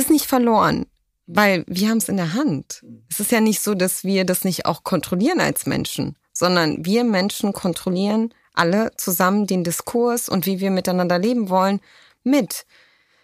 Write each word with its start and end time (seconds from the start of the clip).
ist 0.00 0.10
nicht 0.10 0.26
verloren, 0.26 0.86
weil 1.26 1.64
wir 1.66 1.88
haben 1.88 1.98
es 1.98 2.08
in 2.08 2.16
der 2.16 2.34
Hand. 2.34 2.84
Es 3.08 3.20
ist 3.20 3.32
ja 3.32 3.40
nicht 3.40 3.60
so, 3.60 3.74
dass 3.74 4.04
wir 4.04 4.24
das 4.24 4.44
nicht 4.44 4.66
auch 4.66 4.82
kontrollieren 4.82 5.40
als 5.40 5.66
Menschen, 5.66 6.16
sondern 6.32 6.84
wir 6.84 7.04
Menschen 7.04 7.52
kontrollieren 7.52 8.34
alle 8.52 8.90
zusammen 8.96 9.46
den 9.46 9.64
Diskurs 9.64 10.28
und 10.28 10.46
wie 10.46 10.60
wir 10.60 10.70
miteinander 10.70 11.18
leben 11.18 11.48
wollen 11.48 11.80
mit. 12.24 12.66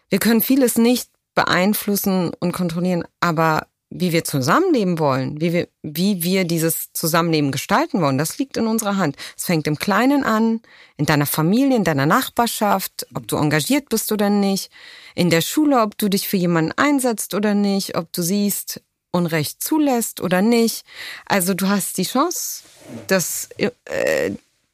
Wir 0.09 0.19
können 0.19 0.41
vieles 0.41 0.79
nicht 0.79 1.11
beeinflussen 1.35 2.33
und 2.39 2.53
kontrollieren, 2.53 3.04
aber 3.21 3.67
wie 3.91 4.13
wir 4.13 4.25
zusammenleben 4.25 4.99
wollen, 4.99 5.41
wie 5.41 5.53
wir, 5.53 5.69
wie 5.83 6.23
wir 6.23 6.45
dieses 6.45 6.93
Zusammenleben 6.93 7.53
gestalten 7.53 8.01
wollen, 8.03 8.19
das 8.19 8.39
liegt 8.39 8.57
in 8.57 8.67
unserer 8.67 8.97
Hand. 8.97 9.17
Es 9.37 9.45
fängt 9.45 9.67
im 9.67 9.79
Kleinen 9.79 10.25
an, 10.25 10.61
in 10.97 11.07
deiner 11.07 11.27
Familie, 11.27 11.77
in 11.77 11.85
deiner 11.85 12.07
Nachbarschaft, 12.07 13.07
ob 13.15 13.29
du 13.29 13.37
engagiert 13.37 13.89
bist 13.89 14.11
oder 14.11 14.29
nicht, 14.29 14.71
in 15.15 15.31
der 15.31 15.41
Schule, 15.41 15.81
ob 15.81 15.97
du 15.99 16.09
dich 16.09 16.29
für 16.29 16.37
jemanden 16.37 16.73
einsetzt 16.73 17.35
oder 17.35 17.55
nicht, 17.55 17.97
ob 17.97 18.12
du 18.12 18.23
siehst, 18.23 18.83
Unrecht 19.13 19.63
zulässt 19.63 20.21
oder 20.21 20.43
nicht. 20.43 20.85
Also 21.25 21.55
du 21.55 21.69
hast 21.69 21.97
die 21.97 22.05
Chance, 22.05 22.65
das 23.07 23.49
äh, 23.57 24.33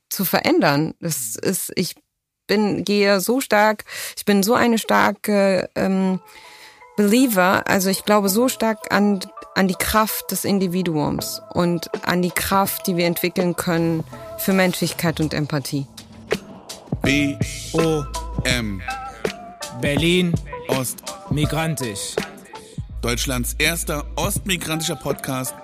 zu 0.09 0.25
verändern. 0.25 0.95
Das 1.01 1.37
ist, 1.37 1.70
ich 1.77 1.95
bin, 2.48 2.84
gehe 2.84 3.20
so 3.20 3.41
stark, 3.41 3.84
ich 4.17 4.25
bin 4.25 4.42
so 4.42 4.55
eine 4.55 4.79
starke 4.79 5.70
ähm, 5.77 6.20
Believer, 6.96 7.66
also 7.69 7.88
ich 7.88 8.05
glaube 8.05 8.28
so 8.28 8.48
stark 8.48 8.92
an, 8.92 9.20
an 9.55 9.66
die 9.66 9.74
Kraft 9.74 10.30
des 10.30 10.45
Individuums 10.45 11.41
und 11.55 11.91
an 12.06 12.20
die 12.20 12.30
Kraft, 12.30 12.87
die 12.87 12.96
wir 12.96 13.06
entwickeln 13.06 13.56
können 13.56 14.05
für 14.38 14.52
Menschlichkeit 14.52 15.19
und 15.20 15.33
Empathie. 15.33 15.86
B-O-M. 17.00 18.83
Berlin 19.80 20.34
Ost. 20.69 21.02
migrantisch. 21.30 22.14
Deutschlands 23.00 23.55
erster 23.59 24.05
ostmigrantischer 24.16 24.97
Podcast. 24.97 25.55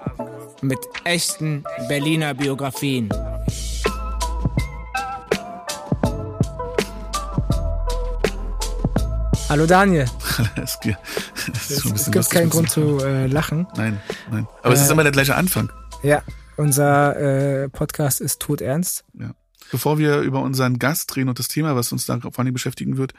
Mit 0.62 0.78
echten 1.04 1.62
Berliner 1.88 2.34
Biografien. 2.34 3.10
Hallo 9.48 9.66
Daniel. 9.66 10.06
es 10.62 10.78
gibt 12.10 12.30
keinen 12.30 12.50
Grund 12.50 12.70
zu 12.70 12.98
äh, 13.04 13.26
lachen. 13.26 13.66
Nein, 13.76 14.00
nein. 14.30 14.46
Aber 14.62 14.74
es 14.74 14.80
ist 14.80 14.88
Äh, 14.88 14.92
immer 14.92 15.02
der 15.02 15.12
gleiche 15.12 15.34
Anfang. 15.34 15.70
Ja, 16.02 16.22
unser 16.56 17.16
äh, 17.64 17.68
Podcast 17.68 18.20
ist 18.20 18.40
todernst. 18.40 19.04
Ja. 19.18 19.32
Bevor 19.70 19.98
wir 19.98 20.20
über 20.20 20.40
unseren 20.40 20.78
Gast 20.78 21.14
reden 21.16 21.28
und 21.28 21.38
das 21.38 21.48
Thema, 21.48 21.76
was 21.76 21.92
uns 21.92 22.06
da 22.06 22.18
vor 22.20 22.38
allem 22.38 22.52
beschäftigen 22.52 22.96
wird, 22.96 23.12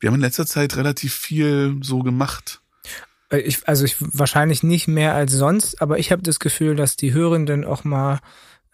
wir 0.00 0.08
haben 0.08 0.14
in 0.16 0.20
letzter 0.20 0.46
Zeit 0.46 0.76
relativ 0.76 1.14
viel 1.14 1.76
so 1.82 2.00
gemacht. 2.00 2.60
Äh, 3.30 3.38
Ich, 3.40 3.68
also 3.68 3.84
ich 3.84 3.96
wahrscheinlich 3.98 4.62
nicht 4.62 4.88
mehr 4.88 5.14
als 5.14 5.32
sonst, 5.32 5.80
aber 5.82 5.98
ich 5.98 6.10
habe 6.12 6.22
das 6.22 6.38
Gefühl, 6.40 6.76
dass 6.76 6.96
die 6.96 7.12
Hörenden 7.12 7.64
auch 7.64 7.84
mal 7.84 8.20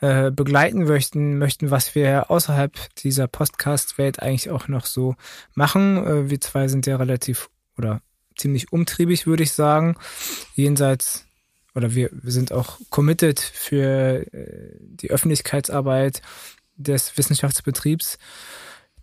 äh, 0.00 0.30
begleiten 0.30 0.84
möchten, 0.84 1.38
möchten, 1.38 1.70
was 1.70 1.94
wir 1.96 2.30
außerhalb 2.30 2.72
dieser 2.98 3.26
Podcast-Welt 3.26 4.22
eigentlich 4.22 4.48
auch 4.48 4.68
noch 4.68 4.86
so 4.86 5.16
machen. 5.54 6.06
Äh, 6.06 6.30
wir 6.30 6.40
zwei 6.40 6.68
sind 6.68 6.86
ja 6.86 6.96
relativ 6.96 7.50
oder 7.78 8.02
ziemlich 8.36 8.72
umtriebig, 8.72 9.26
würde 9.26 9.42
ich 9.42 9.52
sagen. 9.52 9.96
Jenseits 10.54 11.24
oder 11.74 11.94
wir, 11.94 12.10
wir 12.12 12.32
sind 12.32 12.52
auch 12.52 12.78
committed 12.90 13.38
für 13.40 14.26
äh, 14.32 14.76
die 14.80 15.10
Öffentlichkeitsarbeit 15.10 16.22
des 16.76 17.16
Wissenschaftsbetriebs. 17.16 18.18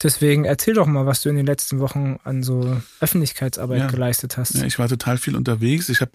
Deswegen 0.04 0.44
erzähl 0.44 0.74
doch 0.74 0.88
mal, 0.88 1.06
was 1.06 1.22
du 1.22 1.30
in 1.30 1.38
den 1.38 1.46
letzten 1.46 1.80
Wochen 1.80 2.18
an 2.26 2.44
so 2.44 2.82
Öffentlichkeitsarbeit 3.00 3.80
Ja. 3.80 3.88
geleistet 3.88 4.38
hast. 4.38 4.56
Ja, 4.56 4.66
ich 4.66 4.78
war 4.78 4.90
total 4.90 5.18
viel 5.18 5.38
unterwegs. 5.38 5.88
Ich 5.88 6.02
habe 6.02 6.12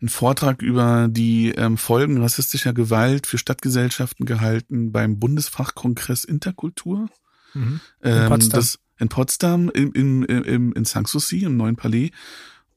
einen 0.00 0.08
Vortrag 0.08 0.62
über 0.62 1.08
die 1.10 1.50
ähm, 1.50 1.76
Folgen 1.76 2.22
rassistischer 2.22 2.72
Gewalt 2.72 3.26
für 3.26 3.36
Stadtgesellschaften 3.36 4.24
gehalten 4.24 4.92
beim 4.92 5.18
Bundesfachkongress 5.18 6.24
Interkultur. 6.24 7.10
Mhm. 7.52 7.80
Ähm, 8.02 8.28
Potsdam. 8.28 8.60
Das, 8.60 8.78
in 8.98 9.08
Potsdam, 9.08 9.70
im, 9.70 9.92
im, 9.92 10.22
im, 10.24 10.72
in 10.72 10.84
Sanssouci, 10.84 11.44
im 11.44 11.56
neuen 11.56 11.76
Palais. 11.76 12.10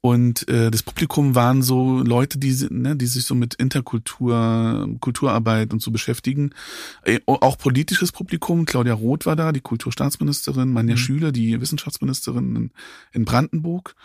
Und 0.03 0.49
äh, 0.49 0.71
das 0.71 0.81
Publikum 0.81 1.35
waren 1.35 1.61
so 1.61 1.99
Leute, 1.99 2.39
die, 2.39 2.67
ne, 2.71 2.95
die 2.95 3.05
sich 3.05 3.23
so 3.23 3.35
mit 3.35 3.53
Interkultur, 3.53 4.89
Kulturarbeit 4.99 5.71
und 5.73 5.81
so 5.81 5.91
beschäftigen. 5.91 6.55
Äh, 7.03 7.19
auch 7.27 7.59
politisches 7.59 8.11
Publikum. 8.11 8.65
Claudia 8.65 8.95
Roth 8.95 9.27
war 9.27 9.35
da, 9.35 9.51
die 9.51 9.61
Kulturstaatsministerin, 9.61 10.73
Manja 10.73 10.95
Mhm. 10.95 10.97
Schüler, 10.97 11.31
die 11.31 11.61
Wissenschaftsministerin 11.61 12.55
in, 12.55 12.71
in 13.11 13.25
Brandenburg. 13.25 13.95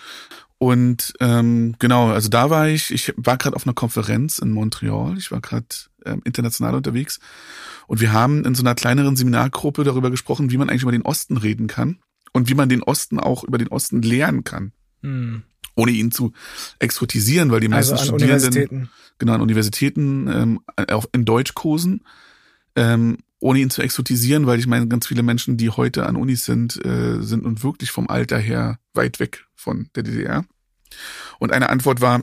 Und 0.58 1.14
ähm, 1.20 1.76
genau, 1.78 2.08
also 2.08 2.28
da 2.28 2.50
war 2.50 2.68
ich, 2.68 2.90
ich 2.90 3.14
war 3.16 3.38
gerade 3.38 3.56
auf 3.56 3.66
einer 3.66 3.74
Konferenz 3.74 4.38
in 4.38 4.50
Montreal, 4.50 5.16
ich 5.16 5.30
war 5.30 5.40
gerade 5.40 5.66
ähm, 6.04 6.22
international 6.24 6.74
unterwegs 6.74 7.20
und 7.86 8.00
wir 8.00 8.14
haben 8.14 8.44
in 8.46 8.54
so 8.54 8.62
einer 8.62 8.74
kleineren 8.74 9.16
Seminargruppe 9.16 9.84
darüber 9.84 10.10
gesprochen, 10.10 10.50
wie 10.50 10.56
man 10.56 10.70
eigentlich 10.70 10.82
über 10.82 10.92
den 10.92 11.02
Osten 11.02 11.36
reden 11.36 11.66
kann 11.66 11.98
und 12.36 12.48
wie 12.50 12.54
man 12.54 12.68
den 12.68 12.82
Osten 12.82 13.18
auch 13.18 13.42
über 13.44 13.56
den 13.58 13.68
Osten 13.68 14.02
lehren 14.02 14.44
kann, 14.44 14.72
Mhm. 15.02 15.42
ohne 15.74 15.90
ihn 15.92 16.10
zu 16.12 16.32
exotisieren, 16.78 17.50
weil 17.50 17.60
die 17.60 17.68
meisten 17.68 17.92
Also 17.94 18.02
an 18.02 18.08
Studierenden 18.08 18.46
Universitäten. 18.52 18.90
genau 19.18 19.32
an 19.34 19.40
Universitäten 19.40 20.28
ähm, 20.28 20.60
auch 20.90 21.06
in 21.12 21.24
Deutschkursen, 21.24 22.02
ähm, 22.76 23.18
ohne 23.40 23.58
ihn 23.60 23.70
zu 23.70 23.82
exotisieren, 23.82 24.46
weil 24.46 24.58
ich 24.58 24.66
meine, 24.66 24.86
ganz 24.88 25.06
viele 25.06 25.22
Menschen, 25.22 25.56
die 25.56 25.70
heute 25.70 26.06
an 26.06 26.16
Unis 26.16 26.44
sind, 26.44 26.84
äh, 26.84 27.22
sind 27.22 27.44
nun 27.44 27.62
wirklich 27.62 27.90
vom 27.90 28.08
Alter 28.08 28.38
her 28.38 28.78
weit 28.94 29.18
weg 29.20 29.46
von 29.54 29.88
der 29.94 30.02
DDR. 30.02 30.44
Und 31.38 31.52
eine 31.52 31.68
Antwort 31.70 32.00
war, 32.00 32.22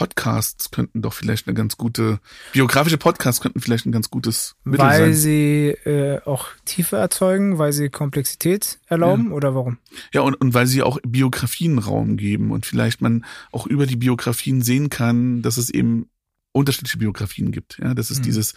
Podcasts 0.00 0.70
könnten 0.70 1.02
doch 1.02 1.12
vielleicht 1.12 1.46
eine 1.46 1.52
ganz 1.52 1.76
gute, 1.76 2.20
biografische 2.54 2.96
Podcasts 2.96 3.42
könnten 3.42 3.60
vielleicht 3.60 3.84
ein 3.84 3.92
ganz 3.92 4.08
gutes 4.08 4.56
Mittel 4.64 4.86
Weil 4.86 5.12
sein. 5.12 5.14
sie 5.14 5.66
äh, 5.84 6.22
auch 6.24 6.46
Tiefe 6.64 6.96
erzeugen, 6.96 7.58
weil 7.58 7.74
sie 7.74 7.90
Komplexität 7.90 8.78
erlauben 8.86 9.30
oder 9.30 9.54
warum? 9.54 9.76
Ja, 10.14 10.22
und, 10.22 10.40
und 10.40 10.54
weil 10.54 10.66
sie 10.66 10.82
auch 10.82 10.98
Biografien 11.06 11.78
Raum 11.78 12.16
geben 12.16 12.50
und 12.50 12.64
vielleicht 12.64 13.02
man 13.02 13.26
auch 13.52 13.66
über 13.66 13.84
die 13.84 13.96
Biografien 13.96 14.62
sehen 14.62 14.88
kann, 14.88 15.42
dass 15.42 15.58
es 15.58 15.68
eben 15.68 16.08
unterschiedliche 16.52 16.96
Biografien 16.96 17.52
gibt. 17.52 17.76
Ja, 17.78 17.92
dass 17.92 18.08
es 18.10 18.20
Mhm. 18.20 18.22
dieses, 18.22 18.54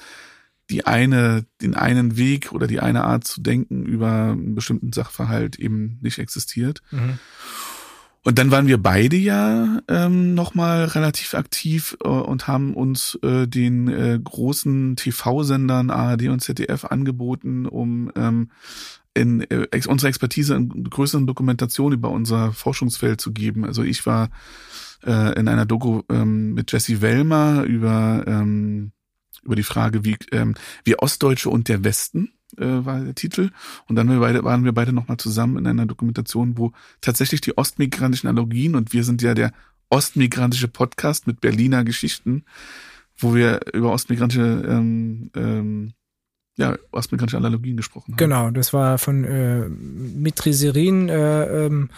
die 0.69 0.85
eine, 0.85 1.45
den 1.61 1.75
einen 1.75 2.15
Weg 2.15 2.53
oder 2.53 2.67
die 2.67 2.79
eine 2.79 3.03
Art 3.03 3.27
zu 3.27 3.41
denken 3.41 3.85
über 3.85 4.31
einen 4.31 4.55
bestimmten 4.55 4.93
Sachverhalt 4.93 5.59
eben 5.59 5.99
nicht 6.01 6.19
existiert. 6.19 6.81
Mhm. 6.91 7.19
Und 8.25 8.39
dann 8.39 8.51
waren 8.51 8.67
wir 8.67 8.81
beide 8.81 9.17
ja 9.17 9.81
ähm, 9.89 10.33
nochmal 10.33 10.85
relativ 10.85 11.33
aktiv 11.33 11.97
äh, 12.03 12.07
und 12.07 12.47
haben 12.47 12.73
uns 12.73 13.19
äh, 13.21 13.47
den 13.47 13.89
äh, 13.89 14.17
großen 14.23 14.95
TV-Sendern 14.95 15.89
ARD 15.89 16.29
und 16.29 16.39
ZDF 16.39 16.85
angeboten, 16.85 17.65
um 17.65 18.11
ähm, 18.15 18.49
in 19.13 19.41
äh, 19.41 19.67
ex 19.71 19.87
unsere 19.87 20.07
Expertise 20.07 20.55
in 20.55 20.89
größeren 20.89 21.27
Dokumentation 21.27 21.91
über 21.91 22.11
unser 22.11 22.53
Forschungsfeld 22.53 23.19
zu 23.19 23.33
geben. 23.33 23.65
Also 23.65 23.83
ich 23.83 24.05
war 24.05 24.29
äh, 25.05 25.37
in 25.37 25.49
einer 25.49 25.65
Doku 25.65 26.01
ähm, 26.09 26.53
mit 26.53 26.71
Jesse 26.71 27.01
Wellmer 27.01 27.63
über 27.63 28.23
ähm, 28.25 28.93
über 29.41 29.55
die 29.55 29.63
Frage, 29.63 30.05
wie 30.05 30.17
ähm, 30.31 30.55
wir 30.83 31.01
Ostdeutsche 31.01 31.49
und 31.49 31.67
der 31.67 31.83
Westen 31.83 32.33
äh, 32.57 32.65
war 32.65 32.99
der 32.99 33.15
Titel. 33.15 33.49
Und 33.87 33.95
dann 33.95 34.09
wir 34.09 34.19
beide, 34.19 34.43
waren 34.43 34.63
wir 34.63 34.73
beide 34.73 34.93
nochmal 34.93 35.17
zusammen 35.17 35.57
in 35.57 35.67
einer 35.67 35.85
Dokumentation, 35.85 36.57
wo 36.57 36.71
tatsächlich 37.01 37.41
die 37.41 37.57
ostmigrantischen 37.57 38.29
Analogien 38.29 38.75
und 38.75 38.93
wir 38.93 39.03
sind 39.03 39.21
ja 39.21 39.33
der 39.33 39.51
ostmigrantische 39.89 40.67
Podcast 40.67 41.27
mit 41.27 41.41
Berliner 41.41 41.83
Geschichten, 41.83 42.45
wo 43.17 43.35
wir 43.35 43.61
über 43.73 43.91
ostmigrantische 43.91 44.63
ähm, 44.67 45.29
ähm, 45.35 45.93
ja, 46.55 46.77
ostmigrantische 46.91 47.37
Analogien 47.37 47.77
gesprochen 47.77 48.11
haben. 48.11 48.17
Genau, 48.17 48.51
das 48.51 48.73
war 48.73 48.97
von 48.97 49.23
äh, 49.23 49.67
Mitri 49.69 50.53
Serin 50.53 51.09
äh, 51.09 51.65
ähm, 51.65 51.89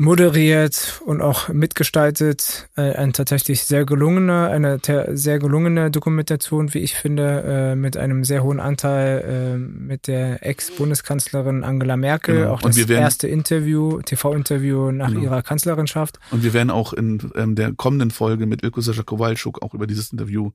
moderiert 0.00 1.02
und 1.04 1.20
auch 1.20 1.48
mitgestaltet. 1.50 2.68
Äh, 2.76 2.94
ein 2.94 3.12
tatsächlich 3.12 3.64
sehr 3.64 3.84
gelungener, 3.84 4.48
eine 4.48 4.80
sehr 5.12 5.38
gelungene 5.38 5.90
Dokumentation, 5.90 6.72
wie 6.72 6.78
ich 6.78 6.94
finde, 6.94 7.44
äh, 7.46 7.76
mit 7.76 7.98
einem 7.98 8.24
sehr 8.24 8.42
hohen 8.42 8.60
Anteil 8.60 9.54
äh, 9.54 9.58
mit 9.58 10.06
der 10.06 10.44
Ex-Bundeskanzlerin 10.44 11.64
Angela 11.64 11.98
Merkel. 11.98 12.36
Genau. 12.38 12.52
Auch 12.54 12.62
Und 12.62 12.70
das 12.70 12.76
wir 12.76 12.88
werden- 12.88 13.02
erste 13.02 13.28
Interview, 13.28 14.00
TV-Interview 14.00 14.90
nach 14.90 15.08
Genau. 15.08 15.20
ihrer 15.20 15.42
Kanzlerinschaft. 15.42 16.18
Und 16.30 16.42
wir 16.42 16.54
werden 16.54 16.70
auch 16.70 16.94
in 16.94 17.30
ähm, 17.36 17.54
der 17.54 17.72
kommenden 17.74 18.10
Folge 18.10 18.46
mit 18.46 18.62
Ilko 18.62 18.80
Sascha 18.80 19.02
Kowalczuk 19.02 19.60
auch 19.62 19.74
über 19.74 19.86
dieses 19.86 20.12
Interview 20.12 20.50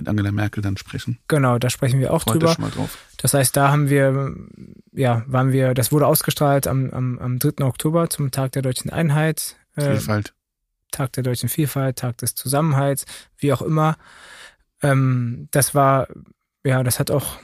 mit 0.00 0.08
Angela 0.08 0.32
Merkel 0.32 0.62
dann 0.62 0.76
sprechen. 0.76 1.18
Genau, 1.28 1.58
da 1.58 1.70
sprechen 1.70 2.00
wir 2.00 2.12
auch 2.12 2.22
Freut 2.22 2.34
drüber. 2.34 2.54
schon 2.54 2.64
mal 2.64 2.70
drauf. 2.70 2.98
Das 3.18 3.34
heißt, 3.34 3.56
da 3.56 3.70
haben 3.70 3.88
wir, 3.88 4.34
ja, 4.92 5.22
waren 5.26 5.52
wir, 5.52 5.74
das 5.74 5.92
wurde 5.92 6.06
ausgestrahlt 6.06 6.66
am, 6.66 6.90
am, 6.90 7.18
am 7.18 7.38
3. 7.38 7.64
Oktober 7.64 8.10
zum 8.10 8.30
Tag 8.30 8.52
der 8.52 8.62
deutschen 8.62 8.90
Einheit, 8.90 9.56
äh, 9.76 9.82
Vielfalt. 9.82 10.34
Tag 10.90 11.12
der 11.12 11.22
deutschen 11.22 11.48
Vielfalt, 11.48 11.98
Tag 11.98 12.18
des 12.18 12.34
Zusammenhalts, 12.34 13.04
wie 13.36 13.52
auch 13.52 13.62
immer. 13.62 13.96
Ähm, 14.82 15.48
das 15.50 15.74
war, 15.74 16.08
ja, 16.64 16.82
das 16.82 16.98
hat 16.98 17.10
auch 17.10 17.38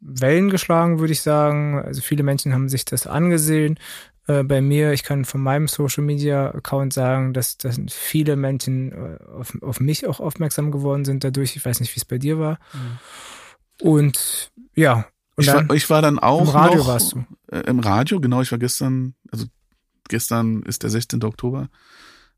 Wellen 0.00 0.50
geschlagen, 0.50 0.98
würde 0.98 1.12
ich 1.12 1.22
sagen. 1.22 1.80
Also 1.82 2.02
viele 2.02 2.22
Menschen 2.22 2.52
haben 2.52 2.68
sich 2.68 2.84
das 2.84 3.06
angesehen. 3.06 3.78
Äh, 4.26 4.42
bei 4.42 4.60
mir, 4.60 4.92
ich 4.92 5.02
kann 5.02 5.24
von 5.24 5.40
meinem 5.40 5.68
Social 5.68 6.02
Media 6.02 6.50
Account 6.50 6.92
sagen, 6.92 7.32
dass, 7.32 7.58
dass 7.58 7.78
viele 7.88 8.36
Menschen 8.36 8.92
äh, 8.92 9.18
auf, 9.24 9.56
auf 9.62 9.80
mich 9.80 10.06
auch 10.06 10.20
aufmerksam 10.20 10.72
geworden 10.72 11.04
sind 11.04 11.22
dadurch. 11.22 11.56
Ich 11.56 11.64
weiß 11.64 11.80
nicht, 11.80 11.94
wie 11.94 12.00
es 12.00 12.04
bei 12.04 12.18
dir 12.18 12.38
war. 12.38 12.58
Mhm. 12.72 13.86
Und 13.88 14.50
ja. 14.74 15.06
Und 15.36 15.44
ich, 15.44 15.52
war, 15.52 15.70
ich 15.70 15.90
war 15.90 16.02
dann 16.02 16.18
auch 16.18 16.42
im 16.42 16.48
Radio 16.48 16.78
noch, 16.78 16.88
warst 16.88 17.12
du. 17.12 17.24
Äh, 17.52 17.60
im 17.60 17.78
Radio, 17.78 18.20
genau. 18.20 18.40
Ich 18.40 18.50
war 18.50 18.58
gestern, 18.58 19.14
also 19.30 19.46
gestern 20.08 20.62
ist 20.62 20.82
der 20.82 20.90
16. 20.90 21.22
Oktober 21.24 21.68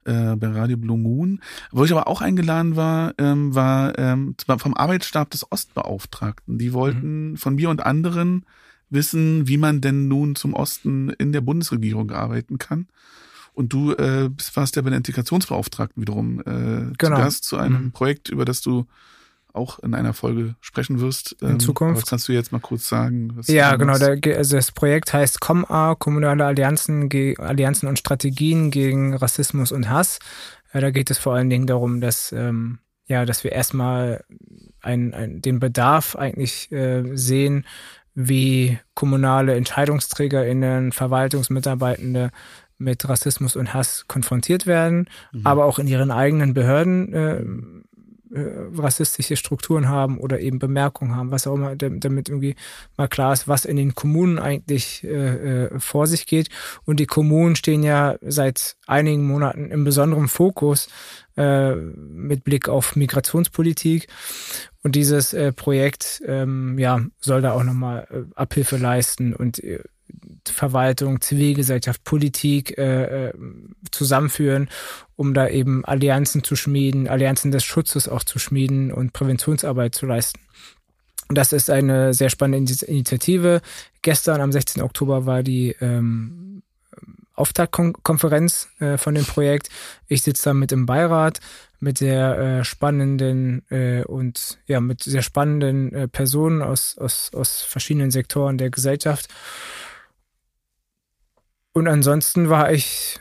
äh, 0.04 0.36
bei 0.36 0.48
Radio 0.48 0.76
Blue 0.76 0.98
Moon. 0.98 1.40
Wo 1.70 1.84
ich 1.84 1.92
aber 1.92 2.08
auch 2.08 2.20
eingeladen 2.20 2.76
war, 2.76 3.14
ähm, 3.18 3.54
war 3.54 3.98
ähm, 3.98 4.34
vom 4.58 4.76
Arbeitsstab 4.76 5.30
des 5.30 5.50
Ostbeauftragten. 5.50 6.58
Die 6.58 6.72
wollten 6.72 7.30
mhm. 7.30 7.36
von 7.36 7.54
mir 7.54 7.70
und 7.70 7.86
anderen 7.86 8.44
wissen, 8.90 9.48
wie 9.48 9.58
man 9.58 9.80
denn 9.80 10.08
nun 10.08 10.34
zum 10.34 10.54
Osten 10.54 11.10
in 11.10 11.32
der 11.32 11.40
Bundesregierung 11.40 12.10
arbeiten 12.10 12.58
kann. 12.58 12.88
Und 13.54 13.72
du 13.72 13.92
äh, 13.92 14.30
warst 14.54 14.76
ja 14.76 14.82
bei 14.82 14.90
der 14.90 14.98
Integrationsbeauftragten 14.98 16.00
wiederum 16.00 16.40
äh, 16.40 16.92
genau. 16.96 17.16
zu 17.16 17.22
Gast 17.22 17.44
zu 17.44 17.56
einem 17.56 17.86
mhm. 17.86 17.92
Projekt, 17.92 18.28
über 18.28 18.44
das 18.44 18.60
du 18.60 18.86
auch 19.52 19.78
in 19.80 19.94
einer 19.94 20.14
Folge 20.14 20.54
sprechen 20.60 21.00
wirst. 21.00 21.36
Ähm, 21.42 21.50
in 21.52 21.60
Zukunft. 21.60 22.02
Was 22.02 22.08
kannst 22.08 22.28
du 22.28 22.32
jetzt 22.32 22.52
mal 22.52 22.60
kurz 22.60 22.88
sagen? 22.88 23.36
ja, 23.46 23.74
genau. 23.76 23.98
Der, 23.98 24.36
also 24.36 24.56
das 24.56 24.70
Projekt 24.72 25.12
heißt 25.12 25.40
COMA, 25.40 25.96
Kommunale 25.96 26.44
Allianzen, 26.44 27.10
Allianzen 27.38 27.88
und 27.88 27.98
Strategien 27.98 28.70
gegen 28.70 29.14
Rassismus 29.14 29.72
und 29.72 29.88
Hass. 29.88 30.20
Äh, 30.72 30.80
da 30.80 30.90
geht 30.90 31.10
es 31.10 31.18
vor 31.18 31.34
allen 31.34 31.50
Dingen 31.50 31.66
darum, 31.66 32.00
dass, 32.00 32.32
ähm, 32.32 32.78
ja, 33.06 33.24
dass 33.24 33.42
wir 33.42 33.52
erstmal 33.52 34.22
ein, 34.82 35.14
ein, 35.14 35.42
den 35.42 35.58
Bedarf 35.58 36.14
eigentlich 36.14 36.70
äh, 36.70 37.16
sehen, 37.16 37.64
wie 38.20 38.80
kommunale 38.94 39.54
EntscheidungsträgerInnen, 39.54 40.90
Verwaltungsmitarbeitende 40.90 42.30
mit 42.76 43.08
Rassismus 43.08 43.54
und 43.54 43.74
Hass 43.74 44.06
konfrontiert 44.08 44.66
werden, 44.66 45.08
mhm. 45.30 45.42
aber 45.46 45.66
auch 45.66 45.78
in 45.78 45.86
ihren 45.86 46.10
eigenen 46.10 46.52
Behörden 46.52 47.12
äh, 47.12 47.44
äh, 48.34 48.42
rassistische 48.76 49.36
Strukturen 49.36 49.88
haben 49.88 50.18
oder 50.18 50.40
eben 50.40 50.58
Bemerkungen 50.58 51.14
haben, 51.14 51.30
was 51.30 51.46
auch 51.46 51.54
immer, 51.54 51.76
damit 51.76 52.28
irgendwie 52.28 52.56
mal 52.96 53.06
klar 53.06 53.32
ist, 53.32 53.46
was 53.46 53.64
in 53.64 53.76
den 53.76 53.94
Kommunen 53.94 54.40
eigentlich 54.40 55.04
äh, 55.04 55.66
äh, 55.66 55.80
vor 55.80 56.08
sich 56.08 56.26
geht. 56.26 56.48
Und 56.84 56.98
die 56.98 57.06
Kommunen 57.06 57.54
stehen 57.54 57.84
ja 57.84 58.16
seit 58.20 58.76
einigen 58.88 59.26
Monaten 59.26 59.70
im 59.70 59.84
besonderen 59.84 60.26
Fokus 60.26 60.88
äh, 61.36 61.74
mit 61.74 62.44
Blick 62.44 62.68
auf 62.68 62.96
Migrationspolitik. 62.96 64.08
Und 64.88 64.96
dieses 64.96 65.34
äh, 65.34 65.52
Projekt 65.52 66.22
ähm, 66.24 66.78
ja, 66.78 67.02
soll 67.20 67.42
da 67.42 67.52
auch 67.52 67.62
nochmal 67.62 68.08
äh, 68.10 68.34
Abhilfe 68.34 68.78
leisten 68.78 69.34
und 69.34 69.62
äh, 69.62 69.80
Verwaltung, 70.46 71.20
Zivilgesellschaft, 71.20 72.04
Politik 72.04 72.78
äh, 72.78 73.26
äh, 73.26 73.34
zusammenführen, 73.90 74.70
um 75.14 75.34
da 75.34 75.46
eben 75.46 75.84
Allianzen 75.84 76.42
zu 76.42 76.56
schmieden, 76.56 77.06
Allianzen 77.06 77.50
des 77.50 77.64
Schutzes 77.64 78.08
auch 78.08 78.24
zu 78.24 78.38
schmieden 78.38 78.90
und 78.90 79.12
Präventionsarbeit 79.12 79.94
zu 79.94 80.06
leisten. 80.06 80.40
Das 81.28 81.52
ist 81.52 81.68
eine 81.68 82.14
sehr 82.14 82.30
spannende 82.30 82.72
Initiative. 82.86 83.60
Gestern 84.00 84.40
am 84.40 84.52
16. 84.52 84.82
Oktober 84.82 85.26
war 85.26 85.42
die 85.42 85.76
ähm, 85.82 86.62
Auftaktkonferenz 87.34 88.70
äh, 88.80 88.96
von 88.96 89.14
dem 89.14 89.26
Projekt. 89.26 89.68
Ich 90.06 90.22
sitze 90.22 90.44
da 90.44 90.54
mit 90.54 90.72
im 90.72 90.86
Beirat 90.86 91.40
mit 91.80 91.98
sehr 91.98 92.38
äh, 92.38 92.64
spannenden 92.64 93.68
äh, 93.70 94.02
und 94.04 94.58
ja 94.66 94.80
mit 94.80 95.02
sehr 95.02 95.22
spannenden 95.22 95.92
äh, 95.92 96.08
Personen 96.08 96.62
aus, 96.62 96.98
aus, 96.98 97.30
aus 97.34 97.62
verschiedenen 97.62 98.10
Sektoren 98.10 98.58
der 98.58 98.70
Gesellschaft 98.70 99.28
und 101.78 101.86
ansonsten 101.86 102.48
war 102.48 102.72
ich. 102.72 103.20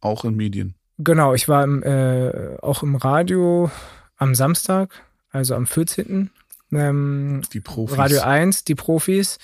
Auch 0.00 0.24
in 0.24 0.34
Medien. 0.34 0.74
Genau, 0.98 1.32
ich 1.32 1.48
war 1.48 1.62
im, 1.62 1.82
äh, 1.84 2.56
auch 2.60 2.82
im 2.82 2.96
Radio 2.96 3.70
am 4.16 4.34
Samstag, 4.34 4.90
also 5.30 5.54
am 5.54 5.66
14. 5.66 6.30
Ähm, 6.72 7.42
die 7.52 7.60
Profis. 7.60 7.96
Radio 7.96 8.22
1, 8.22 8.64
die 8.64 8.74
Profis, 8.74 9.38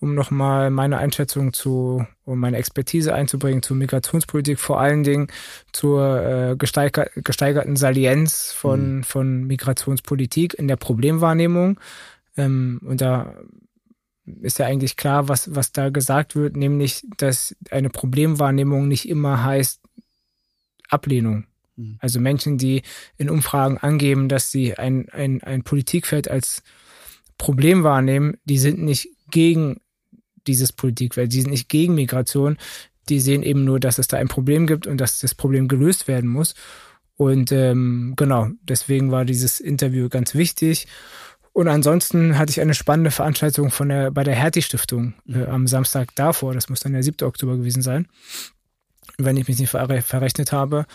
um 0.00 0.14
nochmal 0.14 0.70
meine 0.70 0.98
Einschätzung 0.98 1.52
zu, 1.52 2.06
um 2.24 2.38
meine 2.38 2.58
Expertise 2.58 3.14
einzubringen 3.14 3.62
zur 3.62 3.76
Migrationspolitik, 3.76 4.58
vor 4.58 4.80
allen 4.80 5.02
Dingen 5.02 5.28
zur 5.72 6.22
äh, 6.22 6.56
gesteiger, 6.56 7.08
gesteigerten 7.14 7.76
Salienz 7.76 8.52
von, 8.52 8.96
mhm. 8.96 9.04
von 9.04 9.44
Migrationspolitik 9.44 10.54
in 10.54 10.68
der 10.68 10.76
Problemwahrnehmung. 10.76 11.80
Ähm, 12.36 12.80
und 12.84 13.00
da 13.00 13.34
ist 14.42 14.58
ja 14.58 14.66
eigentlich 14.66 14.96
klar, 14.96 15.28
was, 15.28 15.54
was 15.54 15.72
da 15.72 15.90
gesagt 15.90 16.34
wird, 16.34 16.56
nämlich, 16.56 17.06
dass 17.16 17.54
eine 17.70 17.90
Problemwahrnehmung 17.90 18.88
nicht 18.88 19.08
immer 19.08 19.44
heißt 19.44 19.80
Ablehnung. 20.88 21.46
Mhm. 21.76 21.98
Also 22.00 22.20
Menschen, 22.20 22.58
die 22.58 22.82
in 23.16 23.30
Umfragen 23.30 23.78
angeben, 23.78 24.28
dass 24.28 24.50
sie 24.50 24.76
ein, 24.76 25.08
ein, 25.10 25.42
ein 25.42 25.62
Politikfeld 25.62 26.30
als 26.30 26.62
Problem 27.38 27.82
wahrnehmen, 27.82 28.38
die 28.44 28.58
sind 28.58 28.82
nicht 28.82 29.08
gegen 29.30 29.80
dieses 30.46 30.72
Politikfeld, 30.72 31.32
die 31.32 31.40
sind 31.40 31.50
nicht 31.50 31.68
gegen 31.68 31.94
Migration, 31.94 32.56
die 33.08 33.20
sehen 33.20 33.42
eben 33.42 33.64
nur, 33.64 33.80
dass 33.80 33.98
es 33.98 34.08
da 34.08 34.16
ein 34.16 34.28
Problem 34.28 34.66
gibt 34.66 34.86
und 34.86 34.98
dass 34.98 35.18
das 35.18 35.34
Problem 35.34 35.68
gelöst 35.68 36.08
werden 36.08 36.30
muss. 36.30 36.54
Und 37.16 37.52
ähm, 37.52 38.14
genau, 38.16 38.48
deswegen 38.62 39.10
war 39.10 39.24
dieses 39.24 39.60
Interview 39.60 40.08
ganz 40.08 40.34
wichtig. 40.34 40.86
Und 41.52 41.68
ansonsten 41.68 42.36
hatte 42.36 42.50
ich 42.50 42.60
eine 42.60 42.74
spannende 42.74 43.12
Veranstaltung 43.12 43.70
von 43.70 43.88
der, 43.88 44.10
bei 44.10 44.24
der 44.24 44.34
Hertie-Stiftung 44.34 45.14
äh, 45.28 45.38
mhm. 45.38 45.44
am 45.44 45.66
Samstag 45.68 46.14
davor. 46.16 46.52
Das 46.52 46.68
muss 46.68 46.80
dann 46.80 46.92
der 46.92 47.02
7. 47.02 47.26
Oktober 47.26 47.56
gewesen 47.56 47.82
sein, 47.82 48.08
wenn 49.18 49.36
ich 49.36 49.46
mich 49.46 49.58
nicht 49.58 49.70
ver 49.70 50.02
verrechnet 50.02 50.50
habe. 50.50 50.86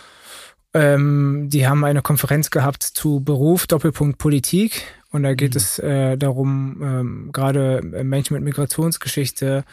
Ähm, 0.73 1.47
die 1.49 1.67
haben 1.67 1.83
eine 1.83 2.01
Konferenz 2.01 2.51
gehabt 2.51 2.83
zu 2.83 3.21
Beruf, 3.21 3.67
Doppelpunkt 3.67 4.17
Politik. 4.17 4.83
Und 5.11 5.23
da 5.23 5.33
geht 5.33 5.53
mhm. 5.53 5.57
es 5.57 5.79
äh, 5.79 6.17
darum, 6.17 6.81
ähm, 6.83 7.29
gerade 7.31 7.81
Menschen 7.81 8.35
mit 8.35 8.43
Migrationsgeschichte, 8.43 9.65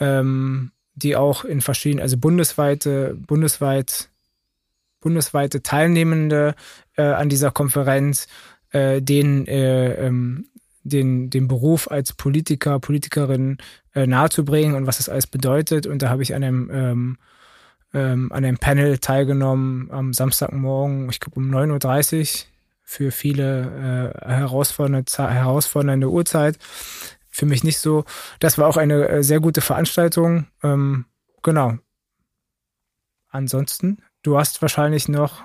ähm, 0.00 0.72
die 0.94 1.16
auch 1.16 1.44
in 1.44 1.60
verschiedenen, 1.60 2.02
also 2.02 2.18
bundesweite, 2.18 3.16
bundesweit, 3.26 4.10
bundesweite 5.00 5.62
Teilnehmende 5.62 6.54
äh, 6.96 7.02
an 7.02 7.28
dieser 7.28 7.50
Konferenz 7.50 8.28
äh, 8.70 9.00
den, 9.00 9.46
äh, 9.46 9.94
ähm, 9.94 10.48
den, 10.82 11.30
den 11.30 11.48
Beruf 11.48 11.90
als 11.90 12.12
Politiker, 12.12 12.78
Politikerin 12.78 13.58
äh, 13.94 14.06
nahezubringen 14.06 14.74
und 14.74 14.86
was 14.86 14.98
das 14.98 15.08
alles 15.08 15.26
bedeutet. 15.26 15.86
Und 15.86 16.02
da 16.02 16.10
habe 16.10 16.22
ich 16.22 16.34
an 16.34 16.44
einem, 16.44 16.70
ähm, 16.72 17.18
ähm, 17.94 18.32
an 18.32 18.44
einem 18.44 18.58
Panel 18.58 18.98
teilgenommen 18.98 19.90
am 19.90 20.12
Samstagmorgen, 20.12 21.08
ich 21.10 21.20
glaube 21.20 21.40
um 21.40 21.50
9.30 21.50 22.20
Uhr 22.20 22.46
für 22.82 23.10
viele 23.10 24.12
äh, 24.24 24.28
herausfordernde, 24.28 25.04
herausfordernde 25.16 26.10
Uhrzeit. 26.10 26.58
Für 27.30 27.46
mich 27.46 27.64
nicht 27.64 27.78
so. 27.78 28.04
Das 28.38 28.58
war 28.58 28.68
auch 28.68 28.76
eine 28.76 29.08
äh, 29.08 29.22
sehr 29.24 29.40
gute 29.40 29.60
Veranstaltung. 29.60 30.46
Ähm, 30.62 31.06
genau. 31.42 31.78
Ansonsten, 33.28 33.98
du 34.22 34.38
hast 34.38 34.62
wahrscheinlich 34.62 35.08
noch, 35.08 35.42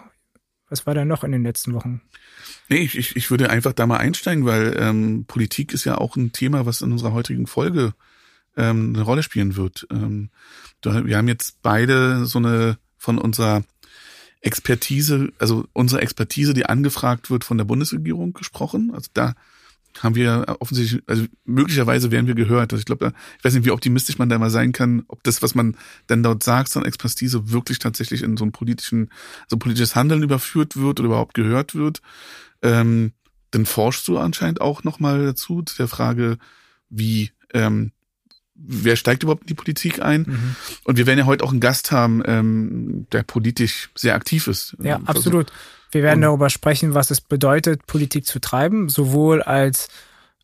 was 0.69 0.85
war 0.85 0.93
da 0.93 1.05
noch 1.05 1.23
in 1.23 1.31
den 1.31 1.43
letzten 1.43 1.73
Wochen? 1.73 2.01
Nee, 2.67 2.81
ich, 2.81 3.15
ich 3.15 3.31
würde 3.31 3.49
einfach 3.49 3.73
da 3.73 3.87
mal 3.87 3.97
einsteigen, 3.97 4.45
weil 4.45 4.77
ähm, 4.79 5.25
Politik 5.25 5.73
ist 5.73 5.85
ja 5.85 5.97
auch 5.97 6.15
ein 6.15 6.31
Thema, 6.31 6.67
was 6.67 6.81
in 6.81 6.91
unserer 6.91 7.13
heutigen 7.13 7.47
Folge 7.47 7.93
ähm, 8.59 8.93
eine 8.93 9.03
Rolle 9.03 9.23
spielen 9.23 9.55
wird. 9.55 9.87
Ähm, 9.89 10.29
wir 10.83 11.17
haben 11.17 11.27
jetzt 11.27 11.61
beide 11.61 12.25
so 12.25 12.39
eine 12.39 12.77
von 12.97 13.17
unserer 13.17 13.63
Expertise, 14.41 15.31
also 15.39 15.65
unsere 15.73 16.01
Expertise, 16.01 16.53
die 16.53 16.65
angefragt 16.65 17.31
wird 17.31 17.43
von 17.43 17.57
der 17.57 17.65
Bundesregierung 17.65 18.33
gesprochen. 18.33 18.91
Also 18.93 19.09
da 19.13 19.33
haben 19.99 20.15
wir 20.15 20.57
offensichtlich, 20.59 21.01
also 21.07 21.25
möglicherweise 21.45 22.11
werden 22.11 22.27
wir 22.27 22.35
gehört. 22.35 22.71
Also 22.71 22.79
ich 22.79 22.85
glaube, 22.85 23.13
ich 23.37 23.43
weiß 23.43 23.53
nicht, 23.53 23.65
wie 23.65 23.71
optimistisch 23.71 24.17
man 24.17 24.29
da 24.29 24.37
mal 24.37 24.49
sein 24.49 24.71
kann, 24.71 25.03
ob 25.07 25.23
das, 25.23 25.41
was 25.41 25.55
man 25.55 25.75
denn 26.09 26.23
dort 26.23 26.43
sagt, 26.43 26.69
so 26.69 26.79
eine 26.79 26.87
Expertise 26.87 27.51
wirklich 27.51 27.79
tatsächlich 27.79 28.21
in 28.21 28.37
so 28.37 28.45
ein 28.45 28.51
politischen, 28.51 29.09
so 29.47 29.55
ein 29.55 29.59
politisches 29.59 29.95
Handeln 29.95 30.23
überführt 30.23 30.77
wird 30.77 30.99
oder 30.99 31.07
überhaupt 31.07 31.33
gehört 31.33 31.75
wird. 31.75 32.01
Ähm, 32.61 33.13
dann 33.51 33.65
forschst 33.65 34.07
du 34.07 34.19
anscheinend 34.19 34.61
auch 34.61 34.83
nochmal 34.83 35.25
dazu, 35.25 35.63
zu 35.63 35.75
der 35.77 35.87
Frage, 35.87 36.37
wie, 36.89 37.31
ähm, 37.53 37.91
wer 38.67 38.95
steigt 38.95 39.23
überhaupt 39.23 39.43
in 39.43 39.47
die 39.47 39.53
Politik 39.53 40.01
ein? 40.01 40.21
Mhm. 40.27 40.55
Und 40.83 40.97
wir 40.97 41.07
werden 41.07 41.19
ja 41.19 41.25
heute 41.25 41.43
auch 41.43 41.51
einen 41.51 41.59
Gast 41.59 41.91
haben, 41.91 42.21
ähm, 42.25 43.07
der 43.11 43.23
politisch 43.23 43.89
sehr 43.95 44.15
aktiv 44.15 44.47
ist. 44.47 44.75
Ja, 44.81 44.95
also, 44.97 45.07
absolut. 45.07 45.51
Wir 45.91 46.03
werden 46.03 46.21
darüber 46.21 46.49
sprechen, 46.49 46.93
was 46.93 47.09
es 47.09 47.21
bedeutet, 47.21 47.87
Politik 47.87 48.25
zu 48.25 48.39
treiben, 48.39 48.89
sowohl 48.89 49.41
als 49.41 49.89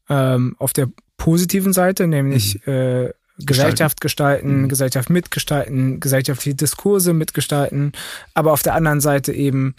ähm, 0.09 0.55
auf 0.57 0.73
der 0.73 0.89
positiven 1.17 1.73
Seite, 1.73 2.07
nämlich 2.07 2.65
mhm. 2.65 2.73
äh, 2.73 3.09
Gesellschaft 3.37 4.01
gestalten, 4.01 4.63
mhm. 4.63 4.69
Gesellschaft 4.69 5.09
mitgestalten, 5.09 5.99
gesellschaftliche 5.99 6.55
Diskurse 6.55 7.13
mitgestalten, 7.13 7.91
aber 8.33 8.53
auf 8.53 8.63
der 8.63 8.75
anderen 8.75 9.01
Seite 9.01 9.33
eben 9.33 9.75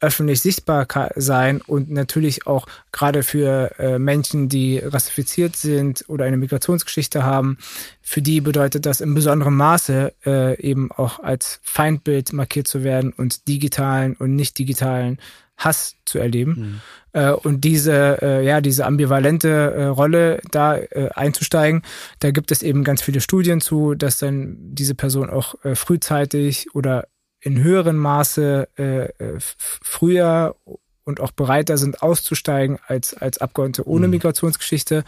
öffentlich 0.00 0.42
sichtbar 0.42 0.86
sein 1.16 1.60
und 1.62 1.90
natürlich 1.90 2.46
auch 2.46 2.66
gerade 2.92 3.22
für 3.22 3.78
äh, 3.78 3.98
Menschen, 3.98 4.48
die 4.48 4.78
rassifiziert 4.78 5.56
sind 5.56 6.04
oder 6.08 6.26
eine 6.26 6.36
Migrationsgeschichte 6.36 7.24
haben, 7.24 7.56
für 8.02 8.20
die 8.20 8.40
bedeutet 8.40 8.84
das 8.84 9.00
in 9.00 9.14
besonderem 9.14 9.56
Maße 9.56 10.12
äh, 10.26 10.60
eben 10.60 10.92
auch 10.92 11.20
als 11.20 11.60
Feindbild 11.62 12.32
markiert 12.34 12.68
zu 12.68 12.84
werden 12.84 13.12
und 13.12 13.48
digitalen 13.48 14.14
und 14.14 14.36
nicht 14.36 14.58
digitalen 14.58 15.18
Hass 15.56 15.96
zu 16.04 16.18
erleben. 16.18 16.52
Mhm. 16.52 16.80
Äh, 17.20 17.32
und 17.32 17.62
diese, 17.62 18.20
äh, 18.20 18.44
ja, 18.44 18.60
diese 18.60 18.84
ambivalente 18.84 19.48
äh, 19.48 19.84
Rolle 19.86 20.40
da 20.50 20.76
äh, 20.76 21.08
einzusteigen, 21.14 21.82
da 22.20 22.30
gibt 22.30 22.52
es 22.52 22.62
eben 22.62 22.84
ganz 22.84 23.00
viele 23.00 23.22
Studien 23.22 23.62
zu, 23.62 23.94
dass 23.94 24.18
dann 24.18 24.56
diese 24.58 24.94
Person 24.94 25.30
auch 25.30 25.54
äh, 25.64 25.74
frühzeitig 25.74 26.74
oder 26.74 27.08
in 27.46 27.62
höherem 27.62 27.96
Maße 27.96 28.68
äh, 28.76 29.04
äh 29.04 29.38
früher 29.38 30.56
und 31.04 31.20
auch 31.20 31.30
bereiter 31.30 31.78
sind 31.78 32.02
auszusteigen 32.02 32.78
als, 32.88 33.14
als 33.14 33.38
Abgeordnete 33.38 33.86
ohne 33.86 34.08
mhm. 34.08 34.14
Migrationsgeschichte. 34.14 35.04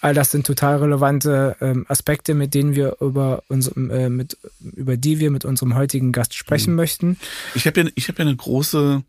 All 0.00 0.14
das 0.14 0.30
sind 0.30 0.46
total 0.46 0.76
relevante 0.76 1.56
ähm, 1.60 1.84
Aspekte, 1.88 2.34
mit 2.34 2.54
denen 2.54 2.76
wir 2.76 2.98
über 3.00 3.42
unserem, 3.48 3.90
äh, 3.90 4.08
mit, 4.08 4.38
über 4.60 4.96
die 4.96 5.18
wir 5.18 5.32
mit 5.32 5.44
unserem 5.44 5.74
heutigen 5.74 6.12
Gast 6.12 6.34
sprechen 6.34 6.70
mhm. 6.70 6.76
möchten. 6.76 7.18
Ich 7.56 7.66
habe 7.66 7.80
ja, 7.80 7.90
ich 7.96 8.06
habe 8.06 8.22
ja 8.22 8.28
eine 8.28 8.36
große, 8.36 9.02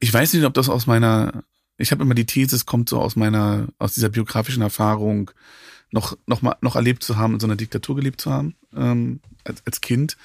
ich 0.00 0.14
weiß 0.14 0.32
nicht, 0.32 0.44
ob 0.44 0.54
das 0.54 0.70
aus 0.70 0.86
meiner, 0.86 1.44
ich 1.76 1.92
habe 1.92 2.02
immer 2.02 2.14
die 2.14 2.24
These, 2.24 2.56
es 2.56 2.64
kommt 2.64 2.88
so 2.88 2.98
aus 3.02 3.14
meiner, 3.14 3.66
aus 3.78 3.92
dieser 3.92 4.08
biografischen 4.08 4.62
Erfahrung, 4.62 5.30
noch, 5.90 6.16
noch 6.24 6.40
mal, 6.40 6.56
noch 6.62 6.74
erlebt 6.74 7.02
zu 7.02 7.18
haben, 7.18 7.34
in 7.34 7.40
so 7.40 7.46
einer 7.46 7.56
Diktatur 7.56 7.96
gelebt 7.96 8.22
zu 8.22 8.32
haben, 8.32 8.56
ähm, 8.74 9.20
als, 9.44 9.62
als 9.66 9.82
Kind. 9.82 10.16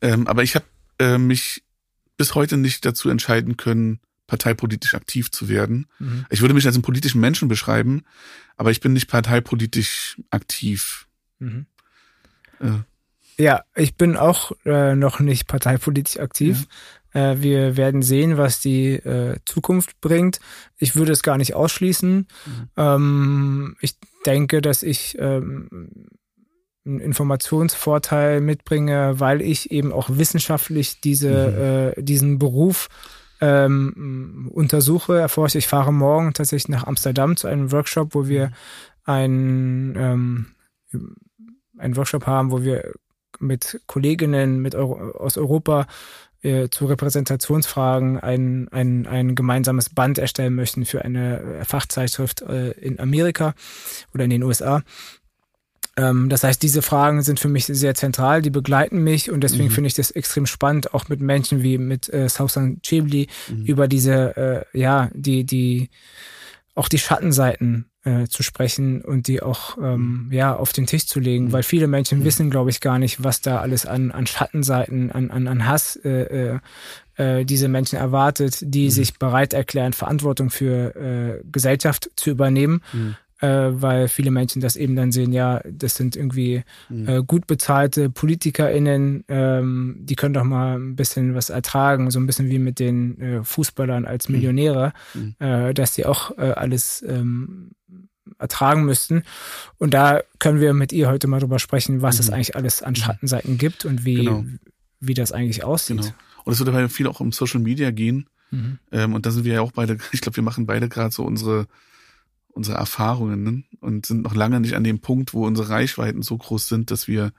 Ähm, 0.00 0.28
aber 0.28 0.44
ich 0.44 0.54
habe 0.54 0.64
äh, 1.04 1.18
mich 1.18 1.62
bis 2.16 2.34
heute 2.34 2.56
nicht 2.56 2.84
dazu 2.84 3.10
entscheiden 3.10 3.56
können, 3.56 4.00
parteipolitisch 4.26 4.94
aktiv 4.94 5.30
zu 5.30 5.48
werden. 5.48 5.86
Mhm. 5.98 6.24
Ich 6.30 6.40
würde 6.40 6.54
mich 6.54 6.66
als 6.66 6.74
einen 6.74 6.82
politischen 6.82 7.20
Menschen 7.20 7.48
beschreiben, 7.48 8.04
aber 8.56 8.70
ich 8.70 8.80
bin 8.80 8.94
nicht 8.94 9.08
parteipolitisch 9.08 10.20
aktiv. 10.30 11.06
Mhm. 11.38 11.66
Äh. 12.60 13.42
Ja, 13.42 13.64
ich 13.74 13.96
bin 13.96 14.16
auch 14.16 14.52
äh, 14.64 14.94
noch 14.94 15.20
nicht 15.20 15.46
parteipolitisch 15.46 16.18
aktiv. 16.18 16.66
Ja. 17.12 17.32
Äh, 17.32 17.42
wir 17.42 17.76
werden 17.76 18.02
sehen, 18.02 18.38
was 18.38 18.60
die 18.60 18.94
äh, 18.94 19.38
Zukunft 19.44 20.00
bringt. 20.00 20.40
Ich 20.78 20.94
würde 20.96 21.12
es 21.12 21.22
gar 21.22 21.36
nicht 21.36 21.54
ausschließen. 21.54 22.26
Mhm. 22.46 22.68
Ähm, 22.76 23.76
ich 23.80 23.96
denke, 24.24 24.62
dass 24.62 24.82
ich 24.82 25.16
ähm, 25.18 26.08
einen 26.86 27.00
Informationsvorteil 27.00 28.40
mitbringe, 28.40 29.18
weil 29.18 29.40
ich 29.40 29.70
eben 29.70 29.92
auch 29.92 30.10
wissenschaftlich 30.10 31.00
diese, 31.00 31.92
mhm. 31.94 31.98
äh, 31.98 32.02
diesen 32.02 32.38
Beruf 32.38 32.88
ähm, 33.40 34.50
untersuche, 34.52 35.18
erforsche. 35.18 35.58
Ich 35.58 35.66
fahre 35.68 35.92
morgen 35.92 36.34
tatsächlich 36.34 36.68
nach 36.68 36.86
Amsterdam 36.86 37.36
zu 37.36 37.46
einem 37.46 37.72
Workshop, 37.72 38.14
wo 38.14 38.28
wir 38.28 38.52
einen, 39.04 39.96
ähm, 39.96 40.46
einen 41.78 41.96
Workshop 41.96 42.26
haben, 42.26 42.50
wo 42.50 42.62
wir 42.62 42.92
mit 43.40 43.80
Kolleginnen 43.86 44.60
mit 44.60 44.74
Euro 44.74 45.10
aus 45.12 45.36
Europa 45.36 45.86
äh, 46.42 46.68
zu 46.68 46.86
Repräsentationsfragen 46.86 48.20
ein, 48.20 48.68
ein, 48.70 49.06
ein 49.06 49.34
gemeinsames 49.34 49.90
Band 49.90 50.18
erstellen 50.18 50.54
möchten 50.54 50.84
für 50.84 51.04
eine 51.04 51.62
Fachzeitschrift 51.64 52.42
äh, 52.42 52.72
in 52.72 53.00
Amerika 53.00 53.54
oder 54.14 54.24
in 54.24 54.30
den 54.30 54.42
USA. 54.42 54.82
Ähm, 55.96 56.28
das 56.28 56.42
heißt, 56.42 56.62
diese 56.62 56.82
Fragen 56.82 57.22
sind 57.22 57.38
für 57.38 57.48
mich 57.48 57.66
sehr 57.66 57.94
zentral, 57.94 58.42
die 58.42 58.50
begleiten 58.50 59.02
mich 59.02 59.30
und 59.30 59.42
deswegen 59.42 59.68
mhm. 59.68 59.70
finde 59.70 59.88
ich 59.88 59.94
das 59.94 60.10
extrem 60.10 60.46
spannend, 60.46 60.94
auch 60.94 61.08
mit 61.08 61.20
Menschen 61.20 61.62
wie 61.62 61.78
mit 61.78 62.12
äh, 62.12 62.28
Sausan 62.28 62.80
Chibli 62.82 63.28
mhm. 63.48 63.64
über 63.64 63.88
diese, 63.88 64.66
äh, 64.72 64.78
ja, 64.78 65.10
die, 65.14 65.44
die, 65.44 65.90
auch 66.74 66.88
die 66.88 66.98
Schattenseiten 66.98 67.86
äh, 68.04 68.26
zu 68.26 68.42
sprechen 68.42 69.02
und 69.02 69.28
die 69.28 69.42
auch 69.42 69.78
ähm, 69.78 70.26
mhm. 70.26 70.32
ja 70.32 70.56
auf 70.56 70.72
den 70.72 70.86
Tisch 70.86 71.06
zu 71.06 71.20
legen, 71.20 71.46
mhm. 71.46 71.52
weil 71.52 71.62
viele 71.62 71.86
Menschen 71.86 72.20
mhm. 72.20 72.24
wissen, 72.24 72.50
glaube 72.50 72.70
ich, 72.70 72.80
gar 72.80 72.98
nicht, 72.98 73.22
was 73.22 73.40
da 73.40 73.60
alles 73.60 73.86
an, 73.86 74.10
an 74.10 74.26
Schattenseiten, 74.26 75.12
an, 75.12 75.30
an, 75.30 75.46
an 75.46 75.66
Hass 75.66 75.96
äh, 76.04 76.54
äh, 76.56 76.58
äh 77.16 77.44
diese 77.44 77.68
Menschen 77.68 77.98
erwartet, 77.98 78.58
die 78.60 78.86
mhm. 78.86 78.90
sich 78.90 79.18
bereit 79.18 79.54
erklären, 79.54 79.92
Verantwortung 79.92 80.50
für 80.50 80.96
äh, 80.96 81.42
Gesellschaft 81.50 82.10
zu 82.16 82.30
übernehmen. 82.30 82.82
Äh, 83.44 83.82
weil 83.82 84.08
viele 84.08 84.30
Menschen 84.30 84.62
das 84.62 84.74
eben 84.74 84.96
dann 84.96 85.12
sehen, 85.12 85.30
ja, 85.30 85.60
das 85.68 85.96
sind 85.96 86.16
irgendwie 86.16 86.62
mhm. 86.88 87.08
äh, 87.08 87.22
gut 87.22 87.46
bezahlte 87.46 88.08
PolitikerInnen, 88.08 89.24
ähm, 89.28 89.96
die 89.98 90.14
können 90.14 90.32
doch 90.32 90.44
mal 90.44 90.78
ein 90.78 90.96
bisschen 90.96 91.34
was 91.34 91.50
ertragen, 91.50 92.10
so 92.10 92.18
ein 92.18 92.26
bisschen 92.26 92.48
wie 92.48 92.58
mit 92.58 92.78
den 92.78 93.20
äh, 93.20 93.44
Fußballern 93.44 94.06
als 94.06 94.28
mhm. 94.28 94.36
Millionäre, 94.36 94.94
mhm. 95.12 95.34
äh, 95.40 95.74
dass 95.74 95.92
die 95.92 96.06
auch 96.06 96.38
äh, 96.38 96.52
alles 96.52 97.04
ähm, 97.06 97.72
ertragen 98.38 98.86
müssten. 98.86 99.24
Und 99.76 99.92
da 99.92 100.22
können 100.38 100.58
wir 100.58 100.72
mit 100.72 100.94
ihr 100.94 101.08
heute 101.08 101.26
mal 101.26 101.40
drüber 101.40 101.58
sprechen, 101.58 102.00
was 102.00 102.16
mhm. 102.16 102.20
es 102.20 102.30
eigentlich 102.30 102.56
alles 102.56 102.82
an 102.82 102.92
mhm. 102.92 102.96
Schattenseiten 102.96 103.58
gibt 103.58 103.84
und 103.84 104.06
wie, 104.06 104.24
genau. 104.24 104.44
wie 105.00 105.14
das 105.14 105.32
eigentlich 105.32 105.64
aussieht. 105.64 105.98
Genau. 105.98 106.14
Und 106.44 106.52
es 106.54 106.60
wird 106.60 106.68
dabei 106.68 106.88
viel 106.88 107.08
auch 107.08 107.20
um 107.20 107.30
Social 107.30 107.60
Media 107.60 107.90
gehen. 107.90 108.26
Mhm. 108.50 108.78
Ähm, 108.90 109.12
und 109.12 109.26
da 109.26 109.30
sind 109.30 109.44
wir 109.44 109.52
ja 109.52 109.60
auch 109.60 109.72
beide, 109.72 109.98
ich 110.12 110.22
glaube, 110.22 110.36
wir 110.36 110.44
machen 110.44 110.64
beide 110.64 110.88
gerade 110.88 111.12
so 111.12 111.24
unsere 111.24 111.66
unsere 112.54 112.78
Erfahrungen 112.78 113.64
und 113.80 114.06
sind 114.06 114.22
noch 114.22 114.34
lange 114.34 114.60
nicht 114.60 114.74
an 114.74 114.84
dem 114.84 115.00
Punkt, 115.00 115.34
wo 115.34 115.46
unsere 115.46 115.68
Reichweiten 115.68 116.22
so 116.22 116.36
groß 116.36 116.68
sind, 116.68 116.90
dass 116.90 117.08
wir 117.08 117.32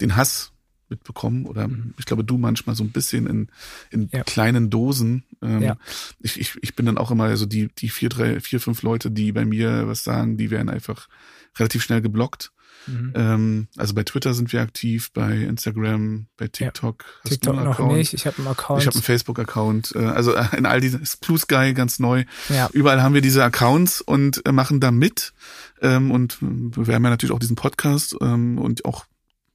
den 0.00 0.16
Hass 0.16 0.52
mitbekommen 0.88 1.46
oder 1.46 1.68
mhm. 1.68 1.94
ich 1.98 2.04
glaube 2.04 2.24
du 2.24 2.36
manchmal 2.36 2.74
so 2.74 2.82
ein 2.82 2.90
bisschen 2.90 3.26
in, 3.26 3.48
in 3.90 4.08
ja. 4.12 4.24
kleinen 4.24 4.70
Dosen. 4.70 5.24
Ähm, 5.40 5.62
ja. 5.62 5.76
ich, 6.18 6.38
ich, 6.38 6.58
ich 6.62 6.74
bin 6.74 6.84
dann 6.86 6.98
auch 6.98 7.12
immer 7.12 7.34
so 7.36 7.46
die, 7.46 7.68
die 7.68 7.88
vier, 7.88 8.08
drei, 8.08 8.40
vier, 8.40 8.60
fünf 8.60 8.82
Leute, 8.82 9.10
die 9.10 9.30
bei 9.32 9.44
mir 9.44 9.86
was 9.86 10.02
sagen, 10.02 10.36
die 10.36 10.50
werden 10.50 10.68
einfach 10.68 11.08
relativ 11.56 11.82
schnell 11.82 12.02
geblockt. 12.02 12.52
Mhm. 12.86 13.12
Ähm, 13.14 13.68
also 13.76 13.94
bei 13.94 14.02
Twitter 14.04 14.34
sind 14.34 14.52
wir 14.52 14.60
aktiv, 14.60 15.10
bei 15.12 15.36
Instagram, 15.36 16.26
bei 16.36 16.48
TikTok. 16.48 17.04
Ja. 17.24 17.30
TikTok 17.30 17.56
noch 17.56 17.78
Account? 17.78 17.92
nicht. 17.92 18.14
Ich 18.14 18.26
habe 18.26 18.38
einen 18.38 18.48
Account. 18.48 18.80
Ich 18.80 18.86
habe 18.86 18.94
einen 18.94 19.02
Facebook-Account. 19.02 19.92
Äh, 19.94 19.98
also 20.06 20.34
äh, 20.34 20.46
in 20.56 20.66
all 20.66 20.80
diesen 20.80 21.06
Blue 21.20 21.38
Sky 21.38 21.72
ganz 21.74 21.98
neu. 21.98 22.24
Ja. 22.48 22.68
Überall 22.72 23.02
haben 23.02 23.14
wir 23.14 23.20
diese 23.20 23.44
Accounts 23.44 24.00
und 24.00 24.44
äh, 24.46 24.52
machen 24.52 24.80
da 24.80 24.90
mit. 24.90 25.32
Ähm, 25.80 26.10
und 26.10 26.38
wir 26.40 26.94
haben 26.94 27.04
ja 27.04 27.10
natürlich 27.10 27.34
auch 27.34 27.38
diesen 27.38 27.56
Podcast 27.56 28.16
ähm, 28.20 28.58
und 28.58 28.84
auch 28.84 29.06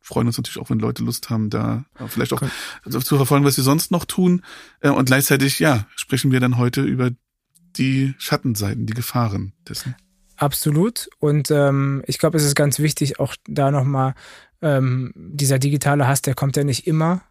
freuen 0.02 0.28
uns 0.28 0.38
natürlich 0.38 0.60
auch, 0.60 0.70
wenn 0.70 0.78
Leute 0.78 1.04
Lust 1.04 1.32
haben, 1.32 1.50
da 1.50 1.86
vielleicht 2.10 2.32
auch 2.32 2.44
okay. 2.44 3.00
zu 3.00 3.16
verfolgen, 3.16 3.44
was 3.44 3.56
sie 3.56 3.64
sonst 3.64 3.90
noch 3.90 4.06
tun. 4.06 4.44
Und 4.82 5.06
gleichzeitig, 5.06 5.58
ja, 5.58 5.88
sprechen 5.96 6.32
wir 6.32 6.40
dann 6.40 6.58
heute 6.58 6.84
über 6.84 7.10
die 7.76 8.14
Schattenseiten, 8.20 8.86
die 8.86 8.94
Gefahren 8.94 9.54
dessen. 9.68 9.96
Absolut. 10.38 11.10
Und 11.20 11.50
ähm, 11.52 12.04
ich 12.08 12.18
glaube, 12.18 12.38
es 12.38 12.44
ist 12.44 12.56
ganz 12.56 12.80
wichtig, 12.80 13.20
auch 13.20 13.36
da 13.48 13.72
nochmal, 13.72 14.16
ähm, 14.62 15.14
dieser 15.16 15.60
digitale 15.60 16.08
Hass, 16.08 16.22
der 16.22 16.34
kommt 16.34 16.58
ja 16.58 16.64
nicht 16.64 16.88
immer 16.88 17.22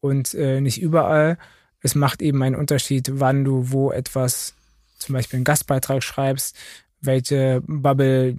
und 0.00 0.34
äh, 0.34 0.60
nicht 0.60 0.80
überall. 0.80 1.38
Es 1.80 1.94
macht 1.94 2.22
eben 2.22 2.42
einen 2.42 2.56
Unterschied, 2.56 3.10
wann 3.14 3.44
du 3.44 3.70
wo 3.70 3.92
etwas, 3.92 4.54
zum 4.98 5.14
Beispiel 5.14 5.38
einen 5.38 5.44
Gastbeitrag 5.44 6.02
schreibst, 6.02 6.56
welche 7.00 7.62
Bubble 7.66 8.36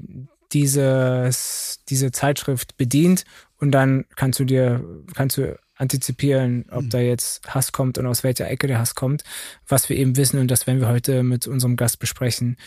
dieses, 0.51 1.79
diese 1.89 2.11
Zeitschrift 2.11 2.77
bedient 2.77 3.25
und 3.57 3.71
dann 3.71 4.05
kannst 4.15 4.39
du 4.39 4.45
dir, 4.45 4.83
kannst 5.13 5.37
du 5.37 5.57
antizipieren, 5.75 6.65
ob 6.71 6.83
mhm. 6.83 6.89
da 6.89 6.99
jetzt 6.99 7.47
Hass 7.47 7.71
kommt 7.71 7.97
und 7.97 8.05
aus 8.05 8.23
welcher 8.23 8.49
Ecke 8.49 8.67
der 8.67 8.79
Hass 8.79 8.95
kommt. 8.95 9.23
Was 9.67 9.89
wir 9.89 9.97
eben 9.97 10.15
wissen 10.15 10.39
und 10.39 10.49
das 10.49 10.67
werden 10.67 10.79
wir 10.79 10.87
heute 10.87 11.23
mit 11.23 11.47
unserem 11.47 11.75
Gast 11.75 11.99
besprechen, 11.99 12.57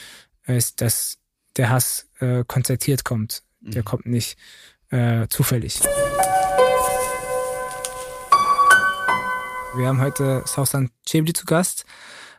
ist, 0.47 0.81
dass 0.81 1.19
der 1.59 1.71
Hass 1.71 2.09
äh, 2.21 2.45
konzertiert 2.47 3.05
kommt. 3.05 3.43
Der 3.61 3.83
mhm. 3.83 3.85
kommt 3.85 4.07
nicht 4.07 4.39
äh, 4.91 5.27
zufällig. 5.29 5.81
Wir 9.77 9.87
haben 9.87 10.01
heute 10.01 10.43
Sausan 10.47 10.91
Chebli 11.07 11.33
zu 11.33 11.45
Gast. 11.45 11.85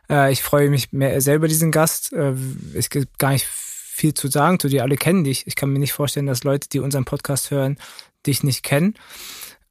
Äh, 0.08 0.32
ich 0.32 0.42
freue 0.42 0.68
mich 0.68 0.92
mehr 0.92 1.20
selber 1.20 1.46
diesen 1.46 1.70
Gast. 1.70 2.12
Äh, 2.12 2.34
es 2.74 2.90
gibt 2.90 3.18
gar 3.18 3.30
nicht 3.30 3.46
viel 3.46 4.14
zu 4.14 4.28
sagen 4.28 4.58
zu 4.58 4.68
dir. 4.68 4.82
Alle 4.82 4.96
kennen 4.96 5.24
dich. 5.24 5.46
Ich 5.46 5.54
kann 5.54 5.70
mir 5.70 5.78
nicht 5.78 5.92
vorstellen, 5.92 6.26
dass 6.26 6.44
Leute, 6.44 6.68
die 6.68 6.80
unseren 6.80 7.04
Podcast 7.04 7.50
hören, 7.50 7.78
dich 8.26 8.42
nicht 8.42 8.62
kennen. 8.62 8.94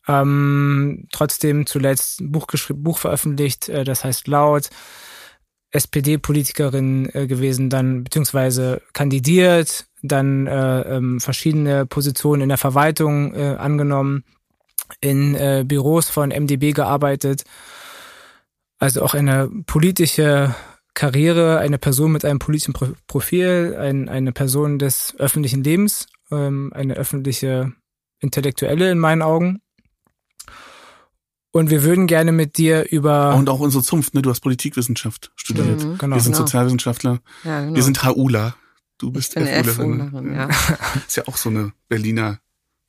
Ähm, 0.08 1.08
trotzdem 1.12 1.66
zuletzt 1.66 2.22
ein 2.22 2.32
Buch, 2.32 2.48
Buch 2.74 2.98
veröffentlicht, 2.98 3.70
äh, 3.70 3.84
das 3.84 4.04
heißt 4.04 4.28
Laut. 4.28 4.70
SPD-Politikerin 5.72 7.10
äh, 7.14 7.28
gewesen, 7.28 7.70
dann 7.70 8.04
beziehungsweise 8.04 8.82
kandidiert, 8.94 9.86
dann 10.02 10.48
äh, 10.48 10.82
ähm, 10.82 11.20
verschiedene 11.20 11.86
Positionen 11.86 12.44
in 12.44 12.50
der 12.50 12.58
Verwaltung 12.58 13.34
äh, 13.36 13.56
angenommen, 13.58 14.24
in 15.02 15.36
äh, 15.36 15.64
Büros 15.68 16.10
von 16.10 16.30
MDB 16.30 16.72
gearbeitet, 16.72 17.44
also 18.80 19.04
auch 19.04 19.14
eine 19.14 19.50
politische 19.68 20.56
Karriere, 20.94 21.60
eine 21.60 21.78
Person 21.78 22.12
mit 22.12 22.26
einem 22.26 22.40
politischen 22.40 22.74
Profil, 23.08 23.76
ein, 23.78 24.10
eine 24.10 24.32
Person 24.32 24.80
des 24.80 25.16
öffentlichen 25.18 25.64
Lebens, 25.64 26.08
ähm, 26.32 26.72
eine 26.74 26.96
öffentliche 26.96 27.74
Intellektuelle 28.20 28.92
in 28.92 29.00
meinen 29.00 29.22
Augen. 29.22 29.62
Und 31.52 31.70
wir 31.72 31.84
würden 31.84 32.06
gerne 32.08 32.32
mit 32.32 32.58
dir 32.58 32.92
über. 32.92 33.34
Und 33.36 33.50
auch 33.50 33.60
unsere 33.60 33.84
Zunft, 33.84 34.14
ne? 34.14 34.22
Du 34.22 34.30
hast 34.30 34.42
Politikwissenschaft 34.42 35.32
studiert. 35.36 35.84
Mhm. 35.84 35.98
Genau. 35.98 36.16
Wir 36.16 36.22
sind 36.22 36.34
Genau. 36.34 36.46
Sozialwissenschaftler. 36.46 37.20
Ja, 37.44 37.62
genau. 37.62 37.76
Wir 37.76 37.84
sind 37.84 38.04
HUler. 38.04 38.56
Du 39.00 39.12
bist 39.12 39.36
ich 39.36 39.44
bin 39.44 39.64
FUlerin. 39.66 40.10
FUlerin, 40.12 40.34
ja. 40.36 40.50
Ist 41.08 41.18
ja 41.18 41.24
auch 41.28 41.38
so 41.38 41.50
eine 41.50 41.72
Berliner 41.88 42.40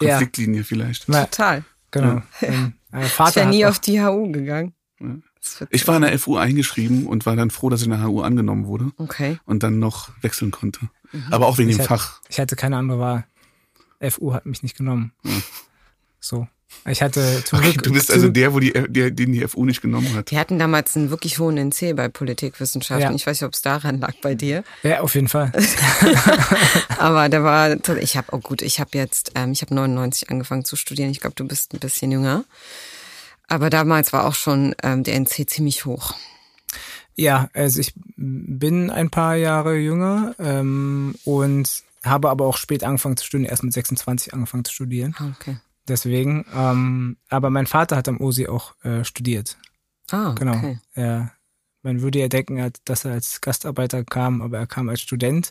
Ja. 0.02 0.11
Konfliktlinie 0.11 0.64
vielleicht. 0.64 1.09
Na, 1.09 1.25
Total. 1.25 1.64
genau. 1.90 2.21
Ähm, 2.43 2.75
äh, 2.93 3.07
Ich 3.07 3.19
wäre 3.37 3.49
nie 3.49 3.64
auf 3.64 3.79
die 3.79 4.02
HU 4.02 4.31
gegangen. 4.33 4.75
Ja. 5.00 5.17
Ich 5.71 5.88
war 5.88 5.97
in 5.97 6.02
der 6.02 6.19
FU 6.19 6.37
eingeschrieben 6.37 7.07
und 7.07 7.25
war 7.25 7.35
dann 7.37 7.50
froh, 7.50 7.71
dass 7.71 7.81
ich 7.81 7.87
in 7.87 7.93
der 7.93 8.02
HU 8.05 8.21
angenommen 8.21 8.67
wurde 8.67 8.93
Okay. 8.99 9.38
und 9.47 9.62
dann 9.62 9.79
noch 9.79 10.11
wechseln 10.21 10.50
konnte. 10.50 10.81
Aber 11.31 11.47
auch 11.47 11.57
wegen 11.57 11.71
Ich 11.71 11.76
dem 11.76 11.83
hab- 11.88 11.88
Fach. 12.00 12.21
Ich 12.29 12.38
hatte 12.38 12.57
keine 12.57 12.76
andere 12.76 12.99
Wahl. 12.99 13.25
FU 14.11 14.35
hat 14.35 14.45
mich 14.45 14.62
nicht 14.62 14.76
genommen. 14.76 15.12
So. 16.21 16.47
Ich 16.89 17.03
hatte 17.03 17.43
zum 17.45 17.59
Okay, 17.59 17.73
Glück. 17.73 17.83
du 17.83 17.93
bist 17.93 18.11
also 18.11 18.29
der, 18.29 18.55
wo 18.55 18.61
die, 18.61 18.73
der, 18.73 19.11
den 19.11 19.33
die 19.33 19.47
FU 19.47 19.65
nicht 19.65 19.83
genommen 19.83 20.15
hat. 20.15 20.31
Die 20.31 20.39
hatten 20.39 20.59
damals 20.59 20.97
einen 20.97 21.11
wirklich 21.11 21.39
hohen 21.39 21.57
NC 21.59 21.95
bei 21.95 22.09
Politikwissenschaften. 22.09 23.11
Ja. 23.11 23.15
Ich 23.15 23.27
weiß 23.27 23.41
nicht, 23.41 23.47
ob 23.47 23.53
es 23.55 23.61
daran 23.62 24.00
lag 24.00 24.15
bei 24.23 24.35
dir. 24.35 24.65
Ja, 24.83 25.00
auf 25.00 25.15
jeden 25.15 25.29
Fall. 25.29 25.53
Aber 26.99 27.29
da 27.29 27.43
war, 27.43 27.77
ich 27.99 28.17
habe, 28.17 28.29
oh 28.33 28.39
gut, 28.39 28.62
ich 28.62 28.81
habe 28.81 28.91
jetzt, 28.95 29.33
ähm, 29.35 29.53
ich 29.53 29.62
habe 29.62 29.75
99 29.75 30.31
angefangen 30.31 30.65
zu 30.65 30.77
studieren. 30.77 31.11
Ich 31.11 31.21
glaube, 31.21 31.37
du 31.37 31.47
bist 31.47 31.75
ein 31.75 31.79
bisschen 31.81 32.11
jünger. 32.12 32.45
Aber 33.49 33.69
damals 33.71 34.12
war 34.12 34.27
auch 34.27 34.35
schon 34.35 34.75
ähm, 34.83 35.03
der 35.03 35.17
NC 35.19 35.49
ziemlich 35.49 35.85
hoch. 35.85 36.15
Ja, 37.17 37.50
also 37.53 37.81
ich 37.81 37.93
bin 38.17 38.91
ein 38.91 39.11
paar 39.11 39.35
Jahre 39.37 39.77
jünger 39.77 40.35
ähm, 40.39 41.15
und 41.25 41.69
habe 42.05 42.31
aber 42.31 42.47
auch 42.47 42.57
spät 42.57 42.85
angefangen 42.85 43.17
zu 43.17 43.27
studieren, 43.27 43.50
erst 43.50 43.62
mit 43.65 43.73
26 43.75 44.33
angefangen 44.33 44.65
zu 44.65 44.73
studieren. 44.73 45.15
Ah, 45.19 45.33
Okay. 45.39 45.57
Deswegen. 45.90 46.47
Ähm, 46.56 47.16
aber 47.28 47.50
mein 47.50 47.66
Vater 47.66 47.97
hat 47.97 48.09
am 48.09 48.20
OSI 48.20 48.47
auch 48.49 48.75
äh, 48.85 49.04
studiert. 49.04 49.59
Ah, 50.11 50.35
Genau. 50.38 50.54
okay. 50.56 50.78
Er, 50.94 51.32
man 51.82 52.00
würde 52.00 52.20
ja 52.20 52.28
denken, 52.28 52.73
dass 52.85 53.04
er 53.04 53.12
als 53.12 53.40
Gastarbeiter 53.40 54.04
kam, 54.04 54.40
aber 54.40 54.59
er 54.59 54.66
kam 54.66 54.88
als 54.88 55.00
Student, 55.00 55.50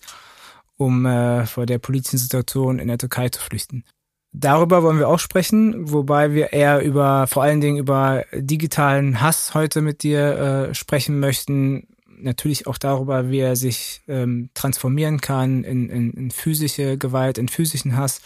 um 0.77 1.05
äh, 1.05 1.45
vor 1.45 1.65
der 1.65 1.79
politischen 1.79 2.17
Situation 2.17 2.79
in 2.79 2.87
der 2.87 2.97
Türkei 2.97 3.29
zu 3.29 3.41
flüchten. 3.41 3.83
Darüber 4.31 4.83
wollen 4.83 4.99
wir 4.99 5.09
auch 5.09 5.19
sprechen, 5.19 5.91
wobei 5.91 6.33
wir 6.33 6.53
eher 6.53 6.81
über, 6.83 7.25
vor 7.27 7.43
allen 7.43 7.61
Dingen 7.61 7.77
über 7.77 8.23
digitalen 8.33 9.21
Hass 9.21 9.53
heute 9.55 9.81
mit 9.81 10.03
dir 10.03 10.69
äh, 10.69 10.75
sprechen 10.75 11.19
möchten. 11.19 11.87
Natürlich 12.21 12.67
auch 12.67 12.77
darüber, 12.77 13.29
wie 13.31 13.39
er 13.39 13.55
sich 13.55 14.01
ähm, 14.07 14.51
transformieren 14.53 15.19
kann 15.19 15.63
in, 15.63 15.89
in, 15.89 16.11
in 16.11 16.31
physische 16.31 16.97
Gewalt, 16.97 17.37
in 17.39 17.47
physischen 17.49 17.97
Hass. 17.97 18.21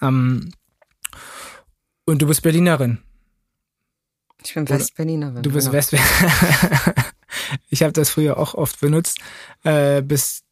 Ähm, 0.00 0.52
und 2.06 2.22
du 2.22 2.26
bist 2.26 2.42
Berlinerin. 2.42 2.98
Ich 4.42 4.54
bin 4.54 4.68
Westberlinerin. 4.68 5.42
Du 5.42 5.50
bist 5.50 5.70
genau. 5.70 5.78
West. 5.78 5.92
ich 7.68 7.82
habe 7.82 7.92
das 7.92 8.10
früher 8.10 8.38
auch 8.38 8.54
oft 8.54 8.80
benutzt, 8.80 9.18
äh, 9.64 10.02
bis 10.02 10.44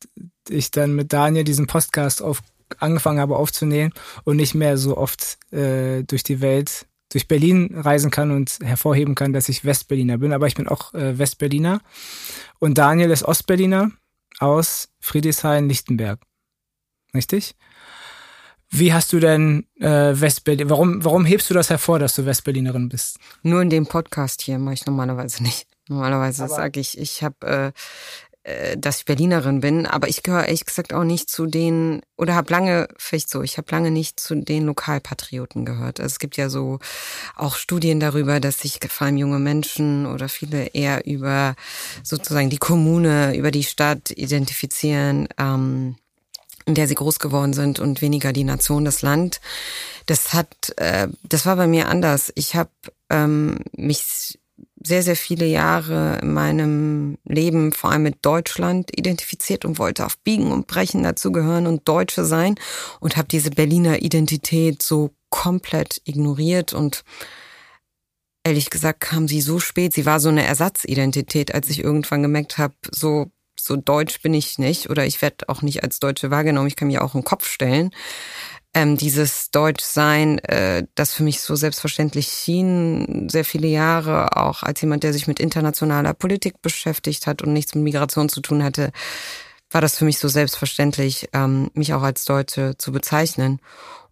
ich 0.49 0.71
dann 0.71 0.95
mit 0.95 1.13
Daniel 1.13 1.45
diesen 1.45 1.67
Podcast 1.67 2.23
auf, 2.23 2.43
angefangen 2.79 3.21
habe 3.21 3.37
aufzunehmen 3.37 3.93
und 4.25 4.37
nicht 4.37 4.55
mehr 4.55 4.77
so 4.79 4.97
oft 4.97 5.39
äh, 5.53 6.03
durch 6.03 6.25
die 6.25 6.41
Welt, 6.41 6.87
durch 7.11 7.29
Berlin 7.29 7.79
reisen 7.79 8.11
kann 8.11 8.31
und 8.31 8.59
hervorheben 8.63 9.15
kann, 9.15 9.33
dass 9.33 9.49
ich 9.49 9.65
Westberliner 9.65 10.19
bin. 10.19 10.33
Aber 10.33 10.47
ich 10.47 10.55
bin 10.55 10.67
auch 10.67 10.93
äh, 10.95 11.17
Westberliner. 11.17 11.81
Und 12.59 12.79
Daniel 12.79 13.11
ist 13.11 13.23
Ostberliner 13.23 13.93
aus 14.41 14.89
Friedrichshain-Lichtenberg. 15.01 16.21
Richtig? 17.15 17.55
Wie 18.77 18.93
hast 18.93 19.13
du 19.13 19.21
denn 19.21 19.69
äh, 19.79 19.87
Westberlin, 19.87 20.69
warum, 20.69 21.05
warum 21.05 21.25
hebst 21.25 21.49
du 21.49 21.55
das 21.55 21.71
hervor, 21.71 22.01
dass 22.01 22.17
du 22.17 22.27
Westberlinerin 22.27 22.89
bist? 22.89 23.21
Nur 23.45 23.63
in 23.63 23.71
dem 23.71 23.87
Podcast 23.87 24.43
hier 24.43 24.59
mache 24.59 24.75
ich 24.75 24.85
normalerweise 24.85 25.45
nicht. 25.45 25.69
Normalerweise 25.89 26.49
sage 26.49 26.81
ich, 26.81 26.99
ich 26.99 27.23
habe, 27.23 27.73
äh, 28.43 28.53
äh, 28.73 28.77
dass 28.77 28.99
ich 28.99 29.05
Berlinerin 29.05 29.61
bin, 29.61 29.87
aber 29.87 30.09
ich 30.09 30.25
gehöre 30.25 30.47
ehrlich 30.47 30.65
gesagt 30.65 30.93
auch 30.93 31.05
nicht 31.05 31.31
zu 31.31 31.47
den, 31.47 32.03
oder 32.17 32.35
habe 32.35 32.51
lange, 32.51 32.89
vielleicht 32.97 33.31
so, 33.31 33.43
ich 33.43 33.59
habe 33.59 33.71
lange 33.71 33.93
nicht 33.93 34.19
zu 34.19 34.35
den 34.35 34.67
Lokalpatrioten 34.67 35.65
gehört. 35.65 36.01
Also 36.01 36.13
es 36.15 36.19
gibt 36.19 36.37
ja 36.37 36.49
so 36.49 36.81
auch 37.37 37.55
Studien 37.55 38.01
darüber, 38.01 38.41
dass 38.41 38.59
sich 38.59 38.81
vor 38.89 39.07
allem 39.07 39.19
junge 39.19 39.39
Menschen 39.39 40.05
oder 40.05 40.29
viele 40.29 40.67
eher 40.75 41.07
über 41.07 41.55
sozusagen 42.03 42.51
die 42.51 42.59
Kommune, 42.59 43.37
über 43.37 43.53
die 43.53 43.63
Stadt 43.63 44.11
identifizieren. 44.11 45.29
Ähm, 45.39 45.95
in 46.67 46.75
der 46.75 46.89
sie 46.89 46.95
groß 46.95 47.19
geworden 47.19 47.53
sind 47.53 47.79
und 47.79 48.01
weniger 48.01 48.33
die 48.33 48.45
Nation, 48.45 48.85
das 48.85 49.03
Land. 49.03 49.41
Das 50.07 50.33
hat, 50.33 50.73
äh, 50.77 51.09
das 51.23 51.47
war 51.47 51.57
bei 51.57 51.67
mir 51.67 51.89
anders. 51.89 52.33
Ich 52.35 52.55
habe 52.57 52.71
ähm, 53.11 53.59
mich 53.77 54.39
sehr, 54.83 55.03
sehr 55.03 55.17
viele 55.17 55.47
Jahre 55.47 56.19
in 56.21 56.33
meinem 56.33 57.19
Leben 57.25 57.73
vor 57.73 57.91
allem 57.91 58.03
mit 58.03 58.19
Deutschland 58.23 58.91
identifiziert 58.97 59.65
und 59.65 59.79
wollte 59.79 60.05
auf 60.05 60.19
Biegen 60.19 60.53
und 60.53 60.67
Brechen 60.67 61.03
dazugehören 61.03 61.67
und 61.67 61.89
Deutsche 61.89 62.25
sein 62.25 62.57
und 63.01 63.17
habe 63.17 63.29
diese 63.29 63.51
Berliner 63.51 64.03
Identität 64.03 64.83
so 64.83 65.11
komplett 65.31 66.03
ignoriert 66.05 66.75
und 66.75 67.03
ehrlich 68.45 68.69
gesagt 68.69 69.01
kam 69.01 69.27
sie 69.27 69.41
so 69.41 69.59
spät. 69.59 69.95
Sie 69.95 70.07
war 70.07 70.21
so 70.21 70.29
eine 70.29 70.45
Ersatzidentität, 70.45 71.55
als 71.55 71.71
ich 71.71 71.83
irgendwann 71.83 72.23
gemerkt 72.23 72.59
habe, 72.59 72.75
so 72.91 73.31
so 73.65 73.77
deutsch 73.77 74.21
bin 74.21 74.35
ich 74.35 74.59
nicht 74.59 74.91
oder 74.91 75.07
ich 75.07 75.23
werde 75.23 75.49
auch 75.49 75.63
nicht 75.63 75.83
als 75.83 75.99
Deutsche 75.99 76.31
wahrgenommen. 76.31 76.69
Ich 76.69 76.77
kann 76.77 76.89
mir 76.89 77.03
auch 77.03 77.15
einen 77.15 77.25
Kopf 77.25 77.49
stellen. 77.49 77.91
Ähm, 78.75 78.97
dieses 78.97 79.51
Deutschsein, 79.53 80.39
äh, 80.41 80.85
das 80.97 81.15
für 81.15 81.23
mich 81.23 81.41
so 81.41 81.55
selbstverständlich 81.55 82.29
schien, 82.29 83.29
sehr 83.31 83.45
viele 83.45 83.69
Jahre, 83.69 84.37
auch 84.37 84.65
als 84.65 84.81
jemand, 84.81 85.05
der 85.05 85.13
sich 85.13 85.29
mit 85.29 85.39
internationaler 85.39 86.13
Politik 86.13 86.61
beschäftigt 86.61 87.27
hat 87.27 87.41
und 87.41 87.53
nichts 87.53 87.75
mit 87.75 87.85
Migration 87.85 88.29
zu 88.29 88.41
tun 88.41 88.65
hatte, 88.65 88.91
war 89.71 89.81
das 89.81 89.97
für 89.97 90.05
mich 90.05 90.19
so 90.19 90.29
selbstverständlich, 90.29 91.29
ähm, 91.33 91.71
mich 91.75 91.95
auch 91.95 92.03
als 92.03 92.25
Deutsche 92.25 92.77
zu 92.77 92.93
bezeichnen. 92.93 93.61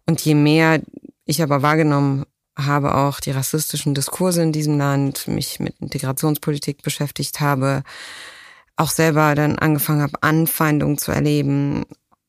Und 0.05 0.21
je 0.21 0.33
mehr 0.35 0.81
ich 1.25 1.43
aber 1.43 1.61
wahrgenommen 1.61 2.25
habe, 2.57 2.95
auch 2.95 3.19
die 3.19 3.31
rassistischen 3.31 3.93
Diskurse 3.93 4.41
in 4.43 4.51
diesem 4.51 4.77
Land, 4.77 5.27
mich 5.27 5.59
mit 5.59 5.75
Integrationspolitik 5.79 6.83
beschäftigt 6.83 7.39
habe, 7.39 7.83
auch 8.75 8.89
selber 8.89 9.35
dann 9.35 9.57
angefangen 9.57 10.01
habe, 10.01 10.21
Anfeindungen 10.21 10.97
zu 10.97 11.11
erleben 11.11 11.85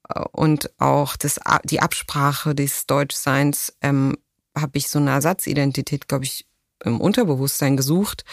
äh, 0.09 0.21
und 0.33 0.71
auch 0.79 1.17
das, 1.17 1.41
die 1.65 1.81
Absprache 1.81 2.55
des 2.55 2.87
Deutschseins, 2.87 3.75
ähm, 3.81 4.17
habe 4.57 4.79
ich 4.79 4.89
so 4.89 4.99
eine 4.99 5.11
Ersatzidentität, 5.11 6.09
glaube 6.09 6.25
ich, 6.25 6.47
im 6.85 7.01
Unterbewusstsein 7.01 7.77
gesucht. 7.77 8.25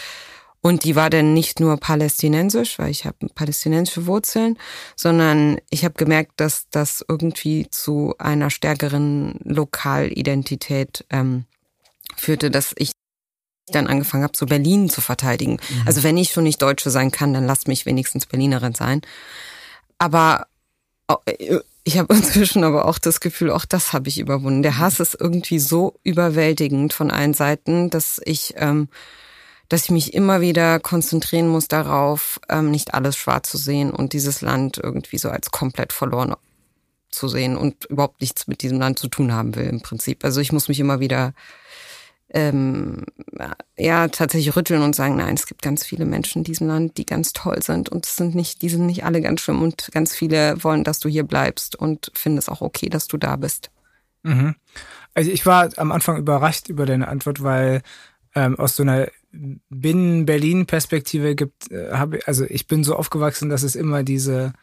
Und 0.64 0.84
die 0.84 0.96
war 0.96 1.10
dann 1.10 1.34
nicht 1.34 1.60
nur 1.60 1.78
palästinensisch, 1.78 2.78
weil 2.78 2.92
ich 2.92 3.06
habe 3.06 3.28
palästinensische 3.34 4.06
Wurzeln, 4.06 4.60
sondern 4.96 5.58
ich 5.72 5.84
habe 5.84 5.96
gemerkt, 5.96 6.34
dass 6.36 6.70
das 6.70 7.04
irgendwie 7.08 7.68
zu 7.72 8.14
einer 8.20 8.52
stärkeren 8.52 9.40
Lokalidentität 9.44 11.04
ähm, 11.10 11.46
führte, 12.16 12.52
dass 12.52 12.76
ich 12.78 12.92
dann 13.72 13.88
angefangen 13.88 14.24
habe, 14.24 14.38
so 14.38 14.46
Berlin 14.46 14.90
zu 14.90 15.02
verteidigen. 15.02 15.54
Mhm. 15.54 15.84
Also 15.86 16.04
wenn 16.04 16.18
ich 16.18 16.32
schon 16.32 16.44
nicht 16.44 16.62
Deutsche 16.62 16.90
sein 16.90 17.12
kann, 17.12 17.34
dann 17.34 17.46
lasst 17.46 17.68
mich 17.68 17.86
wenigstens 17.86 18.26
Berlinerin 18.26 18.76
sein. 18.76 19.02
Aber 19.98 20.48
äh, 21.26 21.60
ich 21.84 21.98
habe 21.98 22.14
inzwischen 22.16 22.64
aber 22.64 22.86
auch 22.86 23.00
das 23.00 23.20
Gefühl, 23.20 23.52
auch 23.52 23.66
das 23.66 23.94
habe 23.94 24.10
ich 24.10 24.20
überwunden. 24.20 24.64
Der 24.64 24.78
Hass 24.78 25.00
ist 25.00 25.18
irgendwie 25.20 25.60
so 25.60 26.00
überwältigend 26.04 26.94
von 26.94 27.12
allen 27.12 27.34
Seiten, 27.34 27.90
dass 27.90 28.22
ich, 28.24 28.54
ähm, 28.58 28.90
dass 29.70 29.86
ich 29.86 29.92
mich 29.92 30.14
immer 30.14 30.42
wieder 30.42 30.80
konzentrieren 30.80 31.48
muss 31.48 31.68
darauf, 31.68 32.40
ähm, 32.50 32.72
nicht 32.72 32.94
alles 32.94 33.18
schwarz 33.18 33.50
zu 33.50 33.58
sehen 33.58 33.92
und 33.92 34.14
dieses 34.14 34.42
Land 34.42 34.78
irgendwie 34.78 35.18
so 35.18 35.30
als 35.30 35.52
komplett 35.52 35.94
verloren 35.94 36.36
zu 37.10 37.28
sehen 37.28 37.58
und 37.58 37.86
überhaupt 37.86 38.22
nichts 38.22 38.48
mit 38.48 38.62
diesem 38.62 38.80
Land 38.80 38.98
zu 38.98 39.08
tun 39.08 39.34
haben 39.34 39.56
will 39.56 39.66
im 39.66 39.82
Prinzip. 39.82 40.24
Also 40.24 40.40
ich 40.40 40.52
muss 40.52 40.70
mich 40.70 40.80
immer 40.80 41.00
wieder 41.00 41.34
ähm, 42.34 43.04
ja 43.78 44.08
tatsächlich 44.08 44.56
rütteln 44.56 44.82
und 44.82 44.96
sagen, 44.96 45.18
nein, 45.18 45.36
es 45.36 45.48
gibt 45.48 45.62
ganz 45.62 45.86
viele 45.86 46.06
Menschen 46.06 46.40
in 46.40 46.44
diesem 46.44 46.68
Land, 46.68 46.98
die 46.98 47.06
ganz 47.06 47.34
toll 47.34 47.62
sind 47.62 47.90
und 47.90 48.06
es 48.06 48.16
sind 48.16 48.36
nicht, 48.36 48.62
die 48.62 48.70
sind 48.70 48.86
nicht 48.86 49.04
alle 49.04 49.22
ganz 49.22 49.42
schlimm 49.42 49.62
und 49.62 49.90
ganz 49.92 50.16
viele 50.16 50.64
wollen, 50.64 50.84
dass 50.84 51.00
du 51.00 51.10
hier 51.10 51.24
bleibst 51.24 51.76
und 51.76 52.12
finden 52.14 52.38
es 52.38 52.50
auch 52.50 52.62
okay, 52.62 52.90
dass 52.90 53.08
du 53.08 53.18
da 53.18 53.36
bist. 53.36 53.70
Mhm. 54.24 54.56
Also 55.14 55.30
ich 55.30 55.46
war 55.46 55.70
am 55.78 55.92
Anfang 55.92 56.18
überrascht 56.18 56.70
über 56.70 56.86
deine 56.86 57.10
Antwort, 57.10 57.44
weil 57.44 57.82
ähm, 58.34 58.58
aus 58.58 58.78
so 58.78 58.84
einer 58.84 59.10
Binnen-Berlin-Perspektive 59.70 61.36
gibt, 61.36 61.70
äh, 61.72 61.92
habe 61.92 62.20
also 62.26 62.46
ich 62.48 62.68
bin 62.68 62.84
so 62.84 62.96
aufgewachsen, 62.96 63.50
dass 63.50 63.64
es 63.64 63.76
immer 63.76 64.04
diese 64.04 64.54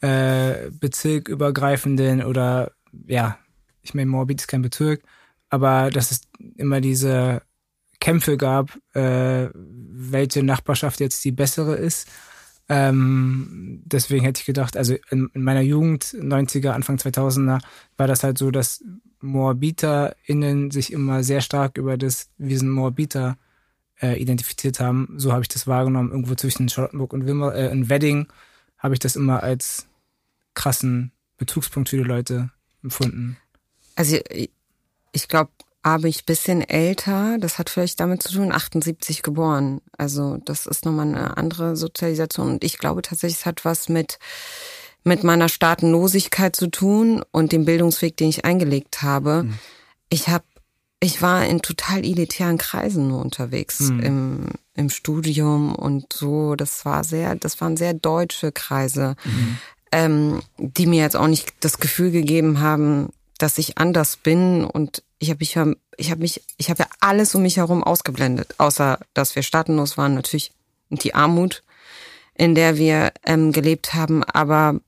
äh, 0.00 0.70
bezirkübergreifenden 0.70 2.22
oder 2.24 2.72
ja, 3.06 3.38
ich 3.82 3.94
meine, 3.94 4.10
Moabit 4.10 4.42
ist 4.42 4.46
kein 4.46 4.62
Bezirk, 4.62 5.02
aber 5.50 5.90
dass 5.90 6.10
es 6.10 6.22
immer 6.56 6.80
diese 6.80 7.42
Kämpfe 8.00 8.36
gab, 8.36 8.78
äh, 8.94 9.48
welche 9.54 10.42
Nachbarschaft 10.42 11.00
jetzt 11.00 11.24
die 11.24 11.32
bessere 11.32 11.76
ist. 11.76 12.08
Ähm, 12.68 13.82
deswegen 13.86 14.24
hätte 14.24 14.40
ich 14.40 14.46
gedacht, 14.46 14.76
also 14.76 14.94
in, 15.10 15.30
in 15.32 15.42
meiner 15.42 15.62
Jugend, 15.62 16.04
90er, 16.04 16.70
Anfang 16.70 16.96
2000er, 16.96 17.60
war 17.96 18.06
das 18.06 18.22
halt 18.22 18.38
so, 18.38 18.50
dass 18.50 18.84
MoabiterInnen 19.20 20.70
sich 20.70 20.92
immer 20.92 21.22
sehr 21.24 21.40
stark 21.40 21.78
über 21.78 21.96
das, 21.96 22.28
wir 22.36 22.58
sind 22.58 22.70
Moabiter, 22.70 23.36
äh, 24.00 24.20
identifiziert 24.20 24.80
haben. 24.80 25.14
So 25.16 25.32
habe 25.32 25.42
ich 25.42 25.48
das 25.48 25.66
wahrgenommen. 25.66 26.10
Irgendwo 26.10 26.34
zwischen 26.34 26.68
Charlottenburg 26.68 27.12
und 27.12 27.26
Wimmer, 27.26 27.54
äh, 27.54 27.70
in 27.70 27.88
Wedding 27.88 28.28
habe 28.76 28.94
ich 28.94 29.00
das 29.00 29.16
immer 29.16 29.42
als 29.42 29.88
krassen 30.54 31.12
Bezugspunkt 31.36 31.88
für 31.88 31.96
die 31.96 32.02
Leute 32.02 32.50
empfunden. 32.82 33.36
Also 33.96 34.18
ich 35.12 35.28
glaube, 35.28 35.50
habe 35.84 36.08
ich 36.08 36.26
bisschen 36.26 36.60
älter, 36.60 37.38
das 37.38 37.58
hat 37.58 37.70
vielleicht 37.70 38.00
damit 38.00 38.22
zu 38.22 38.32
tun, 38.32 38.52
78 38.52 39.22
geboren. 39.22 39.80
Also 39.96 40.38
das 40.44 40.66
ist 40.66 40.84
nochmal 40.84 41.08
eine 41.08 41.36
andere 41.36 41.76
Sozialisation. 41.76 42.50
Und 42.50 42.64
ich 42.64 42.78
glaube 42.78 43.02
tatsächlich, 43.02 43.40
es 43.40 43.46
hat 43.46 43.64
was 43.64 43.88
mit, 43.88 44.18
mit 45.04 45.24
meiner 45.24 45.48
Staatenlosigkeit 45.48 46.56
zu 46.56 46.68
tun 46.68 47.22
und 47.30 47.52
dem 47.52 47.64
Bildungsweg, 47.64 48.16
den 48.16 48.28
ich 48.28 48.44
eingelegt 48.44 49.02
habe. 49.02 49.44
Mhm. 49.44 49.58
Ich 50.10 50.28
habe 50.28 50.44
ich 51.00 51.22
war 51.22 51.46
in 51.46 51.62
total 51.62 51.98
elitären 51.98 52.58
Kreisen 52.58 53.06
nur 53.06 53.20
unterwegs 53.20 53.78
mhm. 53.80 54.00
im, 54.00 54.46
im 54.74 54.90
Studium 54.90 55.74
und 55.74 56.12
so. 56.12 56.56
Das 56.56 56.84
war 56.84 57.04
sehr, 57.04 57.36
das 57.36 57.60
waren 57.60 57.76
sehr 57.76 57.94
deutsche 57.94 58.50
Kreise, 58.50 59.14
mhm. 59.24 59.58
ähm, 59.92 60.42
die 60.58 60.86
mir 60.86 61.02
jetzt 61.02 61.16
auch 61.16 61.28
nicht 61.28 61.52
das 61.60 61.78
Gefühl 61.78 62.10
gegeben 62.10 62.58
haben, 62.60 63.10
dass 63.38 63.58
ich 63.58 63.78
anders 63.78 64.16
bin 64.16 64.64
und 64.64 65.02
ich 65.18 65.30
habe 65.30 65.38
mich, 65.40 65.56
ich 65.96 66.10
habe 66.10 66.20
mich, 66.20 66.42
ich 66.56 66.70
habe 66.70 66.82
ja 66.82 66.88
alles 67.00 67.34
um 67.34 67.42
mich 67.42 67.56
herum 67.56 67.82
ausgeblendet, 67.82 68.54
außer 68.58 68.98
dass 69.14 69.34
wir 69.34 69.42
staatenlos 69.42 69.96
waren, 69.96 70.14
natürlich 70.14 70.52
die 70.90 71.14
Armut, 71.14 71.62
in 72.34 72.54
der 72.54 72.76
wir 72.76 73.12
ähm, 73.24 73.52
gelebt 73.52 73.94
haben, 73.94 74.22
aber 74.24 74.80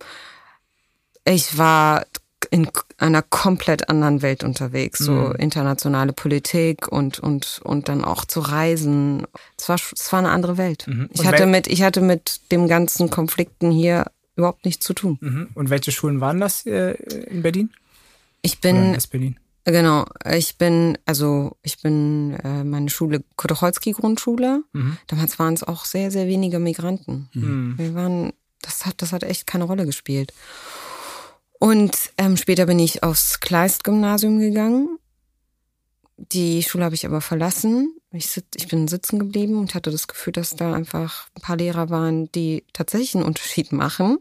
ich 1.24 1.58
war 1.58 2.06
in 2.50 2.68
einer 2.98 3.22
komplett 3.22 3.88
anderen 3.88 4.22
Welt 4.22 4.42
unterwegs, 4.42 4.98
so 4.98 5.12
mhm. 5.12 5.34
internationale 5.36 6.12
Politik 6.12 6.88
und 6.88 7.18
und 7.20 7.60
und 7.62 7.88
dann 7.88 8.02
auch 8.04 8.24
zu 8.24 8.40
reisen. 8.40 9.26
Es 9.58 9.68
war 9.68 9.76
es 9.76 10.12
war 10.12 10.18
eine 10.18 10.30
andere 10.30 10.56
Welt. 10.56 10.86
Mhm. 10.88 11.08
Ich 11.12 11.26
hatte 11.26 11.46
mit 11.46 11.66
ich 11.66 11.82
hatte 11.82 12.00
mit 12.00 12.50
dem 12.50 12.66
ganzen 12.66 13.10
Konflikten 13.10 13.70
hier 13.70 14.06
überhaupt 14.36 14.64
nichts 14.64 14.84
zu 14.84 14.94
tun. 14.94 15.18
Mhm. 15.20 15.48
Und 15.54 15.70
welche 15.70 15.92
Schulen 15.92 16.20
waren 16.20 16.40
das 16.40 16.66
äh, 16.66 16.92
in 17.24 17.42
Berlin? 17.42 17.70
Ich 18.42 18.60
bin 18.60 18.96
Berlin? 19.10 19.38
Genau, 19.64 20.06
ich 20.32 20.56
bin, 20.56 20.98
also 21.04 21.56
ich 21.62 21.80
bin 21.80 22.34
äh, 22.42 22.64
meine 22.64 22.88
Schule, 22.88 23.22
Kotocholski 23.36 23.92
Grundschule. 23.92 24.64
Mhm. 24.72 24.96
Damals 25.06 25.38
waren 25.38 25.54
es 25.54 25.62
auch 25.62 25.84
sehr, 25.84 26.10
sehr 26.10 26.26
wenige 26.26 26.58
Migranten. 26.58 27.28
Mhm. 27.34 27.74
Wir 27.76 27.94
waren, 27.94 28.32
das 28.62 28.86
hat, 28.86 29.02
das 29.02 29.12
hat 29.12 29.22
echt 29.22 29.46
keine 29.46 29.64
Rolle 29.64 29.84
gespielt. 29.84 30.32
Und 31.58 31.94
ähm, 32.16 32.36
später 32.38 32.66
bin 32.66 32.78
ich 32.78 33.02
aufs 33.02 33.40
Kleist-Gymnasium 33.40 34.40
gegangen. 34.40 34.98
Die 36.16 36.62
Schule 36.62 36.84
habe 36.84 36.94
ich 36.94 37.04
aber 37.04 37.20
verlassen. 37.20 37.94
Ich, 38.12 38.28
sit, 38.28 38.46
ich 38.56 38.66
bin 38.68 38.88
sitzen 38.88 39.18
geblieben 39.18 39.58
und 39.58 39.74
hatte 39.74 39.90
das 39.90 40.08
Gefühl, 40.08 40.32
dass 40.32 40.56
da 40.56 40.72
einfach 40.72 41.28
ein 41.36 41.42
paar 41.42 41.56
Lehrer 41.56 41.90
waren, 41.90 42.32
die 42.32 42.64
tatsächlich 42.72 43.14
einen 43.14 43.24
Unterschied 43.24 43.72
machen 43.72 44.18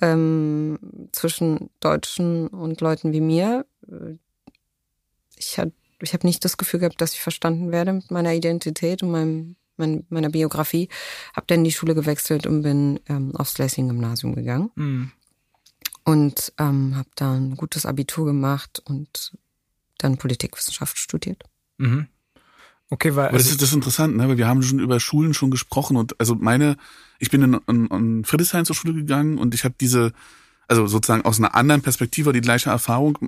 ähm, 0.00 0.78
zwischen 1.12 1.70
Deutschen 1.80 2.48
und 2.48 2.80
Leuten 2.80 3.12
wie 3.12 3.20
mir. 3.20 3.66
Ich 5.36 5.58
habe 5.58 5.72
ich 6.00 6.12
hab 6.12 6.24
nicht 6.24 6.44
das 6.44 6.56
Gefühl 6.56 6.80
gehabt, 6.80 7.00
dass 7.00 7.14
ich 7.14 7.20
verstanden 7.20 7.72
werde 7.72 7.92
mit 7.92 8.10
meiner 8.10 8.34
Identität 8.34 9.02
und 9.02 9.10
meinem, 9.10 9.56
mein, 9.76 10.04
meiner 10.08 10.28
Biografie. 10.28 10.88
Habe 11.34 11.46
dann 11.48 11.64
die 11.64 11.72
Schule 11.72 11.94
gewechselt 11.94 12.46
und 12.46 12.62
bin 12.62 13.00
ähm, 13.08 13.34
aufs 13.36 13.58
Lessing-Gymnasium 13.58 14.34
gegangen. 14.34 14.70
Mhm. 14.74 15.12
Und 16.04 16.52
ähm, 16.58 16.96
habe 16.96 17.08
da 17.14 17.32
ein 17.34 17.56
gutes 17.56 17.86
Abitur 17.86 18.26
gemacht 18.26 18.82
und 18.84 19.32
dann 19.98 20.18
Politikwissenschaft 20.18 20.98
studiert. 20.98 21.42
Mhm. 21.78 22.08
Okay, 22.94 23.16
weil. 23.16 23.26
Aber 23.26 23.38
das 23.38 23.46
also 23.46 23.54
ist 23.54 23.62
das 23.62 23.68
ist 23.70 23.74
interessant, 23.74 24.16
ne? 24.16 24.28
Weil 24.28 24.38
wir 24.38 24.46
haben 24.46 24.62
schon 24.62 24.78
über 24.78 25.00
Schulen 25.00 25.34
schon 25.34 25.50
gesprochen 25.50 25.96
und 25.96 26.18
also 26.20 26.36
meine, 26.36 26.76
ich 27.18 27.28
bin 27.28 27.42
in, 27.42 27.60
in, 27.66 27.86
in 27.88 28.24
Friedrichshain 28.24 28.64
zur 28.64 28.76
Schule 28.76 28.94
gegangen 28.94 29.36
und 29.36 29.52
ich 29.52 29.64
habe 29.64 29.74
diese, 29.80 30.12
also 30.68 30.86
sozusagen 30.86 31.24
aus 31.24 31.40
einer 31.40 31.56
anderen 31.56 31.82
Perspektive 31.82 32.32
die 32.32 32.40
gleiche 32.40 32.70
Erfahrung. 32.70 33.18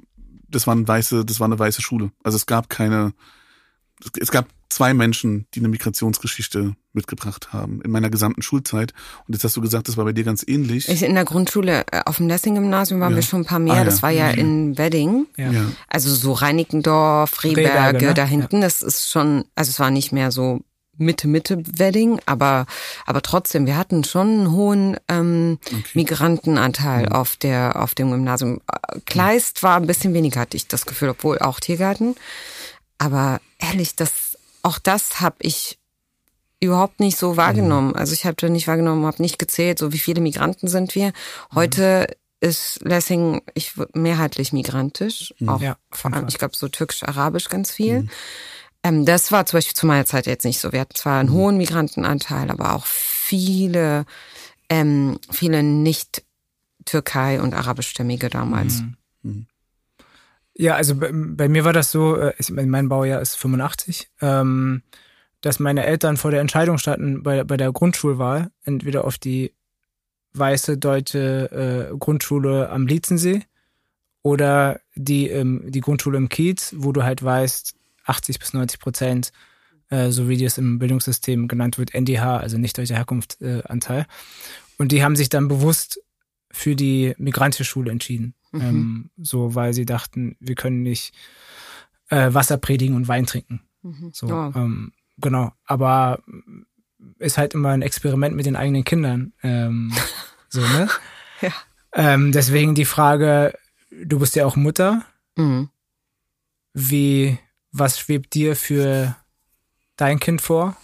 Das 0.48 0.68
war 0.68 0.74
eine 0.76 0.87
weiße, 0.87 1.24
das 1.24 1.40
war 1.40 1.46
eine 1.46 1.59
weiße 1.59 1.83
Schule. 1.83 2.12
Also 2.22 2.37
es 2.37 2.46
gab 2.46 2.68
keine, 2.68 3.12
es 4.20 4.31
gab 4.31 4.46
zwei 4.68 4.94
Menschen, 4.94 5.46
die 5.55 5.61
eine 5.61 5.68
Migrationsgeschichte 5.68 6.76
mitgebracht 6.92 7.52
haben 7.52 7.81
in 7.83 7.90
meiner 7.90 8.11
gesamten 8.11 8.42
Schulzeit. 8.42 8.92
Und 9.26 9.35
jetzt 9.35 9.44
hast 9.44 9.57
du 9.57 9.61
gesagt, 9.61 9.88
das 9.88 9.96
war 9.96 10.05
bei 10.05 10.12
dir 10.12 10.24
ganz 10.24 10.44
ähnlich. 10.46 10.88
Ich 10.88 11.02
in 11.02 11.14
der 11.14 11.24
Grundschule 11.24 11.85
äh, 11.92 12.02
auf 12.07 12.16
dem 12.16 12.29
Lessing-Gymnasium 12.29 13.00
waren 13.00 13.12
ja. 13.12 13.16
wir 13.16 13.22
schon 13.22 13.42
ein 13.42 13.44
paar 13.44 13.59
mehr. 13.59 13.74
Ah, 13.74 13.79
ja. 13.79 13.85
Das 13.85 14.02
war 14.02 14.11
ja 14.11 14.33
mhm. 14.33 14.38
in 14.38 14.79
Wedding. 14.79 15.26
Ja. 15.37 15.50
Also 15.88 16.14
so 16.14 16.33
Reinickendorf, 16.33 17.44
Rehberge, 17.44 17.68
Rehberge 17.68 18.07
ne? 18.07 18.14
da 18.14 18.24
hinten. 18.24 18.61
Das 18.61 18.83
ist 18.83 19.11
schon, 19.11 19.44
also 19.55 19.70
es 19.70 19.79
war 19.79 19.90
nicht 19.90 20.12
mehr 20.12 20.31
so 20.31 20.61
Mitte, 20.98 21.29
Mitte 21.29 21.62
Wedding, 21.79 22.20
aber, 22.26 22.66
aber 23.05 23.22
trotzdem, 23.22 23.66
wir 23.66 23.76
hatten 23.76 24.05
schon 24.05 24.29
einen 24.29 24.52
hohen 24.52 24.96
ähm, 25.09 25.59
okay. 25.66 25.85
Migrantenanteil 25.94 27.05
ja. 27.05 27.11
auf 27.11 27.37
der, 27.37 27.83
auf 27.83 27.94
dem 27.94 28.11
Gymnasium. 28.11 28.61
Kleist 29.05 29.62
war 29.62 29.76
ein 29.76 29.87
bisschen 29.87 30.14
weniger, 30.14 30.40
hatte 30.40 30.57
ich 30.57 30.68
das 30.68 30.87
Gefühl, 30.87 31.11
obwohl 31.11 31.38
auch 31.38 31.61
Tiergarten. 31.61 32.16
Aber 32.98 33.40
ehrlich, 33.59 33.94
das, 33.94 34.25
auch 34.66 34.81
das 34.81 35.20
habe 35.20 35.37
ich 35.40 35.79
überhaupt 36.59 36.98
nicht 36.98 37.16
so 37.16 37.37
wahrgenommen. 37.37 37.94
Also 37.94 38.14
ich 38.14 38.26
habe 38.26 38.35
da 38.37 38.48
nicht 38.48 38.66
wahrgenommen, 38.66 39.07
habe 39.07 39.22
nicht 39.22 39.38
gezählt, 39.38 39.79
so 39.79 39.92
wie 39.92 39.98
viele 39.98 40.20
Migranten 40.20 40.66
sind 40.66 40.96
wir. 40.96 41.12
Heute 41.55 42.09
mhm. 42.09 42.48
ist 42.48 42.81
Lessing 42.83 43.42
ich 43.55 43.74
mehrheitlich 43.94 44.52
migrantisch, 44.52 45.33
mhm. 45.38 45.48
auch 45.48 45.61
ja, 45.61 45.76
von, 45.92 46.26
ich 46.26 46.38
glaube 46.38 46.57
so 46.57 46.68
türkisch-arabisch 46.68 47.48
ganz 47.48 47.70
viel. 47.70 48.02
Mhm. 48.02 48.11
Ähm, 48.83 49.05
das 49.05 49.31
war 49.31 49.46
zum 49.46 49.59
Beispiel 49.59 49.76
zu 49.76 49.87
meiner 49.87 50.05
Zeit 50.05 50.26
jetzt 50.26 50.44
nicht 50.44 50.59
so. 50.59 50.72
Wir 50.72 50.81
hatten 50.81 50.96
zwar 50.96 51.20
einen 51.20 51.29
mhm. 51.29 51.35
hohen 51.35 51.57
Migrantenanteil, 51.59 52.50
aber 52.50 52.74
auch 52.74 52.87
viele, 52.87 54.05
ähm, 54.68 55.20
viele 55.31 55.62
nicht 55.62 56.24
Türkei 56.87 57.40
und 57.40 57.55
arabischstämmige 57.55 58.31
damals. 58.31 58.83
Mhm. 59.22 59.46
Ja, 60.58 60.74
also 60.74 60.94
bei, 60.94 61.10
bei, 61.12 61.48
mir 61.48 61.64
war 61.64 61.74
das 61.74 61.90
so, 61.90 62.16
äh, 62.16 62.32
ich, 62.38 62.50
mein 62.50 62.88
Baujahr 62.88 63.20
ist 63.20 63.34
85, 63.36 64.08
ähm, 64.22 64.82
dass 65.42 65.60
meine 65.60 65.84
Eltern 65.84 66.16
vor 66.16 66.30
der 66.30 66.40
Entscheidung 66.40 66.78
standen 66.78 67.22
bei, 67.22 67.44
bei 67.44 67.58
der 67.58 67.72
Grundschulwahl, 67.72 68.50
entweder 68.64 69.04
auf 69.04 69.18
die 69.18 69.52
weiße 70.32 70.78
deutsche 70.78 71.90
äh, 71.92 71.96
Grundschule 71.96 72.70
am 72.70 72.86
Lietzensee 72.86 73.42
oder 74.22 74.80
die, 74.94 75.28
ähm, 75.28 75.64
die 75.66 75.80
Grundschule 75.80 76.16
im 76.16 76.30
Kiez, 76.30 76.74
wo 76.78 76.92
du 76.92 77.02
halt 77.02 77.22
weißt, 77.22 77.74
80 78.04 78.38
bis 78.38 78.54
90 78.54 78.80
Prozent, 78.80 79.32
äh, 79.90 80.10
so 80.10 80.28
wie 80.28 80.42
das 80.42 80.56
im 80.58 80.78
Bildungssystem 80.78 81.48
genannt 81.48 81.76
wird, 81.76 81.94
NDH, 81.94 82.38
also 82.38 82.56
nicht 82.56 82.78
deutscher 82.78 82.96
Herkunft 82.96 83.40
äh. 83.42 83.62
Und 84.78 84.92
die 84.92 85.02
haben 85.02 85.16
sich 85.16 85.28
dann 85.28 85.48
bewusst 85.48 86.00
für 86.56 86.74
die 86.74 87.14
migrantische 87.18 87.64
Schule 87.64 87.90
entschieden. 87.90 88.34
Mhm. 88.52 88.60
Ähm, 88.60 89.10
so, 89.18 89.54
weil 89.54 89.74
sie 89.74 89.84
dachten, 89.84 90.36
wir 90.40 90.54
können 90.54 90.82
nicht 90.82 91.12
äh, 92.08 92.32
Wasser 92.32 92.56
predigen 92.56 92.96
und 92.96 93.08
Wein 93.08 93.26
trinken. 93.26 93.60
Mhm. 93.82 94.10
So, 94.12 94.26
oh. 94.28 94.52
ähm, 94.54 94.92
genau. 95.18 95.52
Aber 95.66 96.22
ist 97.18 97.36
halt 97.36 97.52
immer 97.54 97.70
ein 97.70 97.82
Experiment 97.82 98.34
mit 98.34 98.46
den 98.46 98.56
eigenen 98.56 98.84
Kindern. 98.84 99.34
Ähm, 99.42 99.92
so, 100.48 100.60
ne? 100.60 100.88
ja. 101.42 101.52
Ähm, 101.92 102.32
deswegen 102.32 102.74
die 102.74 102.84
Frage, 102.86 103.52
du 103.90 104.18
bist 104.18 104.34
ja 104.34 104.46
auch 104.46 104.56
Mutter. 104.56 105.04
Mhm. 105.36 105.68
Wie, 106.72 107.38
was 107.70 107.98
schwebt 107.98 108.34
dir 108.34 108.56
für 108.56 109.14
dein 109.96 110.20
Kind 110.20 110.40
vor? 110.40 110.76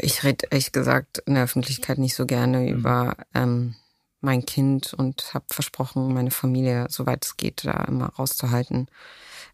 Ich 0.00 0.24
rede 0.24 0.46
ehrlich 0.50 0.72
gesagt 0.72 1.18
in 1.26 1.34
der 1.34 1.44
Öffentlichkeit 1.44 1.98
nicht 1.98 2.14
so 2.14 2.26
gerne 2.26 2.60
mhm. 2.60 2.68
über 2.68 3.16
ähm, 3.34 3.76
mein 4.20 4.44
Kind 4.46 4.94
und 4.94 5.34
habe 5.34 5.44
versprochen, 5.50 6.12
meine 6.12 6.30
Familie, 6.30 6.86
soweit 6.88 7.24
es 7.24 7.36
geht, 7.36 7.64
da 7.64 7.84
immer 7.84 8.06
rauszuhalten. 8.06 8.88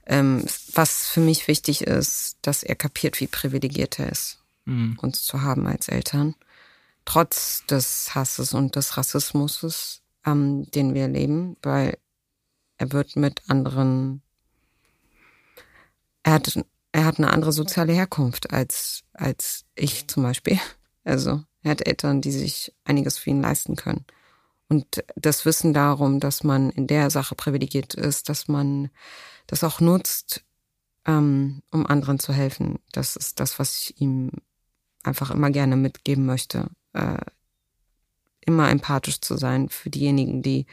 Ähm, 0.06 0.44
was 0.72 1.08
für 1.08 1.20
mich 1.20 1.48
wichtig 1.48 1.82
ist, 1.82 2.38
dass 2.42 2.62
er 2.62 2.76
kapiert, 2.76 3.20
wie 3.20 3.26
privilegiert 3.26 3.98
er 3.98 4.10
ist, 4.10 4.38
mhm. 4.64 4.98
uns 5.00 5.24
zu 5.24 5.42
haben 5.42 5.66
als 5.66 5.88
Eltern. 5.88 6.34
Trotz 7.04 7.66
des 7.66 8.14
Hasses 8.14 8.54
und 8.54 8.76
des 8.76 8.96
Rassismus, 8.96 10.02
ähm, 10.24 10.70
den 10.70 10.94
wir 10.94 11.02
erleben, 11.02 11.56
weil 11.62 11.98
er 12.78 12.92
wird 12.92 13.16
mit 13.16 13.42
anderen, 13.48 14.22
er 16.22 16.34
hat, 16.34 16.58
er 16.92 17.04
hat 17.04 17.18
eine 17.18 17.32
andere 17.32 17.52
soziale 17.52 17.92
Herkunft 17.92 18.52
als, 18.52 19.02
als 19.12 19.64
ich 19.74 20.08
zum 20.08 20.22
Beispiel. 20.22 20.58
Also 21.04 21.42
er 21.62 21.70
hat 21.72 21.86
Eltern, 21.86 22.20
die 22.20 22.32
sich 22.32 22.74
einiges 22.84 23.18
für 23.18 23.30
ihn 23.30 23.42
leisten 23.42 23.76
können. 23.76 24.04
Und 24.68 25.04
das 25.16 25.44
Wissen 25.44 25.72
darum, 25.72 26.20
dass 26.20 26.44
man 26.44 26.70
in 26.70 26.86
der 26.86 27.10
Sache 27.10 27.34
privilegiert 27.34 27.94
ist, 27.94 28.28
dass 28.28 28.48
man 28.48 28.90
das 29.46 29.64
auch 29.64 29.80
nutzt, 29.80 30.44
ähm, 31.06 31.62
um 31.70 31.86
anderen 31.86 32.18
zu 32.18 32.32
helfen, 32.32 32.78
das 32.92 33.16
ist 33.16 33.40
das, 33.40 33.58
was 33.58 33.78
ich 33.78 34.00
ihm 34.00 34.30
einfach 35.02 35.30
immer 35.30 35.50
gerne 35.50 35.76
mitgeben 35.76 36.26
möchte. 36.26 36.70
Äh, 36.92 37.18
immer 38.40 38.70
empathisch 38.70 39.20
zu 39.20 39.36
sein 39.36 39.68
für 39.68 39.90
diejenigen, 39.90 40.42
die 40.42 40.66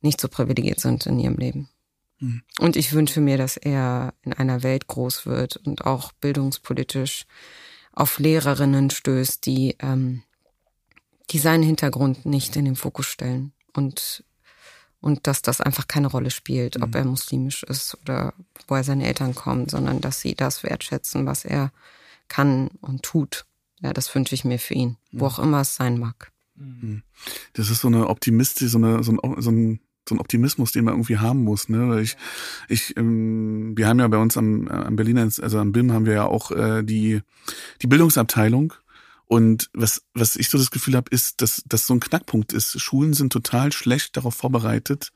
nicht 0.00 0.20
so 0.20 0.28
privilegiert 0.28 0.80
sind 0.80 1.06
in 1.06 1.18
ihrem 1.18 1.36
Leben. 1.36 1.68
Mhm. 2.20 2.42
Und 2.58 2.76
ich 2.76 2.92
wünsche 2.92 3.20
mir, 3.20 3.38
dass 3.38 3.56
er 3.56 4.14
in 4.22 4.32
einer 4.32 4.62
Welt 4.62 4.86
groß 4.86 5.26
wird 5.26 5.56
und 5.58 5.84
auch 5.84 6.12
bildungspolitisch 6.12 7.26
auf 7.92 8.18
Lehrerinnen 8.18 8.90
stößt, 8.90 9.44
die, 9.46 9.76
ähm, 9.80 10.22
die 11.30 11.38
seinen 11.38 11.62
Hintergrund 11.62 12.26
nicht 12.26 12.56
in 12.56 12.64
den 12.64 12.76
Fokus 12.76 13.06
stellen 13.06 13.52
und 13.72 14.24
und 15.00 15.26
dass 15.26 15.42
das 15.42 15.60
einfach 15.60 15.86
keine 15.86 16.08
Rolle 16.08 16.30
spielt, 16.30 16.82
ob 16.82 16.88
mhm. 16.88 16.94
er 16.94 17.04
muslimisch 17.04 17.62
ist 17.62 17.96
oder 18.02 18.34
woher 18.66 18.84
seine 18.84 19.06
Eltern 19.06 19.34
kommen, 19.34 19.68
sondern 19.68 20.00
dass 20.00 20.20
sie 20.20 20.34
das 20.34 20.62
wertschätzen, 20.62 21.26
was 21.26 21.44
er 21.44 21.72
kann 22.28 22.68
und 22.80 23.02
tut. 23.02 23.46
Ja, 23.80 23.92
das 23.92 24.12
wünsche 24.14 24.34
ich 24.34 24.44
mir 24.44 24.58
für 24.58 24.74
ihn, 24.74 24.96
wo 25.12 25.26
auch 25.26 25.38
immer 25.38 25.60
es 25.60 25.76
sein 25.76 25.98
mag. 25.98 26.32
Mhm. 26.56 27.02
Das 27.52 27.70
ist 27.70 27.80
so 27.80 27.88
eine 27.88 28.08
Optimistik, 28.08 28.68
so, 28.68 28.78
eine, 28.78 29.04
so, 29.04 29.12
ein, 29.12 29.40
so, 29.40 29.50
ein, 29.50 29.80
so 30.08 30.14
ein 30.14 30.20
Optimismus, 30.20 30.72
den 30.72 30.84
man 30.84 30.94
irgendwie 30.94 31.18
haben 31.18 31.44
muss. 31.44 31.68
Ne? 31.68 31.88
Weil 31.88 32.02
ich, 32.02 32.16
ich, 32.68 32.96
ähm, 32.96 33.76
wir 33.76 33.86
haben 33.86 34.00
ja 34.00 34.08
bei 34.08 34.18
uns 34.18 34.36
am, 34.36 34.68
am 34.68 34.96
Berliner, 34.96 35.22
also 35.22 35.58
am 35.58 35.72
BIM 35.72 35.92
haben 35.92 36.06
wir 36.06 36.14
ja 36.14 36.24
auch 36.24 36.50
äh, 36.50 36.82
die, 36.82 37.20
die 37.82 37.86
Bildungsabteilung. 37.86 38.74
Und 39.26 39.68
was, 39.74 40.02
was 40.14 40.36
ich 40.36 40.48
so 40.48 40.56
das 40.56 40.70
Gefühl 40.70 40.96
habe, 40.96 41.10
ist, 41.10 41.42
dass 41.42 41.62
das 41.66 41.86
so 41.86 41.94
ein 41.94 42.00
Knackpunkt 42.00 42.52
ist. 42.52 42.80
Schulen 42.80 43.12
sind 43.12 43.32
total 43.32 43.72
schlecht 43.72 44.16
darauf 44.16 44.34
vorbereitet, 44.34 45.12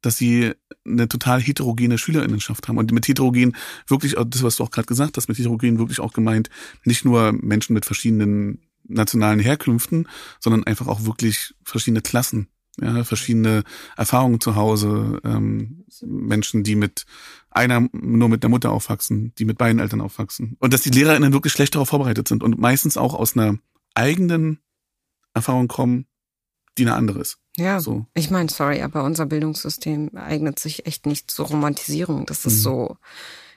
dass 0.00 0.16
sie 0.16 0.52
eine 0.86 1.08
total 1.08 1.42
heterogene 1.42 1.98
Schülerinnenschaft 1.98 2.68
haben. 2.68 2.78
Und 2.78 2.90
mit 2.92 3.06
heterogen 3.06 3.54
wirklich, 3.86 4.16
das, 4.28 4.42
was 4.42 4.56
du 4.56 4.64
auch 4.64 4.70
gerade 4.70 4.86
gesagt 4.86 5.18
hast, 5.18 5.28
mit 5.28 5.36
heterogen 5.36 5.78
wirklich 5.78 6.00
auch 6.00 6.14
gemeint, 6.14 6.48
nicht 6.84 7.04
nur 7.04 7.32
Menschen 7.32 7.74
mit 7.74 7.84
verschiedenen 7.84 8.62
nationalen 8.88 9.40
Herkünften, 9.40 10.08
sondern 10.40 10.64
einfach 10.64 10.86
auch 10.86 11.04
wirklich 11.04 11.54
verschiedene 11.62 12.00
Klassen, 12.00 12.48
ja, 12.78 13.04
verschiedene 13.04 13.64
Erfahrungen 13.96 14.40
zu 14.40 14.56
Hause, 14.56 15.20
ähm, 15.24 15.84
Menschen, 16.02 16.62
die 16.62 16.76
mit 16.76 17.04
einer 17.50 17.88
nur 17.92 18.28
mit 18.28 18.42
der 18.42 18.50
Mutter 18.50 18.70
aufwachsen, 18.70 19.34
die 19.38 19.44
mit 19.44 19.58
beiden 19.58 19.80
Eltern 19.80 20.00
aufwachsen. 20.00 20.56
Und 20.60 20.72
dass 20.72 20.82
die 20.82 20.90
LehrerInnen 20.90 21.32
wirklich 21.32 21.52
schlecht 21.52 21.74
darauf 21.74 21.88
vorbereitet 21.88 22.28
sind 22.28 22.42
und 22.42 22.58
meistens 22.58 22.96
auch 22.96 23.14
aus 23.14 23.36
einer 23.36 23.58
eigenen 23.94 24.60
Erfahrung 25.34 25.68
kommen, 25.68 26.06
die 26.78 26.82
eine 26.82 26.94
andere 26.94 27.20
ist. 27.20 27.38
Ja, 27.56 27.80
so. 27.80 28.06
ich 28.14 28.30
meine, 28.30 28.48
sorry, 28.48 28.80
aber 28.82 29.04
unser 29.04 29.26
Bildungssystem 29.26 30.16
eignet 30.16 30.58
sich 30.58 30.86
echt 30.86 31.06
nicht 31.06 31.30
zur 31.30 31.48
Romantisierung. 31.48 32.26
Das 32.26 32.46
ist 32.46 32.58
mhm. 32.58 32.62
so, 32.62 32.96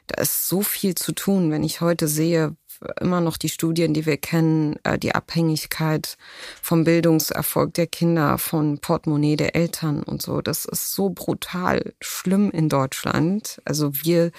da 0.08 0.22
ist 0.22 0.48
so 0.50 0.62
viel 0.62 0.96
zu 0.96 1.14
tun. 1.14 1.52
Wenn 1.52 1.64
ich 1.64 1.82
heute 1.82 2.08
sehe, 2.08 2.56
immer 3.00 3.22
noch 3.22 3.38
die 3.38 3.50
Studien, 3.50 3.94
die 3.94 4.06
wir 4.06 4.18
kennen, 4.18 4.78
äh, 4.84 4.98
die 4.98 5.16
Abhängigkeit 5.16 6.18
vom 6.62 6.84
Bildungserfolg 6.84 7.74
der 7.74 7.88
Kinder, 7.88 8.38
von 8.38 8.80
Portemonnaie 8.80 9.36
der 9.36 9.56
Eltern 9.56 10.04
und 10.04 10.22
so. 10.22 10.42
Das 10.42 10.66
ist 10.66 10.94
so 10.94 11.10
brutal 11.10 11.94
schlimm 12.02 12.52
in 12.52 12.70
Deutschland. 12.70 13.62
Also 13.66 13.92
wir 14.04 14.32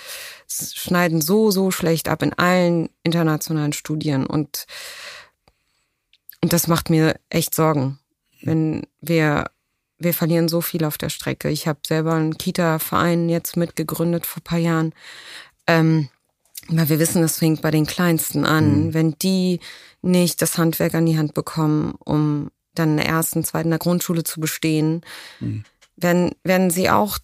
schneiden 0.48 1.20
so, 1.20 1.50
so 1.50 1.70
schlecht 1.70 2.08
ab 2.08 2.22
in 2.22 2.32
allen 2.34 2.90
internationalen 3.02 3.72
Studien 3.72 4.26
und, 4.26 4.66
und 6.42 6.52
das 6.52 6.68
macht 6.68 6.90
mir 6.90 7.16
echt 7.30 7.54
Sorgen, 7.54 7.98
wenn 8.42 8.86
wir 9.00 9.46
wir 9.98 10.14
verlieren 10.14 10.48
so 10.48 10.60
viel 10.60 10.84
auf 10.84 10.98
der 10.98 11.08
Strecke. 11.08 11.48
Ich 11.48 11.66
habe 11.66 11.78
selber 11.86 12.14
einen 12.14 12.36
Kita-Verein 12.36 13.28
jetzt 13.28 13.56
mitgegründet 13.56 14.26
vor 14.26 14.42
paar 14.42 14.58
Jahren. 14.58 14.92
Ähm, 15.66 16.08
weil 16.68 16.88
wir 16.88 16.98
wissen, 16.98 17.22
es 17.22 17.38
fängt 17.38 17.62
bei 17.62 17.70
den 17.70 17.86
Kleinsten 17.86 18.44
an. 18.44 18.86
Mhm. 18.86 18.94
Wenn 18.94 19.18
die 19.18 19.60
nicht 20.02 20.42
das 20.42 20.58
Handwerk 20.58 20.94
an 20.94 21.06
die 21.06 21.18
Hand 21.18 21.34
bekommen, 21.34 21.94
um 22.04 22.50
dann 22.74 22.90
in 22.90 22.96
der 22.98 23.06
ersten, 23.06 23.44
zweiten 23.44 23.70
der 23.70 23.78
Grundschule 23.78 24.24
zu 24.24 24.40
bestehen, 24.40 25.02
mhm. 25.40 25.64
werden, 25.96 26.32
werden 26.42 26.70
sie 26.70 26.90
auch 26.90 27.18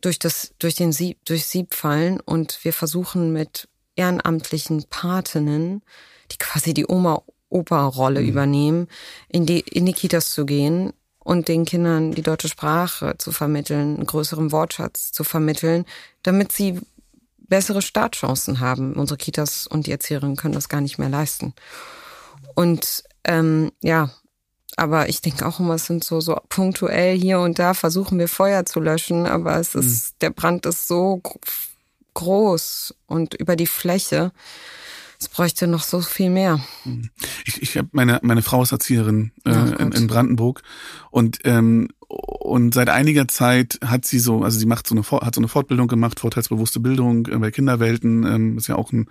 durch 0.00 0.18
das, 0.18 0.52
durch 0.58 0.74
den 0.74 0.92
Sieb, 0.92 1.18
durch 1.24 1.46
Sieb 1.46 1.74
fallen 1.74 2.20
und 2.20 2.60
wir 2.62 2.72
versuchen 2.72 3.32
mit 3.32 3.68
ehrenamtlichen 3.96 4.84
Patinnen, 4.88 5.82
die 6.30 6.38
quasi 6.38 6.72
die 6.72 6.86
Oma-Opa-Rolle 6.86 8.22
mhm. 8.22 8.28
übernehmen, 8.28 8.88
in 9.28 9.44
die, 9.44 9.60
in 9.60 9.86
die 9.86 9.92
Kitas 9.92 10.30
zu 10.30 10.46
gehen 10.46 10.92
und 11.18 11.48
den 11.48 11.64
Kindern 11.64 12.12
die 12.12 12.22
deutsche 12.22 12.48
Sprache 12.48 13.16
zu 13.18 13.32
vermitteln, 13.32 13.96
einen 13.96 14.06
größeren 14.06 14.52
Wortschatz 14.52 15.12
zu 15.12 15.24
vermitteln, 15.24 15.84
damit 16.22 16.52
sie 16.52 16.80
bessere 17.48 17.82
Startchancen 17.82 18.60
haben. 18.60 18.94
Unsere 18.94 19.18
Kitas 19.18 19.66
und 19.66 19.86
die 19.86 19.92
Erzieherinnen 19.92 20.36
können 20.36 20.54
das 20.54 20.68
gar 20.68 20.80
nicht 20.80 20.98
mehr 20.98 21.08
leisten. 21.08 21.54
Und 22.54 23.04
ähm, 23.24 23.72
ja, 23.82 24.10
aber 24.76 25.08
ich 25.08 25.20
denke 25.20 25.46
auch 25.46 25.58
immer, 25.58 25.74
es 25.74 25.86
sind 25.86 26.04
so, 26.04 26.20
so 26.20 26.38
punktuell 26.48 27.18
hier 27.18 27.40
und 27.40 27.58
da 27.58 27.74
versuchen 27.74 28.18
wir 28.18 28.28
Feuer 28.28 28.64
zu 28.64 28.80
löschen, 28.80 29.26
aber 29.26 29.56
es 29.56 29.74
ist, 29.74 30.14
mhm. 30.14 30.18
der 30.20 30.30
Brand 30.30 30.66
ist 30.66 30.86
so 30.86 31.20
groß 32.14 32.94
und 33.06 33.34
über 33.34 33.56
die 33.56 33.66
Fläche. 33.66 34.32
Es 35.20 35.28
bräuchte 35.28 35.66
noch 35.66 35.82
so 35.82 36.00
viel 36.00 36.30
mehr. 36.30 36.60
Ich, 37.44 37.60
ich 37.60 37.76
habe 37.76 37.88
meine 37.90 38.20
meine 38.22 38.42
Frau 38.42 38.62
ist 38.62 38.70
Erzieherin 38.70 39.32
äh, 39.44 39.50
in, 39.50 39.90
in 39.90 40.06
Brandenburg 40.06 40.62
und 41.10 41.40
ähm, 41.42 41.88
und 42.08 42.72
seit 42.72 42.88
einiger 42.88 43.28
Zeit 43.28 43.78
hat 43.84 44.06
sie 44.06 44.18
so, 44.18 44.42
also 44.42 44.58
sie 44.58 44.64
macht 44.64 44.86
so 44.86 44.94
eine, 44.94 45.02
hat 45.04 45.34
so 45.34 45.40
eine 45.40 45.48
Fortbildung 45.48 45.88
gemacht, 45.88 46.20
vorteilsbewusste 46.20 46.80
Bildung 46.80 47.26
äh, 47.26 47.36
bei 47.36 47.50
Kinderwelten, 47.50 48.24
ähm, 48.24 48.56
ist 48.56 48.66
ja 48.66 48.76
auch 48.76 48.92
ein, 48.92 49.08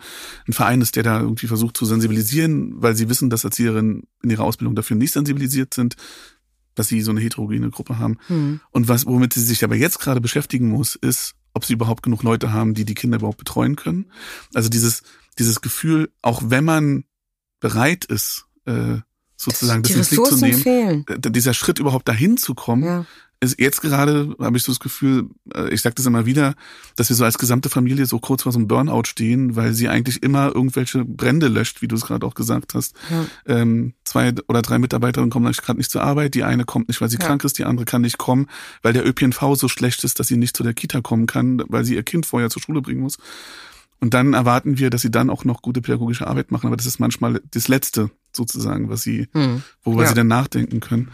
ein 0.48 0.54
Verein 0.54 0.82
ist, 0.82 0.96
der 0.96 1.04
da 1.04 1.22
irgendwie 1.22 1.48
versucht 1.48 1.78
zu 1.78 1.86
sensibilisieren, 1.86 2.82
weil 2.82 2.96
sie 2.96 3.08
wissen, 3.08 3.30
dass 3.30 3.44
Erzieherinnen 3.44 4.04
in 4.24 4.30
ihrer 4.32 4.44
Ausbildung 4.44 4.76
dafür 4.76 4.98
nicht 4.98 5.14
sensibilisiert 5.14 5.76
sind, 5.76 5.96
dass 6.74 6.88
sie 6.88 7.02
so 7.02 7.12
eine 7.12 7.22
heterogene 7.22 7.70
Gruppe 7.70 8.00
haben. 8.00 8.18
Mhm. 8.30 8.62
Und 8.72 8.88
was, 8.88 9.06
womit 9.06 9.34
sie 9.34 9.42
sich 9.42 9.64
aber 9.64 9.76
jetzt 9.76 10.00
gerade 10.00 10.22
beschäftigen 10.22 10.70
muss, 10.70 10.96
ist, 10.96 11.36
ob 11.54 11.66
sie 11.66 11.74
überhaupt 11.74 12.02
genug 12.02 12.24
Leute 12.24 12.52
haben, 12.52 12.74
die 12.74 12.86
die 12.86 12.96
Kinder 12.96 13.18
überhaupt 13.18 13.38
betreuen 13.38 13.76
können. 13.76 14.12
Also 14.56 14.70
dieses, 14.70 15.04
dieses 15.38 15.62
Gefühl, 15.62 16.12
auch 16.24 16.42
wenn 16.46 16.66
man 16.66 17.04
bereit 17.60 18.06
ist, 18.06 18.46
äh, 18.66 18.98
sozusagen 19.38 19.84
das, 19.84 19.94
das 19.94 20.12
ins 20.12 20.12
Licht 20.12 20.26
zu 20.26 20.38
nehmen, 20.38 20.62
fehlen. 20.62 21.06
Dieser 21.20 21.54
Schritt 21.54 21.80
überhaupt 21.80 22.08
dahin 22.08 22.38
zu 22.38 22.56
kommen, 22.56 22.84
ja. 22.84 23.06
ist 23.40 23.60
jetzt 23.60 23.82
gerade, 23.82 24.36
habe 24.40 24.58
ich 24.58 24.64
so 24.64 24.72
das 24.72 24.80
Gefühl, 24.80 25.30
äh, 25.54 25.70
ich 25.70 25.82
sage 25.84 25.94
das 25.94 26.08
immer 26.08 26.26
wieder, 26.26 26.56
dass 26.96 27.10
wir 27.10 27.16
so 27.16 27.24
als 27.24 27.38
gesamte 27.38 27.70
Familie 27.70 28.08
so 28.08 28.20
kurz 28.20 28.44
vor 28.44 28.52
so 28.52 28.58
einem 28.58 28.68
Burnout 28.68 29.04
stehen, 29.06 29.56
weil 29.56 29.74
sie 29.74 29.90
eigentlich 29.90 30.24
immer 30.24 30.48
irgendwelche 30.48 31.06
Brände 31.06 31.48
löscht, 31.48 31.84
wie 31.84 31.88
du 31.88 31.96
es 31.96 32.06
gerade 32.06 32.26
auch 32.26 32.34
gesagt 32.34 32.74
hast. 32.74 32.96
Ja. 33.12 33.26
Ähm, 33.46 33.94
zwei 34.04 34.34
oder 34.48 34.64
drei 34.64 34.80
Mitarbeiterinnen 34.80 35.30
kommen 35.30 35.52
gerade 35.52 35.78
nicht 35.78 35.92
zur 35.92 36.02
Arbeit, 36.02 36.34
die 36.34 36.44
eine 36.44 36.66
kommt 36.66 36.88
nicht, 36.88 37.00
weil 37.00 37.10
sie 37.10 37.18
ja. 37.20 37.26
krank 37.26 37.44
ist, 37.44 37.60
die 37.60 37.66
andere 37.66 37.86
kann 37.86 38.02
nicht 38.02 38.18
kommen, 38.18 38.48
weil 38.82 38.94
der 38.94 39.06
ÖPNV 39.06 39.56
so 39.56 39.70
schlecht 39.70 40.04
ist, 40.04 40.20
dass 40.20 40.28
sie 40.28 40.38
nicht 40.38 40.58
zu 40.58 40.64
der 40.64 40.74
Kita 40.74 41.02
kommen 41.02 41.28
kann, 41.28 41.62
weil 41.68 41.86
sie 41.86 41.94
ihr 41.94 42.04
Kind 42.04 42.26
vorher 42.26 42.50
zur 42.50 42.62
Schule 42.62 42.82
bringen 42.82 43.02
muss. 43.02 43.18
Und 44.00 44.14
dann 44.14 44.34
erwarten 44.34 44.78
wir, 44.78 44.90
dass 44.90 45.02
sie 45.02 45.12
dann 45.12 45.30
auch 45.30 45.44
noch 45.44 45.62
gute 45.62 45.82
pädagogische 45.82 46.28
Arbeit 46.28 46.52
machen, 46.52 46.68
aber 46.68 46.78
das 46.78 46.86
ist 46.86 47.00
manchmal 47.00 47.42
das 47.52 47.68
Letzte 47.68 48.12
sozusagen, 48.38 48.90
was 48.90 49.02
sie, 49.02 49.28
hm. 49.34 49.64
worüber 49.84 50.04
ja. 50.04 50.10
sie 50.10 50.16
dann 50.16 50.28
nachdenken 50.28 50.80
können. 50.80 51.10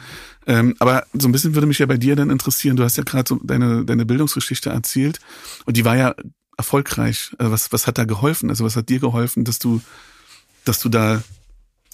Ähm, 0.45 0.75
aber 0.79 1.05
so 1.13 1.27
ein 1.27 1.31
bisschen 1.31 1.55
würde 1.55 1.67
mich 1.67 1.79
ja 1.79 1.85
bei 1.85 1.97
dir 1.97 2.15
dann 2.15 2.29
interessieren, 2.29 2.75
du 2.75 2.83
hast 2.83 2.97
ja 2.97 3.03
gerade 3.03 3.27
so 3.27 3.39
deine, 3.43 3.85
deine 3.85 4.05
Bildungsgeschichte 4.05 4.69
erzählt 4.69 5.19
und 5.65 5.77
die 5.77 5.85
war 5.85 5.95
ja 5.95 6.15
erfolgreich. 6.57 7.31
Also 7.37 7.51
was, 7.51 7.71
was 7.71 7.87
hat 7.87 7.97
da 7.97 8.05
geholfen? 8.05 8.49
Also 8.49 8.63
was 8.63 8.75
hat 8.75 8.89
dir 8.89 8.99
geholfen, 8.99 9.45
dass 9.45 9.59
du, 9.59 9.81
dass 10.65 10.79
du 10.79 10.89
da 10.89 11.23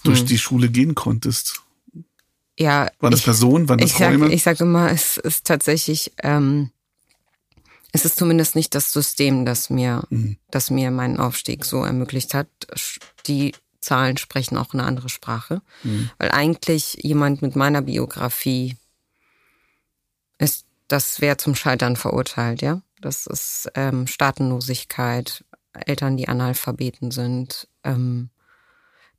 durch 0.04 0.20
hm. 0.20 0.26
die 0.26 0.38
Schule 0.38 0.68
gehen 0.68 0.94
konntest? 0.94 1.62
Ja. 2.58 2.90
War 2.98 3.10
das 3.10 3.20
ich, 3.20 3.24
Person? 3.24 3.68
Waren 3.68 3.78
das 3.78 3.90
ich 3.90 4.00
Räume? 4.00 4.26
Sag, 4.26 4.34
ich 4.34 4.42
sage 4.42 4.64
immer, 4.64 4.90
es 4.90 5.16
ist 5.16 5.46
tatsächlich, 5.46 6.12
ähm, 6.22 6.70
es 7.92 8.04
ist 8.04 8.16
zumindest 8.16 8.54
nicht 8.54 8.74
das 8.74 8.92
System, 8.92 9.44
das 9.46 9.70
mir, 9.70 10.04
mhm. 10.10 10.36
das 10.50 10.70
mir 10.70 10.90
meinen 10.90 11.18
Aufstieg 11.18 11.64
so 11.64 11.84
ermöglicht 11.84 12.34
hat. 12.34 12.48
Die 13.26 13.52
Zahlen 13.80 14.16
sprechen 14.16 14.56
auch 14.56 14.72
eine 14.72 14.84
andere 14.84 15.08
Sprache, 15.08 15.62
mhm. 15.82 16.10
weil 16.18 16.30
eigentlich 16.30 16.98
jemand 17.02 17.42
mit 17.42 17.56
meiner 17.56 17.82
Biografie 17.82 18.76
ist, 20.38 20.66
das 20.88 21.20
wäre 21.20 21.36
zum 21.36 21.54
Scheitern 21.54 21.96
verurteilt, 21.96 22.62
ja. 22.62 22.82
Das 23.00 23.26
ist 23.26 23.70
ähm, 23.74 24.06
Staatenlosigkeit, 24.06 25.44
Eltern, 25.72 26.16
die 26.16 26.28
Analphabeten 26.28 27.10
sind. 27.10 27.68
Ähm, 27.84 28.30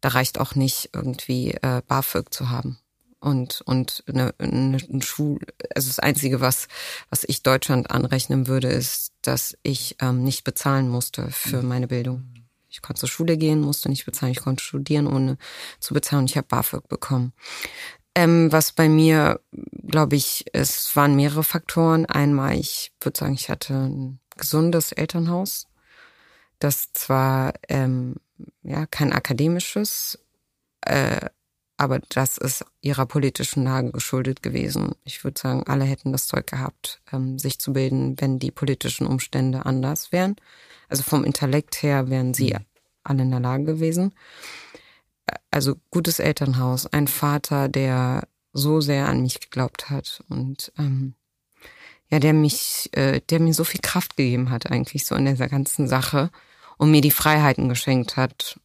da 0.02 0.10
reicht 0.10 0.40
auch 0.40 0.56
nicht 0.56 0.90
irgendwie 0.94 1.52
äh, 1.52 1.82
BAföG 1.88 2.34
zu 2.34 2.50
haben 2.50 2.78
und 3.22 3.62
und 3.62 4.04
eine, 4.08 4.34
eine 4.40 4.80
Schul 5.02 5.40
also 5.76 5.88
das 5.88 6.00
einzige 6.00 6.42
was 6.42 6.68
was 7.10 7.24
ich 7.24 7.44
Deutschland 7.44 7.92
anrechnen 7.92 8.48
würde 8.48 8.68
ist 8.68 9.14
dass 9.22 9.56
ich 9.64 9.96
ähm, 10.02 10.24
nicht 10.24 10.44
bezahlen 10.44 10.90
musste 10.90 11.30
für 11.30 11.62
mhm. 11.62 11.68
meine 11.68 11.88
Bildung 11.88 12.41
ich 12.72 12.82
konnte 12.82 13.00
zur 13.02 13.10
Schule 13.10 13.38
gehen 13.38 13.62
musste 13.62 13.90
nicht 13.90 14.06
bezahlen 14.06 14.32
ich 14.32 14.42
konnte 14.42 14.64
studieren 14.64 15.08
ohne 15.08 15.38
zu 15.80 15.94
bezahlen 15.94 16.26
ich 16.26 16.38
habe 16.38 16.48
BAföG 16.48 16.88
bekommen 16.88 17.34
ähm, 18.16 18.52
was 18.52 18.72
bei 18.72 18.90
mir 18.90 19.40
glaube 19.88 20.16
ich 20.16 20.46
es 20.54 20.96
waren 20.96 21.16
mehrere 21.16 21.44
Faktoren 21.44 22.06
einmal 22.06 22.58
ich 22.58 22.92
würde 23.02 23.18
sagen 23.18 23.34
ich 23.34 23.50
hatte 23.50 23.74
ein 23.74 24.20
gesundes 24.38 24.92
Elternhaus 24.92 25.68
das 26.60 26.94
zwar 26.94 27.54
ähm, 27.68 28.16
ja 28.64 28.86
kein 28.86 29.14
akademisches 29.14 30.20
äh, 30.82 31.30
aber 31.82 31.98
das 32.10 32.38
ist 32.38 32.64
ihrer 32.82 33.08
politischen 33.08 33.64
Lage 33.64 33.92
geschuldet 33.92 34.44
gewesen. 34.44 34.94
Ich 35.04 35.24
würde 35.24 35.42
sagen, 35.42 35.64
alle 35.66 35.84
hätten 35.84 36.12
das 36.12 36.28
Zeug 36.28 36.46
gehabt, 36.46 37.02
ähm, 37.12 37.40
sich 37.40 37.58
zu 37.58 37.74
bilden, 37.74 38.22
wenn 38.22 38.38
die 38.38 38.52
politischen 38.52 39.08
Umstände 39.08 39.66
anders 39.66 40.12
wären. 40.12 40.36
Also 40.92 41.04
vom 41.04 41.24
Intellekt 41.24 41.82
her 41.82 42.10
wären 42.10 42.34
sie 42.34 42.54
mhm. 42.54 42.66
alle 43.04 43.24
in 43.24 43.32
der 43.32 43.40
Lage 43.40 43.64
gewesen. 43.64 44.14
Also 45.50 45.76
gutes 45.90 46.20
Elternhaus, 46.20 46.86
ein 46.88 47.08
Vater, 47.08 47.70
der 47.70 48.28
so 48.54 48.82
sehr 48.82 49.08
an 49.08 49.22
mich 49.22 49.40
geglaubt 49.40 49.90
hat 49.90 50.24
und 50.28 50.74
ähm, 50.78 51.16
ja, 52.10 52.20
der 52.20 52.34
mich, 52.34 52.90
äh, 52.92 53.22
der 53.22 53.40
mir 53.40 53.54
so 53.54 53.64
viel 53.64 53.80
Kraft 53.80 54.18
gegeben 54.18 54.50
hat 54.50 54.70
eigentlich 54.70 55.06
so 55.06 55.16
in 55.16 55.26
dieser 55.26 55.48
ganzen 55.48 55.88
Sache 55.88 56.30
und 56.78 56.92
mir 56.92 57.00
die 57.00 57.12
Freiheiten 57.12 57.70
geschenkt 57.70 58.18
hat, 58.18 58.60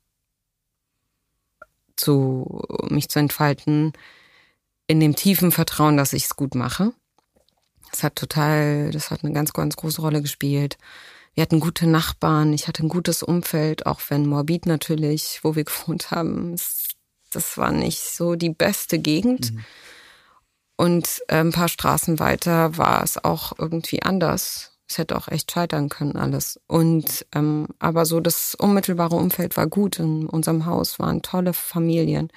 zu 1.95 2.63
mich 2.89 3.09
zu 3.09 3.21
entfalten 3.21 3.93
in 4.89 4.99
dem 4.99 5.15
tiefen 5.15 5.53
Vertrauen, 5.53 5.97
dass 5.97 6.13
ich 6.13 6.25
es 6.25 6.37
gut 6.37 6.57
mache. 6.57 6.93
Das 7.93 8.03
hat 8.03 8.17
total, 8.17 8.91
das 8.91 9.11
hat 9.11 9.25
eine 9.25 9.33
ganz, 9.33 9.53
ganz 9.53 9.77
große 9.77 10.01
Rolle 10.01 10.23
gespielt. 10.23 10.77
Wir 11.37 11.43
hatten 11.43 11.61
gute 11.61 11.87
Nachbarn, 11.87 12.55
ich 12.55 12.67
hatte 12.67 12.83
ein 12.83 12.89
gutes 12.89 13.23
Umfeld, 13.23 13.85
auch 13.85 14.01
wenn 14.09 14.27
Morbid 14.27 14.65
natürlich, 14.65 15.41
wo 15.43 15.55
wir 15.55 15.65
gewohnt 15.65 16.11
haben, 16.11 16.57
das 17.31 17.59
war 17.59 17.73
nicht 17.73 18.01
so 18.01 18.37
die 18.37 18.51
beste 18.51 18.99
Gegend. 18.99 19.53
Mhm. 19.53 19.65
Und 20.77 21.23
äh, 21.29 21.37
ein 21.37 21.53
paar 21.53 21.69
Straßen 21.69 22.19
weiter 22.19 22.79
war 22.79 23.03
es 23.05 23.23
auch 23.23 23.53
irgendwie 23.59 24.03
anders. 24.03 24.73
Es 24.89 24.97
hätte 24.97 25.17
auch 25.17 25.29
echt 25.29 25.53
scheitern 25.53 25.91
können 25.91 26.17
alles. 26.17 26.59
Und 26.69 27.27
ähm, 27.35 27.69
aber 27.79 28.07
so 28.07 28.21
das 28.21 28.55
unmittelbare 28.55 29.17
Umfeld 29.17 29.59
war 29.59 29.67
gut. 29.67 29.99
In 29.99 30.27
unserem 30.27 30.65
Haus 30.65 30.99
waren 30.99 31.21
tolle 31.21 31.53
Familien. 31.53 32.31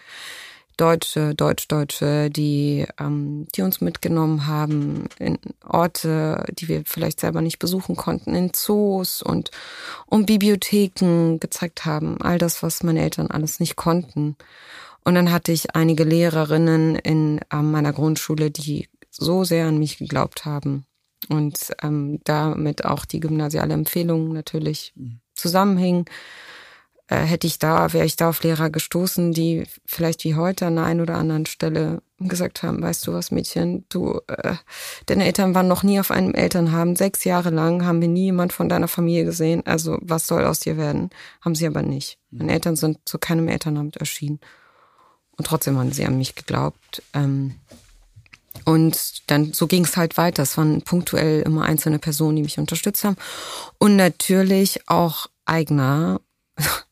Deutsche, 0.79 1.35
Deutsch-Deutsche, 1.35 2.29
die, 2.29 2.85
ähm, 2.99 3.47
die 3.55 3.61
uns 3.61 3.81
mitgenommen 3.81 4.47
haben 4.47 5.09
in 5.19 5.37
Orte, 5.67 6.45
die 6.51 6.67
wir 6.67 6.83
vielleicht 6.85 7.19
selber 7.19 7.41
nicht 7.41 7.59
besuchen 7.59 7.95
konnten, 7.95 8.33
in 8.35 8.53
Zoos 8.53 9.21
und, 9.21 9.51
und 10.05 10.25
Bibliotheken 10.25 11.37
gezeigt 11.39 11.85
haben. 11.85 12.21
All 12.21 12.37
das, 12.37 12.63
was 12.63 12.83
meine 12.83 13.01
Eltern 13.01 13.27
alles 13.27 13.59
nicht 13.59 13.75
konnten. 13.75 14.37
Und 15.03 15.15
dann 15.15 15.31
hatte 15.31 15.51
ich 15.51 15.75
einige 15.75 16.03
Lehrerinnen 16.03 16.95
in 16.95 17.39
äh, 17.51 17.57
meiner 17.57 17.93
Grundschule, 17.93 18.51
die 18.51 18.87
so 19.09 19.43
sehr 19.43 19.67
an 19.67 19.79
mich 19.79 19.97
geglaubt 19.97 20.45
haben 20.45 20.85
und 21.27 21.73
ähm, 21.81 22.19
damit 22.23 22.85
auch 22.85 23.05
die 23.05 23.19
gymnasiale 23.19 23.73
Empfehlung 23.73 24.31
natürlich 24.33 24.93
mhm. 24.95 25.19
zusammenhing. 25.33 26.05
Äh, 27.09 27.17
hätte 27.17 27.47
ich 27.47 27.59
da, 27.59 27.91
wäre 27.93 28.05
ich 28.05 28.15
da 28.15 28.29
auf 28.29 28.43
Lehrer 28.43 28.69
gestoßen, 28.69 29.33
die 29.33 29.65
vielleicht 29.85 30.23
wie 30.23 30.35
heute 30.35 30.67
an 30.67 30.75
der 30.75 30.85
einen 30.85 31.01
oder 31.01 31.15
anderen 31.15 31.45
Stelle 31.45 32.01
gesagt 32.19 32.63
haben, 32.63 32.81
weißt 32.81 33.07
du 33.07 33.13
was, 33.13 33.31
Mädchen, 33.31 33.85
du, 33.89 34.19
äh, 34.27 34.55
deine 35.05 35.25
Eltern 35.25 35.55
waren 35.55 35.67
noch 35.67 35.83
nie 35.83 35.99
auf 35.99 36.11
einem 36.11 36.33
Elternhaben. 36.33 36.95
Sechs 36.95 37.23
Jahre 37.23 37.49
lang 37.49 37.85
haben 37.85 38.01
wir 38.01 38.07
nie 38.07 38.25
jemand 38.25 38.53
von 38.53 38.69
deiner 38.69 38.87
Familie 38.87 39.25
gesehen. 39.25 39.65
Also 39.65 39.97
was 40.01 40.27
soll 40.27 40.45
aus 40.45 40.59
dir 40.59 40.77
werden? 40.77 41.09
Haben 41.41 41.55
sie 41.55 41.67
aber 41.67 41.81
nicht. 41.81 42.19
Mhm. 42.29 42.39
Meine 42.39 42.53
Eltern 42.53 42.75
sind 42.75 42.99
zu 43.05 43.17
keinem 43.17 43.47
Elternabend 43.47 43.97
erschienen. 43.97 44.39
Und 45.37 45.47
trotzdem 45.47 45.77
haben 45.77 45.93
sie 45.93 46.05
an 46.05 46.17
mich 46.17 46.35
geglaubt. 46.35 47.01
Ähm, 47.13 47.55
und 48.65 49.29
dann 49.31 49.53
so 49.53 49.67
ging 49.67 49.85
es 49.85 49.95
halt 49.97 50.17
weiter. 50.17 50.43
Es 50.43 50.57
waren 50.57 50.81
punktuell 50.81 51.41
immer 51.41 51.63
einzelne 51.63 51.97
Personen, 51.97 52.35
die 52.35 52.43
mich 52.43 52.59
unterstützt 52.59 53.03
haben. 53.03 53.15
Und 53.77 53.95
natürlich 53.95 54.87
auch 54.87 55.27
eigener, 55.45 56.19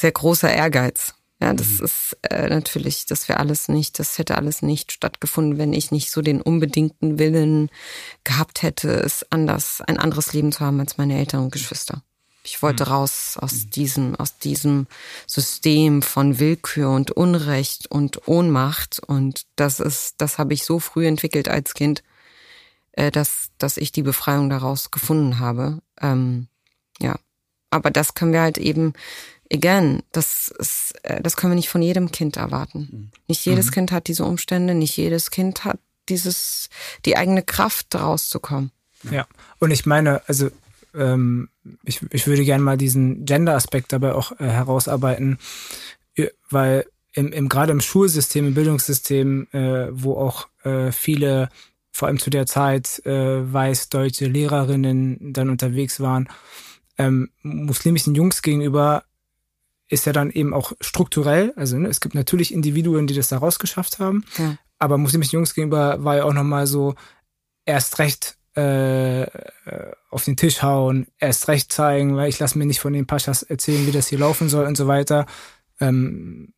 sehr 0.00 0.12
großer 0.12 0.52
Ehrgeiz. 0.52 1.14
Ja, 1.40 1.54
das 1.54 1.78
mhm. 1.78 1.84
ist 1.84 2.16
äh, 2.22 2.48
natürlich, 2.48 3.06
das 3.06 3.28
wäre 3.28 3.38
alles 3.38 3.68
nicht, 3.68 3.98
das 4.00 4.18
hätte 4.18 4.36
alles 4.36 4.62
nicht 4.62 4.90
stattgefunden, 4.90 5.56
wenn 5.56 5.72
ich 5.72 5.92
nicht 5.92 6.10
so 6.10 6.20
den 6.20 6.42
unbedingten 6.42 7.18
Willen 7.18 7.70
gehabt 8.24 8.62
hätte, 8.62 8.90
es 8.90 9.24
anders, 9.30 9.80
ein 9.86 9.98
anderes 9.98 10.32
Leben 10.32 10.50
zu 10.50 10.60
haben 10.60 10.80
als 10.80 10.98
meine 10.98 11.16
Eltern 11.16 11.44
und 11.44 11.52
Geschwister. 11.52 12.02
Ich 12.42 12.62
wollte 12.62 12.86
mhm. 12.86 12.92
raus 12.92 13.36
aus 13.38 13.52
mhm. 13.52 13.70
diesem, 13.70 14.14
aus 14.16 14.38
diesem 14.38 14.86
System 15.26 16.02
von 16.02 16.40
Willkür 16.40 16.90
und 16.90 17.10
Unrecht 17.10 17.90
und 17.90 18.26
Ohnmacht. 18.26 19.00
Und 19.00 19.46
das 19.54 19.80
ist, 19.80 20.14
das 20.18 20.38
habe 20.38 20.54
ich 20.54 20.64
so 20.64 20.80
früh 20.80 21.06
entwickelt 21.06 21.48
als 21.48 21.74
Kind, 21.74 22.02
äh, 22.92 23.10
dass, 23.10 23.50
dass 23.58 23.76
ich 23.76 23.92
die 23.92 24.02
Befreiung 24.02 24.48
daraus 24.48 24.90
gefunden 24.90 25.38
habe. 25.38 25.80
Ähm, 26.00 26.48
ja. 27.00 27.16
Aber 27.70 27.90
das 27.90 28.14
können 28.14 28.32
wir 28.32 28.40
halt 28.40 28.56
eben, 28.56 28.94
again, 29.52 30.02
das 30.12 30.48
ist, 30.58 30.94
äh, 31.02 31.20
das 31.22 31.36
können 31.36 31.52
wir 31.52 31.56
nicht 31.56 31.68
von 31.68 31.82
jedem 31.82 32.10
Kind 32.10 32.36
erwarten. 32.36 32.88
Mhm. 32.90 33.10
Nicht 33.28 33.44
jedes 33.44 33.66
mhm. 33.66 33.70
Kind 33.72 33.92
hat 33.92 34.08
diese 34.08 34.24
Umstände, 34.24 34.74
nicht 34.74 34.96
jedes 34.96 35.30
Kind 35.30 35.64
hat 35.64 35.78
dieses, 36.08 36.68
die 37.04 37.16
eigene 37.16 37.42
Kraft 37.42 37.86
daraus 37.90 38.28
zu 38.28 38.40
kommen. 38.40 38.70
Ja. 39.10 39.26
Und 39.58 39.70
ich 39.70 39.86
meine, 39.86 40.22
also 40.26 40.50
ähm, 40.94 41.48
ich, 41.84 42.00
ich 42.10 42.26
würde 42.26 42.44
gerne 42.44 42.62
mal 42.62 42.76
diesen 42.76 43.24
Gender-Aspekt 43.24 43.92
dabei 43.92 44.14
auch 44.14 44.32
äh, 44.40 44.44
herausarbeiten, 44.44 45.38
weil 46.50 46.86
im, 47.12 47.32
im 47.32 47.48
gerade 47.48 47.72
im 47.72 47.80
Schulsystem, 47.80 48.46
im 48.46 48.54
Bildungssystem, 48.54 49.48
äh, 49.52 49.88
wo 49.90 50.16
auch 50.16 50.48
äh, 50.62 50.92
viele, 50.92 51.48
vor 51.90 52.08
allem 52.08 52.18
zu 52.18 52.30
der 52.30 52.46
Zeit, 52.46 53.04
äh, 53.04 53.52
weiß-deutsche 53.52 54.26
Lehrerinnen 54.26 55.32
dann 55.32 55.50
unterwegs 55.50 56.00
waren, 56.00 56.28
ähm, 56.96 57.30
muslimischen 57.42 58.14
Jungs 58.14 58.42
gegenüber 58.42 59.04
ist 59.88 60.06
ja 60.06 60.12
dann 60.12 60.30
eben 60.30 60.54
auch 60.54 60.72
strukturell, 60.80 61.52
also 61.56 61.78
ne, 61.78 61.88
es 61.88 62.00
gibt 62.00 62.14
natürlich 62.14 62.52
Individuen, 62.52 63.06
die 63.06 63.14
das 63.14 63.28
da 63.28 63.38
rausgeschafft 63.38 63.98
haben, 63.98 64.24
ja. 64.36 64.56
aber 64.78 64.98
muslimischen 64.98 65.36
Jungs 65.36 65.54
gegenüber 65.54 66.04
war 66.04 66.16
ja 66.16 66.24
auch 66.24 66.32
nochmal 66.32 66.66
so 66.66 66.94
erst 67.64 67.98
recht 67.98 68.36
äh, 68.54 69.26
auf 70.10 70.24
den 70.24 70.36
Tisch 70.36 70.62
hauen, 70.62 71.06
erst 71.18 71.48
recht 71.48 71.72
zeigen, 71.72 72.16
weil 72.16 72.28
ich 72.28 72.38
lasse 72.38 72.58
mir 72.58 72.66
nicht 72.66 72.80
von 72.80 72.92
den 72.92 73.06
Paschas 73.06 73.42
erzählen, 73.42 73.86
wie 73.86 73.92
das 73.92 74.08
hier 74.08 74.18
laufen 74.18 74.48
soll 74.48 74.66
und 74.66 74.76
so 74.76 74.86
weiter. 74.88 75.26
Ähm, 75.80 76.54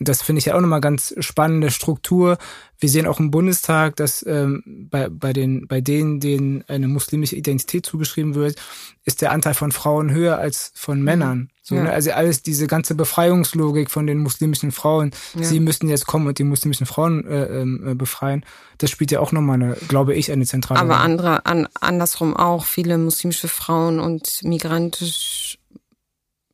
das 0.00 0.20
finde 0.22 0.38
ich 0.38 0.46
ja 0.46 0.54
auch 0.54 0.60
nochmal 0.60 0.80
ganz 0.80 1.14
spannende 1.20 1.70
Struktur. 1.70 2.36
Wir 2.78 2.88
sehen 2.88 3.06
auch 3.06 3.20
im 3.20 3.30
Bundestag, 3.30 3.96
dass 3.96 4.24
ähm, 4.26 4.62
bei, 4.90 5.08
bei, 5.08 5.32
den, 5.32 5.66
bei 5.66 5.80
denen, 5.80 6.20
denen 6.20 6.62
eine 6.68 6.88
muslimische 6.88 7.36
Identität 7.36 7.86
zugeschrieben 7.86 8.34
wird, 8.34 8.60
ist 9.04 9.22
der 9.22 9.32
Anteil 9.32 9.54
von 9.54 9.72
Frauen 9.72 10.10
höher 10.10 10.38
als 10.38 10.72
von 10.74 10.98
mhm. 10.98 11.04
Männern. 11.04 11.48
So, 11.62 11.76
ja. 11.76 11.84
ne? 11.84 11.92
Also 11.92 12.10
alles 12.10 12.42
diese 12.42 12.66
ganze 12.66 12.94
Befreiungslogik 12.94 13.90
von 13.90 14.06
den 14.06 14.18
muslimischen 14.18 14.72
Frauen, 14.72 15.12
ja. 15.34 15.44
sie 15.44 15.60
müssten 15.60 15.88
jetzt 15.88 16.06
kommen 16.06 16.26
und 16.26 16.38
die 16.38 16.44
muslimischen 16.44 16.86
Frauen 16.86 17.26
äh, 17.26 17.44
ähm, 17.60 17.82
äh, 17.86 17.94
befreien, 17.94 18.44
das 18.78 18.90
spielt 18.90 19.10
ja 19.10 19.20
auch 19.20 19.32
nochmal 19.32 19.62
eine, 19.62 19.76
glaube 19.88 20.14
ich, 20.14 20.30
eine 20.32 20.44
zentrale 20.44 20.80
Aber 20.80 20.94
Rolle. 20.94 21.04
andere, 21.04 21.46
an, 21.46 21.68
andersrum 21.80 22.36
auch, 22.36 22.66
viele 22.66 22.98
muslimische 22.98 23.48
Frauen 23.48 24.00
und 24.00 24.40
migrantische 24.42 25.56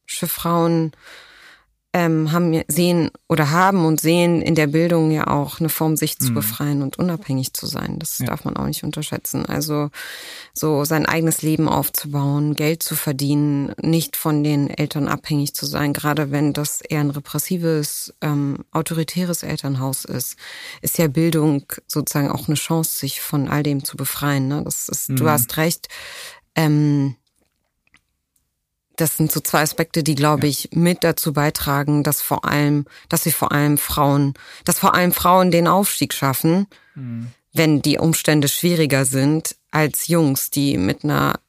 Frauen 0.07 0.93
ähm, 1.99 2.31
haben 2.31 2.63
sehen 2.69 3.11
oder 3.29 3.51
haben 3.51 3.85
und 3.85 4.01
sehen 4.01 4.41
in 4.41 4.55
der 4.55 4.69
Bildung 4.69 5.11
ja 5.11 5.27
auch 5.27 5.59
eine 5.59 5.69
Form, 5.69 5.97
sich 5.97 6.17
zu 6.17 6.31
mhm. 6.31 6.35
befreien 6.35 6.83
und 6.83 6.97
unabhängig 6.97 7.55
zu 7.55 7.67
sein. 7.67 7.99
Das 7.99 8.21
ja. 8.21 8.27
darf 8.27 8.45
man 8.45 8.57
auch 8.57 8.67
nicht 8.67 8.85
unterschätzen. 8.85 9.45
Also 9.45 9.91
so 10.55 10.85
sein 10.85 11.07
eigenes 11.07 11.43
Leben 11.43 11.69
aufzubauen, 11.69 12.55
Geld 12.55 12.85
zu 12.85 12.95
verdienen, 12.95 13.75
nicht 13.83 14.15
von 14.15 14.45
den 14.45 14.71
Eltern 14.71 15.09
abhängig 15.09 15.55
zu 15.55 15.67
sein, 15.67 15.93
gerade 15.93 16.31
wenn 16.31 16.53
das 16.53 16.83
eher 16.83 17.01
ein 17.01 17.11
repressives, 17.11 18.15
ähm, 18.21 18.65
autoritäres 18.71 19.43
Elternhaus 19.43 20.05
ist, 20.05 20.37
ist 20.83 20.99
ja 20.99 21.09
Bildung 21.09 21.65
sozusagen 21.89 22.31
auch 22.31 22.47
eine 22.47 22.55
Chance, 22.55 22.97
sich 22.97 23.21
von 23.21 23.49
all 23.49 23.65
dem 23.65 23.83
zu 23.83 23.97
befreien. 23.97 24.47
Ne? 24.47 24.63
Das 24.65 24.89
ist, 24.89 25.09
mhm. 25.09 25.17
du 25.17 25.29
hast 25.29 25.57
recht. 25.57 25.89
Ähm, 26.55 27.17
das 29.01 29.17
sind 29.17 29.33
so 29.33 29.41
zwei 29.41 29.63
Aspekte, 29.63 30.03
die, 30.03 30.15
glaube 30.15 30.47
ich, 30.47 30.71
mit 30.73 31.05
dazu 31.05 31.33
beitragen, 31.33 32.03
dass 32.03 32.21
vor 32.21 32.45
allem, 32.45 32.85
dass 33.09 33.23
sie 33.23 33.33
vor 33.33 33.53
allem 33.53 33.79
Frauen, 33.79 34.35
dass 34.65 34.79
vor 34.79 34.95
allem 34.95 35.13
Frauen 35.13 35.51
den 35.51 35.69
Aufstieg 35.69 36.13
schaffen, 36.13 36.67
mhm. 36.95 37.29
wenn 37.53 37.81
die 37.81 37.99
Umstände 37.99 38.49
schwieriger 38.49 39.05
sind 39.05 39.57
als 39.71 40.09
Jungs, 40.09 40.51
die 40.51 40.77
mit 40.77 41.05
einer 41.05 41.41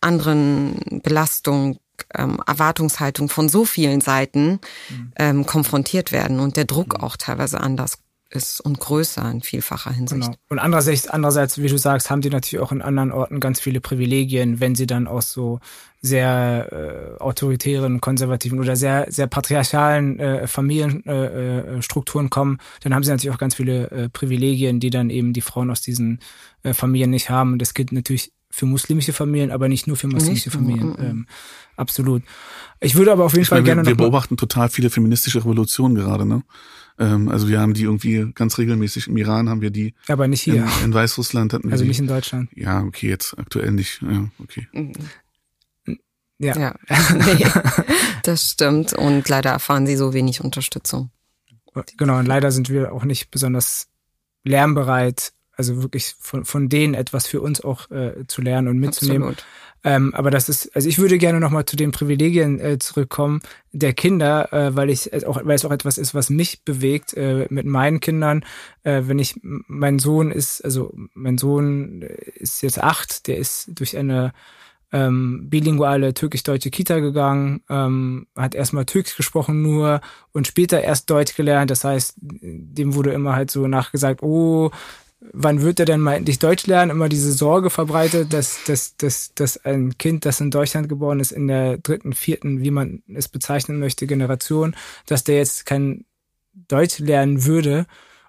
anderen 0.00 1.00
Belastung, 1.02 1.78
ähm, 2.14 2.40
Erwartungshaltung 2.46 3.28
von 3.28 3.48
so 3.48 3.64
vielen 3.64 4.00
Seiten 4.00 4.60
mhm. 4.88 5.12
ähm, 5.16 5.46
konfrontiert 5.46 6.10
werden 6.10 6.40
und 6.40 6.56
der 6.56 6.64
Druck 6.64 6.98
mhm. 6.98 7.04
auch 7.04 7.16
teilweise 7.16 7.60
anders 7.60 7.98
ist 8.32 8.60
und 8.60 8.80
größer 8.80 9.30
in 9.30 9.42
vielfacher 9.42 9.92
Hinsicht. 9.92 10.22
Genau. 10.22 10.36
Und 10.48 10.58
andererseits, 10.58 11.06
andererseits, 11.06 11.58
wie 11.58 11.68
du 11.68 11.76
sagst, 11.76 12.10
haben 12.10 12.22
die 12.22 12.30
natürlich 12.30 12.62
auch 12.62 12.72
in 12.72 12.82
anderen 12.82 13.12
Orten 13.12 13.40
ganz 13.40 13.60
viele 13.60 13.80
Privilegien, 13.80 14.60
wenn 14.60 14.74
sie 14.74 14.86
dann 14.86 15.06
aus 15.06 15.32
so 15.32 15.60
sehr 16.00 17.16
äh, 17.18 17.20
autoritären, 17.20 18.00
konservativen 18.00 18.58
oder 18.58 18.74
sehr 18.74 19.06
sehr 19.08 19.28
patriarchalen 19.28 20.18
äh, 20.18 20.46
Familienstrukturen 20.48 22.26
äh, 22.26 22.28
äh 22.28 22.30
kommen, 22.30 22.58
dann 22.82 22.94
haben 22.94 23.04
sie 23.04 23.10
natürlich 23.10 23.34
auch 23.34 23.40
ganz 23.40 23.54
viele 23.54 23.90
äh, 23.90 24.08
Privilegien, 24.08 24.80
die 24.80 24.90
dann 24.90 25.10
eben 25.10 25.32
die 25.32 25.42
Frauen 25.42 25.70
aus 25.70 25.80
diesen 25.80 26.18
äh, 26.62 26.74
Familien 26.74 27.10
nicht 27.10 27.30
haben. 27.30 27.52
Und 27.52 27.58
das 27.60 27.74
gilt 27.74 27.92
natürlich 27.92 28.32
für 28.50 28.66
muslimische 28.66 29.12
Familien, 29.12 29.50
aber 29.50 29.68
nicht 29.68 29.86
nur 29.86 29.96
für 29.96 30.08
muslimische 30.08 30.48
nicht, 30.48 30.56
Familien. 30.56 30.94
Ähm, 30.98 31.26
absolut. 31.76 32.22
Ich 32.80 32.94
würde 32.96 33.12
aber 33.12 33.24
auf 33.24 33.32
jeden 33.32 33.42
ich 33.42 33.48
Fall 33.48 33.58
meine, 33.58 33.66
gerne 33.66 33.82
wir, 33.82 33.92
wir 33.92 33.96
beobachten 33.96 34.36
total 34.36 34.68
viele 34.68 34.90
feministische 34.90 35.38
Revolutionen 35.38 35.94
gerade, 35.94 36.26
ne? 36.26 36.42
Ähm, 36.98 37.28
also 37.28 37.48
wir 37.48 37.60
haben 37.60 37.74
die 37.74 37.84
irgendwie 37.84 38.32
ganz 38.34 38.58
regelmäßig 38.58 39.08
im 39.08 39.16
Iran 39.16 39.48
haben 39.48 39.60
wir 39.60 39.70
die. 39.70 39.94
Aber 40.08 40.28
nicht 40.28 40.42
hier. 40.42 40.64
In, 40.80 40.86
in 40.86 40.94
Weißrussland 40.94 41.52
hatten 41.52 41.64
wir 41.64 41.72
also 41.72 41.84
die. 41.84 41.88
nicht 41.88 42.00
in 42.00 42.06
Deutschland. 42.06 42.50
Ja, 42.54 42.82
okay, 42.82 43.08
jetzt 43.08 43.38
aktuell 43.38 43.72
nicht. 43.72 44.02
Ja, 44.02 44.28
okay. 44.38 44.68
Ja. 46.38 46.56
Ja, 46.56 46.74
nee, 47.14 47.46
das 48.24 48.50
stimmt. 48.50 48.92
Und 48.94 49.28
leider 49.28 49.50
erfahren 49.50 49.86
sie 49.86 49.96
so 49.96 50.12
wenig 50.12 50.40
Unterstützung. 50.40 51.10
Genau, 51.96 52.18
und 52.18 52.26
leider 52.26 52.50
sind 52.50 52.68
wir 52.68 52.92
auch 52.92 53.04
nicht 53.04 53.30
besonders 53.30 53.88
lernbereit, 54.44 55.32
also 55.56 55.82
wirklich 55.82 56.14
von, 56.18 56.44
von 56.44 56.68
denen 56.68 56.94
etwas 56.94 57.26
für 57.26 57.40
uns 57.40 57.62
auch 57.62 57.90
äh, 57.90 58.26
zu 58.26 58.42
lernen 58.42 58.68
und 58.68 58.78
mitzunehmen. 58.78 59.36
Ähm, 59.84 60.14
aber 60.14 60.30
das 60.30 60.48
ist, 60.48 60.74
also 60.76 60.88
ich 60.88 60.98
würde 60.98 61.18
gerne 61.18 61.40
nochmal 61.40 61.64
zu 61.64 61.74
den 61.74 61.90
Privilegien 61.90 62.60
äh, 62.60 62.78
zurückkommen 62.78 63.40
der 63.72 63.92
Kinder, 63.92 64.52
äh, 64.52 64.76
weil 64.76 64.90
ich 64.90 65.12
es 65.12 65.24
auch, 65.24 65.40
weil 65.44 65.56
es 65.56 65.64
auch 65.64 65.72
etwas 65.72 65.98
ist, 65.98 66.14
was 66.14 66.30
mich 66.30 66.64
bewegt 66.64 67.14
äh, 67.14 67.46
mit 67.50 67.66
meinen 67.66 67.98
Kindern. 67.98 68.44
Äh, 68.84 69.02
wenn 69.06 69.18
ich, 69.18 69.40
mein 69.42 69.98
Sohn 69.98 70.30
ist, 70.30 70.64
also 70.64 70.94
mein 71.14 71.36
Sohn 71.36 72.02
ist 72.02 72.62
jetzt 72.62 72.80
acht, 72.80 73.26
der 73.26 73.38
ist 73.38 73.70
durch 73.74 73.96
eine 73.96 74.32
ähm, 74.92 75.48
bilinguale 75.48 76.12
türkisch-deutsche 76.14 76.70
Kita 76.70 77.00
gegangen, 77.00 77.62
ähm, 77.68 78.26
hat 78.36 78.54
erstmal 78.54 78.84
Türkisch 78.84 79.16
gesprochen 79.16 79.62
nur 79.62 80.00
und 80.32 80.46
später 80.46 80.82
erst 80.82 81.10
Deutsch 81.10 81.34
gelernt. 81.34 81.70
Das 81.70 81.82
heißt, 81.82 82.16
dem 82.20 82.94
wurde 82.94 83.12
immer 83.12 83.34
halt 83.34 83.50
so 83.50 83.66
nachgesagt, 83.66 84.22
oh, 84.22 84.70
wann 85.32 85.62
wird 85.62 85.78
er 85.80 85.86
denn 85.86 86.00
mal 86.00 86.14
endlich 86.14 86.38
Deutsch 86.38 86.66
lernen? 86.66 86.90
Immer 86.90 87.08
diese 87.08 87.32
Sorge 87.32 87.70
verbreitet, 87.70 88.32
dass, 88.32 88.64
dass, 88.64 88.96
dass, 88.96 89.34
dass 89.34 89.64
ein 89.64 89.96
Kind, 89.98 90.24
das 90.24 90.40
in 90.40 90.50
Deutschland 90.50 90.88
geboren 90.88 91.20
ist, 91.20 91.32
in 91.32 91.48
der 91.48 91.78
dritten, 91.78 92.12
vierten, 92.12 92.62
wie 92.62 92.70
man 92.70 93.02
es 93.12 93.28
bezeichnen 93.28 93.78
möchte, 93.78 94.06
Generation, 94.06 94.74
dass 95.06 95.24
der 95.24 95.36
jetzt 95.36 95.66
kein 95.66 96.04
Deutsch 96.68 96.98
lernen 96.98 97.44
würde. 97.44 97.86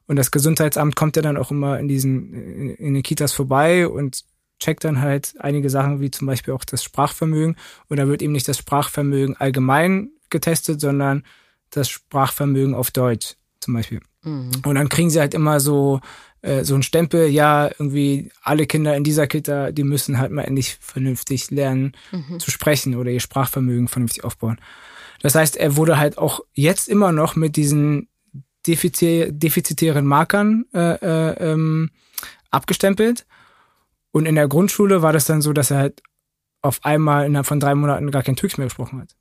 Und 0.07 0.17
das 0.17 0.31
Gesundheitsamt 0.31 0.95
kommt 0.95 1.15
ja 1.15 1.21
dann 1.21 1.37
auch 1.37 1.51
immer 1.51 1.79
in 1.79 1.87
diesen, 1.87 2.33
in, 2.33 2.69
in 2.69 2.93
den 2.93 3.03
Kitas 3.03 3.33
vorbei 3.33 3.87
und 3.87 4.23
checkt 4.59 4.83
dann 4.83 5.01
halt 5.01 5.35
einige 5.39 5.69
Sachen, 5.69 5.99
wie 5.99 6.11
zum 6.11 6.27
Beispiel 6.27 6.53
auch 6.53 6.63
das 6.63 6.83
Sprachvermögen. 6.83 7.57
Und 7.89 7.97
da 7.97 8.07
wird 8.07 8.21
eben 8.21 8.33
nicht 8.33 8.47
das 8.47 8.57
Sprachvermögen 8.57 9.35
allgemein 9.37 10.11
getestet, 10.29 10.79
sondern 10.79 11.23
das 11.69 11.89
Sprachvermögen 11.89 12.75
auf 12.75 12.91
Deutsch 12.91 13.35
zum 13.59 13.73
Beispiel. 13.73 14.01
Mhm. 14.23 14.51
Und 14.65 14.75
dann 14.75 14.89
kriegen 14.89 15.09
sie 15.09 15.19
halt 15.19 15.33
immer 15.33 15.59
so 15.59 15.99
äh, 16.43 16.63
so 16.63 16.75
ein 16.75 16.83
Stempel, 16.83 17.27
ja, 17.27 17.67
irgendwie 17.67 18.29
alle 18.43 18.67
Kinder 18.67 18.95
in 18.95 19.03
dieser 19.03 19.25
Kita, 19.27 19.71
die 19.71 19.83
müssen 19.83 20.19
halt 20.19 20.31
mal 20.31 20.43
endlich 20.43 20.77
vernünftig 20.79 21.49
lernen 21.49 21.93
Mhm. 22.11 22.39
zu 22.39 22.51
sprechen 22.51 22.95
oder 22.95 23.09
ihr 23.09 23.19
Sprachvermögen 23.19 23.87
vernünftig 23.87 24.23
aufbauen. 24.23 24.59
Das 25.21 25.35
heißt, 25.35 25.57
er 25.57 25.75
wurde 25.77 25.97
halt 25.97 26.17
auch 26.17 26.41
jetzt 26.53 26.87
immer 26.87 27.11
noch 27.11 27.35
mit 27.35 27.55
diesen 27.55 28.07
defizitären 28.67 30.05
Markern 30.05 30.65
äh, 30.73 30.95
äh, 30.95 31.51
ähm, 31.51 31.89
abgestempelt. 32.51 33.25
Und 34.11 34.25
in 34.25 34.35
der 34.35 34.47
Grundschule 34.47 35.01
war 35.01 35.11
das 35.13 35.25
dann 35.25 35.41
so, 35.41 35.53
dass 35.53 35.71
er 35.71 35.77
halt 35.77 36.01
auf 36.61 36.83
einmal 36.85 37.25
innerhalb 37.25 37.47
von 37.47 37.59
drei 37.59 37.75
Monaten 37.75 38.11
gar 38.11 38.23
kein 38.23 38.35
Türkisch 38.35 38.57
mehr 38.57 38.67
gesprochen 38.67 39.01
hat. 39.01 39.15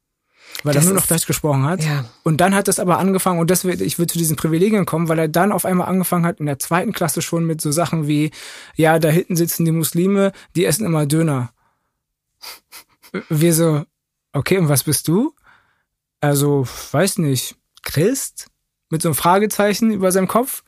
Weil 0.62 0.74
Das 0.74 0.84
er 0.84 0.92
nur 0.92 1.00
noch 1.00 1.07
Deutsch 1.07 1.26
gesprochen 1.26 1.64
hat. 1.64 1.84
Ja. 1.84 2.05
Und 2.22 2.40
dann 2.40 2.55
hat 2.55 2.68
es 2.68 2.78
aber 2.78 2.98
angefangen, 2.98 3.40
und 3.40 3.50
das 3.50 3.64
wird, 3.64 3.80
ich 3.80 3.98
will 3.98 4.07
zu 4.07 4.18
diesen 4.18 4.36
Privilegien 4.36 4.86
kommen, 4.86 5.09
weil 5.09 5.18
er 5.18 5.28
dann 5.28 5.53
auf 5.53 5.64
einmal 5.64 5.88
angefangen 5.88 6.24
hat, 6.24 6.40
in 6.40 6.46
der 6.46 6.59
zweiten 6.59 6.92
Klasse 6.92 7.22
schon 7.22 7.44
mit 7.44 7.61
so 7.61 7.72
Sachen 7.72 8.07
wie, 8.07 8.30
ja, 8.76 8.98
da 8.98 9.09
hinten 9.09 9.36
sitzen 9.36 9.64
die 9.64 9.72
Muslime, 9.72 10.32
die 10.55 10.64
essen 10.64 10.86
immer 10.86 11.07
Döner. 11.07 11.53
Wir 13.28 13.55
so, 13.55 13.84
okay, 14.32 14.59
und 14.59 14.68
was 14.68 14.84
bist 14.84 15.09
du? 15.09 15.34
Also, 16.20 16.66
weiß 16.92 17.18
nicht, 17.18 17.57
Christ? 17.82 18.46
Mit 18.88 19.03
so 19.03 19.09
einem 19.09 19.16
Fragezeichen 19.16 19.90
über 19.90 20.12
seinem 20.12 20.28
Kopf. 20.28 20.62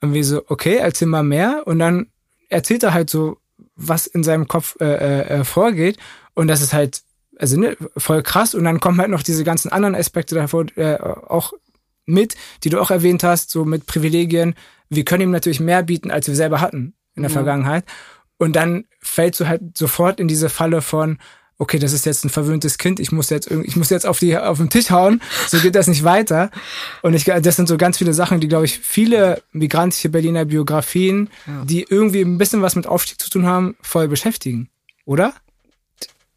Und 0.00 0.12
wir 0.12 0.24
so, 0.24 0.42
okay, 0.48 0.76
erzähl 0.76 1.08
mal 1.08 1.22
mehr. 1.22 1.62
Und 1.66 1.78
dann 1.78 2.08
erzählt 2.48 2.82
er 2.82 2.94
halt 2.94 3.10
so, 3.10 3.38
was 3.74 4.06
in 4.06 4.22
seinem 4.22 4.46
Kopf 4.48 4.76
äh, 4.80 4.84
äh, 4.84 5.40
äh, 5.40 5.44
vorgeht. 5.44 5.98
Und 6.34 6.48
das 6.48 6.62
ist 6.62 6.72
halt, 6.72 7.02
also 7.38 7.58
ne, 7.58 7.76
voll 7.96 8.22
krass. 8.22 8.54
Und 8.54 8.64
dann 8.64 8.80
kommen 8.80 8.98
halt 9.00 9.10
noch 9.10 9.22
diese 9.22 9.44
ganzen 9.44 9.70
anderen 9.72 9.94
Aspekte 9.94 10.34
davor 10.34 10.66
äh, 10.76 10.96
auch 10.98 11.52
mit, 12.06 12.34
die 12.62 12.70
du 12.70 12.80
auch 12.80 12.90
erwähnt 12.90 13.22
hast, 13.24 13.50
so 13.50 13.64
mit 13.64 13.86
Privilegien. 13.86 14.54
Wir 14.90 15.04
können 15.04 15.22
ihm 15.22 15.30
natürlich 15.30 15.60
mehr 15.60 15.82
bieten, 15.82 16.10
als 16.10 16.26
wir 16.28 16.34
selber 16.34 16.60
hatten 16.60 16.94
in 17.14 17.22
der 17.22 17.30
Ja. 17.30 17.34
Vergangenheit. 17.34 17.84
Und 18.36 18.54
dann 18.56 18.84
fällst 19.00 19.40
du 19.40 19.46
halt 19.48 19.76
sofort 19.78 20.20
in 20.20 20.28
diese 20.28 20.48
Falle 20.50 20.82
von, 20.82 21.18
okay, 21.56 21.78
das 21.78 21.92
ist 21.92 22.04
jetzt 22.04 22.24
ein 22.24 22.30
verwöhntes 22.30 22.78
Kind, 22.78 22.98
ich 22.98 23.12
muss 23.12 23.30
jetzt 23.30 23.48
irgendwie, 23.48 23.68
ich 23.68 23.76
muss 23.76 23.88
jetzt 23.88 24.06
auf 24.06 24.18
die 24.18 24.36
auf 24.36 24.58
den 24.58 24.70
Tisch 24.70 24.90
hauen, 24.90 25.22
so 25.46 25.58
geht 25.60 25.76
das 25.76 25.86
nicht 25.86 26.02
weiter. 26.02 26.50
Und 27.00 27.14
ich 27.14 27.24
das 27.24 27.56
sind 27.56 27.68
so 27.68 27.76
ganz 27.76 27.96
viele 27.98 28.12
Sachen, 28.12 28.40
die 28.40 28.48
glaube 28.48 28.64
ich 28.64 28.80
viele 28.80 29.40
migrantische 29.52 30.08
Berliner 30.08 30.44
Biografien, 30.44 31.30
Ja. 31.46 31.64
die 31.64 31.86
irgendwie 31.88 32.22
ein 32.22 32.36
bisschen 32.38 32.60
was 32.60 32.74
mit 32.76 32.86
Aufstieg 32.88 33.20
zu 33.20 33.30
tun 33.30 33.46
haben, 33.46 33.76
voll 33.80 34.08
beschäftigen, 34.08 34.68
oder? 35.06 35.32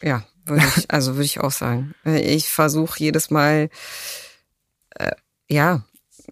Ja, 0.04 0.24
würde 0.50 0.64
ich, 0.78 0.92
also 0.92 1.14
würde 1.16 1.26
ich 1.26 1.40
auch 1.40 1.52
sagen. 1.52 1.94
Ich 2.06 2.50
versuche 2.50 3.00
jedes 3.00 3.30
Mal, 3.30 3.70
äh, 4.96 5.12
ja, 5.50 5.84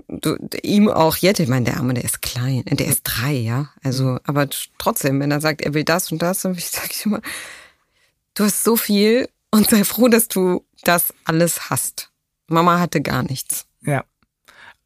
du, 0.08 0.38
ihm 0.64 0.90
auch 0.90 1.18
jetzt, 1.18 1.40
ich 1.40 1.48
meine, 1.48 1.66
der 1.66 1.78
Arme, 1.78 1.94
der 1.94 2.04
ist 2.04 2.22
klein, 2.22 2.64
der 2.66 2.88
ist 2.88 3.04
drei, 3.04 3.34
ja. 3.34 3.70
Also, 3.84 4.20
aber 4.24 4.48
trotzdem, 4.78 5.20
wenn 5.20 5.32
er 5.32 5.42
sagt, 5.42 5.62
er 5.62 5.74
will 5.74 5.84
das 5.84 6.12
und 6.12 6.22
das, 6.22 6.42
dann 6.42 6.54
sage 6.60 6.90
ich 6.92 7.06
immer, 7.06 7.22
du 8.34 8.44
hast 8.44 8.64
so 8.64 8.76
viel 8.76 9.30
und 9.52 9.70
sei 9.70 9.84
froh, 9.84 10.08
dass 10.08 10.28
du 10.28 10.66
das 10.84 11.14
alles 11.24 11.70
hast. 11.70 12.12
Mama 12.48 12.80
hatte 12.80 13.02
gar 13.02 13.24
nichts. 13.24 13.66
Ja. 13.82 14.04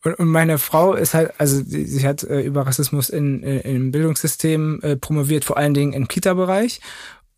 Und, 0.03 0.17
meine 0.19 0.59
Frau 0.59 0.93
ist 0.93 1.13
halt, 1.13 1.33
also 1.39 1.61
sie, 1.61 1.85
sie 1.85 2.07
hat 2.07 2.23
äh, 2.23 2.41
über 2.41 2.65
Rassismus 2.65 3.09
in, 3.09 3.43
in, 3.43 3.59
im 3.59 3.91
Bildungssystem 3.91 4.79
äh, 4.81 4.95
promoviert, 4.95 5.43
vor 5.43 5.57
allen 5.57 5.73
Dingen 5.73 5.93
im 5.93 6.07
Kita-Bereich. 6.07 6.79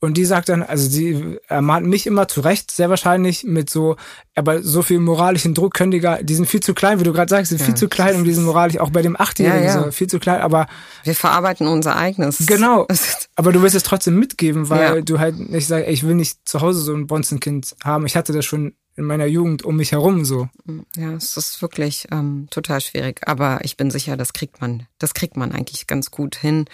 Und 0.04 0.18
die 0.18 0.26
sagt 0.26 0.50
dann, 0.50 0.64
also 0.64 0.90
sie 0.90 1.38
ermahnt 1.48 1.86
mich 1.86 2.08
immer 2.08 2.28
zu 2.28 2.42
Recht, 2.42 2.72
sehr 2.72 2.90
wahrscheinlich 2.90 3.44
mit 3.44 3.70
so, 3.70 3.98
aber 4.36 4.64
so 4.64 4.82
viel 4.82 5.00
moralischen 5.00 5.54
Druck 5.54 5.76
können 5.76 5.92
die 5.92 6.00
gar, 6.00 6.24
die 6.24 6.34
sind 6.34 6.48
viel 6.48 6.60
zu 6.60 6.74
klein, 6.74 7.00
wie 7.00 7.04
du 7.04 7.14
gerade 7.14 7.30
sagst, 7.30 7.52
die 7.52 7.56
sind 7.58 7.60
Ja. 7.62 7.66
viel 7.68 7.76
zu 7.76 7.88
klein, 7.88 8.16
um 8.16 8.24
diesen 8.24 8.44
moralisch, 8.44 8.80
auch 8.80 8.90
bei 8.90 9.04
dem 9.04 9.16
Achtjährigen 9.20 9.64
Ja, 9.68 9.76
ja. 9.76 9.84
so, 9.84 9.92
viel 9.92 10.08
zu 10.08 10.18
klein, 10.18 10.42
aber 10.42 10.66
Wir 11.04 11.14
verarbeiten 11.14 11.68
unser 11.68 11.96
eigenes. 11.96 12.44
Genau. 12.48 12.88
Aber 13.36 13.54
du 13.54 13.62
willst 13.62 13.76
es 13.76 13.84
trotzdem 13.84 14.20
mitgeben, 14.20 14.70
weil 14.70 15.04
du 15.04 15.18
halt 15.20 15.40
nicht 15.40 15.66
sagst, 15.68 15.88
ey, 15.88 15.94
ich 15.94 16.04
will 16.06 16.16
nicht 16.16 16.38
zu 16.46 16.62
Hause 16.62 16.82
so 16.82 16.94
ein 16.94 17.08
Bonzenkind 17.08 17.76
haben. 17.84 18.06
Ich 18.06 18.16
hatte 18.16 18.34
das 18.34 18.46
schon 18.46 18.74
in 18.96 19.06
meiner 19.06 19.26
Jugend 19.26 19.64
um 19.64 19.78
mich 19.78 19.94
herum 19.94 20.26
so. 20.26 20.50
Ja, 20.96 21.14
es 21.14 21.38
ist 21.38 21.62
wirklich 21.62 22.08
ähm, 22.12 22.48
total 22.52 22.82
schwierig. 22.82 23.28
Aber 23.28 23.60
ich 23.64 23.78
bin 23.78 23.90
sicher, 23.90 24.18
das 24.18 24.34
kriegt 24.34 24.62
man, 24.62 24.88
das 25.00 25.14
kriegt 25.14 25.38
man 25.38 25.52
eigentlich 25.52 25.88
ganz 25.88 26.12
gut 26.12 26.36
hin. 26.36 26.66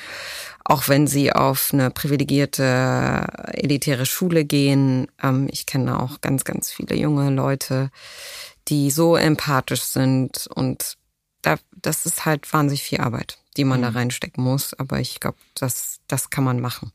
Auch 0.63 0.87
wenn 0.87 1.07
sie 1.07 1.31
auf 1.31 1.69
eine 1.71 1.91
privilegierte, 1.91 3.27
elitäre 3.53 4.05
Schule 4.05 4.45
gehen. 4.45 5.07
Ähm, 5.21 5.47
ich 5.51 5.65
kenne 5.65 5.99
auch 5.99 6.21
ganz, 6.21 6.43
ganz 6.43 6.71
viele 6.71 6.95
junge 6.95 7.29
Leute, 7.29 7.91
die 8.67 8.91
so 8.91 9.15
empathisch 9.15 9.83
sind 9.83 10.47
und 10.53 10.97
da, 11.41 11.57
das 11.71 12.05
ist 12.05 12.25
halt 12.25 12.51
wahnsinnig 12.51 12.83
viel 12.83 12.99
Arbeit, 12.99 13.37
die 13.55 13.63
man 13.63 13.81
da 13.81 13.89
reinstecken 13.89 14.43
muss. 14.43 14.73
Aber 14.73 14.99
ich 14.99 15.19
glaube, 15.19 15.37
das, 15.53 15.99
das 16.07 16.29
kann 16.29 16.43
man 16.43 16.59
machen. 16.59 16.91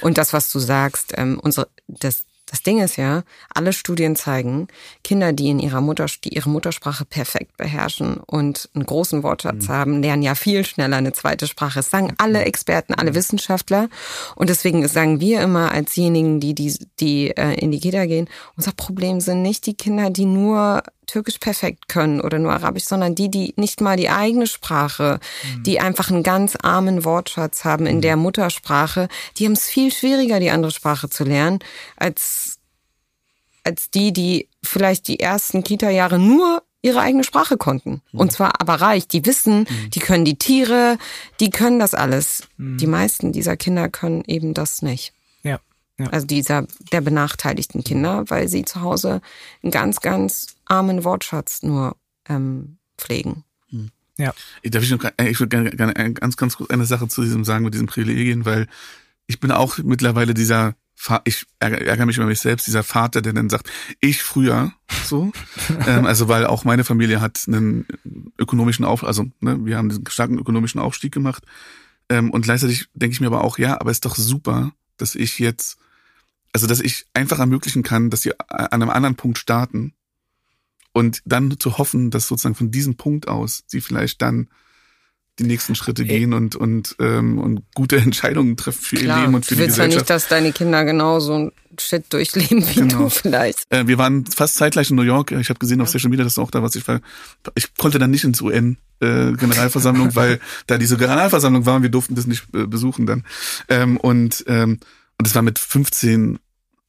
Und 0.00 0.18
das, 0.18 0.32
was 0.32 0.50
du 0.50 0.58
sagst, 0.58 1.14
ähm, 1.16 1.40
unsere, 1.40 1.68
das, 1.88 2.24
das 2.46 2.62
Ding 2.62 2.80
ist 2.80 2.96
ja, 2.96 3.24
alle 3.52 3.72
Studien 3.72 4.14
zeigen, 4.14 4.68
Kinder, 5.02 5.32
die 5.32 5.50
in 5.50 5.58
ihrer 5.58 5.80
Mutter, 5.80 6.06
die 6.24 6.34
ihre 6.34 6.48
Muttersprache 6.48 7.04
perfekt 7.04 7.56
beherrschen 7.56 8.18
und 8.18 8.70
einen 8.74 8.86
großen 8.86 9.24
Wortschatz 9.24 9.68
haben, 9.68 10.00
lernen 10.00 10.22
ja 10.22 10.36
viel 10.36 10.64
schneller 10.64 10.96
eine 10.96 11.12
zweite 11.12 11.48
Sprache. 11.48 11.80
Das 11.80 11.90
sagen 11.90 12.14
alle 12.18 12.44
Experten, 12.44 12.94
alle 12.94 13.16
Wissenschaftler. 13.16 13.88
Und 14.36 14.48
deswegen 14.48 14.86
sagen 14.86 15.20
wir 15.20 15.40
immer 15.40 15.72
als 15.72 15.94
diejenigen, 15.94 16.38
die, 16.38 16.54
die, 16.54 16.78
die 17.00 17.36
äh, 17.36 17.54
in 17.54 17.72
die 17.72 17.80
Kita 17.80 18.06
gehen, 18.06 18.28
unser 18.56 18.72
Problem 18.72 19.20
sind 19.20 19.42
nicht 19.42 19.66
die 19.66 19.74
Kinder, 19.74 20.10
die 20.10 20.26
nur 20.26 20.84
Türkisch 21.06 21.38
perfekt 21.38 21.88
können 21.88 22.20
oder 22.20 22.38
nur 22.38 22.52
Arabisch, 22.52 22.84
sondern 22.84 23.14
die, 23.14 23.30
die 23.30 23.54
nicht 23.56 23.80
mal 23.80 23.96
die 23.96 24.10
eigene 24.10 24.46
Sprache, 24.46 25.20
die 25.64 25.80
einfach 25.80 26.10
einen 26.10 26.22
ganz 26.22 26.56
armen 26.60 27.04
Wortschatz 27.04 27.64
haben 27.64 27.86
in 27.86 28.00
der 28.00 28.16
Muttersprache, 28.16 29.08
die 29.38 29.46
haben 29.46 29.52
es 29.52 29.66
viel 29.66 29.92
schwieriger, 29.92 30.40
die 30.40 30.50
andere 30.50 30.72
Sprache 30.72 31.08
zu 31.08 31.24
lernen, 31.24 31.60
als, 31.96 32.58
als 33.64 33.90
die, 33.90 34.12
die 34.12 34.48
vielleicht 34.62 35.08
die 35.08 35.20
ersten 35.20 35.64
Kita-Jahre 35.64 36.18
nur 36.18 36.62
ihre 36.82 37.00
eigene 37.00 37.24
Sprache 37.24 37.56
konnten. 37.56 38.00
Und 38.12 38.30
zwar 38.32 38.60
aber 38.60 38.74
reich. 38.74 39.08
Die 39.08 39.26
wissen, 39.26 39.66
die 39.94 39.98
können 39.98 40.24
die 40.24 40.38
Tiere, 40.38 40.98
die 41.40 41.50
können 41.50 41.80
das 41.80 41.94
alles. 41.94 42.44
Die 42.58 42.86
meisten 42.86 43.32
dieser 43.32 43.56
Kinder 43.56 43.88
können 43.88 44.22
eben 44.26 44.54
das 44.54 44.82
nicht. 44.82 45.12
Ja. 45.98 46.08
Also 46.08 46.26
dieser 46.26 46.66
der 46.92 47.00
benachteiligten 47.00 47.82
Kinder, 47.82 48.24
weil 48.28 48.48
sie 48.48 48.64
zu 48.64 48.82
Hause 48.82 49.22
einen 49.62 49.72
ganz, 49.72 50.00
ganz 50.00 50.56
armen 50.66 51.04
Wortschatz 51.04 51.62
nur 51.62 51.96
ähm, 52.28 52.78
pflegen. 52.98 53.44
Ja. 54.18 54.32
Darf 54.64 54.82
ich 54.82 54.90
noch, 54.90 55.04
äh, 55.04 55.28
ich 55.28 55.40
würde 55.40 55.48
gerne, 55.50 55.70
gerne 55.70 56.14
ganz, 56.14 56.36
ganz 56.36 56.56
kurz 56.56 56.70
eine 56.70 56.86
Sache 56.86 57.08
zu 57.08 57.22
diesem 57.22 57.44
sagen 57.44 57.64
mit 57.64 57.74
diesen 57.74 57.86
Privilegien, 57.86 58.44
weil 58.44 58.66
ich 59.26 59.40
bin 59.40 59.50
auch 59.50 59.78
mittlerweile 59.78 60.34
dieser 60.34 60.74
ich 61.24 61.44
ärgere 61.58 62.06
mich 62.06 62.16
über 62.16 62.26
mich 62.26 62.40
selbst, 62.40 62.66
dieser 62.66 62.82
Vater, 62.82 63.20
der 63.20 63.34
dann 63.34 63.50
sagt, 63.50 63.70
ich 64.00 64.22
früher, 64.22 64.72
so, 65.04 65.30
ähm, 65.86 66.06
also 66.06 66.26
weil 66.28 66.46
auch 66.46 66.64
meine 66.64 66.84
Familie 66.84 67.20
hat 67.20 67.44
einen 67.46 67.86
ökonomischen 68.38 68.84
Auf, 68.84 69.04
also 69.04 69.26
ne, 69.40 69.62
wir 69.64 69.76
haben 69.76 69.90
diesen 69.90 70.08
starken 70.08 70.38
ökonomischen 70.38 70.80
Aufstieg 70.80 71.12
gemacht 71.12 71.44
ähm, 72.08 72.30
und 72.30 72.42
gleichzeitig 72.42 72.86
denke 72.94 73.12
ich 73.12 73.20
mir 73.20 73.26
aber 73.26 73.44
auch, 73.44 73.58
ja, 73.58 73.78
aber 73.78 73.90
ist 73.90 74.06
doch 74.06 74.16
super, 74.16 74.72
dass 74.96 75.14
ich 75.14 75.38
jetzt, 75.38 75.76
also 76.56 76.66
dass 76.66 76.80
ich 76.80 77.04
einfach 77.12 77.38
ermöglichen 77.38 77.82
kann, 77.82 78.08
dass 78.08 78.22
sie 78.22 78.32
an 78.48 78.68
einem 78.72 78.88
anderen 78.88 79.14
Punkt 79.14 79.36
starten 79.36 79.92
und 80.94 81.20
dann 81.26 81.60
zu 81.60 81.76
hoffen, 81.76 82.10
dass 82.10 82.28
sozusagen 82.28 82.54
von 82.54 82.70
diesem 82.70 82.96
Punkt 82.96 83.28
aus 83.28 83.64
sie 83.66 83.82
vielleicht 83.82 84.22
dann 84.22 84.48
die 85.38 85.44
nächsten 85.44 85.74
Schritte 85.74 86.06
gehen 86.06 86.32
und 86.32 86.56
und 86.56 86.96
ähm, 86.98 87.38
und 87.38 87.62
gute 87.74 87.96
Entscheidungen 87.98 88.56
treffen 88.56 88.80
für 88.82 88.96
Klar, 88.96 89.18
ihr 89.18 89.22
Leben 89.24 89.34
und 89.34 89.44
für 89.44 89.54
die 89.54 89.66
Gesellschaft. 89.66 89.76
Du 89.76 89.82
willst 89.82 89.92
ja 89.92 90.00
nicht, 90.00 90.10
dass 90.10 90.28
deine 90.28 90.52
Kinder 90.52 90.82
genauso 90.86 91.34
ein 91.34 91.52
Shit 91.78 92.10
durchleben 92.10 92.66
wie 92.66 92.74
genau. 92.74 93.00
du 93.00 93.08
vielleicht. 93.10 93.58
Äh, 93.68 93.86
wir 93.86 93.98
waren 93.98 94.24
fast 94.24 94.54
zeitgleich 94.54 94.88
in 94.88 94.96
New 94.96 95.02
York. 95.02 95.32
Ich 95.32 95.50
habe 95.50 95.58
gesehen 95.58 95.82
auf 95.82 95.90
Social 95.90 96.08
Media, 96.08 96.24
dass 96.24 96.36
du 96.36 96.40
auch 96.40 96.50
da 96.50 96.62
warst. 96.62 96.76
Ich 96.76 96.88
war, 96.88 97.02
ich 97.54 97.74
konnte 97.74 97.98
dann 97.98 98.10
nicht 98.10 98.24
ins 98.24 98.40
UN 98.40 98.78
äh, 99.00 99.32
Generalversammlung, 99.32 100.16
weil 100.16 100.40
da 100.66 100.78
diese 100.78 100.96
Generalversammlung 100.96 101.66
war 101.66 101.76
und 101.76 101.82
wir 101.82 101.90
durften 101.90 102.14
das 102.14 102.26
nicht 102.26 102.44
äh, 102.54 102.66
besuchen 102.66 103.04
dann. 103.04 103.26
Ähm, 103.68 103.98
und 103.98 104.42
ähm, 104.46 104.78
und 105.18 105.26
es 105.26 105.34
war 105.34 105.42
mit 105.42 105.58
15 105.58 106.38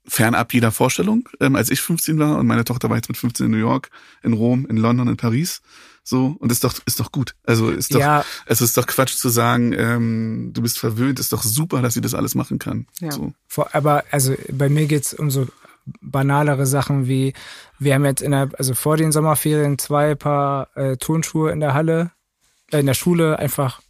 fernab 0.07 0.53
jeder 0.53 0.71
Vorstellung, 0.71 1.27
ähm, 1.39 1.55
als 1.55 1.69
ich 1.69 1.81
15 1.81 2.17
war 2.19 2.37
und 2.37 2.47
meine 2.47 2.63
Tochter 2.63 2.89
war 2.89 2.95
jetzt 2.95 3.09
mit 3.09 3.17
15 3.17 3.47
in 3.47 3.51
New 3.51 3.57
York, 3.57 3.89
in 4.23 4.33
Rom, 4.33 4.65
in 4.67 4.77
London, 4.77 5.07
in 5.07 5.17
Paris. 5.17 5.61
So, 6.03 6.37
und 6.39 6.53
ist 6.53 6.63
doch, 6.63 6.73
ist 6.85 7.01
doch 7.01 7.11
gut. 7.11 7.35
Also 7.43 7.69
ist 7.69 7.93
doch, 7.93 7.99
ja. 7.99 8.23
es 8.45 8.61
ist 8.61 8.77
doch 8.77 8.87
Quatsch 8.87 9.15
zu 9.15 9.27
sagen, 9.27 9.73
ähm, 9.73 10.51
du 10.53 10.61
bist 10.61 10.79
verwöhnt, 10.79 11.19
ist 11.19 11.33
doch 11.33 11.43
super, 11.43 11.81
dass 11.81 11.95
sie 11.95 12.01
das 12.01 12.13
alles 12.13 12.33
machen 12.33 12.59
kann. 12.59 12.87
Ja. 13.01 13.11
So. 13.11 13.33
Vor, 13.47 13.75
aber 13.75 14.05
also 14.09 14.33
bei 14.49 14.69
mir 14.69 14.85
geht's 14.85 15.13
um 15.13 15.29
so 15.29 15.47
banalere 16.01 16.65
Sachen 16.65 17.07
wie, 17.07 17.33
wir 17.77 17.93
haben 17.93 18.05
jetzt 18.05 18.21
in 18.21 18.31
der, 18.31 18.49
also 18.57 18.73
vor 18.73 18.95
den 18.95 19.11
Sommerferien 19.11 19.77
zwei 19.77 20.15
Paar 20.15 20.69
äh, 20.75 20.95
Turnschuhe 20.95 21.51
in 21.51 21.59
der 21.59 21.73
Halle, 21.73 22.11
äh, 22.71 22.79
in 22.79 22.85
der 22.85 22.93
Schule 22.93 23.37
einfach 23.37 23.81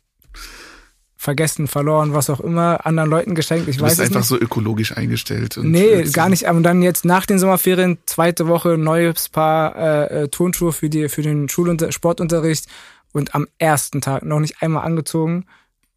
vergessen, 1.18 1.68
verloren, 1.68 2.14
was 2.14 2.30
auch 2.30 2.40
immer, 2.40 2.86
anderen 2.86 3.10
Leuten 3.10 3.36
geschenkt. 3.36 3.68
Ich 3.68 3.78
du 3.78 3.84
weiß 3.84 3.98
bist 3.98 4.02
einfach 4.02 4.20
nicht. 4.20 4.28
so 4.28 4.40
ökologisch 4.40 4.96
eingestellt. 4.96 5.58
Und 5.58 5.72
nee, 5.72 6.04
gar 6.04 6.30
nicht. 6.30 6.48
Aber 6.48 6.62
dann 6.62 6.84
jetzt 6.84 7.06
nach 7.06 7.26
den 7.26 7.40
Sommerferien, 7.40 7.98
zweite 8.06 8.48
Woche, 8.48 8.78
neues 8.78 9.28
Paar 9.30 9.76
äh, 9.76 10.24
äh, 10.24 10.28
Turnschuhe 10.30 10.72
für, 10.72 10.90
die, 10.90 11.10
für 11.10 11.24
den 11.24 11.50
Schulunter 11.50 11.92
Sportunterricht 11.92 12.68
und 13.14 13.34
am 13.34 13.48
ersten 13.58 14.00
Tag 14.00 14.24
noch 14.24 14.40
nicht 14.40 14.62
einmal 14.62 14.86
angezogen. 14.86 15.46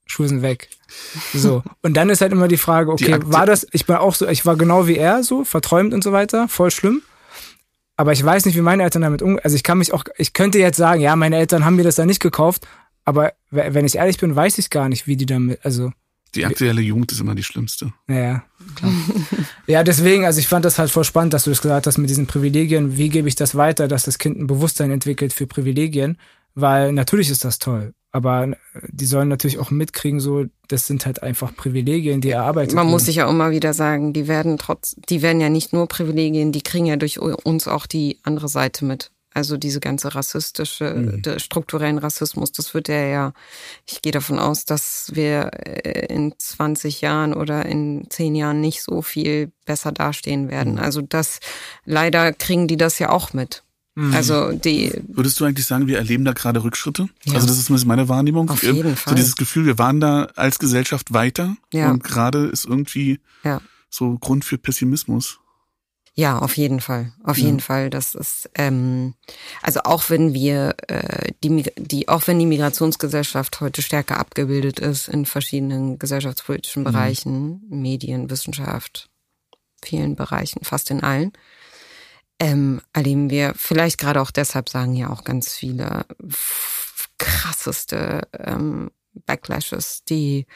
Schuhe 0.06 0.26
sind 0.26 0.42
weg. 0.42 0.68
So. 1.32 1.62
Und 1.82 1.96
dann 1.96 2.10
ist 2.10 2.20
halt 2.20 2.32
immer 2.32 2.48
die 2.48 2.56
Frage, 2.56 2.90
okay, 2.90 3.20
die 3.20 3.32
war 3.32 3.46
das, 3.46 3.64
ich 3.70 3.88
war 3.88 4.00
auch 4.00 4.16
so, 4.16 4.26
ich 4.26 4.44
war 4.44 4.56
genau 4.56 4.88
wie 4.88 4.96
er, 4.96 5.22
so, 5.22 5.44
verträumt 5.44 5.94
und 5.94 6.02
so 6.02 6.10
weiter, 6.10 6.48
voll 6.48 6.72
schlimm. 6.72 7.02
Aber 7.96 8.10
ich 8.10 8.24
weiß 8.24 8.46
nicht, 8.46 8.56
wie 8.56 8.60
meine 8.60 8.82
Eltern 8.82 9.02
damit 9.02 9.22
umgehen. 9.22 9.44
Also 9.44 9.54
ich 9.54 9.62
kann 9.62 9.78
mich 9.78 9.92
auch, 9.92 10.04
ich 10.16 10.32
könnte 10.32 10.58
jetzt 10.58 10.78
sagen, 10.78 11.00
ja, 11.00 11.14
meine 11.14 11.36
Eltern 11.36 11.64
haben 11.64 11.76
mir 11.76 11.84
das 11.84 11.94
da 11.94 12.06
nicht 12.06 12.20
gekauft, 12.20 12.66
aber 13.04 13.32
wenn 13.50 13.84
ich 13.84 13.96
ehrlich 13.96 14.18
bin, 14.18 14.34
weiß 14.36 14.58
ich 14.58 14.70
gar 14.70 14.88
nicht, 14.88 15.06
wie 15.06 15.16
die 15.16 15.26
damit, 15.26 15.60
also. 15.64 15.92
Die 16.36 16.46
aktuelle 16.46 16.80
Jugend 16.80 17.10
ist 17.10 17.20
immer 17.20 17.34
die 17.34 17.42
schlimmste. 17.42 17.92
Ja, 18.08 18.44
klar. 18.76 18.92
ja, 19.66 19.82
deswegen, 19.82 20.24
also 20.24 20.38
ich 20.38 20.46
fand 20.46 20.64
das 20.64 20.78
halt 20.78 20.90
voll 20.90 21.02
spannend, 21.02 21.34
dass 21.34 21.44
du 21.44 21.50
das 21.50 21.60
gesagt 21.60 21.88
hast 21.88 21.98
mit 21.98 22.08
diesen 22.08 22.28
Privilegien. 22.28 22.96
Wie 22.96 23.08
gebe 23.08 23.26
ich 23.26 23.34
das 23.34 23.56
weiter, 23.56 23.88
dass 23.88 24.04
das 24.04 24.18
Kind 24.18 24.38
ein 24.38 24.46
Bewusstsein 24.46 24.92
entwickelt 24.92 25.32
für 25.32 25.48
Privilegien? 25.48 26.18
Weil 26.54 26.92
natürlich 26.92 27.30
ist 27.30 27.44
das 27.44 27.58
toll, 27.58 27.94
aber 28.12 28.56
die 28.88 29.06
sollen 29.06 29.28
natürlich 29.28 29.58
auch 29.58 29.70
mitkriegen, 29.70 30.20
so, 30.20 30.44
das 30.68 30.86
sind 30.86 31.06
halt 31.06 31.22
einfach 31.22 31.54
Privilegien, 31.54 32.20
die 32.20 32.30
erarbeitet 32.30 32.74
Man 32.74 32.84
werden. 32.84 32.92
muss 32.92 33.06
sich 33.06 33.16
ja 33.16 33.26
auch 33.26 33.30
immer 33.30 33.50
wieder 33.50 33.72
sagen, 33.72 34.12
die 34.12 34.26
werden 34.26 34.58
trotz, 34.58 34.96
die 35.08 35.22
werden 35.22 35.40
ja 35.40 35.48
nicht 35.48 35.72
nur 35.72 35.86
Privilegien, 35.86 36.52
die 36.52 36.62
kriegen 36.62 36.86
ja 36.86 36.96
durch 36.96 37.18
uns 37.20 37.68
auch 37.68 37.86
die 37.86 38.18
andere 38.24 38.48
Seite 38.48 38.84
mit. 38.84 39.10
Also 39.40 39.56
diese 39.56 39.80
ganze 39.80 40.14
rassistische, 40.14 40.92
mhm. 41.24 41.38
strukturellen 41.38 41.96
Rassismus, 41.96 42.52
das 42.52 42.74
wird 42.74 42.88
ja 42.88 43.06
ja, 43.06 43.32
ich 43.86 44.02
gehe 44.02 44.12
davon 44.12 44.38
aus, 44.38 44.66
dass 44.66 45.12
wir 45.14 45.50
äh, 45.54 46.12
in 46.14 46.34
20 46.36 47.00
Jahren 47.00 47.32
oder 47.32 47.64
in 47.64 48.04
10 48.10 48.34
Jahren 48.34 48.60
nicht 48.60 48.82
so 48.82 49.00
viel 49.00 49.50
besser 49.64 49.92
dastehen 49.92 50.50
werden. 50.50 50.74
Mhm. 50.74 50.80
Also 50.80 51.00
das, 51.00 51.40
leider 51.86 52.34
kriegen 52.34 52.68
die 52.68 52.76
das 52.76 52.98
ja 52.98 53.08
auch 53.08 53.32
mit. 53.32 53.62
Mhm. 53.94 54.14
Also 54.14 54.52
die. 54.52 54.92
Würdest 55.08 55.40
du 55.40 55.46
eigentlich 55.46 55.64
sagen, 55.64 55.86
wir 55.86 55.96
erleben 55.96 56.26
da 56.26 56.34
gerade 56.34 56.62
Rückschritte? 56.62 57.08
Ja. 57.24 57.34
Also 57.36 57.46
das 57.46 57.56
ist 57.56 57.86
meine 57.86 58.10
Wahrnehmung. 58.10 58.50
Auf 58.50 58.62
jeden 58.62 58.94
Fall. 58.94 59.12
So 59.12 59.16
dieses 59.16 59.36
Gefühl, 59.36 59.64
wir 59.64 59.78
waren 59.78 60.00
da 60.00 60.24
als 60.36 60.58
Gesellschaft 60.58 61.14
weiter 61.14 61.56
ja. 61.72 61.90
und 61.90 62.04
gerade 62.04 62.44
ist 62.44 62.66
irgendwie 62.66 63.20
ja. 63.42 63.62
so 63.88 64.18
Grund 64.18 64.44
für 64.44 64.58
Pessimismus. 64.58 65.40
Ja, 66.14 66.38
auf 66.38 66.56
jeden 66.56 66.80
Fall. 66.80 67.12
Auf 67.22 67.38
ja. 67.38 67.46
jeden 67.46 67.60
Fall. 67.60 67.88
Das 67.88 68.14
ist 68.14 68.50
ähm, 68.54 69.14
also 69.62 69.80
auch 69.84 70.10
wenn 70.10 70.34
wir 70.34 70.74
äh, 70.88 71.32
die, 71.42 71.70
die 71.76 72.08
auch 72.08 72.26
wenn 72.26 72.38
die 72.38 72.46
Migrationsgesellschaft 72.46 73.60
heute 73.60 73.80
stärker 73.80 74.18
abgebildet 74.18 74.80
ist 74.80 75.08
in 75.08 75.24
verschiedenen 75.24 75.98
gesellschaftspolitischen 75.98 76.82
mhm. 76.82 76.84
Bereichen, 76.84 77.62
mhm. 77.68 77.80
Medien, 77.80 78.30
Wissenschaft, 78.30 79.08
vielen 79.82 80.16
Bereichen, 80.16 80.64
fast 80.64 80.90
in 80.90 81.02
allen, 81.02 81.32
ähm, 82.40 82.80
erleben 82.92 83.30
wir 83.30 83.54
vielleicht 83.56 83.98
gerade 83.98 84.20
auch 84.20 84.30
deshalb 84.30 84.68
sagen 84.68 84.94
ja 84.94 85.10
auch 85.10 85.24
ganz 85.24 85.52
viele 85.52 86.06
krasseste 87.18 88.22
ähm, 88.32 88.90
Backlashes, 89.26 90.04
die 90.04 90.46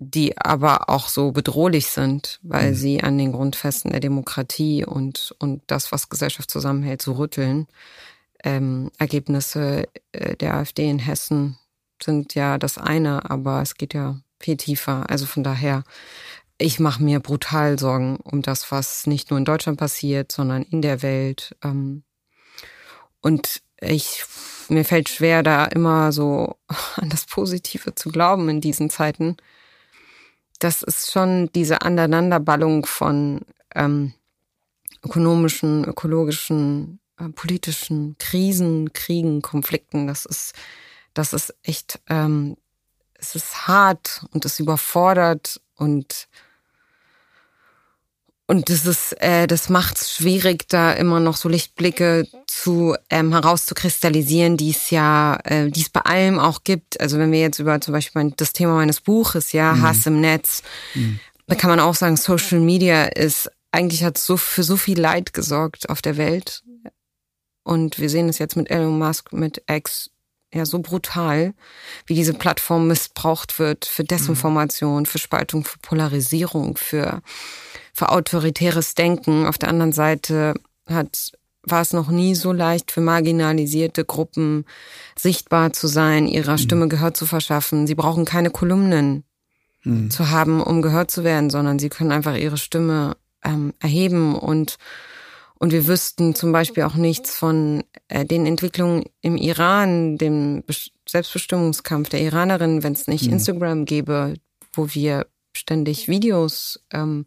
die 0.00 0.38
aber 0.38 0.88
auch 0.88 1.08
so 1.08 1.32
bedrohlich 1.32 1.88
sind, 1.88 2.38
weil 2.42 2.70
mhm. 2.70 2.74
sie 2.76 3.02
an 3.02 3.18
den 3.18 3.32
Grundfesten 3.32 3.90
der 3.90 3.98
Demokratie 3.98 4.84
und, 4.84 5.34
und 5.40 5.60
das, 5.66 5.90
was 5.90 6.08
Gesellschaft 6.08 6.52
zusammenhält, 6.52 7.02
so 7.02 7.14
rütteln. 7.14 7.66
Ähm, 8.44 8.92
Ergebnisse 8.98 9.88
äh, 10.12 10.36
der 10.36 10.54
AfD 10.54 10.88
in 10.88 11.00
Hessen 11.00 11.58
sind 12.00 12.36
ja 12.36 12.58
das 12.58 12.78
eine, 12.78 13.28
aber 13.28 13.60
es 13.60 13.74
geht 13.74 13.92
ja 13.92 14.20
viel 14.38 14.56
tiefer. 14.56 15.10
Also 15.10 15.26
von 15.26 15.42
daher, 15.42 15.82
ich 16.58 16.78
mache 16.78 17.02
mir 17.02 17.18
brutal 17.18 17.76
Sorgen 17.76 18.18
um 18.22 18.40
das, 18.40 18.70
was 18.70 19.08
nicht 19.08 19.30
nur 19.30 19.38
in 19.38 19.44
Deutschland 19.44 19.80
passiert, 19.80 20.30
sondern 20.30 20.62
in 20.62 20.80
der 20.80 21.02
Welt. 21.02 21.56
Ähm, 21.64 22.04
und 23.20 23.62
ich, 23.80 24.24
mir 24.68 24.84
fällt 24.84 25.08
schwer, 25.08 25.42
da 25.42 25.64
immer 25.64 26.12
so 26.12 26.56
an 26.94 27.10
das 27.10 27.26
Positive 27.26 27.96
zu 27.96 28.10
glauben 28.10 28.48
in 28.48 28.60
diesen 28.60 28.90
Zeiten 28.90 29.36
das 30.58 30.82
ist 30.82 31.10
schon 31.10 31.50
diese 31.54 31.82
Aneinanderballung 31.82 32.86
von 32.86 33.42
ähm, 33.74 34.14
ökonomischen, 35.04 35.84
ökologischen, 35.84 37.00
äh, 37.18 37.28
politischen 37.28 38.16
Krisen, 38.18 38.92
Kriegen, 38.92 39.42
Konflikten. 39.42 40.06
Das 40.06 40.24
ist, 40.24 40.54
das 41.14 41.32
ist 41.32 41.54
echt, 41.62 42.00
ähm, 42.08 42.56
es 43.14 43.34
ist 43.34 43.68
hart 43.68 44.24
und 44.32 44.44
es 44.44 44.60
überfordert 44.60 45.60
und 45.76 46.28
und 48.50 48.70
das 48.70 48.86
ist, 48.86 49.12
äh, 49.20 49.46
das 49.46 49.68
macht 49.68 49.98
es 49.98 50.10
schwierig, 50.10 50.68
da 50.68 50.92
immer 50.92 51.20
noch 51.20 51.36
so 51.36 51.50
Lichtblicke 51.50 52.26
zu 52.46 52.96
ähm, 53.10 53.32
herauszukristallisieren, 53.32 54.56
die 54.56 54.70
es 54.70 54.88
ja, 54.88 55.38
äh, 55.44 55.70
die 55.70 55.82
es 55.82 55.90
bei 55.90 56.00
allem 56.00 56.38
auch 56.38 56.64
gibt. 56.64 56.98
Also 56.98 57.18
wenn 57.18 57.30
wir 57.30 57.40
jetzt 57.40 57.58
über 57.58 57.78
zum 57.82 57.92
Beispiel 57.92 58.32
das 58.38 58.54
Thema 58.54 58.76
meines 58.76 59.02
Buches, 59.02 59.52
ja, 59.52 59.74
mhm. 59.74 59.82
Hass 59.82 60.06
im 60.06 60.22
Netz, 60.22 60.62
mhm. 60.94 61.20
da 61.46 61.56
kann 61.56 61.68
man 61.68 61.78
auch 61.78 61.94
sagen, 61.94 62.16
Social 62.16 62.60
Media 62.60 63.04
ist 63.04 63.50
eigentlich 63.70 64.02
hat 64.02 64.16
so 64.16 64.38
für 64.38 64.62
so 64.62 64.78
viel 64.78 64.98
Leid 64.98 65.34
gesorgt 65.34 65.90
auf 65.90 66.00
der 66.00 66.16
Welt. 66.16 66.62
Und 67.64 67.98
wir 67.98 68.08
sehen 68.08 68.30
es 68.30 68.38
jetzt 68.38 68.56
mit 68.56 68.70
Elon 68.70 68.98
Musk, 68.98 69.30
mit 69.34 69.62
X, 69.70 70.10
ja, 70.54 70.64
so 70.64 70.78
brutal, 70.78 71.52
wie 72.06 72.14
diese 72.14 72.32
Plattform 72.32 72.86
missbraucht 72.86 73.58
wird 73.58 73.84
für 73.84 74.04
Desinformation, 74.04 75.00
mhm. 75.00 75.06
für 75.06 75.18
Spaltung, 75.18 75.64
für 75.64 75.78
Polarisierung, 75.80 76.78
für 76.78 77.20
für 77.98 78.10
autoritäres 78.10 78.94
Denken. 78.94 79.46
Auf 79.46 79.58
der 79.58 79.68
anderen 79.68 79.92
Seite 79.92 80.54
hat 80.88 81.32
war 81.62 81.82
es 81.82 81.92
noch 81.92 82.08
nie 82.08 82.34
so 82.34 82.52
leicht 82.52 82.92
für 82.92 83.00
marginalisierte 83.00 84.04
Gruppen 84.04 84.64
sichtbar 85.18 85.72
zu 85.72 85.86
sein, 85.86 86.26
ihrer 86.26 86.52
mhm. 86.52 86.58
Stimme 86.58 86.88
Gehör 86.88 87.12
zu 87.12 87.26
verschaffen. 87.26 87.86
Sie 87.86 87.96
brauchen 87.96 88.24
keine 88.24 88.50
Kolumnen 88.50 89.24
mhm. 89.82 90.10
zu 90.10 90.30
haben, 90.30 90.62
um 90.62 90.80
gehört 90.80 91.10
zu 91.10 91.24
werden, 91.24 91.50
sondern 91.50 91.78
sie 91.78 91.90
können 91.90 92.12
einfach 92.12 92.36
ihre 92.36 92.56
Stimme 92.56 93.16
ähm, 93.44 93.74
erheben 93.80 94.34
und 94.34 94.76
und 95.60 95.72
wir 95.72 95.88
wüssten 95.88 96.36
zum 96.36 96.52
Beispiel 96.52 96.84
auch 96.84 96.94
nichts 96.94 97.36
von 97.36 97.82
äh, 98.06 98.24
den 98.24 98.46
Entwicklungen 98.46 99.06
im 99.22 99.36
Iran, 99.36 100.16
dem 100.16 100.62
Selbstbestimmungskampf 101.04 102.10
der 102.10 102.20
Iranerin, 102.20 102.84
wenn 102.84 102.92
es 102.92 103.08
nicht 103.08 103.26
mhm. 103.26 103.32
Instagram 103.32 103.84
gäbe, 103.84 104.34
wo 104.72 104.94
wir 104.94 105.26
ständig 105.58 106.08
Videos 106.08 106.80
ähm, 106.92 107.26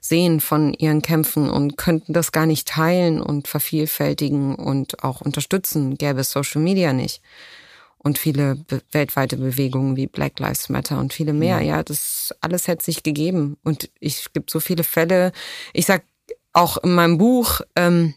sehen 0.00 0.40
von 0.40 0.74
ihren 0.74 1.02
Kämpfen 1.02 1.50
und 1.50 1.76
könnten 1.76 2.12
das 2.12 2.32
gar 2.32 2.46
nicht 2.46 2.68
teilen 2.68 3.20
und 3.20 3.48
vervielfältigen 3.48 4.54
und 4.54 5.02
auch 5.02 5.20
unterstützen, 5.20 5.96
gäbe 5.96 6.20
es 6.20 6.30
Social 6.30 6.62
Media 6.62 6.92
nicht. 6.92 7.22
und 8.02 8.18
viele 8.18 8.56
be 8.56 8.80
weltweite 8.92 9.36
Bewegungen 9.36 9.94
wie 9.96 10.06
Black 10.06 10.38
Lives 10.38 10.70
Matter 10.70 10.98
und 10.98 11.12
viele 11.12 11.34
mehr. 11.34 11.60
Ja, 11.60 11.82
das 11.82 12.34
alles 12.40 12.66
hätte 12.66 12.84
sich 12.84 13.02
gegeben. 13.02 13.58
Und 13.62 13.90
ich 14.00 14.32
gibt 14.32 14.50
so 14.50 14.58
viele 14.58 14.84
Fälle. 14.84 15.32
Ich 15.74 15.84
sag 15.84 16.02
auch 16.54 16.78
in 16.78 16.94
meinem 16.94 17.18
Buch, 17.18 17.60
ähm, 17.76 18.14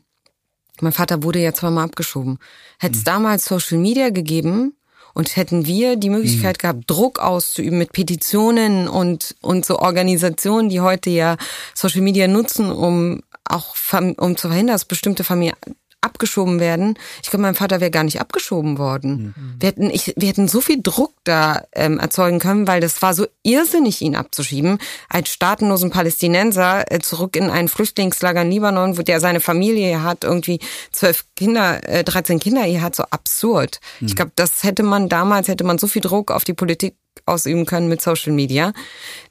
mein 0.80 0.93
Vater 0.93 1.24
wurde 1.24 1.39
ja 1.39 1.53
zweimal 1.53 1.86
abgeschoben. 1.86 2.39
Hätte 2.80 2.95
es 2.95 3.01
mhm. 3.01 3.05
damals 3.05 3.45
Social 3.45 3.78
Media 3.78 4.09
gegeben 4.09 4.74
und 5.14 5.36
hätten 5.36 5.66
wir 5.66 5.95
die 5.95 6.09
Möglichkeit 6.09 6.57
mhm. 6.57 6.61
gehabt, 6.61 6.84
Druck 6.88 7.20
auszuüben 7.20 7.78
mit 7.78 7.91
Petitionen 7.93 8.88
und, 8.88 9.36
und 9.41 9.66
so 9.66 9.80
Organisationen, 9.80 10.70
die 10.70 10.82
heute 10.82 11.09
ja 11.09 11.38
Social 11.74 12.01
Media 12.01 12.28
nutzen, 12.28 12.72
um 12.72 13.22
auch 13.45 13.76
um 14.18 14.38
zu 14.38 14.47
verhindern, 14.47 14.76
dass 14.76 14.86
bestimmte 14.86 15.24
Familien 15.24 15.55
abgeschoben 16.04 16.60
werden. 16.60 16.97
Ich 17.22 17.30
glaube, 17.30 17.43
mein 17.43 17.56
Vater 17.56 17.80
wäre 17.80 17.91
gar 17.91 18.04
nicht 18.04 18.20
abgeschoben 18.20 18.78
worden. 18.78 19.34
Mhm. 19.36 19.56
Wir 19.60 19.68
hätten, 19.68 19.89
ich, 19.89 20.14
wir 20.16 20.28
hätten 20.28 20.47
so 20.47 20.62
viel 20.62 20.82
Druck 20.82 21.14
da 21.24 21.64
ähm, 21.74 21.99
erzeugen 21.99 22.39
können, 22.39 22.68
weil 22.68 22.82
das 22.82 23.01
war 23.01 23.14
so 23.14 23.26
irrsinnig, 23.43 24.01
ihn 24.01 24.16
abzuschieben. 24.16 24.78
Als 25.10 25.30
staatenlosen 25.30 25.89
Palästinenser 25.89 26.91
äh, 26.91 26.99
zurück 26.99 27.36
in 27.36 27.49
ein 27.49 27.68
Flüchtlingslager 27.68 28.41
in 28.41 28.51
Libanon, 28.51 28.97
wo 28.97 29.01
der 29.01 29.20
seine 29.20 29.39
Familie 29.39 30.04
hat, 30.04 30.24
irgendwie 30.24 30.60
zwölf 30.91 31.26
Kinder, 31.36 31.88
äh, 31.88 32.04
13 32.04 32.39
Kinder, 32.39 32.66
ihr 32.66 32.82
hat 32.82 32.95
so 32.95 33.04
absurd. 33.04 33.80
Mhm. 33.99 34.08
Ich 34.08 34.16
glaube, 34.16 34.32
das 34.36 34.64
hätte 34.64 34.84
man 34.84 35.10
damals, 35.10 35.47
hätte 35.47 35.64
man 35.64 35.78
so 35.78 35.88
viel 35.88 36.01
Druck 36.01 36.32
auf 36.32 36.43
die 36.43 36.54
Politik 36.54 36.95
ausüben 37.26 37.66
können 37.66 37.88
mit 37.88 38.01
Social 38.01 38.34
Media, 38.34 38.74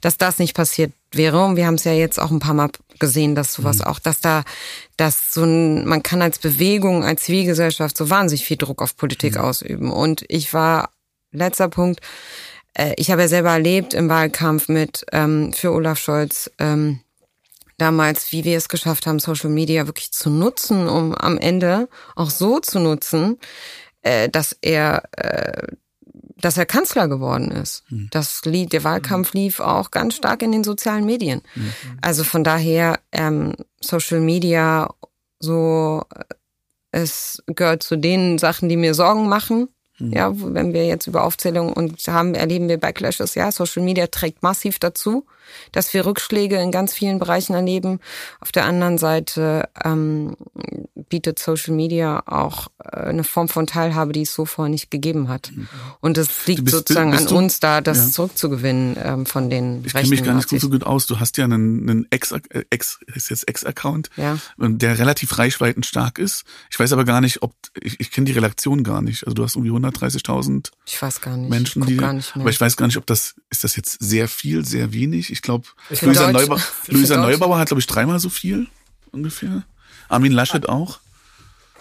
dass 0.01 0.17
das 0.17 0.39
nicht 0.39 0.55
passiert 0.55 0.93
wäre. 1.15 1.43
Und 1.43 1.55
wir 1.55 1.65
haben 1.65 1.75
es 1.75 1.83
ja 1.83 1.93
jetzt 1.93 2.19
auch 2.19 2.31
ein 2.31 2.39
paar 2.39 2.53
Mal 2.53 2.69
gesehen, 2.99 3.35
dass 3.35 3.53
sowas 3.53 3.79
mhm. 3.79 3.85
auch, 3.85 3.99
dass 3.99 4.19
da, 4.19 4.43
dass 4.97 5.33
so 5.33 5.43
ein, 5.43 5.85
man 5.85 6.03
kann 6.03 6.21
als 6.21 6.39
Bewegung, 6.39 7.03
als 7.03 7.23
Zivilgesellschaft 7.23 7.97
so 7.97 8.09
wahnsinnig 8.09 8.45
viel 8.45 8.57
Druck 8.57 8.81
auf 8.81 8.95
Politik 8.95 9.35
mhm. 9.35 9.41
ausüben. 9.41 9.91
Und 9.91 10.25
ich 10.27 10.53
war, 10.53 10.89
letzter 11.31 11.69
Punkt, 11.69 12.01
äh, 12.73 12.93
ich 12.97 13.11
habe 13.11 13.21
ja 13.21 13.27
selber 13.27 13.51
erlebt 13.51 13.93
im 13.93 14.09
Wahlkampf 14.09 14.67
mit, 14.67 15.05
ähm, 15.11 15.53
für 15.53 15.71
Olaf 15.71 15.99
Scholz, 15.99 16.51
ähm, 16.59 16.99
damals, 17.77 18.31
wie 18.31 18.43
wir 18.43 18.57
es 18.57 18.69
geschafft 18.69 19.07
haben, 19.07 19.19
Social 19.19 19.49
Media 19.49 19.87
wirklich 19.87 20.11
zu 20.11 20.29
nutzen, 20.29 20.87
um 20.87 21.15
am 21.15 21.37
Ende 21.37 21.89
auch 22.15 22.29
so 22.29 22.59
zu 22.59 22.79
nutzen, 22.79 23.39
äh, 24.01 24.29
dass 24.29 24.55
er 24.61 25.03
äh, 25.17 25.67
dass 26.37 26.57
er 26.57 26.65
Kanzler 26.65 27.07
geworden 27.07 27.51
ist. 27.51 27.83
Mhm. 27.89 28.09
Das 28.11 28.43
Lied, 28.45 28.73
der 28.73 28.83
Wahlkampf 28.83 29.33
lief 29.33 29.59
auch 29.59 29.91
ganz 29.91 30.15
stark 30.15 30.41
in 30.41 30.51
den 30.51 30.63
sozialen 30.63 31.05
Medien. 31.05 31.41
Mhm. 31.55 31.73
Also 32.01 32.23
von 32.23 32.43
daher 32.43 32.99
ähm, 33.11 33.53
Social 33.81 34.19
Media 34.19 34.89
so 35.39 36.03
äh, 36.15 36.23
es 36.91 37.43
gehört 37.47 37.83
zu 37.83 37.97
den 37.97 38.37
Sachen, 38.37 38.69
die 38.69 38.77
mir 38.77 38.93
Sorgen 38.93 39.27
machen. 39.27 39.67
Mhm. 39.99 40.13
Ja, 40.13 40.31
wenn 40.33 40.73
wir 40.73 40.85
jetzt 40.85 41.07
über 41.07 41.23
Aufzählung 41.23 41.73
und 41.73 41.99
haben, 42.07 42.35
erleben 42.35 42.69
wir 42.69 42.79
Backlashes, 42.79 43.35
ja, 43.35 43.51
Social 43.51 43.83
Media 43.83 44.07
trägt 44.07 44.43
massiv 44.43 44.79
dazu, 44.79 45.25
dass 45.71 45.93
wir 45.93 46.05
Rückschläge 46.05 46.57
in 46.57 46.71
ganz 46.71 46.93
vielen 46.93 47.19
Bereichen 47.19 47.53
erleben. 47.53 47.99
Auf 48.39 48.51
der 48.51 48.65
anderen 48.65 48.97
Seite 48.97 49.69
ähm, 49.83 50.35
bietet 51.09 51.39
Social 51.39 51.73
Media 51.73 52.23
auch 52.25 52.67
äh, 52.83 52.97
eine 52.97 53.23
Form 53.23 53.47
von 53.47 53.67
Teilhabe, 53.67 54.13
die 54.13 54.23
es 54.23 54.33
so 54.33 54.45
vorher 54.45 54.69
nicht 54.69 54.91
gegeben 54.91 55.27
hat. 55.27 55.51
Mhm. 55.53 55.67
Und 55.99 56.17
es 56.17 56.47
liegt 56.47 56.65
bist, 56.65 56.75
sozusagen 56.75 57.11
bist 57.11 57.31
an 57.31 57.37
uns 57.37 57.59
da, 57.59 57.81
das 57.81 57.97
ja. 57.97 58.11
zurückzugewinnen 58.11 58.97
ähm, 59.01 59.25
von 59.25 59.49
den 59.49 59.83
Ich 59.85 59.93
kenne 59.93 60.09
mich 60.09 60.23
gar 60.23 60.33
nicht 60.33 60.49
so 60.49 60.69
gut 60.69 60.83
aus. 60.83 61.05
Du 61.05 61.19
hast 61.19 61.37
ja 61.37 61.45
einen, 61.45 61.89
einen 61.89 62.07
Ex, 62.09 62.31
äh, 62.31 62.63
Ex, 62.69 62.99
ist 63.13 63.29
jetzt 63.29 63.47
Ex-Account, 63.47 64.09
ja. 64.17 64.37
der 64.57 64.99
relativ 64.99 65.37
reichweitenstark 65.37 66.19
ist. 66.19 66.45
Ich 66.71 66.79
weiß 66.79 66.93
aber 66.93 67.05
gar 67.05 67.21
nicht, 67.21 67.41
ob, 67.41 67.53
ich, 67.79 67.99
ich 67.99 68.11
kenne 68.11 68.25
die 68.25 68.33
Relation 68.33 68.83
gar 68.83 69.01
nicht. 69.01 69.25
Also 69.25 69.35
du 69.35 69.43
hast 69.43 69.55
irgendwie 69.55 69.71
130.000 69.71 70.71
ich 70.85 71.01
weiß 71.01 71.21
gar 71.21 71.37
nicht. 71.37 71.49
Menschen, 71.49 71.85
die, 71.85 71.97
gar 71.97 72.13
nicht 72.13 72.35
mehr. 72.35 72.43
aber 72.43 72.49
ich 72.49 72.59
weiß 72.59 72.75
gar 72.75 72.87
nicht, 72.87 72.97
ob 72.97 73.05
das, 73.05 73.35
ist 73.49 73.63
das 73.63 73.75
jetzt 73.75 73.97
sehr 74.01 74.27
viel, 74.27 74.65
sehr 74.65 74.91
wenig? 74.91 75.31
Ich 75.31 75.41
glaube, 75.41 75.67
Luisa, 76.01 76.31
Neubauer, 76.31 76.61
Luisa 76.87 77.17
Neubauer 77.17 77.57
hat, 77.57 77.67
glaube 77.67 77.79
ich, 77.79 77.87
dreimal 77.87 78.19
so 78.19 78.29
viel 78.29 78.67
ungefähr. 79.11 79.63
Armin 80.09 80.33
Laschet 80.33 80.67
auch. 80.67 80.99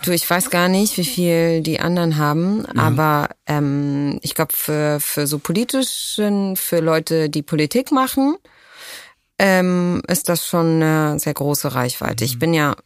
Du, 0.05 0.11
ich 0.11 0.28
weiß 0.28 0.50
gar 0.50 0.68
nicht, 0.68 0.96
wie 0.96 1.05
viel 1.05 1.61
die 1.62 1.78
anderen 1.78 2.16
haben, 2.16 2.64
ja. 2.74 2.82
aber 2.82 3.28
ähm, 3.46 4.18
ich 4.22 4.34
glaube, 4.34 4.53
für, 4.55 4.98
für 5.00 5.26
so 5.26 5.38
politischen, 5.38 6.57
für 6.57 6.80
Leute, 6.80 7.30
die 7.30 7.42
Politik 7.42 7.92
machen, 7.92 8.36
ähm, 9.38 10.03
ist 10.09 10.28
das 10.28 10.46
schon 10.46 10.82
eine 10.82 11.18
sehr 11.20 11.34
große 11.34 11.74
Reichweite. 11.74 12.24
Mhm. 12.24 12.30
Ich 12.30 12.38
bin 12.38 12.55
ja, 12.55 12.76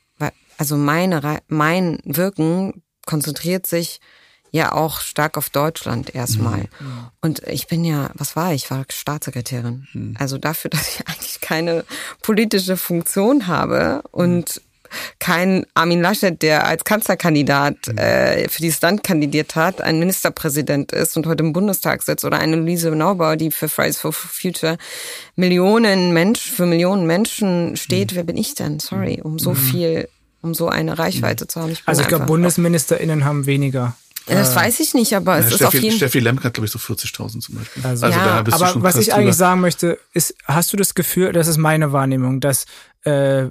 also 0.59 0.77
meine, 0.77 1.41
mein 1.49 1.99
Wirken 2.05 2.83
konzentriert 3.07 3.67
sich 3.67 4.01
ja 4.57 4.73
auch 4.73 5.01
stark 5.01 5.37
auf 5.37 5.51
Deutschland 5.51 6.15
erstmal. 6.15 6.63
Mhm. 6.81 7.09
Und 7.21 7.43
ich 7.47 7.67
bin 7.67 7.85
ja, 7.85 8.11
was 8.15 8.35
war 8.35 8.53
ich? 8.53 8.65
Ich 8.65 8.71
war 8.71 8.85
Staatssekretärin. 8.89 9.87
Mhm. 9.93 10.17
Also 10.19 10.39
dafür, 10.39 10.71
dass 10.73 10.89
ich 10.89 11.07
eigentlich 11.09 11.41
keine 11.41 11.85
politische 12.23 12.77
Funktion 12.77 13.47
habe 13.47 14.03
und 14.11 14.61
kein 15.19 15.67
Armin 15.75 16.01
Laschet, 16.01 16.41
der 16.43 16.67
als 16.67 16.85
Kanzlerkandidat 16.85 17.77
mhm. 17.89 17.99
äh, 17.99 18.49
für 18.49 18.63
dieses 18.63 18.81
Land 18.81 19.03
kandidiert 19.03 19.55
hat, 19.55 19.81
ein 19.81 19.99
Ministerpräsident 19.99 20.93
ist 20.93 21.17
und 21.17 21.27
heute 21.27 21.43
im 21.43 21.53
Bundestag 21.53 22.03
sitzt, 22.03 22.25
oder 22.25 22.39
eine 22.39 22.57
Luise 22.57 22.91
Neubauer, 22.91 23.37
die 23.37 23.51
für 23.51 23.69
Fridays 23.69 23.99
for 23.99 24.13
Future 24.13 24.79
Millionen 25.35 26.13
Menschen, 26.13 26.55
für 26.55 26.67
Millionen 26.67 27.07
Menschen 27.07 27.77
steht. 27.77 28.13
Mhm. 28.13 28.17
Wer 28.17 28.25
bin 28.25 28.37
ich 28.37 28.55
denn? 28.55 28.81
Sorry, 28.81 29.21
um 29.23 29.39
so 29.39 29.51
mhm. 29.51 29.57
viel, 29.57 30.09
um 30.43 30.55
so 30.55 30.69
eine 30.69 30.99
Reichweite 30.99 31.47
zu 31.47 31.61
haben. 31.61 31.73
Ich 31.73 31.83
also 31.87 32.03
ich 32.03 32.09
glaube, 32.09 32.27
BundesministerInnen 32.27 33.25
haben 33.25 33.47
weniger 33.47 33.97
das 34.35 34.53
äh, 34.53 34.57
weiß 34.57 34.81
ich 34.81 34.95
nicht, 34.95 35.15
aber 35.15 35.39
es 35.39 35.51
ja, 35.51 35.57
ist 35.57 35.65
auf 35.65 35.75
jeden 35.75 35.97
Steffi 35.97 36.19
Lemke 36.19 36.45
hat, 36.45 36.55
glaube 36.55 36.67
ich, 36.67 36.73
so 36.73 36.79
40.000 36.79 37.41
zum 37.41 37.55
Beispiel. 37.55 37.85
Also, 37.85 38.07
also 38.07 38.19
ja, 38.19 38.27
da 38.27 38.43
bist 38.43 38.57
aber 38.57 38.67
du 38.67 38.73
schon 38.73 38.83
was 38.83 38.97
ich 38.97 39.15
eigentlich 39.15 39.37
sagen 39.37 39.61
möchte, 39.61 39.99
ist, 40.13 40.35
hast 40.45 40.73
du 40.73 40.77
das 40.77 40.95
Gefühl, 40.95 41.33
das 41.33 41.47
ist 41.47 41.57
meine 41.57 41.93
Wahrnehmung, 41.93 42.41
dass 42.41 42.67
äh, 43.03 43.47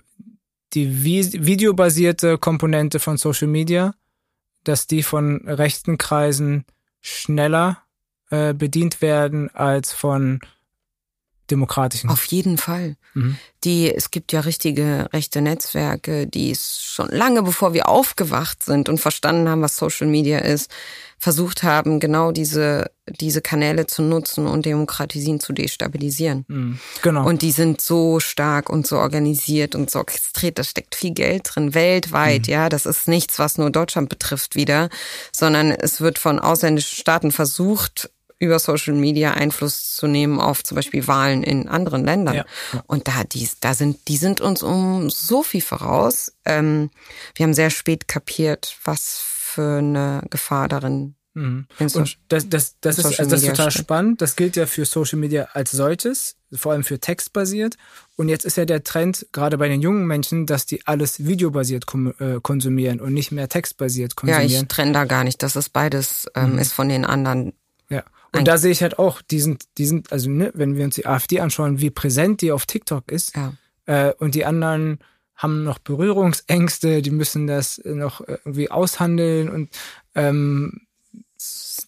die 0.74 1.04
videobasierte 1.04 2.38
Komponente 2.38 3.00
von 3.00 3.18
Social 3.18 3.48
Media, 3.48 3.96
dass 4.64 4.88
die 4.88 5.04
von 5.04 5.48
rechten 5.48 5.98
Kreisen 5.98 6.66
schneller 7.00 7.80
äh, 8.30 8.54
bedient 8.54 9.02
werden 9.02 9.50
als 9.54 9.94
von 9.94 10.42
demokratischen. 11.52 12.10
Auf 12.10 12.26
jeden 12.26 12.58
Fall. 12.58 12.96
Mhm. 13.14 13.38
Die, 13.64 13.94
es 13.94 14.12
gibt 14.12 14.32
ja 14.32 14.42
richtige 14.42 15.08
rechte 15.14 15.42
Netzwerke, 15.42 16.28
die 16.28 16.52
es 16.52 16.82
schon 16.82 17.10
lange 17.10 17.44
bevor 17.44 17.74
wir 17.74 17.88
aufgewacht 17.88 18.64
sind 18.64 18.90
und 18.90 19.00
verstanden 19.00 19.50
haben, 19.50 19.62
was 19.62 19.78
Social 19.78 20.08
Media 20.08 20.40
ist, 20.40 20.70
versucht 21.18 21.64
haben, 21.64 22.00
genau 22.00 22.32
diese, 22.32 22.92
diese 23.08 23.42
Kanäle 23.42 23.88
zu 23.88 24.02
nutzen 24.02 24.48
und 24.48 24.66
Demokratisien 24.66 25.40
zu 25.40 25.54
destabilisieren. 25.54 26.46
Mhm. 26.48 26.80
Genau. 27.02 27.28
Und 27.28 27.42
die 27.42 27.52
sind 27.52 27.82
so 27.82 28.20
stark 28.20 28.70
und 28.70 28.86
so 28.86 28.98
organisiert 28.98 29.76
und 29.76 29.90
so 29.90 30.00
orchestriert, 30.00 30.60
da 30.60 30.64
steckt 30.64 30.94
viel 30.94 31.14
Geld 31.14 31.50
drin, 31.56 31.74
weltweit, 31.74 32.48
mhm. 32.48 32.54
ja. 32.54 32.70
Das 32.70 32.86
ist 32.86 33.08
nichts, 33.08 33.40
was 33.40 33.58
nur 33.58 33.70
Deutschland 33.70 34.10
betrifft 34.10 34.56
wieder, 34.56 34.90
sondern 35.32 35.72
es 35.72 36.02
wird 36.02 36.20
von 36.20 36.40
ausländischen 36.40 36.98
Staaten 36.98 37.32
versucht, 37.32 38.12
über 38.40 38.60
Social 38.60 38.94
Media 38.94 39.34
Einfluss 39.34 39.96
zu 39.96 40.08
nehmen 40.08 40.40
auf 40.40 40.64
zum 40.64 40.76
Beispiel 40.76 41.08
Wahlen 41.08 41.44
in 41.44 41.68
anderen 41.68 42.04
Ländern. 42.04 42.36
Ja. 42.36 42.46
Und 42.88 43.08
da, 43.08 43.24
die, 43.24 43.48
da 43.62 43.74
sind, 43.74 44.08
die 44.08 44.18
sind 44.18 44.42
uns 44.42 44.64
um 44.64 45.10
so 45.10 45.44
viel 45.44 45.62
voraus. 45.62 46.34
Ähm, 46.46 46.90
wir 47.36 47.46
haben 47.46 47.54
sehr 47.54 47.70
spät 47.70 48.08
kapiert, 48.08 48.78
was 48.84 49.22
für 49.24 49.78
eine 49.78 50.22
Gefahr 50.30 50.68
darin 50.68 51.16
Mhm. 51.36 51.68
Und 51.80 52.18
das, 52.30 52.50
das, 52.50 52.80
das 52.80 52.98
ist 52.98 53.06
also 53.20 53.30
das 53.30 53.44
ist 53.44 53.50
total 53.50 53.72
spannend. 53.72 54.22
Das 54.22 54.38
gilt 54.38 54.56
ja 54.56 54.66
für 54.66 54.86
Social 54.86 55.20
Media 55.20 55.50
als 55.54 55.72
solches, 55.72 56.38
vor 56.54 56.72
allem 56.72 56.86
für 56.86 57.00
textbasiert. 57.00 57.76
Und 58.16 58.30
jetzt 58.30 58.46
ist 58.46 58.56
ja 58.56 58.64
der 58.64 58.84
Trend, 58.84 59.28
gerade 59.34 59.58
bei 59.58 59.68
den 59.68 59.82
jungen 59.82 60.08
Menschen, 60.08 60.46
dass 60.46 60.66
die 60.66 60.88
alles 60.88 61.26
videobasiert 61.26 61.86
äh, 62.20 62.40
konsumieren 62.42 63.02
und 63.02 63.14
nicht 63.14 63.34
mehr 63.34 63.50
textbasiert 63.50 64.16
konsumieren. 64.16 64.50
Ja, 64.50 64.62
ich 64.62 64.68
trenne 64.68 64.94
da 64.94 65.04
gar 65.04 65.26
nicht. 65.26 65.44
Das 65.44 65.58
ist 65.58 65.70
beides, 65.70 66.26
ähm, 66.36 66.54
mhm. 66.54 66.60
ist 66.60 66.72
von 66.72 66.88
den 66.88 67.04
anderen. 67.04 67.54
Und 68.40 68.48
da 68.48 68.58
sehe 68.58 68.72
ich 68.72 68.82
halt 68.82 69.00
auch, 69.00 69.22
die 69.22 69.40
sind, 69.40 69.64
die 69.78 69.86
sind, 69.86 70.12
also 70.12 70.30
ne, 70.30 70.52
wenn 70.54 70.76
wir 70.76 70.86
uns 70.86 70.96
die 70.96 71.06
AfD 71.06 71.40
anschauen, 71.40 71.82
wie 71.82 71.90
präsent 71.90 72.42
die 72.42 72.52
auf 72.52 72.66
TikTok 72.66 73.12
ist, 73.12 73.36
ja. 73.36 73.54
äh, 73.86 74.14
und 74.18 74.36
die 74.36 74.46
anderen 74.46 75.00
haben 75.36 75.64
noch 75.64 75.80
Berührungsängste, 75.80 77.02
die 77.02 77.12
müssen 77.12 77.48
das 77.48 77.82
noch 77.84 78.22
irgendwie 78.22 78.72
aushandeln 78.72 79.50
und 79.50 79.70
ähm, 80.16 80.85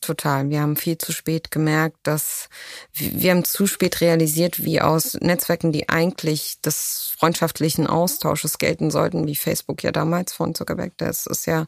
total. 0.01 0.49
Wir 0.49 0.61
haben 0.61 0.75
viel 0.75 0.97
zu 0.97 1.11
spät 1.11 1.51
gemerkt, 1.51 1.97
dass 2.03 2.49
wir 2.93 3.31
haben 3.31 3.43
zu 3.43 3.67
spät 3.67 4.01
realisiert, 4.01 4.63
wie 4.63 4.81
aus 4.81 5.15
Netzwerken, 5.15 5.71
die 5.71 5.89
eigentlich 5.89 6.61
des 6.61 7.13
freundschaftlichen 7.17 7.87
Austausches 7.87 8.57
gelten 8.57 8.91
sollten, 8.91 9.27
wie 9.27 9.35
Facebook 9.35 9.83
ja 9.83 9.91
damals 9.91 10.33
von 10.33 10.55
Zuckerberg, 10.55 10.93
das 10.97 11.25
ist 11.25 11.45
ja, 11.45 11.65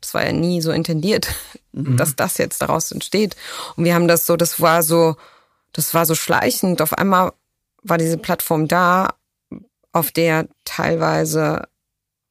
das 0.00 0.14
war 0.14 0.24
ja 0.24 0.32
nie 0.32 0.60
so 0.60 0.72
intendiert, 0.72 1.28
mhm. 1.72 1.96
dass 1.96 2.16
das 2.16 2.38
jetzt 2.38 2.62
daraus 2.62 2.90
entsteht. 2.90 3.36
Und 3.76 3.84
wir 3.84 3.94
haben 3.94 4.08
das 4.08 4.26
so, 4.26 4.36
das 4.36 4.60
war 4.60 4.82
so, 4.82 5.16
das 5.72 5.94
war 5.94 6.06
so 6.06 6.14
schleichend. 6.14 6.82
Auf 6.82 6.92
einmal 6.92 7.32
war 7.82 7.98
diese 7.98 8.18
Plattform 8.18 8.68
da, 8.68 9.14
auf 9.92 10.10
der 10.10 10.48
teilweise 10.64 11.68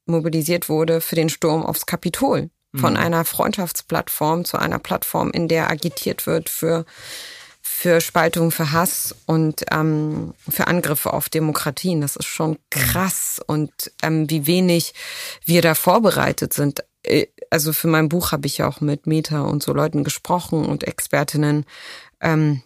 mobilisiert 0.05 0.69
wurde 0.69 1.01
für 1.01 1.15
den 1.15 1.29
Sturm 1.29 1.65
aufs 1.65 1.85
Kapitol. 1.85 2.49
Von 2.77 2.93
mhm. 2.93 2.99
einer 2.99 3.25
Freundschaftsplattform 3.25 4.45
zu 4.45 4.57
einer 4.57 4.79
Plattform, 4.79 5.31
in 5.31 5.47
der 5.47 5.69
agitiert 5.69 6.27
wird 6.27 6.49
für 6.49 6.85
für 7.69 8.01
Spaltung, 8.01 8.49
für 8.49 8.71
Hass 8.71 9.13
und 9.27 9.63
ähm, 9.71 10.33
für 10.49 10.65
Angriffe 10.65 11.13
auf 11.13 11.29
Demokratien. 11.29 12.01
Das 12.01 12.15
ist 12.15 12.25
schon 12.25 12.57
krass 12.71 13.39
und 13.45 13.71
ähm, 14.01 14.27
wie 14.31 14.47
wenig 14.47 14.93
wir 15.45 15.61
da 15.61 15.75
vorbereitet 15.75 16.53
sind. 16.53 16.83
Äh, 17.03 17.27
also 17.51 17.73
für 17.73 17.87
mein 17.87 18.09
Buch 18.09 18.31
habe 18.31 18.47
ich 18.47 18.57
ja 18.57 18.67
auch 18.67 18.81
mit 18.81 19.05
Meta 19.05 19.41
und 19.41 19.61
so 19.61 19.73
Leuten 19.73 20.03
gesprochen 20.03 20.65
und 20.65 20.85
Expertinnen. 20.85 21.65
Ähm, 22.19 22.63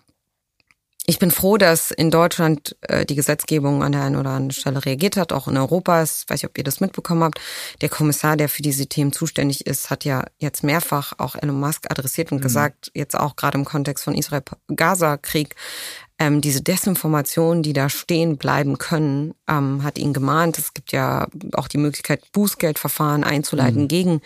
ich 1.12 1.20
bin 1.20 1.30
froh, 1.30 1.58
dass 1.58 1.92
in 1.92 2.10
Deutschland 2.10 2.78
äh, 2.84 3.06
die 3.06 3.16
Gesetzgebung 3.16 3.84
an 3.84 3.92
der 3.92 4.04
einen 4.04 4.16
oder 4.16 4.30
anderen 4.30 4.52
Stelle 4.52 4.86
reagiert 4.86 5.18
hat, 5.18 5.34
auch 5.34 5.50
in 5.50 5.58
Europa. 5.58 6.02
Ich 6.04 6.24
weiß 6.26 6.42
nicht, 6.42 6.46
ob 6.46 6.58
ihr 6.58 6.64
das 6.64 6.80
mitbekommen 6.80 7.26
habt. 7.26 7.42
Der 7.82 7.90
Kommissar, 7.90 8.38
der 8.38 8.48
für 8.48 8.62
diese 8.62 8.88
Themen 8.88 9.12
zuständig 9.12 9.68
ist, 9.68 9.90
hat 9.90 10.06
ja 10.06 10.24
jetzt 10.38 10.64
mehrfach 10.64 11.12
auch 11.18 11.36
Elon 11.36 11.60
Musk 11.60 11.92
adressiert 11.92 12.32
und 12.32 12.38
mhm. 12.38 12.44
gesagt, 12.44 12.92
jetzt 12.94 13.20
auch 13.20 13.36
gerade 13.36 13.58
im 13.58 13.66
Kontext 13.66 14.06
von 14.06 14.16
Israel-Gaza-Krieg, 14.16 15.58
ähm, 16.22 16.40
diese 16.40 16.62
Desinformationen, 16.62 17.64
die 17.64 17.74
da 17.74 17.90
stehen 17.90 18.38
bleiben 18.38 18.78
können, 18.78 19.34
ähm, 19.50 19.82
hat 19.82 19.98
ihn 19.98 20.14
gemahnt. 20.14 20.60
Es 20.60 20.76
gibt 20.76 20.92
ja 20.92 21.28
auch 21.54 21.68
die 21.68 21.80
Möglichkeit, 21.80 22.32
Bußgeldverfahren 22.32 23.24
einzuleiten 23.24 23.84
mhm. 23.84 23.88
gegen, 23.88 24.22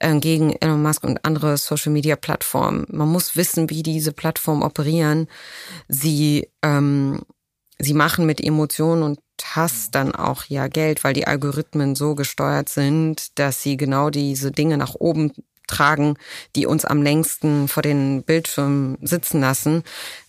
äh, 0.00 0.14
gegen 0.20 0.52
Elon 0.60 0.82
Musk 0.82 1.02
und 1.02 1.24
andere 1.24 1.56
Social-Media-Plattformen. 1.56 2.84
Man 2.90 3.08
muss 3.08 3.36
wissen, 3.36 3.70
wie 3.70 3.82
diese 3.82 4.12
Plattformen 4.12 4.62
operieren. 4.62 5.28
Sie, 5.88 6.46
ähm, 6.62 7.22
sie 7.78 7.94
machen 7.94 8.26
mit 8.26 8.42
Emotionen 8.44 9.02
und 9.02 9.18
Hass 9.42 9.90
dann 9.90 10.14
auch 10.14 10.44
ja 10.44 10.68
Geld, 10.68 11.04
weil 11.04 11.14
die 11.14 11.26
Algorithmen 11.26 11.94
so 11.94 12.14
gesteuert 12.14 12.68
sind, 12.68 13.38
dass 13.38 13.62
sie 13.62 13.78
genau 13.78 14.10
diese 14.10 14.52
Dinge 14.52 14.76
nach 14.76 14.94
oben 14.94 15.32
tragen, 15.66 16.18
die 16.54 16.66
uns 16.66 16.84
am 16.84 17.00
längsten 17.00 17.66
vor 17.66 17.82
den 17.82 18.24
Bildschirmen 18.24 18.98
sitzen 19.00 19.40
lassen, 19.40 19.84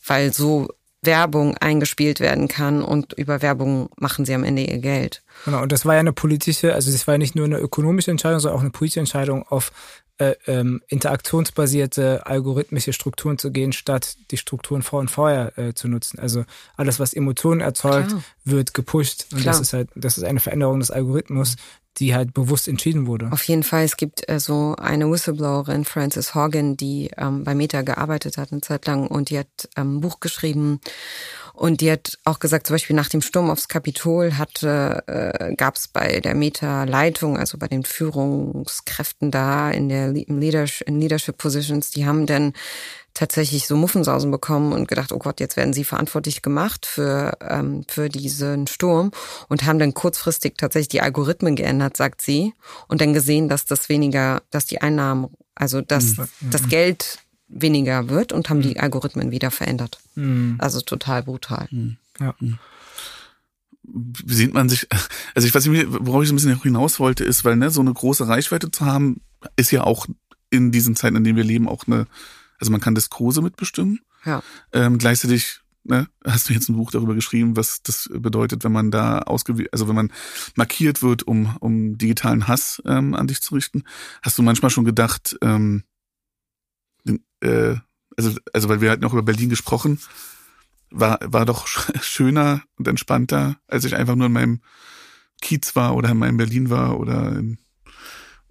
weil 0.06 0.32
so 0.32 0.70
Werbung 1.04 1.58
eingespielt 1.58 2.20
werden 2.20 2.48
kann 2.48 2.84
und 2.84 3.14
über 3.14 3.42
Werbung 3.42 3.90
machen 3.98 4.26
sie 4.26 4.36
am 4.36 4.44
Ende 4.44 4.64
ihr 4.64 4.78
Geld. 4.78 5.24
Genau, 5.46 5.62
und 5.62 5.72
das 5.72 5.86
war 5.86 5.96
ja 5.96 6.00
eine 6.00 6.14
politische, 6.14 6.76
also 6.76 6.92
das 6.92 7.08
war 7.08 7.16
ja 7.16 7.18
nicht 7.18 7.36
nur 7.36 7.46
eine 7.46 7.58
ökonomische 7.58 8.12
Entscheidung, 8.12 8.40
sondern 8.40 8.58
auch 8.58 8.62
eine 8.62 8.72
politische 8.72 9.00
Entscheidung, 9.00 9.48
auf 9.48 9.72
äh, 10.22 10.36
ähm, 10.46 10.82
interaktionsbasierte 10.88 12.28
algorithmische 12.28 12.94
Strukturen 12.94 13.40
zu 13.40 13.52
gehen, 13.52 13.74
statt 13.74 14.18
die 14.30 14.38
Strukturen 14.38 14.84
vor 14.84 15.00
und 15.00 15.10
vorher 15.10 15.58
äh, 15.58 15.74
zu 15.74 15.88
nutzen. 15.88 16.20
Also 16.20 16.46
alles, 16.78 17.00
was 17.00 17.16
Emotionen 17.16 17.60
erzeugt, 17.60 18.10
Klar. 18.10 18.24
wird 18.44 18.76
gepusht. 18.76 19.26
Und 19.32 19.42
Klar. 19.42 19.54
das 19.54 19.62
ist 19.62 19.74
halt, 19.74 19.90
das 19.96 20.20
ist 20.20 20.24
eine 20.24 20.40
Veränderung 20.40 20.80
des 20.80 20.92
Algorithmus, 20.92 21.56
die 21.98 22.16
halt 22.16 22.34
bewusst 22.34 22.68
entschieden 22.68 23.08
wurde. 23.08 23.30
Auf 23.32 23.44
jeden 23.44 23.64
Fall, 23.64 23.84
es 23.84 23.98
gibt 23.98 24.28
äh, 24.30 24.40
so 24.40 24.76
eine 24.78 25.10
Whistleblowerin, 25.12 25.86
Frances 25.86 26.36
Horgan, 26.36 26.78
die 26.78 27.12
ähm, 27.18 27.44
bei 27.44 27.56
Meta 27.56 27.82
gearbeitet 27.82 28.38
hat 28.38 28.52
eine 28.52 28.62
Zeit 28.62 28.88
lang 28.88 29.08
und 29.08 29.30
die 29.30 29.40
hat 29.40 29.70
ähm, 29.76 29.98
ein 29.98 30.02
Buch 30.02 30.20
geschrieben 30.20 30.80
und 31.54 31.82
die 31.82 31.92
hat 31.92 32.18
auch 32.24 32.40
gesagt, 32.40 32.68
zum 32.68 32.76
Beispiel 32.76 32.96
nach 32.96 33.10
dem 33.10 33.22
Sturm 33.22 33.50
aufs 33.50 33.68
Kapitol 33.68 34.38
hatte, 34.38 35.04
äh, 35.08 35.56
gab 35.56 35.76
es 35.76 35.88
bei 35.88 36.20
der 36.20 36.34
Meta-Leitung, 36.34 37.38
also 37.38 37.58
bei 37.58 37.68
den 37.68 37.84
Führungskräften 37.84 39.32
da 39.32 39.70
in 39.70 39.90
der 39.90 40.16
in 40.16 40.40
Leadership, 40.40 40.88
in 40.88 41.00
Leadership 41.00 41.38
Positions, 41.38 41.92
die 41.92 42.06
haben 42.06 42.26
dann 42.26 42.54
tatsächlich 43.14 43.68
so 43.68 43.76
Muffensausen 43.76 44.32
bekommen 44.32 44.74
und 44.74 44.88
gedacht, 44.88 45.12
oh 45.12 45.18
Gott, 45.18 45.40
jetzt 45.40 45.58
werden 45.58 45.74
sie 45.74 45.84
verantwortlich 45.84 46.42
gemacht 46.42 46.86
für, 46.86 47.38
ähm, 47.42 47.84
für 47.88 48.10
diesen 48.10 48.68
Sturm 48.68 49.12
und 49.50 49.66
haben 49.66 49.80
dann 49.80 49.94
kurzfristig 49.94 50.56
tatsächlich 50.58 50.90
die 50.90 51.02
Algorithmen 51.02 51.56
geändert, 51.56 51.98
sagt 51.98 52.22
sie, 52.22 52.54
und 52.88 53.02
dann 53.02 53.14
gesehen, 53.14 53.50
dass 53.50 53.66
das 53.66 53.90
weniger, 53.90 54.42
dass 54.50 54.66
die 54.66 54.82
Einnahmen, 54.82 55.28
also 55.56 55.82
dass 55.82 56.18
mhm. 56.18 56.28
das 56.52 56.68
Geld 56.70 57.20
weniger 57.48 58.10
wird 58.10 58.32
und 58.32 58.50
haben 58.50 58.60
mhm. 58.60 58.64
die 58.64 58.80
Algorithmen 58.80 59.32
wieder 59.32 59.52
verändert. 59.52 60.00
Mhm. 60.16 60.56
Also 60.60 60.82
total 60.82 61.24
brutal. 61.24 61.68
Mhm. 61.72 61.98
Ja. 62.20 62.34
Mhm. 62.40 62.60
Sieht 64.26 64.54
man 64.54 64.70
sich, 64.70 64.88
also 65.36 65.48
ich 65.48 65.54
weiß 65.54 65.66
nicht, 65.66 65.88
worauf 65.90 66.22
ich 66.22 66.30
so 66.30 66.34
ein 66.34 66.38
bisschen 66.38 66.62
hinaus 66.62 67.00
wollte, 67.00 67.26
ist, 67.26 67.44
weil 67.44 67.58
ne, 67.58 67.72
so 67.72 67.82
eine 67.82 67.94
große 67.94 68.28
Reichweite 68.28 68.72
zu 68.72 68.86
haben, 68.86 69.22
ist 69.58 69.72
ja 69.72 69.84
auch 69.84 70.06
in 70.50 70.72
diesen 70.72 70.96
Zeiten, 70.96 71.18
in 71.18 71.24
denen 71.24 71.38
wir 71.38 71.44
leben, 71.44 71.68
auch 71.68 71.88
eine 71.88 72.08
also 72.62 72.72
man 72.72 72.80
kann 72.80 72.96
Diskurse 72.96 73.42
mitbestimmen. 73.42 74.00
Ja. 74.26 74.42
Ähm, 74.72 74.98
gleichzeitig 74.98 75.60
ne, 75.84 76.08
hast 76.26 76.50
du 76.50 76.54
jetzt 76.54 76.70
ein 76.70 76.76
Buch 76.76 76.92
darüber 76.92 77.16
geschrieben, 77.16 77.58
was 77.58 77.82
das 77.84 78.10
bedeutet, 78.14 78.64
wenn 78.64 78.72
man 78.72 78.92
da 78.92 79.20
ausgewählt, 79.20 79.70
also 79.74 79.88
wenn 79.88 79.96
man 79.96 80.14
markiert 80.56 81.04
wird, 81.04 81.24
um, 81.24 81.58
um 81.60 81.98
digitalen 81.98 82.48
Hass 82.48 82.82
ähm, 82.86 83.16
an 83.16 83.28
dich 83.28 83.42
zu 83.42 83.56
richten. 83.56 83.84
Hast 84.22 84.38
du 84.38 84.44
manchmal 84.44 84.72
schon 84.72 84.86
gedacht, 84.86 85.38
ähm, 85.42 85.84
äh, 87.42 87.76
also, 88.18 88.36
also 88.54 88.70
weil 88.70 88.82
wir 88.82 88.92
hatten 88.92 89.06
auch 89.06 89.14
über 89.14 89.24
Berlin 89.24 89.50
gesprochen, 89.50 90.00
war, 90.90 91.20
war 91.24 91.46
doch 91.46 91.68
schöner 92.02 92.64
und 92.76 92.88
entspannter, 92.88 93.58
als 93.68 93.86
ich 93.86 93.96
einfach 93.96 94.16
nur 94.16 94.28
in 94.28 94.34
meinem 94.34 94.62
Kiez 95.42 95.76
war 95.76 95.96
oder 95.96 96.10
in 96.10 96.18
meinem 96.18 96.38
Berlin 96.38 96.70
war 96.70 97.00
oder 97.00 97.32
in 97.32 97.58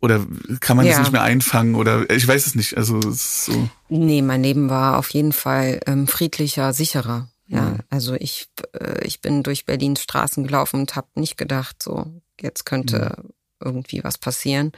oder 0.00 0.24
kann 0.60 0.76
man 0.76 0.86
ja. 0.86 0.92
das 0.92 1.00
nicht 1.00 1.12
mehr 1.12 1.22
einfangen? 1.22 1.74
Oder 1.74 2.08
ich 2.10 2.26
weiß 2.26 2.46
es 2.46 2.54
nicht. 2.54 2.76
Also 2.76 2.98
es 3.00 3.46
so. 3.46 3.68
Nee, 3.88 4.22
mein 4.22 4.42
Leben 4.42 4.70
war 4.70 4.98
auf 4.98 5.10
jeden 5.10 5.32
Fall 5.32 5.80
ähm, 5.86 6.06
friedlicher, 6.06 6.72
sicherer. 6.72 7.28
Ja, 7.50 7.78
also 7.90 8.14
ich, 8.14 8.48
äh, 8.78 9.04
ich 9.04 9.20
bin 9.20 9.42
durch 9.42 9.66
Berlins 9.66 10.02
Straßen 10.02 10.44
gelaufen 10.44 10.80
und 10.80 10.94
habe 10.94 11.08
nicht 11.16 11.36
gedacht, 11.36 11.82
so, 11.82 12.06
jetzt 12.40 12.64
könnte 12.64 13.16
mhm. 13.18 13.30
irgendwie 13.58 14.04
was 14.04 14.18
passieren. 14.18 14.70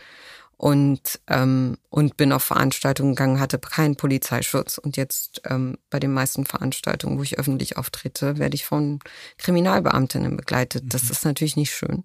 Und, 0.57 1.21
ähm, 1.27 1.77
und 1.91 2.17
bin 2.17 2.33
auf 2.33 2.45
Veranstaltungen 2.45 3.17
gegangen, 3.17 3.41
hatte 3.41 3.59
keinen 3.59 3.97
Polizeischutz. 3.97 4.79
Und 4.79 4.97
jetzt 4.97 5.43
ähm, 5.45 5.77
bei 5.91 5.99
den 5.99 6.15
meisten 6.15 6.47
Veranstaltungen, 6.47 7.19
wo 7.19 7.23
ich 7.23 7.39
öffentlich 7.39 7.77
auftrete, 7.77 8.39
werde 8.39 8.55
ich 8.55 8.65
von 8.65 9.01
Kriminalbeamtinnen 9.39 10.37
begleitet. 10.37 10.85
Mhm. 10.85 10.89
Das 10.89 11.11
ist 11.11 11.25
natürlich 11.25 11.57
nicht 11.57 11.75
schön. 11.75 12.05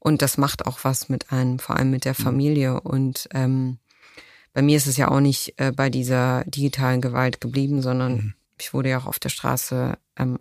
Und 0.00 0.22
das 0.22 0.38
macht 0.38 0.66
auch 0.66 0.80
was 0.82 1.08
mit 1.08 1.30
einem, 1.30 1.58
vor 1.58 1.76
allem 1.76 1.90
mit 1.90 2.04
der 2.04 2.14
mhm. 2.18 2.22
Familie. 2.22 2.80
Und 2.80 3.28
ähm, 3.32 3.78
bei 4.52 4.62
mir 4.62 4.76
ist 4.76 4.86
es 4.86 4.96
ja 4.96 5.08
auch 5.08 5.20
nicht 5.20 5.54
äh, 5.58 5.72
bei 5.72 5.90
dieser 5.90 6.42
digitalen 6.46 7.00
Gewalt 7.00 7.40
geblieben, 7.40 7.82
sondern 7.82 8.12
mhm. 8.12 8.34
ich 8.58 8.74
wurde 8.74 8.88
ja 8.88 8.98
auch 8.98 9.06
auf 9.06 9.18
der 9.18 9.28
Straße 9.28 9.96
ähm, 10.16 10.38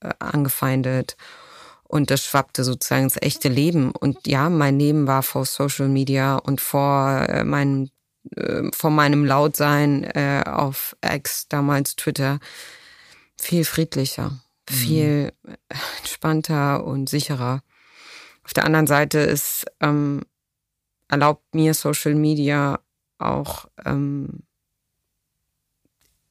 äh, 0.00 0.10
angefeindet. 0.18 1.16
Und 1.84 2.10
das 2.10 2.24
schwappte 2.24 2.64
sozusagen 2.64 3.04
ins 3.04 3.20
echte 3.20 3.50
Leben. 3.50 3.90
Und 3.90 4.26
ja, 4.26 4.48
mein 4.48 4.78
Leben 4.78 5.06
war 5.06 5.22
vor 5.22 5.44
Social 5.44 5.88
Media 5.88 6.36
und 6.36 6.62
vor 6.62 7.26
äh, 7.28 7.44
meinem 7.44 7.90
äh, 8.34 8.70
vor 8.72 8.90
meinem 8.90 9.26
Lautsein 9.26 10.04
äh, 10.04 10.42
auf 10.46 10.96
X, 11.04 11.48
damals 11.48 11.96
Twitter, 11.96 12.38
viel 13.38 13.64
friedlicher, 13.66 14.30
mhm. 14.30 14.74
viel 14.74 15.32
entspannter 15.98 16.84
und 16.84 17.10
sicherer. 17.10 17.62
Auf 18.44 18.54
der 18.54 18.64
anderen 18.64 18.86
Seite 18.86 19.18
ist 19.18 19.66
ähm, 19.80 20.22
erlaubt 21.08 21.54
mir 21.54 21.74
Social 21.74 22.14
Media 22.14 22.80
auch 23.18 23.66
ähm, 23.84 24.42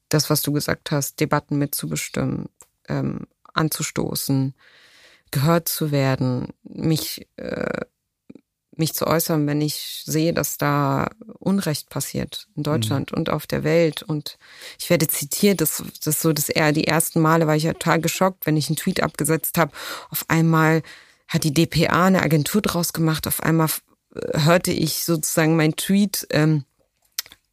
das, 0.08 0.28
was 0.28 0.42
du 0.42 0.52
gesagt 0.52 0.90
hast, 0.90 1.20
Debatten 1.20 1.56
mitzubestimmen, 1.56 2.48
ähm, 2.88 3.26
anzustoßen, 3.54 4.54
gehört 5.30 5.68
zu 5.68 5.90
werden, 5.90 6.48
mich 6.64 7.28
äh, 7.36 7.86
mich 8.74 8.94
zu 8.94 9.06
äußern, 9.06 9.46
wenn 9.46 9.60
ich 9.60 10.02
sehe, 10.06 10.32
dass 10.32 10.56
da 10.56 11.10
Unrecht 11.38 11.90
passiert 11.90 12.48
in 12.56 12.62
Deutschland 12.62 13.12
mhm. 13.12 13.18
und 13.18 13.30
auf 13.30 13.46
der 13.46 13.64
Welt. 13.64 14.02
Und 14.02 14.38
ich 14.78 14.88
werde 14.88 15.06
zitiert, 15.08 15.60
das, 15.60 15.82
das 16.02 16.22
so 16.22 16.32
das 16.32 16.48
eher 16.48 16.72
die 16.72 16.86
ersten 16.86 17.20
Male 17.20 17.46
war 17.46 17.54
ich 17.54 17.64
ja 17.64 17.74
total 17.74 18.00
geschockt, 18.00 18.46
wenn 18.46 18.56
ich 18.56 18.68
einen 18.68 18.76
Tweet 18.76 19.02
abgesetzt 19.02 19.58
habe. 19.58 19.72
Auf 20.10 20.24
einmal 20.28 20.82
hat 21.32 21.44
die 21.44 21.54
DPA 21.54 22.06
eine 22.06 22.22
Agentur 22.22 22.60
draus 22.60 22.92
gemacht. 22.92 23.26
Auf 23.26 23.42
einmal 23.42 23.68
äh, 24.14 24.40
hörte 24.40 24.72
ich 24.72 25.04
sozusagen 25.04 25.56
mein 25.56 25.76
Tweet 25.76 26.26
ähm, 26.30 26.64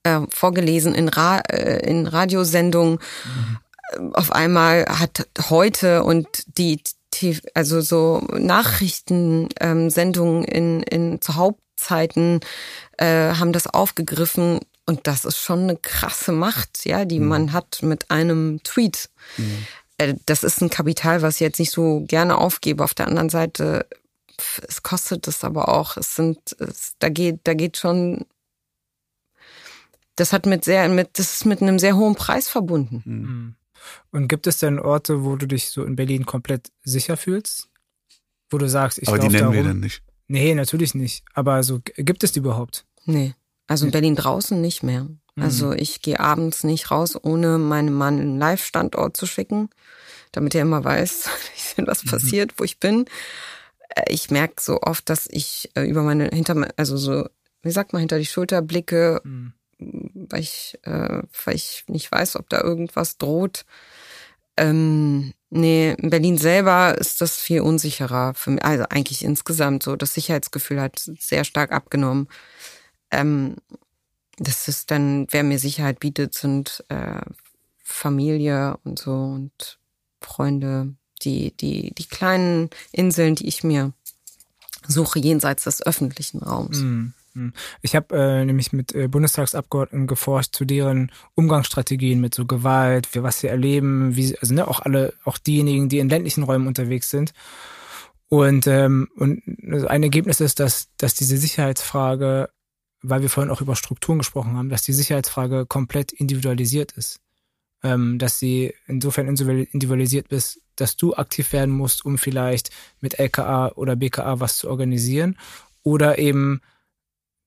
äh, 0.04 0.20
vorgelesen 0.30 0.94
in, 0.94 1.08
Ra 1.08 1.40
äh, 1.40 1.80
in 1.88 2.08
Radiosendungen. 2.08 3.00
Mhm. 3.26 3.60
Auf 4.14 4.32
einmal 4.32 4.86
hat 4.86 5.28
heute 5.50 6.04
und 6.04 6.28
die 6.58 6.82
also 7.54 7.82
so 7.82 8.26
Nachrichtensendungen 8.32 10.46
ähm, 10.48 10.48
in, 10.48 10.82
in 10.84 11.20
zu 11.22 11.36
Hauptzeiten 11.36 12.40
äh, 12.98 13.34
haben 13.34 13.52
das 13.52 13.68
aufgegriffen 13.68 14.62
und 14.86 15.06
das 15.08 15.26
ist 15.26 15.38
schon 15.38 15.64
eine 15.64 15.76
krasse 15.78 16.32
Macht, 16.32 16.86
ja, 16.86 17.04
die 17.06 17.20
mhm. 17.20 17.28
man 17.28 17.52
hat 17.54 17.84
mit 17.84 18.12
einem 18.12 18.62
Tweet. 18.64 19.10
Mhm. 19.38 19.68
Äh, 20.00 20.16
das 20.26 20.43
ist 20.43 20.62
ein 20.62 20.72
Kapital, 20.72 21.22
was 21.22 21.36
ich 21.36 21.41
jetzt 21.41 21.60
nicht 21.60 21.72
so 21.72 22.04
gerne 22.08 22.39
aufgebe. 22.39 22.84
Auf 22.84 22.95
der 22.95 23.08
anderen 23.08 23.30
Seite, 23.30 23.86
es 24.68 24.82
kostet 24.82 25.28
es 25.28 25.43
aber 25.43 25.70
auch. 25.70 25.97
Es 25.97 26.16
sind, 26.16 26.39
es, 26.60 26.93
da 26.97 27.10
geht, 27.10 27.41
da 27.43 27.54
geht 27.54 27.78
schon, 27.78 28.26
das 30.16 30.34
hat 30.34 30.47
mit 30.47 30.66
sehr, 30.66 30.89
mit, 30.89 31.20
das 31.20 31.34
ist 31.34 31.45
mit 31.45 31.62
einem 31.62 31.78
sehr 31.78 31.95
hohen 31.95 32.16
Preis 32.16 32.47
verbunden. 32.47 33.04
Mhm. 33.06 33.22
mhm. 33.22 33.56
Und 34.12 34.28
gibt 34.28 34.45
es 34.45 34.58
denn 34.58 34.78
Orte, 34.78 35.24
wo 35.24 35.38
du 35.38 35.47
dich 35.47 35.70
so 35.70 35.86
in 35.86 35.95
Berlin 35.95 36.26
komplett 36.26 36.70
sicher 36.84 37.16
fühlst? 37.16 37.70
Wo 38.50 38.58
du 38.58 38.68
sagst, 38.68 38.97
ich 38.97 39.08
Aber 39.08 39.20
die 39.20 39.30
nennen 39.30 39.54
wir 39.54 39.64
denn 39.64 39.80
nicht. 39.80 40.04
Nee, 40.28 40.54
natürlich 40.54 40.95
nicht. 40.95 41.24
Aber 41.34 41.64
so, 41.64 41.80
gibt 41.95 42.26
es 42.26 42.34
die 42.34 42.39
überhaupt? 42.39 42.86
Nee. 43.06 43.36
Also 43.70 43.86
in 43.86 43.91
Berlin 43.91 44.15
draußen 44.15 44.59
nicht 44.59 44.84
mehr. 44.84 45.03
Mhm. 45.03 45.43
Also 45.43 45.72
ich 45.72 46.01
gehe 46.01 46.20
abends 46.20 46.63
nicht 46.65 46.91
raus, 46.91 47.15
ohne 47.22 47.57
meinem 47.57 47.93
Mann 47.93 48.20
einen 48.20 48.38
Live-Standort 48.39 49.15
zu 49.15 49.26
schicken, 49.26 49.70
damit 50.34 50.53
er 50.55 50.63
immer 50.63 50.84
weiß, 50.84 51.30
was 51.78 52.03
Mhm. 52.03 52.09
passiert, 52.09 52.53
wo 52.57 52.63
ich 52.65 52.80
bin. 52.80 53.05
Äh, 53.95 54.11
Ich 54.11 54.30
merke 54.32 54.55
so 54.61 54.82
oft, 54.82 55.09
dass 55.09 55.28
ich 55.32 55.70
äh, 55.76 55.84
über 55.84 56.03
meine, 56.03 56.28
hinter, 56.34 56.67
also 56.76 56.97
so, 56.97 57.30
wie 57.61 57.72
sagt 57.72 57.93
man, 57.93 58.01
hinter 58.01 58.17
die 58.20 58.26
Schulter 58.26 58.61
blicke, 58.61 59.22
Mhm. 59.24 59.53
weil 59.80 60.41
ich, 60.41 60.78
äh, 60.84 61.22
weil 61.45 61.55
ich 61.55 61.86
nicht 61.88 62.11
weiß, 62.11 62.36
ob 62.36 62.49
da 62.49 62.59
irgendwas 62.61 63.17
droht. 63.17 63.65
Ähm, 64.57 65.34
nee, 65.49 65.93
in 65.97 66.09
Berlin 66.09 66.38
selber 66.38 66.97
ist 66.97 67.22
das 67.22 67.38
viel 67.38 67.61
unsicherer 67.61 68.34
für 68.34 68.51
mich. 68.51 68.63
Also 68.65 68.84
eigentlich 68.89 69.24
insgesamt 69.24 69.84
so. 69.84 69.95
Das 69.95 70.13
Sicherheitsgefühl 70.15 70.82
hat 70.82 70.99
sehr 71.20 71.43
stark 71.45 71.72
abgenommen. 71.72 72.28
Ähm, 73.12 73.55
das 74.38 74.68
ist 74.68 74.91
dann, 74.91 75.28
wer 75.32 75.43
mir 75.43 75.60
Sicherheit 75.60 75.99
bietet, 75.99 76.34
sind 76.34 76.84
äh, 76.89 77.22
Familie 77.84 78.78
und 78.84 78.99
so 78.99 79.14
und 79.14 79.80
Freunde, 80.22 80.95
die, 81.22 81.55
die, 81.57 81.93
die 81.93 82.05
kleinen 82.05 82.70
Inseln, 82.91 83.36
die 83.36 83.47
ich 83.47 83.64
mir 83.64 83.93
suche 84.88 85.20
jenseits 85.20 85.66
des 85.66 85.86
öffentlichen 85.86 86.39
Raums. 86.39 86.80
Mhm. 86.80 87.14
Ich 87.82 87.95
habe 87.95 88.18
äh, 88.18 88.45
nämlich 88.45 88.74
mit 88.74 88.93
äh, 88.93 89.07
Bundestagsabgeordneten 89.07 90.07
geforscht 90.07 90.55
zu 90.55 90.66
deren 90.66 91.12
Umgangsstrategien 91.36 92.20
mit 92.20 92.34
so 92.34 92.45
Gewalt, 92.45 93.07
für 93.07 93.24
was 93.24 93.39
sie 93.39 93.47
erleben, 93.47 94.16
wie 94.16 94.26
sie, 94.28 94.39
also 94.39 94.53
ne, 94.53 94.68
auch 94.68 94.82
alle, 94.82 95.14
auch 95.24 95.38
diejenigen, 95.38 95.89
die 95.89 95.99
in 95.99 96.10
ländlichen 96.10 96.43
Räumen 96.43 96.68
unterwegs 96.68 97.10
sind. 97.10 97.34
Und 98.28 98.68
ähm, 98.68 99.10
und 99.16 99.41
ein 99.88 100.03
Ergebnis 100.03 100.39
ist, 100.39 100.60
dass 100.60 100.89
dass 100.97 101.16
diese 101.16 101.38
Sicherheitsfrage, 101.38 102.49
weil 103.02 103.22
wir 103.22 103.30
vorhin 103.30 103.52
auch 103.52 103.62
über 103.62 103.76
Strukturen 103.76 104.20
gesprochen 104.20 104.56
haben, 104.58 104.70
dass 104.70 104.82
die 104.82 104.93
Sicherheitsfrage 104.93 105.66
komplett 105.66 106.12
individualisiert 106.12 106.91
ist, 106.93 107.20
ähm, 107.84 108.20
dass 108.20 108.39
sie 108.39 108.74
insofern 108.88 109.28
individualisiert 109.28 110.28
ist, 110.30 110.62
dass 110.76 110.97
du 110.97 111.14
aktiv 111.16 111.52
werden 111.54 111.74
musst, 111.76 112.06
um 112.06 112.18
vielleicht 112.18 112.72
mit 113.02 113.20
LKA 113.20 113.74
oder 113.76 113.95
BKA 113.95 114.39
was 114.39 114.58
zu 114.58 114.70
organisieren 114.70 115.38
oder 115.84 116.18
eben 116.18 116.62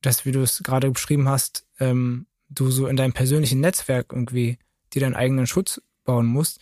dass, 0.03 0.26
wie 0.26 0.32
du 0.32 0.42
es 0.42 0.62
gerade 0.62 0.90
beschrieben 0.90 1.28
hast, 1.28 1.64
ähm, 1.78 2.26
du 2.48 2.70
so 2.70 2.86
in 2.86 2.96
deinem 2.96 3.12
persönlichen 3.12 3.61
Netzwerk 3.61 4.12
irgendwie 4.12 4.59
dir 4.92 5.00
deinen 5.00 5.14
eigenen 5.14 5.46
Schutz 5.46 5.80
bauen 6.05 6.26
musst. 6.26 6.59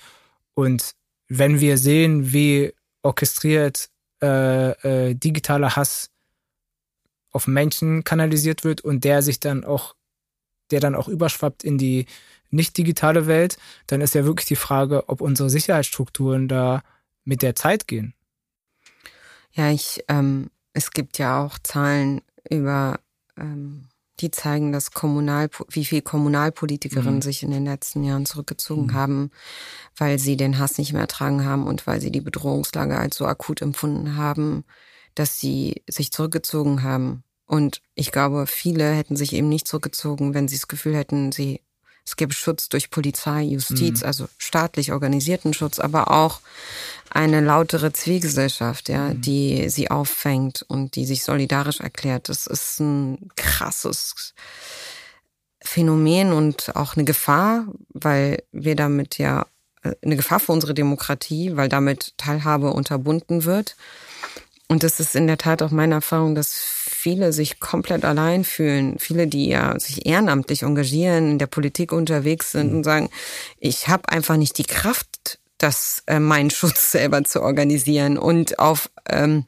Und 0.54 0.92
wenn 1.28 1.58
wir 1.58 1.78
sehen, 1.78 2.32
wie 2.32 2.72
orchestriert 3.02 3.90
äh, 4.22 4.70
äh, 5.08 5.14
digitaler 5.14 5.74
Hass 5.74 6.10
auf 7.32 7.46
Menschen 7.46 8.04
kanalisiert 8.04 8.64
wird 8.64 8.80
und 8.80 9.04
der 9.04 9.22
sich 9.22 9.40
dann 9.40 9.64
auch, 9.64 9.94
der 10.70 10.80
dann 10.80 10.94
auch 10.94 11.08
überschwappt 11.08 11.64
in 11.64 11.78
die 11.78 12.06
nicht 12.50 12.76
digitale 12.76 13.26
Welt, 13.26 13.58
dann 13.86 14.00
ist 14.00 14.14
ja 14.14 14.24
wirklich 14.24 14.46
die 14.46 14.56
Frage, 14.56 15.08
ob 15.08 15.20
unsere 15.20 15.48
Sicherheitsstrukturen 15.50 16.48
da 16.48 16.82
mit 17.24 17.42
der 17.42 17.54
Zeit 17.54 17.86
gehen. 17.86 18.14
Ja, 19.52 19.70
ich, 19.70 20.04
ähm, 20.08 20.50
es 20.72 20.90
gibt 20.92 21.18
ja 21.18 21.44
auch 21.44 21.58
Zahlen 21.58 22.22
über, 22.48 23.00
ähm, 23.36 23.86
die 24.20 24.30
zeigen, 24.30 24.70
dass 24.72 24.90
Kommunal, 24.90 25.48
wie 25.68 25.84
viel 25.84 26.02
Kommunalpolitikerinnen 26.02 27.16
Mhm. 27.16 27.22
sich 27.22 27.42
in 27.42 27.50
den 27.50 27.64
letzten 27.64 28.04
Jahren 28.04 28.26
zurückgezogen 28.26 28.86
Mhm. 28.86 28.94
haben, 28.94 29.30
weil 29.96 30.18
sie 30.18 30.36
den 30.36 30.58
Hass 30.58 30.76
nicht 30.78 30.92
mehr 30.92 31.02
ertragen 31.02 31.44
haben 31.44 31.66
und 31.66 31.86
weil 31.86 32.00
sie 32.00 32.12
die 32.12 32.20
Bedrohungslage 32.20 32.98
als 32.98 33.16
so 33.16 33.26
akut 33.26 33.62
empfunden 33.62 34.16
haben, 34.16 34.64
dass 35.14 35.38
sie 35.38 35.82
sich 35.88 36.12
zurückgezogen 36.12 36.82
haben. 36.82 37.22
Und 37.46 37.82
ich 37.94 38.12
glaube, 38.12 38.46
viele 38.46 38.92
hätten 38.92 39.16
sich 39.16 39.32
eben 39.32 39.48
nicht 39.48 39.66
zurückgezogen, 39.66 40.34
wenn 40.34 40.48
sie 40.48 40.56
das 40.56 40.68
Gefühl 40.68 40.96
hätten, 40.96 41.32
sie 41.32 41.60
es 42.06 42.16
gäbe 42.16 42.32
Schutz 42.32 42.68
durch 42.68 42.90
Polizei, 42.90 43.42
Justiz, 43.42 44.00
Mhm. 44.00 44.06
also 44.06 44.28
staatlich 44.38 44.90
organisierten 44.92 45.52
Schutz, 45.54 45.78
aber 45.78 46.10
auch 46.10 46.40
eine 47.10 47.40
lautere 47.40 47.92
Zivilgesellschaft, 47.92 48.88
ja, 48.88 49.08
Mhm. 49.10 49.20
die 49.20 49.68
sie 49.68 49.90
auffängt 49.90 50.64
und 50.66 50.96
die 50.96 51.04
sich 51.04 51.22
solidarisch 51.24 51.80
erklärt. 51.80 52.28
Das 52.28 52.46
ist 52.46 52.80
ein 52.80 53.30
krasses 53.36 54.34
Phänomen 55.62 56.32
und 56.32 56.74
auch 56.74 56.96
eine 56.96 57.04
Gefahr, 57.04 57.66
weil 57.90 58.42
wir 58.50 58.76
damit 58.76 59.18
ja 59.18 59.46
äh, 59.82 59.94
eine 60.02 60.16
Gefahr 60.16 60.40
für 60.40 60.52
unsere 60.52 60.74
Demokratie, 60.74 61.56
weil 61.56 61.68
damit 61.68 62.14
Teilhabe 62.18 62.72
unterbunden 62.72 63.44
wird. 63.44 63.76
Und 64.70 64.84
das 64.84 65.00
ist 65.00 65.16
in 65.16 65.26
der 65.26 65.36
Tat 65.36 65.62
auch 65.62 65.72
meine 65.72 65.96
Erfahrung, 65.96 66.36
dass 66.36 66.54
viele 66.54 67.32
sich 67.32 67.58
komplett 67.58 68.04
allein 68.04 68.44
fühlen. 68.44 69.00
Viele, 69.00 69.26
die 69.26 69.48
ja 69.48 69.76
sich 69.80 70.06
ehrenamtlich 70.06 70.62
engagieren, 70.62 71.32
in 71.32 71.38
der 71.40 71.48
Politik 71.48 71.90
unterwegs 71.90 72.52
sind 72.52 72.72
und 72.72 72.84
sagen, 72.84 73.10
ich 73.58 73.88
habe 73.88 74.08
einfach 74.08 74.36
nicht 74.36 74.58
die 74.58 74.62
Kraft, 74.62 75.40
das 75.58 76.04
äh, 76.06 76.20
meinen 76.20 76.50
Schutz 76.52 76.92
selber 76.92 77.24
zu 77.24 77.42
organisieren 77.42 78.16
und 78.16 78.60
auf 78.60 78.90
ähm, 79.08 79.44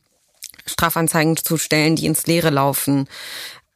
Strafanzeigen 0.67 1.37
zu 1.37 1.57
stellen, 1.57 1.95
die 1.95 2.07
ins 2.07 2.27
Leere 2.27 2.51
laufen. 2.51 3.09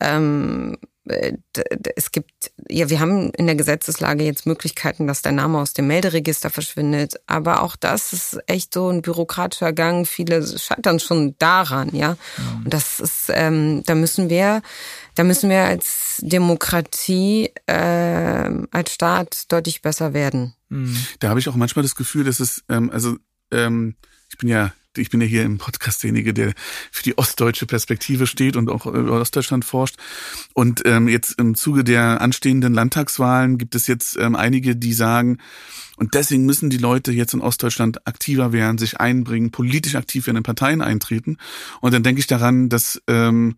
Ähm, 0.00 0.76
äh, 0.82 0.86
es 1.06 2.10
gibt, 2.10 2.52
ja, 2.68 2.90
wir 2.90 3.00
haben 3.00 3.30
in 3.30 3.46
der 3.46 3.54
Gesetzeslage 3.54 4.24
jetzt 4.24 4.46
Möglichkeiten, 4.46 5.06
dass 5.06 5.22
der 5.22 5.32
Name 5.32 5.58
aus 5.58 5.72
dem 5.72 5.86
Melderegister 5.86 6.50
verschwindet. 6.50 7.14
Aber 7.26 7.62
auch 7.62 7.76
das 7.76 8.12
ist 8.12 8.38
echt 8.46 8.74
so 8.74 8.88
ein 8.88 9.02
bürokratischer 9.02 9.72
Gang. 9.72 10.06
Viele 10.06 10.46
scheitern 10.58 10.98
schon 10.98 11.36
daran, 11.38 11.94
ja. 11.94 12.16
Und 12.64 12.72
das 12.72 13.00
ist, 13.00 13.30
ähm, 13.32 13.82
da 13.86 13.94
müssen 13.94 14.28
wir, 14.28 14.62
da 15.14 15.24
müssen 15.24 15.48
wir 15.48 15.64
als 15.64 16.18
Demokratie, 16.22 17.52
äh, 17.66 18.50
als 18.70 18.92
Staat 18.92 19.52
deutlich 19.52 19.82
besser 19.82 20.12
werden. 20.12 20.54
Da 21.20 21.28
habe 21.28 21.40
ich 21.40 21.48
auch 21.48 21.56
manchmal 21.56 21.82
das 21.82 21.94
Gefühl, 21.94 22.24
dass 22.24 22.40
es, 22.40 22.64
ähm, 22.68 22.90
also 22.90 23.16
ähm, 23.52 23.94
ich 24.28 24.38
bin 24.38 24.48
ja, 24.48 24.72
ich 24.98 25.10
bin 25.10 25.20
ja 25.20 25.26
hier 25.26 25.42
im 25.42 25.58
Podcast 25.58 26.02
derjenige, 26.02 26.34
der 26.34 26.52
für 26.90 27.02
die 27.02 27.18
ostdeutsche 27.18 27.66
Perspektive 27.66 28.26
steht 28.26 28.56
und 28.56 28.70
auch 28.70 28.86
über 28.86 29.20
Ostdeutschland 29.20 29.64
forscht. 29.64 29.96
Und 30.54 30.82
ähm, 30.84 31.08
jetzt 31.08 31.38
im 31.38 31.54
Zuge 31.54 31.84
der 31.84 32.20
anstehenden 32.20 32.74
Landtagswahlen 32.74 33.58
gibt 33.58 33.74
es 33.74 33.86
jetzt 33.86 34.16
ähm, 34.18 34.36
einige, 34.36 34.76
die 34.76 34.92
sagen, 34.92 35.38
und 35.96 36.14
deswegen 36.14 36.44
müssen 36.44 36.68
die 36.70 36.76
Leute 36.76 37.10
jetzt 37.10 37.32
in 37.32 37.40
Ostdeutschland 37.40 38.06
aktiver 38.06 38.52
werden, 38.52 38.78
sich 38.78 39.00
einbringen, 39.00 39.50
politisch 39.50 39.94
aktiv 39.94 40.26
werden, 40.26 40.36
in 40.36 40.42
Parteien 40.42 40.82
eintreten. 40.82 41.38
Und 41.80 41.94
dann 41.94 42.02
denke 42.02 42.20
ich 42.20 42.26
daran, 42.26 42.68
dass 42.68 43.02
ähm, 43.06 43.56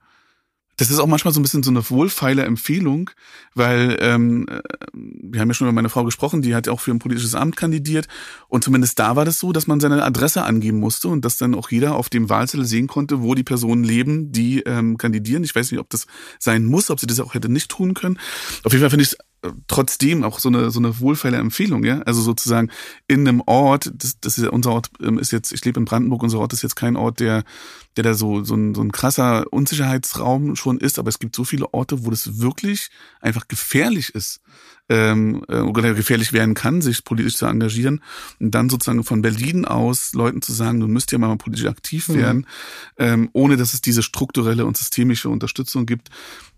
das 0.79 0.91
ist 0.91 1.01
auch 1.01 1.07
manchmal 1.07 1.35
so 1.35 1.41
ein 1.41 1.43
bisschen 1.43 1.63
so 1.63 1.71
eine 1.71 1.89
wohlfeile 1.91 2.45
Empfehlung, 2.45 3.11
weil 3.55 3.99
ähm, 4.01 4.47
äh, 4.49 4.61
wir 4.95 5.41
haben 5.41 5.49
ja 5.49 5.55
schon 5.55 5.67
über 5.67 5.75
meine 5.75 5.89
Frau 5.89 6.05
gesprochen, 6.05 6.41
die 6.41 6.55
hat 6.55 6.67
ja 6.67 6.73
auch 6.73 6.81
für 6.81 6.93
ein 6.93 7.01
politisches 7.01 7.35
Amt 7.35 7.57
kandidiert 7.57 8.07
und 8.49 8.65
zumindest 8.65 8.99
da 8.99 9.17
war 9.17 9.25
das 9.25 9.41
so, 9.41 9.53
dass 9.53 9.67
man 9.67 9.81
seine 9.81 10.03
Adresse 10.05 10.45
angeben 10.45 10.79
musste 10.79 11.09
und 11.09 11.25
dass 11.25 11.37
dann 11.37 11.55
auch 11.55 11.71
jeder 11.71 11.97
auf 11.97 12.09
dem 12.09 12.31
Wahlzettel 12.31 12.65
sehen 12.65 12.87
konnte, 12.87 13.23
wo 13.23 13.35
die 13.35 13.43
Personen 13.43 13.83
leben, 13.83 14.31
die 14.31 14.61
ähm, 14.61 14.97
kandidieren. 14.97 15.43
Ich 15.43 15.55
weiß 15.55 15.71
nicht, 15.73 15.81
ob 15.81 15.91
das 15.91 16.07
sein 16.39 16.65
muss, 16.65 16.91
ob 16.91 17.01
sie 17.01 17.07
das 17.07 17.21
auch 17.21 17.35
hätte 17.35 17.49
nicht 17.49 17.71
tun 17.71 17.95
können. 17.95 18.19
Auf 18.63 18.73
jeden 18.73 18.83
Fall 18.83 18.91
finde 18.91 19.03
ich 19.03 19.13
es 19.13 19.19
trotzdem 19.67 20.25
auch 20.25 20.39
so 20.39 20.49
eine 20.49 20.71
so 20.71 20.81
eine 20.81 21.01
wohlfeile 21.01 21.37
Empfehlung, 21.37 21.85
ja. 21.85 22.01
Also 22.03 22.23
sozusagen 22.23 22.71
in 23.07 23.27
einem 23.27 23.43
Ort, 23.47 23.91
das, 23.95 24.19
das 24.21 24.39
ist 24.39 24.45
ja, 24.45 24.51
unser 24.51 24.73
Ort 24.73 24.91
ähm, 25.01 25.19
ist 25.19 25.33
jetzt, 25.33 25.53
ich 25.53 25.65
lebe 25.65 25.79
in 25.79 25.85
Brandenburg, 25.85 26.23
unser 26.23 26.39
Ort 26.39 26.53
ist 26.53 26.63
jetzt 26.63 26.77
kein 26.77 26.97
Ort, 26.97 27.21
der 27.21 27.45
der 27.97 28.05
da 28.05 28.15
so 28.15 28.45
so 28.45 28.55
ein, 28.55 28.75
so 28.75 28.83
ein 28.83 28.93
krasser 28.93 29.47
Unsicherheitsraum 29.53 30.57
schon 30.57 30.79
ist, 30.79 30.99
aber 30.99 31.09
es 31.09 31.19
gibt 31.19 31.35
so 31.35 31.45
viele 31.45 31.73
Orte, 31.75 32.05
wo 32.05 32.11
das 32.11 32.39
wirklich 32.41 32.91
einfach 33.21 33.49
gefährlich 33.49 34.15
ist 34.15 34.41
ähm, 34.89 35.43
äh, 35.49 35.59
oder 35.61 35.95
gefährlich 35.95 36.33
werden 36.33 36.55
kann, 36.55 36.81
sich 36.81 37.05
politisch 37.05 37.37
zu 37.37 37.47
engagieren 37.47 38.03
und 38.41 38.53
dann 38.55 38.69
sozusagen 38.71 39.05
von 39.05 39.23
Berlin 39.23 39.65
aus 39.65 40.13
Leuten 40.15 40.43
zu 40.43 40.53
sagen, 40.53 40.81
du 40.81 40.89
müsst 40.89 41.13
ja 41.13 41.19
mal 41.19 41.37
politisch 41.37 41.67
aktiv 41.67 42.09
werden, 42.09 42.47
ähm, 42.99 43.29
ohne 43.33 43.57
dass 43.57 43.75
es 43.75 43.81
diese 43.81 44.03
strukturelle 44.03 44.65
und 44.65 44.77
systemische 44.77 45.29
Unterstützung 45.29 45.85
gibt, 45.87 46.09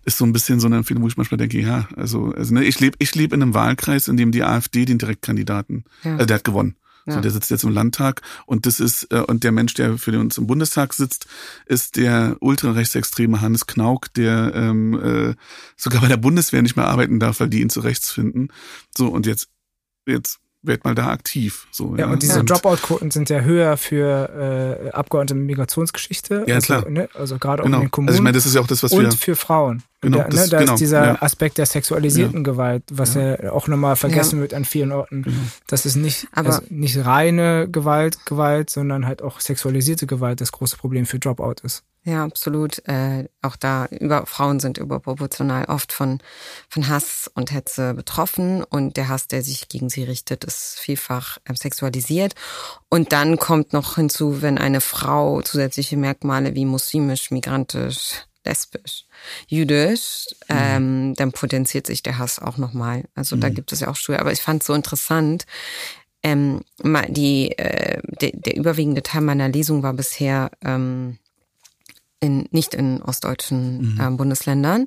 ist 0.05 0.19
so 0.19 0.25
ein 0.25 0.33
bisschen 0.33 0.61
so 0.61 0.67
eine 0.67 0.77
Empfehlung, 0.77 1.03
wo 1.03 1.09
ich 1.09 1.17
manchmal 1.17 1.39
denke, 1.39 1.61
ja, 1.61 1.89
also, 1.97 2.33
also 2.37 2.55
ne, 2.55 2.65
ich 2.65 2.81
lebe 2.81 2.97
ich 3.01 3.15
lebe 3.15 3.35
in 3.35 3.43
einem 3.43 3.55
Wahlkreis, 3.55 4.09
in 4.09 4.17
dem 4.17 4.31
die 4.33 4.43
AfD 4.45 4.85
den 4.85 4.99
Direktkandidaten, 4.99 5.85
Ja. 6.05 6.19
äh, 6.19 6.27
der 6.27 6.37
hat 6.37 6.45
gewonnen. 6.45 6.77
So, 7.07 7.13
Ja. 7.13 7.21
der 7.21 7.31
sitzt 7.31 7.51
jetzt 7.51 7.65
im 7.65 7.71
Landtag 7.73 8.23
und 8.47 8.67
das 8.67 8.81
ist 8.81 9.05
äh, 9.13 9.21
und 9.21 9.43
der 9.45 9.53
Mensch, 9.53 9.75
der 9.75 9.99
für 9.99 10.19
uns 10.19 10.39
im 10.39 10.47
Bundestag 10.47 10.93
sitzt, 10.93 11.27
ist 11.67 11.97
der 11.97 12.37
ultrarechtsextreme 12.41 13.41
Hannes 13.41 13.67
Knauk, 13.67 14.13
der 14.15 14.53
ähm, 14.55 14.95
äh, 15.31 15.35
sogar 15.77 16.01
bei 16.03 16.09
der 16.09 16.17
Bundeswehr 16.19 16.63
nicht 16.63 16.77
mehr 16.77 16.87
arbeiten 16.89 17.19
darf, 17.21 17.41
weil 17.41 17.49
die 17.49 17.61
ihn 17.61 17.71
zu 17.71 17.81
rechts 17.81 18.11
finden. 18.11 18.49
So 18.97 19.09
und 19.09 19.27
jetzt 19.27 19.49
jetzt 20.07 20.39
werd 20.63 20.85
mal 20.85 20.95
da 20.95 21.09
aktiv. 21.09 21.67
So 21.71 21.97
Ja, 21.97 22.07
und 22.11 22.23
diese 22.23 22.39
Ja. 22.39 22.43
Dropout-Quoten 22.43 23.11
sind 23.11 23.31
ja 23.31 23.41
höher 23.41 23.79
für 23.79 24.85
äh, 24.85 24.91
Abgeordnete 24.91 25.35
mit 25.35 25.47
Migrationsgeschichte. 25.47 26.45
Ja, 26.47 26.57
also, 26.57 26.67
klar. 26.67 26.89
Ne, 26.91 27.09
also 27.15 27.39
gerade 27.39 27.63
auch 27.63 27.67
Genau. 27.67 27.79
in 27.79 27.85
den 27.87 27.91
Kommunen. 27.91 28.09
Also 28.11 28.19
ich 28.19 28.23
meine, 28.25 28.35
das 28.37 28.45
ist 28.45 28.55
ja 28.55 28.61
auch 28.61 28.67
das, 28.67 28.83
was 28.83 28.93
und 28.93 29.03
wir 29.03 29.13
für 29.13 29.37
Frauen. 29.37 29.83
Genau, 30.03 30.19
da, 30.19 30.25
ne, 30.25 30.31
das- 30.31 30.49
da 30.51 30.59
genau, 30.61 30.73
ist 30.75 30.81
dieser 30.81 31.05
ja. 31.05 31.23
Aspekt 31.23 31.59
der 31.59 31.67
sexualisierten 31.67 32.43
Gewalt, 32.43 32.85
was 32.91 33.15
ja, 33.15 33.53
auch 33.53 33.69
nochmal 33.69 33.97
vergessen 33.97 34.37
Ja. 34.37 34.43
wird 34.43 34.55
an 34.55 34.65
vielen 34.65 34.93
Orten. 34.93 35.23
Genau. 35.25 35.37
Das 35.67 35.85
ist 35.85 35.97
nicht, 35.97 36.27
Aber- 36.33 36.49
also 36.55 36.63
nicht 36.71 37.05
reine 37.05 37.69
Gewalt, 37.71 38.25
Gewalt, 38.25 38.71
sondern 38.71 39.07
halt 39.07 39.21
auch 39.21 39.41
sexualisierte 39.41 40.07
Gewalt 40.07 40.41
das 40.41 40.53
große 40.53 40.77
Problem 40.79 41.05
für 41.05 41.19
Dropout 41.19 41.57
ist. 41.65 41.83
Ja, 42.03 42.25
absolut. 42.25 42.81
Äh, 42.89 43.29
auch 43.43 43.57
da 43.57 43.85
über 43.91 44.25
Frauen 44.25 44.59
sind 44.59 44.79
überproportional 44.79 45.67
oft 45.67 45.93
von 45.93 46.21
von 46.71 46.89
Hass 46.89 47.31
und 47.35 47.53
Hetze 47.53 47.93
betroffen 47.93 48.65
und 48.65 48.97
der 48.97 49.09
Hass, 49.11 49.29
der 49.29 49.43
sich 49.43 49.69
gegen 49.69 49.91
sie 49.91 50.05
richtet, 50.05 50.45
ist 50.45 50.79
vielfach 50.81 51.37
ähm, 51.47 51.57
sexualisiert. 51.57 52.35
Und 52.89 53.13
dann 53.13 53.37
kommt 53.37 53.75
noch 53.75 53.97
hinzu, 53.97 54.41
wenn 54.41 54.57
eine 54.57 54.81
Frau 54.81 55.43
zusätzliche 55.43 55.99
Merkmale 55.99 56.55
wie 56.55 56.65
muslimisch, 56.65 57.31
migrantisch, 57.31 58.25
lesbisch, 58.45 59.05
jüdisch, 59.49 60.29
ähm, 60.49 61.15
dann 61.17 61.33
potenziert 61.33 61.87
sich 61.87 62.03
der 62.03 62.19
Hass 62.19 62.39
auch 62.39 62.57
nochmal. 62.57 63.05
Also 63.15 63.37
da 63.37 63.49
gibt 63.49 63.73
es 63.73 63.81
ja 63.81 63.89
auch 63.89 63.97
Studien. 63.97 64.21
Aber 64.21 64.33
ich 64.33 64.41
fand 64.41 64.63
es 64.63 64.67
so 64.67 64.75
interessant. 64.75 65.47
Ähm, 66.23 66.63
die, 67.09 67.57
äh, 67.59 68.01
der, 68.21 68.33
der 68.33 68.57
überwiegende 68.57 69.03
Teil 69.03 69.23
meiner 69.23 69.49
Lesung 69.49 69.83
war 69.83 69.95
bisher 69.95 70.51
ähm, 70.63 71.19
in, 72.21 72.47
nicht 72.51 72.75
in 72.75 73.03
ostdeutschen 73.03 73.99
äh, 73.99 74.11
Bundesländern. 74.11 74.87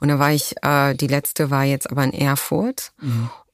Und 0.00 0.08
da 0.08 0.18
war 0.18 0.32
ich, 0.32 0.56
äh, 0.62 0.94
die 0.94 1.06
letzte 1.06 1.50
war 1.50 1.64
jetzt 1.64 1.90
aber 1.90 2.04
in 2.04 2.12
Erfurt. 2.12 2.92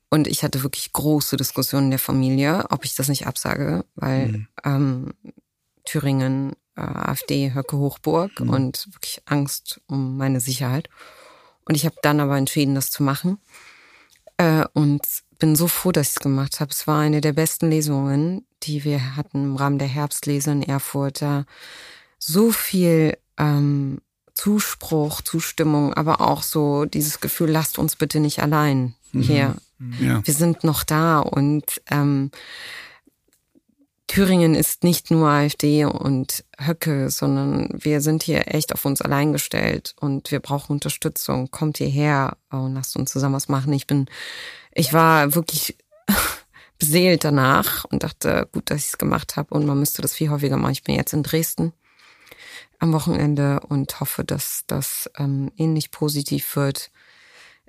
Und 0.09 0.29
ich 0.29 0.45
hatte 0.45 0.63
wirklich 0.63 0.93
große 0.93 1.37
Diskussionen 1.37 1.87
in 1.87 1.91
der 1.91 1.99
Familie, 1.99 2.65
ob 2.71 2.85
ich 2.85 2.95
das 2.95 3.09
nicht 3.09 3.27
absage, 3.27 3.85
weil 3.97 4.47
ähm, 4.65 5.13
Thüringen, 5.85 6.53
äh, 6.77 6.81
AfD, 6.81 7.55
Höcke 7.55 7.77
Hochburg 7.77 8.41
und 8.41 8.89
wirklich 8.93 9.23
Angst 9.27 9.81
um 9.87 10.17
meine 10.17 10.41
Sicherheit. 10.41 10.89
Und 11.65 11.75
ich 11.75 11.85
habe 11.85 11.97
dann 12.03 12.21
aber 12.21 12.37
entschieden, 12.37 12.75
das 12.75 12.91
zu 12.91 13.03
machen. 13.03 13.39
Äh, 14.37 14.65
und 14.73 15.03
bin 15.39 15.57
so 15.57 15.69
froh, 15.69 15.93
dass 15.93 16.09
ich 16.09 16.17
es 16.17 16.21
gemacht 16.21 16.61
habe. 16.61 16.71
Es 16.71 16.87
war 16.87 17.01
eine 17.01 17.21
der 17.21 17.33
besten 17.33 17.71
Lesungen, 17.71 18.47
die 18.63 18.85
wir 18.85 19.17
hatten 19.17 19.45
im 19.45 19.57
Rahmen 19.57 19.79
der 19.79 19.89
Herbstlese 19.89 20.51
in 20.53 20.63
Erfurt. 20.63 21.23
Da 21.23 21.45
so 22.19 22.53
viel 22.53 23.19
ähm, 23.37 24.01
Zuspruch, 24.35 25.23
Zustimmung, 25.23 25.95
aber 25.95 26.21
auch 26.21 26.43
so 26.43 26.85
dieses 26.85 27.21
Gefühl, 27.21 27.51
lasst 27.51 27.79
uns 27.79 27.97
bitte 27.97 28.21
nicht 28.21 28.43
allein 28.43 28.95
hier. 29.13 29.57
Ja. 30.01 30.25
Wir 30.25 30.35
sind 30.35 30.65
noch 30.65 30.85
da 30.85 31.21
und 31.21 31.65
ähm, 31.91 32.31
Thüringen 34.07 34.55
ist 34.55 34.85
nicht 34.85 35.11
nur 35.11 35.29
AfD 35.29 35.85
und 35.85 36.45
Höcke, 36.59 37.11
sondern 37.11 37.69
wir 37.73 38.01
sind 38.01 38.23
hier 38.23 38.55
echt 38.55 38.73
auf 38.73 38.85
uns 38.85 39.03
allein 39.03 39.33
gestellt 39.33 39.95
und 40.01 40.31
wir 40.31 40.41
brauchen 40.41 40.73
Unterstützung. 40.73 41.51
Kommt 41.51 41.79
hierher 41.79 42.37
und 42.51 42.75
lasst 42.75 42.97
uns 42.97 43.11
zusammen 43.11 43.35
was 43.35 43.49
machen. 43.49 43.73
Ich 43.73 43.87
bin, 43.87 44.07
ich 44.73 44.93
war 44.93 45.35
wirklich 45.35 45.77
beseelt 46.79 47.25
danach 47.25 47.85
und 47.87 48.05
dachte, 48.05 48.49
gut, 48.53 48.71
dass 48.71 48.79
ich 48.79 48.89
es 48.89 48.99
gemacht 48.99 49.37
habe 49.37 49.53
und 49.55 49.67
man 49.67 49.79
müsste 49.79 50.03
das 50.03 50.15
viel 50.15 50.31
häufiger 50.31 50.57
machen. 50.57 50.73
Ich 50.73 50.85
bin 50.85 50.95
jetzt 50.95 51.13
in 51.13 51.25
Dresden 51.25 51.73
am 52.79 52.93
Wochenende 52.93 53.61
und 53.61 53.99
hoffe, 54.01 54.23
dass 54.23 54.65
das 54.67 55.11
ähm, 55.19 55.51
ähnlich 55.57 55.91
positiv 55.91 56.55
wird. 56.55 56.91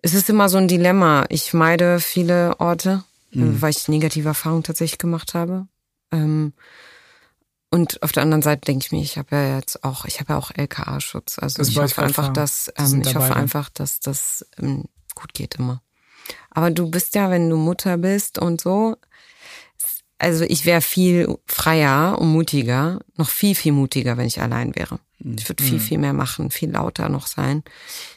Es 0.03 0.13
ist 0.13 0.29
immer 0.29 0.49
so 0.49 0.57
ein 0.57 0.67
Dilemma. 0.67 1.25
Ich 1.29 1.53
meide 1.53 1.99
viele 1.99 2.59
Orte, 2.59 3.03
äh, 3.33 3.39
weil 3.39 3.71
ich 3.71 3.87
negative 3.87 4.27
Erfahrungen 4.29 4.63
tatsächlich 4.63 4.99
gemacht 4.99 5.33
habe. 5.33 5.67
Ähm, 6.11 6.53
und 7.69 8.01
auf 8.01 8.11
der 8.11 8.23
anderen 8.23 8.41
Seite 8.41 8.61
denke 8.61 8.85
ich 8.85 8.91
mir, 8.91 9.01
ich 9.01 9.17
habe 9.17 9.35
ja 9.35 9.57
jetzt 9.57 9.83
auch, 9.83 10.05
ich 10.05 10.19
habe 10.19 10.33
ja 10.33 10.39
auch 10.39 10.51
LKA-Schutz. 10.55 11.37
Also 11.39 11.57
Das 11.57 11.69
ich 11.69 11.77
hoffe 11.77 12.01
einfach, 12.01 12.31
dass 12.31 12.71
ähm, 12.77 13.01
ich 13.01 13.15
hoffe 13.15 13.29
dann. 13.29 13.37
einfach, 13.37 13.69
dass 13.69 13.99
das 13.99 14.45
ähm, 14.57 14.85
gut 15.15 15.33
geht 15.33 15.55
immer. 15.55 15.81
Aber 16.49 16.71
du 16.71 16.89
bist 16.89 17.15
ja, 17.15 17.29
wenn 17.29 17.49
du 17.49 17.57
Mutter 17.57 17.97
bist 17.97 18.39
und 18.39 18.61
so, 18.61 18.95
also 20.17 20.43
ich 20.45 20.65
wäre 20.65 20.81
viel 20.81 21.37
freier 21.45 22.17
und 22.19 22.29
mutiger, 22.31 23.01
noch 23.17 23.29
viel, 23.29 23.53
viel 23.53 23.73
mutiger, 23.73 24.17
wenn 24.17 24.27
ich 24.27 24.41
allein 24.41 24.75
wäre. 24.75 24.99
Ich 25.19 25.49
würde 25.49 25.63
viel, 25.63 25.79
viel 25.79 25.97
mehr 25.97 26.13
machen, 26.13 26.51
viel 26.51 26.71
lauter 26.71 27.09
noch 27.09 27.27
sein. 27.27 27.63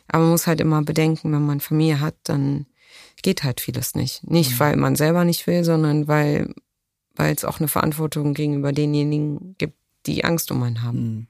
Aber 0.09 0.23
man 0.23 0.33
muss 0.33 0.47
halt 0.47 0.61
immer 0.61 0.83
bedenken, 0.83 1.33
wenn 1.33 1.45
man 1.45 1.61
Familie 1.61 2.01
hat, 2.01 2.15
dann 2.25 2.67
geht 3.23 3.43
halt 3.43 3.61
vieles 3.61 3.95
nicht. 3.95 4.29
Nicht, 4.31 4.59
weil 4.61 4.77
man 4.77 4.97
selber 4.97 5.25
nicht 5.25 5.47
will, 5.47 5.65
sondern 5.65 6.09
weil 6.09 6.55
weil 7.17 7.35
es 7.35 7.45
auch 7.45 7.59
eine 7.59 7.69
Verantwortung 7.69 8.35
gegenüber 8.35 8.73
denjenigen 8.73 9.57
gibt, 9.59 9.75
die 10.07 10.25
Angst 10.25 10.51
um 10.51 10.63
einen 10.63 10.83
haben. 10.83 11.29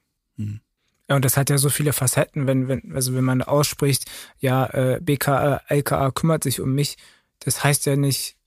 Ja, 1.09 1.15
und 1.17 1.25
das 1.25 1.35
hat 1.35 1.49
ja 1.49 1.57
so 1.57 1.69
viele 1.69 1.91
Facetten, 1.91 2.47
wenn, 2.47 2.67
wenn, 2.69 2.93
also 2.95 3.13
wenn 3.13 3.25
man 3.25 3.41
ausspricht, 3.41 4.09
ja, 4.39 4.65
äh, 4.67 4.99
BKA, 5.01 5.61
LKA 5.67 6.11
kümmert 6.11 6.43
sich 6.43 6.61
um 6.61 6.73
mich, 6.73 6.97
das 7.39 7.63
heißt 7.63 7.85
ja 7.85 7.97
nicht 7.97 8.37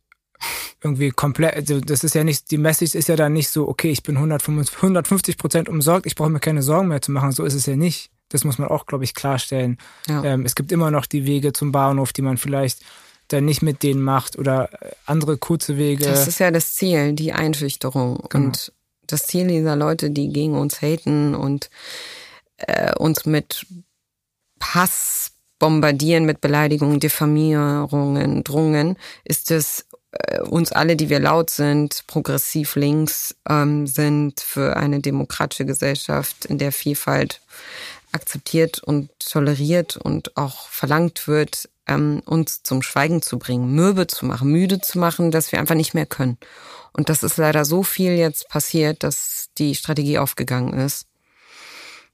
irgendwie 0.82 1.10
komplett, 1.10 1.54
also 1.54 1.80
das 1.80 2.04
ist 2.04 2.14
ja 2.14 2.24
nicht, 2.24 2.50
die 2.50 2.58
Message 2.58 2.94
ist 2.94 3.08
ja 3.08 3.16
dann 3.16 3.32
nicht 3.32 3.50
so, 3.50 3.68
okay, 3.68 3.90
ich 3.90 4.02
bin 4.02 4.16
155 4.16 4.76
150 4.76 5.36
Prozent 5.36 5.68
umsorgt, 5.68 6.06
ich 6.06 6.14
brauche 6.14 6.30
mir 6.30 6.40
keine 6.40 6.62
Sorgen 6.62 6.88
mehr 6.88 7.02
zu 7.02 7.12
machen, 7.12 7.32
so 7.32 7.44
ist 7.44 7.54
es 7.54 7.66
ja 7.66 7.76
nicht. 7.76 8.10
Das 8.30 8.44
muss 8.44 8.58
man 8.58 8.68
auch, 8.68 8.86
glaube 8.86 9.04
ich, 9.04 9.14
klarstellen. 9.14 9.76
Ja. 10.08 10.24
Ähm, 10.24 10.44
es 10.46 10.54
gibt 10.54 10.72
immer 10.72 10.90
noch 10.90 11.06
die 11.06 11.26
Wege 11.26 11.52
zum 11.52 11.70
Bahnhof, 11.70 12.12
die 12.12 12.22
man 12.22 12.38
vielleicht 12.38 12.80
dann 13.28 13.44
nicht 13.44 13.62
mit 13.62 13.82
denen 13.82 14.02
macht 14.02 14.38
oder 14.38 14.70
äh, 14.72 14.92
andere 15.06 15.38
kurze 15.38 15.76
Wege. 15.76 16.04
Das 16.04 16.28
ist 16.28 16.40
ja 16.40 16.50
das 16.50 16.74
Ziel, 16.74 17.12
die 17.12 17.32
Einschüchterung. 17.32 18.24
Genau. 18.28 18.46
Und 18.46 18.72
das 19.06 19.26
Ziel 19.26 19.48
dieser 19.48 19.76
Leute, 19.76 20.10
die 20.10 20.28
gegen 20.28 20.56
uns 20.56 20.82
haten 20.82 21.34
und 21.34 21.70
äh, 22.58 22.94
uns 22.96 23.26
mit 23.26 23.66
Hass 24.60 25.32
bombardieren, 25.58 26.24
mit 26.24 26.40
Beleidigungen, 26.40 27.00
Diffamierungen, 27.00 28.44
Drungen, 28.44 28.96
ist 29.24 29.50
es 29.50 29.86
äh, 30.12 30.40
uns 30.40 30.72
alle, 30.72 30.96
die 30.96 31.10
wir 31.10 31.20
laut 31.20 31.50
sind, 31.50 32.04
progressiv 32.06 32.76
links 32.76 33.36
ähm, 33.48 33.86
sind, 33.86 34.40
für 34.40 34.76
eine 34.76 35.00
demokratische 35.00 35.64
Gesellschaft, 35.64 36.44
in 36.46 36.58
der 36.58 36.72
Vielfalt 36.72 37.40
akzeptiert 38.12 38.78
und 38.78 39.10
toleriert 39.18 39.96
und 39.96 40.36
auch 40.36 40.68
verlangt 40.68 41.26
wird, 41.26 41.68
ähm, 41.86 42.22
uns 42.24 42.62
zum 42.62 42.82
Schweigen 42.82 43.22
zu 43.22 43.38
bringen, 43.38 43.74
mürbe 43.74 44.06
zu 44.06 44.26
machen, 44.26 44.50
müde 44.50 44.80
zu 44.80 44.98
machen, 44.98 45.30
dass 45.30 45.52
wir 45.52 45.58
einfach 45.58 45.74
nicht 45.74 45.94
mehr 45.94 46.06
können. 46.06 46.38
Und 46.92 47.08
das 47.08 47.22
ist 47.22 47.36
leider 47.36 47.64
so 47.64 47.82
viel 47.82 48.12
jetzt 48.12 48.48
passiert, 48.48 49.02
dass 49.02 49.50
die 49.58 49.74
Strategie 49.74 50.18
aufgegangen 50.18 50.74
ist. 50.74 51.06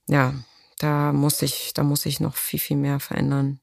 Ja, 0.07 0.33
da 0.79 1.13
muss 1.13 1.41
ich, 1.41 1.73
da 1.73 1.83
muss 1.83 2.05
ich 2.05 2.19
noch 2.19 2.35
viel, 2.35 2.59
viel 2.59 2.77
mehr 2.77 2.99
verändern 2.99 3.59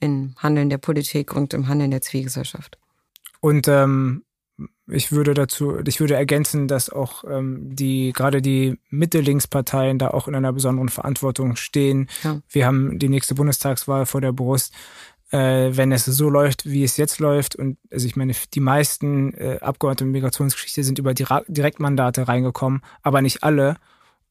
im 0.00 0.34
Handeln 0.38 0.70
der 0.70 0.78
Politik 0.78 1.34
und 1.34 1.54
im 1.54 1.68
Handeln 1.68 1.90
der 1.90 2.00
Zivilgesellschaft. 2.00 2.78
Und 3.40 3.68
ähm, 3.68 4.24
ich 4.86 5.12
würde 5.12 5.34
dazu, 5.34 5.78
ich 5.86 6.00
würde 6.00 6.14
ergänzen, 6.14 6.68
dass 6.68 6.90
auch 6.90 7.24
ähm, 7.24 7.74
die 7.74 8.12
gerade 8.12 8.40
die 8.40 8.78
Mitte-Links-Parteien 8.88 9.98
da 9.98 10.08
auch 10.08 10.28
in 10.28 10.34
einer 10.34 10.52
besonderen 10.52 10.88
Verantwortung 10.88 11.56
stehen. 11.56 12.08
Ja. 12.22 12.40
Wir 12.48 12.66
haben 12.66 12.98
die 12.98 13.08
nächste 13.08 13.34
Bundestagswahl 13.34 14.06
vor 14.06 14.20
der 14.20 14.32
Brust. 14.32 14.72
Äh, 15.32 15.76
wenn 15.76 15.90
es 15.90 16.04
so 16.04 16.30
läuft, 16.30 16.66
wie 16.66 16.84
es 16.84 16.96
jetzt 16.96 17.18
läuft, 17.18 17.56
und 17.56 17.78
also 17.90 18.06
ich 18.06 18.14
meine, 18.14 18.32
die 18.54 18.60
meisten 18.60 19.34
äh, 19.34 19.58
Abgeordnete 19.60 20.04
mit 20.04 20.12
Migrationsgeschichte 20.12 20.84
sind 20.84 20.98
über 21.00 21.14
Dira 21.14 21.42
Direktmandate 21.48 22.28
reingekommen, 22.28 22.80
aber 23.02 23.22
nicht 23.22 23.42
alle. 23.42 23.76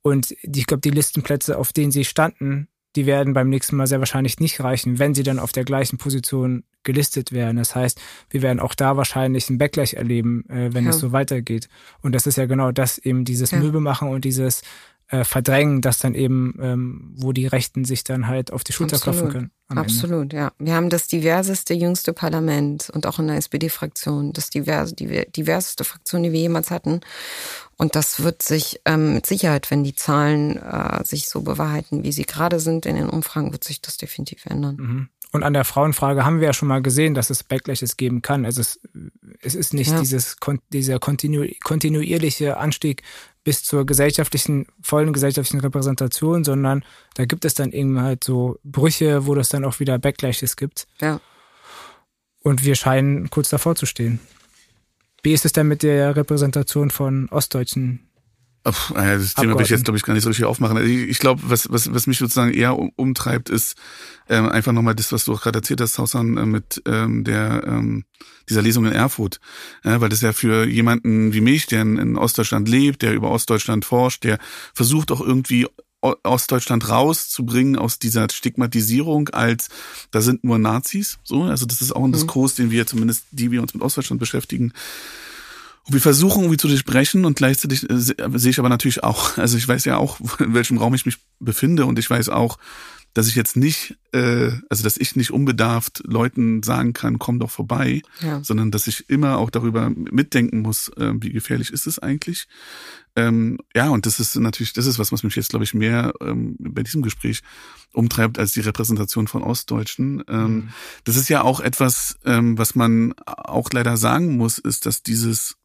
Und 0.01 0.33
die, 0.43 0.59
ich 0.59 0.67
glaube, 0.67 0.81
die 0.81 0.91
Listenplätze, 0.91 1.57
auf 1.57 1.73
denen 1.73 1.91
sie 1.91 2.05
standen, 2.05 2.69
die 2.95 3.05
werden 3.05 3.33
beim 3.33 3.49
nächsten 3.49 3.75
Mal 3.75 3.87
sehr 3.87 3.99
wahrscheinlich 3.99 4.39
nicht 4.39 4.61
reichen, 4.61 4.99
wenn 4.99 5.13
sie 5.13 5.23
dann 5.23 5.39
auf 5.39 5.51
der 5.51 5.65
gleichen 5.65 5.97
Position 5.97 6.63
gelistet 6.83 7.33
werden. 7.33 7.57
Das 7.57 7.75
heißt, 7.75 7.99
wir 8.29 8.41
werden 8.41 8.61
auch 8.61 8.73
da 8.73 8.95
wahrscheinlich 8.95 9.49
einen 9.49 9.57
Backlash 9.57 9.93
erleben, 9.93 10.47
äh, 10.49 10.73
wenn 10.73 10.85
Ja. 10.85 10.91
es 10.91 10.99
so 10.99 11.11
weitergeht. 11.11 11.67
Und 12.01 12.13
das 12.15 12.25
ist 12.25 12.37
ja 12.37 12.45
genau 12.45 12.71
das, 12.71 12.97
eben 12.97 13.25
dieses 13.25 13.51
Ja. 13.51 13.59
Machen 13.59 14.07
und 14.09 14.23
dieses 14.23 14.61
äh, 15.07 15.23
Verdrängen, 15.23 15.81
das 15.81 15.99
dann 15.99 16.15
eben, 16.15 16.55
ähm, 16.61 17.13
wo 17.15 17.31
die 17.31 17.45
Rechten 17.47 17.85
sich 17.85 18.03
dann 18.03 18.27
halt 18.27 18.51
auf 18.51 18.63
die 18.63 18.73
Schulter 18.73 18.97
klopfen 18.97 19.29
können. 19.29 19.51
am 19.67 19.77
Ende. 19.77 19.81
Absolut, 19.89 20.33
ja. 20.33 20.51
Wir 20.57 20.73
haben 20.73 20.89
das 20.89 21.07
diverseste, 21.07 21.73
jüngste 21.75 22.11
Parlament 22.13 22.89
und 22.91 23.05
auch 23.05 23.19
in 23.19 23.27
der 23.27 23.37
SPD-Fraktion, 23.37 24.33
das 24.33 24.49
diverse, 24.49 24.95
die 24.95 25.25
diverseste 25.31 25.83
Fraktion, 25.83 26.23
die 26.23 26.31
wir 26.31 26.39
jemals 26.39 26.71
hatten. 26.71 27.01
Und 27.77 27.95
das 27.95 28.23
wird 28.23 28.41
sich 28.41 28.79
ähm, 28.85 29.13
mit 29.13 29.25
Sicherheit, 29.25 29.69
wenn 29.69 29.83
die 29.83 29.95
Zahlen 29.95 30.57
äh, 30.57 31.03
sich 31.05 31.29
so 31.29 31.41
bewahrheiten, 31.41 32.03
wie 32.03 32.11
sie 32.11 32.25
gerade 32.25 32.59
sind 32.59 32.85
in 32.85 32.95
den 32.95 33.09
Umfragen, 33.09 33.51
wird 33.51 33.63
sich 33.63 33.81
das 33.81 33.97
definitiv 33.97 34.45
ändern. 34.45 34.75
Mhm. 34.77 35.09
Und 35.33 35.43
an 35.43 35.53
der 35.53 35.65
Frauenfrage 35.65 36.23
haben 36.25 36.39
wir 36.39 36.47
ja 36.47 36.53
schon 36.53 36.69
mal 36.69 36.81
gesehen, 36.81 37.13
dass 37.13 37.29
es 37.29 37.43
Backlashes 37.43 37.97
geben 37.97 38.21
kann. 38.21 38.45
Also 38.45 38.61
es, 38.61 38.79
es 39.41 39.53
ist 39.53 39.73
nicht 39.73 39.91
Ja. 39.91 39.99
dieses, 39.99 40.37
kon- 40.39 40.61
dieser 40.71 40.97
kontinu 40.99 41.45
kontinuierliche 41.63 42.55
Anstieg 42.57 43.03
bis 43.45 43.63
zur 43.63 43.85
gesellschaftlichen, 43.85 44.65
vollen 44.81 45.13
gesellschaftlichen 45.13 45.61
Repräsentation, 45.61 46.43
sondern 46.43 46.83
da 47.13 47.25
gibt 47.25 47.45
es 47.45 47.53
dann 47.53 47.71
eben 47.71 48.01
halt 48.01 48.23
so 48.23 48.57
Brüche, 48.63 49.27
wo 49.27 49.35
das 49.35 49.49
dann 49.49 49.63
auch 49.63 49.79
wieder 49.79 49.97
Backlashes 49.99 50.57
gibt. 50.57 50.87
Ja. 50.99 51.21
Und 52.41 52.65
wir 52.65 52.75
scheinen 52.75 53.29
kurz 53.29 53.49
davor 53.49 53.75
zu 53.75 53.85
stehen. 53.85 54.19
Wie 55.21 55.33
ist 55.33 55.45
es 55.45 55.53
denn 55.53 55.67
mit 55.67 55.83
der 55.83 56.15
Repräsentation 56.15 56.89
von 56.89 57.29
Ostdeutschen 57.29 58.09
Ach, 58.67 58.91
das 58.91 59.35
Thema 59.35 59.55
will 59.55 59.61
ich 59.61 59.69
jetzt, 59.69 59.83
glaube 59.83 59.97
ich, 59.97 60.03
gar 60.03 60.15
nicht 60.15 60.23
so 60.23 60.29
richtig 60.29 60.45
aufmachen. 60.45 60.75
Also 60.75 60.89
ich, 60.89 61.07
ich 61.07 61.19
glaube, 61.19 61.43
was, 61.45 61.71
was, 61.71 61.93
was 61.93 62.07
mich 62.07 62.17
sozusagen 62.17 62.51
eher 62.51 62.75
umtreibt, 62.75 63.51
ist 63.51 63.77
ähm, 64.27 64.49
einfach 64.49 64.71
nochmal 64.71 64.95
das, 64.95 65.11
was 65.11 65.25
du 65.25 65.33
auch 65.33 65.41
gerade 65.43 65.59
erzählt 65.59 65.81
hast, 65.81 65.99
Hausan, 65.99 66.35
äh, 66.35 66.45
mit 66.47 66.81
ähm, 66.87 67.23
der 67.23 67.63
ähm, 67.67 68.05
dieser 68.49 68.63
Lesung 68.63 68.85
in 68.85 68.91
Erfurt. 68.91 69.39
Ja, 69.83 70.01
weil 70.01 70.09
das 70.09 70.21
ja 70.21 70.33
für 70.33 70.65
jemanden 70.65 71.31
wie 71.31 71.41
mich, 71.41 71.67
der 71.67 71.83
in, 71.83 71.97
in 71.97 72.17
Ostdeutschland 72.17 72.67
lebt, 72.67 73.03
der 73.03 73.13
über 73.13 73.29
Ostdeutschland 73.29 73.85
forscht, 73.85 74.23
der 74.23 74.39
versucht 74.73 75.11
auch 75.11 75.21
irgendwie 75.21 75.67
Ostdeutschland 76.23 76.89
rauszubringen 76.89 77.77
aus 77.77 77.99
dieser 77.99 78.27
Stigmatisierung 78.31 79.29
als 79.29 79.69
da 80.11 80.21
sind 80.21 80.43
nur 80.43 80.57
Nazis. 80.57 81.17
So, 81.23 81.43
also 81.43 81.67
das 81.67 81.81
ist 81.81 81.95
auch 81.95 82.03
ein 82.03 82.09
mhm. 82.09 82.13
Diskurs, 82.13 82.55
den 82.55 82.71
wir 82.71 82.87
zumindest, 82.87 83.25
die 83.31 83.51
wir 83.51 83.61
uns 83.61 83.73
mit 83.73 83.83
Ostdeutschland 83.83 84.19
beschäftigen, 84.19 84.73
und 85.87 85.93
wir 85.93 86.01
versuchen 86.01 86.43
irgendwie 86.43 86.57
zu 86.57 86.67
durchbrechen 86.67 87.25
und 87.25 87.37
gleichzeitig 87.37 87.89
äh, 87.89 87.97
sehe 87.97 88.51
ich 88.51 88.59
aber 88.59 88.69
natürlich 88.69 89.03
auch, 89.03 89.37
also 89.37 89.57
ich 89.57 89.67
weiß 89.67 89.85
ja 89.85 89.97
auch, 89.97 90.19
in 90.39 90.53
welchem 90.53 90.77
Raum 90.77 90.93
ich 90.93 91.05
mich 91.05 91.17
befinde 91.39 91.85
und 91.85 91.99
ich 91.99 92.09
weiß 92.09 92.29
auch, 92.29 92.57
dass 93.15 93.27
ich 93.29 93.35
jetzt 93.35 93.55
nicht, 93.55 93.97
äh, 94.11 94.51
also 94.69 94.83
dass 94.83 94.97
ich 94.97 95.15
nicht 95.15 95.31
unbedarft 95.31 96.03
Leuten 96.05 96.63
sagen 96.63 96.91
kann, 96.91 97.17
komm 97.17 97.39
doch 97.39 97.49
vorbei, 97.49 98.01
ja. 98.19 98.43
sondern 98.43 98.71
dass 98.71 98.87
ich 98.87 99.09
immer 99.09 99.37
auch 99.37 99.49
darüber 99.49 99.89
mitdenken 99.89 100.61
muss, 100.61 100.89
äh, 100.97 101.13
wie 101.21 101.31
gefährlich 101.31 101.71
ist 101.71 101.87
es 101.87 101.97
eigentlich. 101.97 102.47
Ähm, 103.15 103.57
ja, 103.73 103.87
und 103.87 104.05
das 104.05 104.19
ist 104.19 104.35
natürlich, 104.35 104.73
das 104.73 104.85
ist 104.85 104.99
was, 104.99 105.13
was 105.13 105.23
mich 105.23 105.35
jetzt, 105.37 105.51
glaube 105.51 105.63
ich, 105.63 105.73
mehr 105.73 106.13
ähm, 106.19 106.57
bei 106.59 106.83
diesem 106.83 107.03
Gespräch 107.03 107.41
umtreibt 107.93 108.37
als 108.37 108.51
die 108.51 108.59
Repräsentation 108.59 109.27
von 109.27 109.43
Ostdeutschen. 109.43 110.21
Ähm, 110.27 110.53
mhm. 110.53 110.69
Das 111.05 111.15
ist 111.15 111.29
ja 111.29 111.41
auch 111.41 111.61
etwas, 111.61 112.17
ähm, 112.25 112.57
was 112.57 112.75
man 112.75 113.13
auch 113.25 113.69
leider 113.71 113.95
sagen 113.95 114.35
muss, 114.35 114.57
ist, 114.57 114.85
dass 114.85 115.03
dieses 115.03 115.55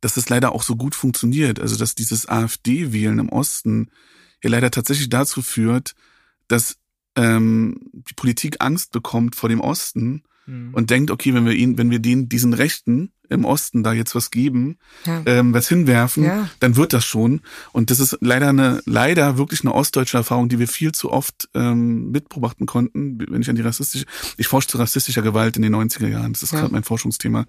dass 0.00 0.16
es 0.16 0.28
leider 0.28 0.52
auch 0.52 0.62
so 0.62 0.76
gut 0.76 0.94
funktioniert. 0.94 1.60
Also 1.60 1.76
dass 1.76 1.94
dieses 1.94 2.28
AfD-Wählen 2.28 3.18
im 3.18 3.28
Osten 3.28 3.90
ja 4.42 4.50
leider 4.50 4.70
tatsächlich 4.70 5.08
dazu 5.08 5.42
führt, 5.42 5.94
dass 6.48 6.76
ähm, 7.16 7.80
die 7.92 8.14
Politik 8.14 8.56
Angst 8.60 8.92
bekommt 8.92 9.36
vor 9.36 9.48
dem 9.48 9.60
Osten 9.60 10.22
mhm. 10.46 10.74
und 10.74 10.90
denkt, 10.90 11.10
okay, 11.10 11.34
wenn 11.34 11.44
wir 11.44 11.52
ihn, 11.52 11.78
wenn 11.78 11.90
wir 11.90 11.98
den, 11.98 12.28
diesen 12.28 12.54
Rechten 12.54 13.12
im 13.30 13.44
Osten 13.44 13.82
da 13.82 13.92
jetzt 13.92 14.14
was 14.14 14.30
geben, 14.30 14.76
ja. 15.06 15.22
ähm, 15.26 15.54
was 15.54 15.68
hinwerfen, 15.68 16.24
ja. 16.24 16.48
dann 16.58 16.76
wird 16.76 16.92
das 16.92 17.04
schon. 17.04 17.40
Und 17.72 17.90
das 17.90 18.00
ist 18.00 18.18
leider 18.20 18.48
eine, 18.48 18.82
leider 18.84 19.38
wirklich 19.38 19.62
eine 19.62 19.72
ostdeutsche 19.72 20.16
Erfahrung, 20.16 20.48
die 20.48 20.58
wir 20.58 20.68
viel 20.68 20.92
zu 20.92 21.10
oft 21.10 21.48
ähm, 21.54 22.10
mitbeobachten 22.10 22.66
konnten, 22.66 23.18
wenn 23.30 23.40
ich 23.40 23.48
an 23.48 23.56
die 23.56 23.62
rassistische, 23.62 24.04
ich 24.36 24.48
forsche 24.48 24.68
zu 24.68 24.78
rassistischer 24.78 25.22
Gewalt 25.22 25.56
in 25.56 25.62
den 25.62 25.74
90er 25.74 26.08
Jahren, 26.08 26.32
das 26.32 26.42
ist 26.42 26.52
ja. 26.52 26.60
gerade 26.60 26.72
mein 26.72 26.84
Forschungsthema. 26.84 27.46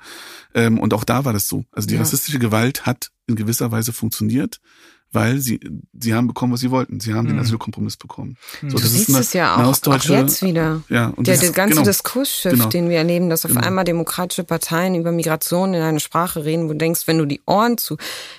Ähm, 0.53 0.79
und 0.79 0.93
auch 0.93 1.03
da 1.03 1.25
war 1.25 1.33
das 1.33 1.47
so. 1.47 1.65
Also 1.71 1.87
die 1.87 1.95
rassistische 1.95 2.39
Gewalt 2.39 2.85
hat 2.85 3.11
in 3.27 3.35
gewisser 3.35 3.71
Weise 3.71 3.91
funktioniert 3.91 4.61
weil 5.13 5.39
sie 5.39 5.59
sie 5.99 6.13
haben 6.13 6.27
bekommen, 6.27 6.53
was 6.53 6.61
sie 6.61 6.71
wollten. 6.71 6.99
Sie 6.99 7.13
haben 7.13 7.25
mhm. 7.25 7.31
den 7.31 7.39
Asylkompromiss 7.39 7.97
bekommen. 7.97 8.37
Mhm. 8.61 8.69
So, 8.69 8.77
du 8.77 8.87
siehst 8.87 9.09
eine, 9.09 9.19
es 9.19 9.33
ja 9.33 9.55
auch, 9.55 9.87
auch 9.87 10.03
jetzt 10.03 10.41
wieder. 10.41 10.81
Ja, 10.89 11.07
und 11.07 11.27
der, 11.27 11.37
der 11.37 11.51
ganze 11.51 11.75
genau, 11.75 11.85
Diskursschiff, 11.85 12.53
genau. 12.53 12.69
den 12.69 12.89
wir 12.89 12.97
erleben, 12.97 13.29
dass 13.29 13.45
auf 13.45 13.51
genau. 13.51 13.65
einmal 13.65 13.83
demokratische 13.83 14.43
Parteien 14.43 14.95
über 14.95 15.11
Migration 15.11 15.73
in 15.73 15.81
eine 15.81 15.99
Sprache 15.99 16.45
reden, 16.45 16.65
wo 16.65 16.69
du 16.69 16.77
denkst, 16.77 17.07
wenn 17.07 17.17
du 17.17 17.25
die 17.25 17.41
Ohren 17.45 17.77
zu, 17.77 17.97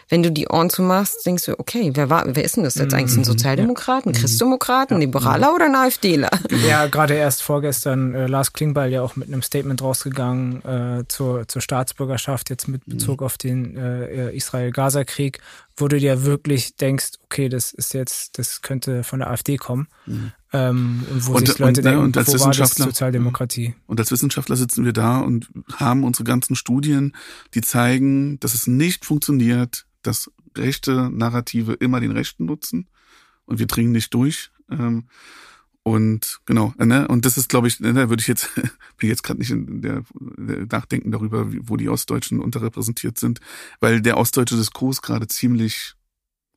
wenn 0.08 0.22
du 0.22 0.32
die 0.32 0.48
Ohren 0.48 0.70
zu 0.70 0.82
machst, 0.82 1.26
denkst 1.26 1.44
du, 1.44 1.58
okay, 1.58 1.90
wer 1.94 2.08
war, 2.08 2.24
wer 2.26 2.44
ist 2.44 2.56
denn 2.56 2.64
das 2.64 2.76
jetzt 2.76 2.94
eigentlich? 2.94 3.16
Ein 3.16 3.20
mhm. 3.20 3.24
Sozialdemokraten, 3.24 4.12
ja. 4.12 4.20
Christdemokraten, 4.20 4.96
ja. 4.96 5.00
Liberaler 5.00 5.54
oder 5.54 5.66
ein 5.66 5.74
AfDler? 5.74 6.30
Genau. 6.48 6.66
Ja, 6.66 6.86
gerade 6.86 7.14
erst 7.14 7.42
vorgestern 7.42 8.14
äh, 8.14 8.26
Lars 8.26 8.52
Klingbeil 8.52 8.90
ja 8.90 9.02
auch 9.02 9.16
mit 9.16 9.28
einem 9.28 9.42
Statement 9.42 9.82
rausgegangen 9.82 10.64
äh, 10.64 11.04
zur, 11.08 11.46
zur 11.48 11.62
Staatsbürgerschaft, 11.62 12.50
jetzt 12.50 12.68
mit 12.68 12.82
Bezug 12.86 13.20
mhm. 13.20 13.26
auf 13.26 13.38
den 13.38 13.76
äh, 13.76 14.34
Israel-Gaza-Krieg 14.34 15.40
wo 15.76 15.88
du 15.88 15.98
dir 15.98 16.24
wirklich 16.24 16.76
denkst, 16.76 17.12
okay, 17.24 17.48
das 17.48 17.72
ist 17.72 17.94
jetzt, 17.94 18.38
das 18.38 18.62
könnte 18.62 19.04
von 19.04 19.20
der 19.20 19.30
AfD 19.30 19.56
kommen. 19.56 19.88
Mhm. 20.06 20.32
Ähm, 20.52 21.06
und 21.10 21.26
wo 21.26 21.32
und, 21.32 21.48
sich 21.48 21.58
Leute 21.58 21.80
und, 21.80 21.84
denken, 21.84 22.02
und 22.02 22.16
als 22.16 22.32
Wissenschaftler, 22.32 22.86
Sozialdemokratie. 22.86 23.74
Und 23.86 24.00
als 24.00 24.10
Wissenschaftler 24.10 24.56
sitzen 24.56 24.84
wir 24.84 24.92
da 24.92 25.18
und 25.18 25.48
haben 25.74 26.04
unsere 26.04 26.24
ganzen 26.24 26.56
Studien, 26.56 27.16
die 27.54 27.62
zeigen, 27.62 28.38
dass 28.40 28.54
es 28.54 28.66
nicht 28.66 29.04
funktioniert, 29.04 29.86
dass 30.02 30.30
rechte 30.56 31.10
Narrative 31.10 31.72
immer 31.74 32.00
den 32.00 32.10
Rechten 32.10 32.44
nutzen 32.44 32.88
und 33.46 33.58
wir 33.58 33.66
dringen 33.66 33.92
nicht 33.92 34.12
durch. 34.12 34.50
Ähm, 34.70 35.04
und 35.84 36.40
genau, 36.46 36.72
ne? 36.78 37.08
Und 37.08 37.24
das 37.24 37.36
ist, 37.36 37.48
glaube 37.48 37.66
ich, 37.66 37.80
ne, 37.80 37.92
da 37.92 38.08
würde 38.08 38.20
ich 38.20 38.28
jetzt, 38.28 38.50
bin 38.98 39.08
jetzt 39.08 39.22
gerade 39.22 39.40
nicht 39.40 39.50
in 39.50 39.82
der, 39.82 40.02
der 40.20 40.66
Nachdenken 40.66 41.10
darüber, 41.10 41.46
wo 41.68 41.76
die 41.76 41.88
Ostdeutschen 41.88 42.40
unterrepräsentiert 42.40 43.18
sind, 43.18 43.40
weil 43.80 44.00
der 44.00 44.16
ostdeutsche 44.16 44.56
Diskurs 44.56 45.02
gerade 45.02 45.26
ziemlich 45.26 45.94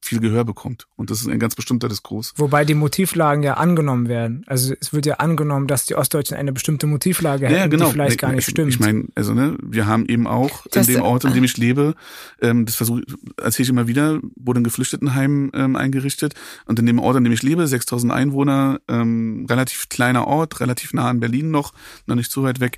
viel 0.05 0.19
Gehör 0.19 0.45
bekommt. 0.45 0.87
Und 0.95 1.09
das 1.09 1.21
ist 1.21 1.27
ein 1.27 1.39
ganz 1.39 1.55
bestimmter 1.55 1.89
Diskurs. 1.89 2.33
Wobei 2.37 2.63
die 2.63 2.75
Motivlagen 2.75 3.43
ja 3.43 3.55
angenommen 3.55 4.07
werden. 4.07 4.43
Also 4.47 4.73
es 4.79 4.93
wird 4.93 5.05
ja 5.05 5.15
angenommen, 5.15 5.67
dass 5.67 5.85
die 5.85 5.95
Ostdeutschen 5.95 6.37
eine 6.37 6.53
bestimmte 6.53 6.87
Motivlage 6.87 7.47
hätten, 7.47 7.57
ja, 7.57 7.67
genau. 7.67 7.87
die 7.87 7.93
vielleicht 7.93 8.19
gar 8.19 8.31
nicht 8.31 8.47
stimmt. 8.47 8.69
Ich 8.69 8.79
meine, 8.79 9.05
also 9.15 9.33
ne, 9.33 9.57
wir 9.61 9.87
haben 9.87 10.05
eben 10.05 10.27
auch 10.27 10.65
das, 10.71 10.87
in 10.87 10.95
dem 10.95 11.03
Ort, 11.03 11.25
in 11.25 11.33
dem 11.33 11.43
ich 11.43 11.57
lebe, 11.57 11.95
ähm, 12.41 12.65
das 12.65 12.75
versuche 12.75 13.03
erzähle 13.37 13.63
ich 13.63 13.69
immer 13.69 13.87
wieder, 13.87 14.19
wurde 14.35 14.61
ein 14.61 14.63
Geflüchtetenheim 14.63 15.51
ähm, 15.53 15.75
eingerichtet. 15.75 16.35
Und 16.65 16.79
in 16.79 16.85
dem 16.85 16.99
Ort, 16.99 17.17
in 17.17 17.23
dem 17.23 17.33
ich 17.33 17.43
lebe, 17.43 17.67
6000 17.67 18.13
Einwohner, 18.13 18.79
ähm, 18.87 19.45
relativ 19.49 19.89
kleiner 19.89 20.27
Ort, 20.27 20.59
relativ 20.59 20.93
nah 20.93 21.09
an 21.09 21.19
Berlin 21.19 21.51
noch, 21.51 21.73
noch 22.05 22.15
nicht 22.15 22.31
so 22.31 22.43
weit 22.43 22.59
weg. 22.59 22.77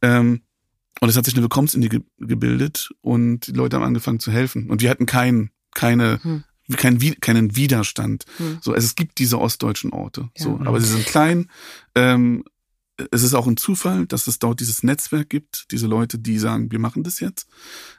Ähm, 0.00 0.40
und 1.00 1.08
es 1.08 1.16
hat 1.16 1.24
sich 1.24 1.34
eine 1.34 1.42
Willkommensindy 1.42 2.02
gebildet 2.18 2.90
und 3.00 3.48
die 3.48 3.52
Leute 3.52 3.76
haben 3.76 3.84
angefangen 3.84 4.20
zu 4.20 4.30
helfen. 4.30 4.70
Und 4.70 4.82
wir 4.82 4.90
hatten 4.90 5.06
keinen, 5.06 5.50
keine 5.74 6.20
hm 6.22 6.44
kein, 6.76 6.98
keinen 7.20 7.56
Widerstand. 7.56 8.24
Hm. 8.38 8.58
So, 8.60 8.72
also 8.72 8.84
es 8.84 8.94
gibt 8.94 9.18
diese 9.18 9.38
ostdeutschen 9.38 9.92
Orte. 9.92 10.30
Ja. 10.36 10.44
So, 10.44 10.60
aber 10.64 10.80
sie 10.80 10.88
sind 10.88 11.06
klein. 11.06 11.50
Ähm, 11.94 12.44
es 13.10 13.22
ist 13.22 13.34
auch 13.34 13.46
ein 13.46 13.56
Zufall, 13.56 14.06
dass 14.06 14.26
es 14.26 14.38
dort 14.38 14.60
dieses 14.60 14.82
Netzwerk 14.82 15.30
gibt, 15.30 15.70
diese 15.70 15.86
Leute, 15.86 16.18
die 16.18 16.38
sagen, 16.38 16.70
wir 16.70 16.78
machen 16.78 17.02
das 17.02 17.20
jetzt. 17.20 17.48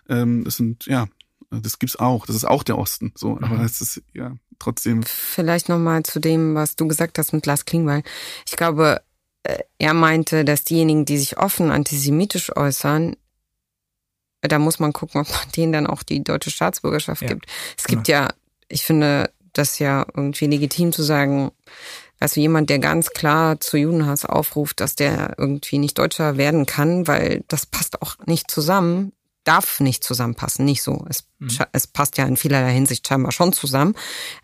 Ähm, 0.08 0.44
das 0.44 0.58
sind, 0.58 0.86
ja, 0.86 1.08
das 1.50 1.80
gibt's 1.80 1.96
auch. 1.96 2.26
Das 2.26 2.36
ist 2.36 2.46
auch 2.46 2.64
der 2.64 2.78
Osten. 2.78 3.12
So, 3.16 3.36
mhm. 3.36 3.44
aber 3.44 3.64
es 3.64 3.82
ist 3.82 4.02
ja 4.14 4.36
trotzdem. 4.60 5.04
Vielleicht 5.04 5.70
nochmal 5.70 6.04
zu 6.04 6.20
dem, 6.20 6.56
was 6.56 6.76
du 6.76 6.88
gesagt 6.88 7.18
hast 7.18 7.34
mit 7.34 7.46
Lars 7.46 7.66
Klingbeil. 7.66 8.04
Ich 8.48 8.56
glaube, 8.56 9.02
äh, 9.44 9.60
er 9.78 9.94
meinte, 9.94 10.46
dass 10.46 10.64
diejenigen, 10.64 11.06
die 11.06 11.18
sich 11.18 11.38
offen 11.38 11.72
antisemitisch 11.72 12.56
äußern, 12.56 13.16
da 14.42 14.60
muss 14.60 14.80
man 14.80 14.94
gucken, 14.94 15.22
ob 15.22 15.30
man 15.30 15.52
denen 15.56 15.74
dann 15.74 15.88
auch 15.88 16.04
die 16.04 16.24
deutsche 16.24 16.52
Staatsbürgerschaft 16.52 17.22
ja. 17.22 17.30
gibt. 17.30 17.46
Es 17.78 17.86
gibt 17.86 18.08
ja, 18.08 18.24
ja 18.24 18.34
ich 18.68 18.84
finde 18.84 19.32
das 19.54 19.80
ja 19.80 20.06
irgendwie 20.16 20.48
legitim 20.48 20.92
zu 20.92 21.04
sagen, 21.04 21.52
also 22.20 22.40
jemand, 22.40 22.70
der 22.70 22.80
ganz 22.80 23.10
klar 23.10 23.60
zu 23.60 23.78
Judenhass 23.78 24.26
aufruft, 24.26 24.80
dass 24.80 24.96
der 24.96 25.36
irgendwie 25.38 25.78
nicht 25.78 25.98
Deutscher 25.98 26.38
werden 26.38 26.66
kann, 26.66 27.08
weil 27.08 27.44
das 27.48 27.66
passt 27.66 28.02
auch 28.02 28.16
nicht 28.26 28.50
zusammen, 28.50 29.12
darf 29.44 29.80
nicht 29.80 30.04
zusammenpassen, 30.04 30.64
nicht 30.64 30.84
so. 30.84 31.06
Es, 31.10 31.26
mhm. 31.40 31.50
es 31.74 31.88
passt 31.88 32.18
ja 32.18 32.26
in 32.26 32.38
vielerlei 32.38 32.72
Hinsicht 32.72 33.08
scheinbar 33.08 33.32
schon 33.32 33.52
zusammen, 33.52 33.94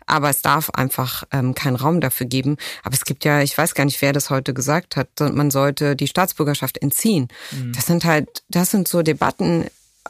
aber 0.06 0.28
es 0.28 0.42
darf 0.42 0.70
einfach 0.70 1.24
ähm, 1.32 1.54
keinen 1.54 1.76
Raum 1.76 2.00
dafür 2.00 2.26
geben. 2.26 2.56
Aber 2.82 2.94
es 2.94 3.04
gibt 3.04 3.24
ja, 3.24 3.40
ich 3.40 3.56
weiß 3.56 3.74
gar 3.74 3.86
nicht, 3.86 4.02
wer 4.02 4.12
das 4.12 4.30
heute 4.30 4.52
gesagt 4.52 4.96
hat, 4.96 5.08
man 5.18 5.50
sollte 5.50 5.96
die 5.96 6.08
Staatsbürgerschaft 6.08 6.78
entziehen. 6.78 7.28
Mhm. 7.52 7.72
Das 7.72 7.86
sind 7.86 8.04
halt, 8.04 8.44
das 8.48 8.70
sind 8.70 8.88
so 8.88 9.02
Debatten, 9.02 9.66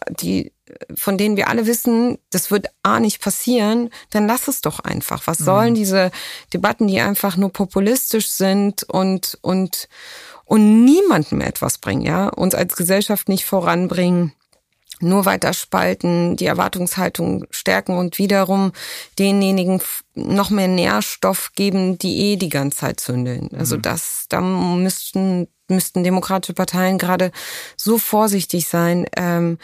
die 0.09 0.53
von 0.95 1.19
denen 1.19 1.37
wir 1.37 1.49
alle 1.49 1.67
wissen, 1.67 2.19
das 2.31 2.51
wird 2.51 2.67
A 2.83 3.01
nicht 3.01 3.21
passieren, 3.21 3.91
dann 4.11 4.27
lass 4.27 4.49
es 4.49 4.61
doch 4.61 4.81
einfach. 4.81 5.27
Was 5.27 5.41
mhm. 5.41 5.45
sollen 5.45 5.75
diese 5.75 6.11
Debatten, 6.53 6.87
die 6.87 7.01
einfach 7.01 7.37
nur 7.37 7.53
populistisch 7.53 8.29
sind 8.29 8.83
und, 8.85 9.39
und, 9.43 9.89
und 10.45 10.85
niemandem 10.85 11.41
etwas 11.41 11.79
bringen, 11.79 12.03
ja, 12.03 12.29
uns 12.29 12.55
als 12.55 12.77
Gesellschaft 12.77 13.29
nicht 13.29 13.45
voranbringen, 13.45 14.33
nur 15.01 15.25
weiter 15.25 15.53
spalten, 15.53 16.37
die 16.37 16.47
Erwartungshaltung 16.47 17.47
stärken 17.51 17.97
und 17.97 18.19
wiederum 18.19 18.73
denjenigen 19.19 19.81
noch 20.15 20.51
mehr 20.51 20.69
Nährstoff 20.69 21.53
geben, 21.55 21.99
die 21.99 22.33
eh 22.33 22.37
die 22.37 22.49
ganze 22.51 22.79
Zeit 22.79 23.01
zündeln. 23.01 23.49
Also 23.57 23.77
mhm. 23.77 23.83
das, 23.83 24.27
da 24.29 24.41
müssten, 24.41 25.49
müssten 25.69 26.05
demokratische 26.05 26.53
Parteien 26.53 26.99
gerade 26.99 27.33
so 27.77 27.99
vorsichtig 27.99 28.69
sein, 28.69 29.07
ähm, 29.17 29.59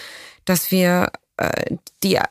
dass 0.47 0.71
wir 0.71 1.13
äh, 1.37 1.77
die, 2.03 2.15
äh, 2.15 2.23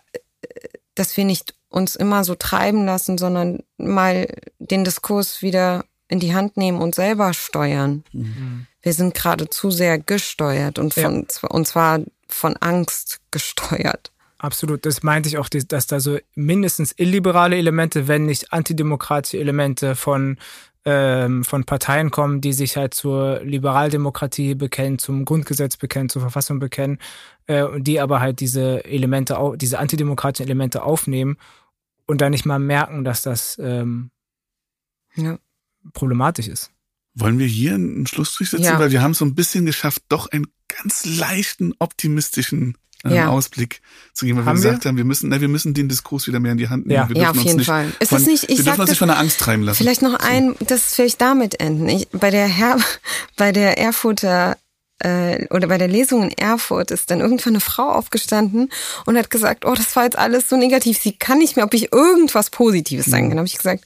dass 0.95 1.15
wir 1.15 1.25
nicht 1.25 1.53
uns 1.69 1.95
immer 1.95 2.23
so 2.23 2.33
treiben 2.35 2.85
lassen, 2.85 3.17
sondern 3.17 3.59
mal 3.77 4.27
den 4.57 4.83
Diskurs 4.83 5.41
wieder 5.41 5.85
in 6.07 6.19
die 6.19 6.33
Hand 6.33 6.57
nehmen 6.57 6.81
und 6.81 6.95
selber 6.95 7.33
steuern. 7.33 8.03
Mhm. 8.13 8.67
Wir 8.81 8.93
sind 8.93 9.13
gerade 9.13 9.49
zu 9.49 9.71
sehr 9.71 9.99
gesteuert 9.99 10.79
und 10.79 10.93
von 10.93 11.25
ja. 11.41 11.49
und 11.49 11.67
zwar 11.67 11.99
von 12.27 12.55
Angst 12.57 13.19
gesteuert. 13.31 14.11
Absolut, 14.37 14.85
das 14.85 15.01
meinte 15.01 15.29
ich 15.29 15.37
auch, 15.37 15.49
dass 15.49 15.87
da 15.87 15.99
so 15.99 16.19
mindestens 16.35 16.93
illiberale 16.97 17.57
Elemente, 17.57 18.07
wenn 18.07 18.25
nicht 18.25 18.53
antidemokratische 18.53 19.39
Elemente 19.39 19.95
von 19.95 20.37
ähm, 20.85 21.43
von 21.43 21.63
Parteien 21.63 22.11
kommen, 22.11 22.41
die 22.41 22.53
sich 22.53 22.77
halt 22.77 22.93
zur 22.93 23.41
Liberaldemokratie 23.43 24.53
bekennen, 24.55 24.99
zum 24.99 25.25
Grundgesetz 25.25 25.77
bekennen, 25.77 26.09
zur 26.09 26.21
Verfassung 26.21 26.59
bekennen, 26.59 26.99
äh, 27.47 27.63
und 27.63 27.85
die 27.85 27.99
aber 27.99 28.19
halt 28.19 28.39
diese 28.39 28.85
Elemente, 28.85 29.37
diese 29.55 29.79
antidemokratischen 29.79 30.45
Elemente 30.45 30.83
aufnehmen 30.83 31.37
und 32.05 32.21
dann 32.21 32.31
nicht 32.31 32.45
mal 32.45 32.59
merken, 32.59 33.03
dass 33.03 33.23
das 33.23 33.59
ähm, 33.59 34.11
ja. 35.15 35.39
problematisch 35.93 36.47
ist. 36.47 36.71
Wollen 37.15 37.39
wir 37.39 37.47
hier 37.47 37.75
einen 37.75 38.05
Schlussstrich 38.05 38.49
setzen? 38.49 38.65
Ja. 38.65 38.79
Weil 38.79 38.91
wir 38.91 39.01
haben 39.01 39.13
so 39.13 39.25
ein 39.25 39.35
bisschen 39.35 39.65
geschafft, 39.65 40.03
doch 40.09 40.27
einen 40.27 40.47
ganz 40.67 41.05
leichten, 41.05 41.73
optimistischen 41.79 42.77
äh, 43.03 43.15
ja. 43.15 43.29
Ausblick 43.29 43.81
zu 44.13 44.25
geben, 44.25 44.39
weil 44.39 44.45
haben 44.45 44.57
wir 44.57 44.63
gesagt 44.63 44.83
wir? 44.83 44.89
haben, 44.89 44.97
wir 44.97 45.05
müssen, 45.05 45.29
na, 45.29 45.41
wir 45.41 45.47
müssen 45.47 45.73
den 45.73 45.89
Diskurs 45.89 46.27
wieder 46.27 46.39
mehr 46.39 46.53
in 46.53 46.57
die 46.57 46.69
Hand 46.69 46.87
nehmen. 46.87 47.09
Ja, 47.15 47.21
ja 47.21 47.29
auf 47.31 47.37
jeden 47.37 47.63
Fall. 47.63 47.91
Ist 47.99 48.09
von, 48.09 48.23
nicht, 48.23 48.49
ich 48.49 48.57
wir 48.57 48.65
dürfen 48.65 48.81
uns 48.81 48.89
nicht 48.89 48.99
von 48.99 49.07
der 49.07 49.19
Angst 49.19 49.39
treiben 49.39 49.63
lassen. 49.63 49.77
Vielleicht 49.77 50.01
noch 50.01 50.15
ein, 50.15 50.55
das 50.59 50.95
vielleicht 50.95 51.21
damit 51.21 51.59
enden. 51.59 51.87
Ich, 51.89 52.07
bei 52.09 52.29
der 52.29 52.47
Herr, 52.47 52.77
bei 53.37 53.51
der 53.51 53.77
Erfurter 53.77 54.57
äh, 54.99 55.45
oder 55.49 55.67
bei 55.67 55.77
der 55.77 55.87
Lesung 55.87 56.23
in 56.23 56.31
Erfurt 56.31 56.91
ist 56.91 57.11
dann 57.11 57.19
irgendwann 57.19 57.53
eine 57.53 57.59
Frau 57.59 57.91
aufgestanden 57.91 58.71
und 59.05 59.17
hat 59.17 59.29
gesagt, 59.29 59.65
oh, 59.65 59.73
das 59.73 59.95
war 59.95 60.05
jetzt 60.05 60.17
alles 60.17 60.49
so 60.49 60.55
negativ, 60.55 60.99
sie 60.99 61.13
kann 61.13 61.37
nicht 61.37 61.55
mehr, 61.55 61.65
ob 61.65 61.73
ich 61.73 61.91
irgendwas 61.91 62.49
Positives 62.49 63.05
sagen 63.05 63.25
mhm. 63.25 63.29
kann. 63.29 63.35
Mhm. 63.35 63.39
habe 63.39 63.47
ich 63.47 63.57
gesagt, 63.57 63.85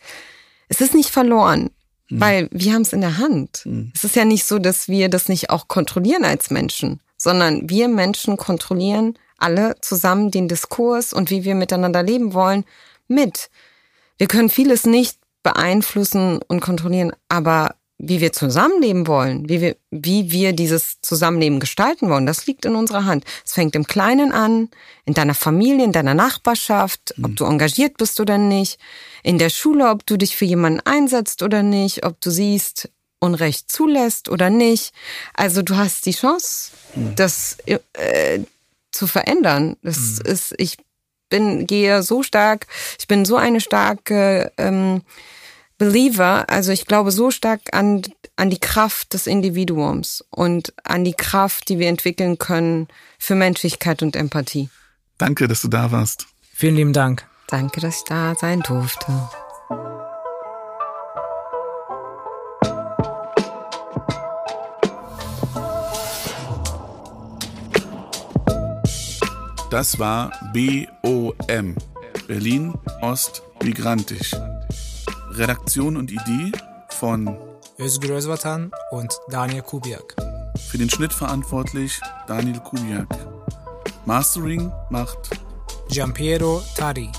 es 0.67 0.81
ist 0.81 0.93
nicht 0.93 1.09
verloren, 1.09 1.71
mhm. 2.09 2.21
weil 2.21 2.49
wir 2.51 2.73
haben 2.73 2.83
es 2.83 2.93
in 2.93 3.01
der 3.01 3.17
Hand. 3.17 3.63
Mhm. 3.65 3.91
Es 3.95 4.03
ist 4.03 4.15
ja 4.15 4.25
nicht 4.25 4.45
so, 4.45 4.59
dass 4.59 4.87
wir 4.87 5.09
das 5.09 5.29
nicht 5.29 5.49
auch 5.49 5.67
kontrollieren 5.67 6.25
als 6.25 6.51
Menschen, 6.51 6.99
sondern 7.19 7.69
wir 7.69 7.87
Menschen 7.87 8.37
kontrollieren 8.37 9.13
alle 9.37 9.75
zusammen 9.81 10.31
den 10.31 10.47
Diskurs 10.47 11.13
und 11.13 11.29
wie 11.29 11.43
wir 11.43 11.55
miteinander 11.55 12.03
leben 12.03 12.33
wollen 12.33 12.65
mit. 13.07 13.49
Wir 14.17 14.27
können 14.27 14.49
vieles 14.49 14.85
nicht 14.85 15.17
beeinflussen 15.43 16.41
und 16.47 16.59
kontrollieren, 16.59 17.13
aber 17.29 17.75
wie 18.01 18.21
wir 18.21 18.31
zusammenleben 18.31 19.07
wollen, 19.07 19.49
wie 19.49 19.59
wir, 19.59 19.75
wie 19.91 20.31
wir 20.31 20.53
dieses 20.53 21.01
Zusammenleben 21.01 21.59
gestalten 21.59 22.09
wollen, 22.09 22.25
das 22.25 22.47
liegt 22.47 22.65
in 22.65 22.75
unserer 22.75 23.03
Hand. 23.03 23.25
Es 23.45 23.53
fängt 23.53 23.75
im 23.75 23.85
Kleinen 23.85 24.31
an, 24.31 24.69
in 25.05 25.13
deiner 25.13 25.33
Familie, 25.33 25.83
in 25.83 25.91
deiner 25.91 26.13
Nachbarschaft, 26.13 27.13
ob 27.21 27.35
du 27.35 27.43
engagiert 27.43 27.97
bist 27.97 28.19
oder 28.21 28.37
nicht, 28.37 28.79
in 29.21 29.37
der 29.37 29.49
Schule, 29.49 29.89
ob 29.89 30.05
du 30.05 30.15
dich 30.15 30.37
für 30.37 30.45
jemanden 30.45 30.79
einsetzt 30.85 31.43
oder 31.43 31.61
nicht, 31.61 32.05
ob 32.05 32.21
du 32.21 32.29
siehst, 32.31 32.89
Unrecht 33.19 33.71
zulässt 33.71 34.29
oder 34.29 34.49
nicht. 34.49 34.93
Also 35.33 35.61
du 35.61 35.75
hast 35.75 36.05
die 36.05 36.13
Chance, 36.13 36.71
mhm. 36.95 37.15
das 37.15 37.57
äh, 37.65 38.39
zu 38.91 39.07
verändern. 39.07 39.77
Das 39.83 39.97
mhm. 39.97 40.31
ist, 40.31 40.53
ich 40.57 40.77
bin, 41.29 41.67
gehe 41.67 42.01
so 42.03 42.23
stark, 42.23 42.67
ich 42.97 43.07
bin 43.07 43.25
so 43.25 43.35
eine 43.35 43.61
starke 43.61 44.51
ähm, 44.57 45.01
Believer, 45.77 46.49
also 46.49 46.71
ich 46.71 46.85
glaube 46.85 47.11
so 47.11 47.31
stark 47.31 47.61
an, 47.71 48.01
an 48.35 48.49
die 48.49 48.59
Kraft 48.59 49.13
des 49.13 49.27
Individuums 49.27 50.23
und 50.29 50.73
an 50.83 51.03
die 51.03 51.13
Kraft, 51.13 51.69
die 51.69 51.79
wir 51.79 51.87
entwickeln 51.87 52.37
können 52.37 52.87
für 53.17 53.35
Menschlichkeit 53.35 54.01
und 54.01 54.15
Empathie. 54.15 54.69
Danke, 55.17 55.47
dass 55.47 55.61
du 55.61 55.67
da 55.67 55.91
warst. 55.91 56.27
Vielen 56.53 56.75
lieben 56.75 56.93
Dank. 56.93 57.25
Danke, 57.47 57.79
dass 57.79 57.97
ich 57.97 58.03
da 58.03 58.35
sein 58.35 58.61
durfte. 58.61 59.29
Das 69.69 69.99
war 69.99 70.31
BOM, 70.51 71.75
Berlin 72.27 72.73
Ost 73.01 73.43
Migrantisch. 73.63 74.35
Redaktion 75.29 75.95
und 75.95 76.11
Idee 76.11 76.51
von 76.89 77.37
Özgür 77.77 78.17
Özvatan 78.17 78.71
und 78.89 79.13
Daniel 79.29 79.61
Kubiak. 79.61 80.15
Für 80.69 80.79
den 80.79 80.89
Schnitt 80.89 81.13
verantwortlich 81.13 82.01
Daniel 82.25 82.59
Kubiak. 82.59 83.07
Mastering 84.05 84.71
macht 84.89 85.29
Giampiero 85.89 86.63
Tari. 86.75 87.11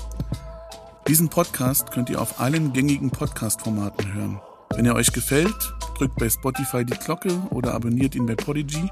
Diesen 1.07 1.29
Podcast 1.29 1.89
könnt 1.91 2.09
ihr 2.09 2.21
auf 2.21 2.41
allen 2.41 2.73
gängigen 2.73 3.11
Podcast-Formaten 3.11 4.13
hören. 4.13 4.41
Wenn 4.75 4.85
er 4.85 4.95
euch 4.95 5.13
gefällt, 5.13 5.73
drückt 5.97 6.17
bei 6.17 6.29
Spotify 6.29 6.83
die 6.83 6.97
Glocke 6.97 7.31
oder 7.51 7.73
abonniert 7.73 8.13
ihn 8.13 8.25
bei 8.25 8.35
Podigy. 8.35 8.89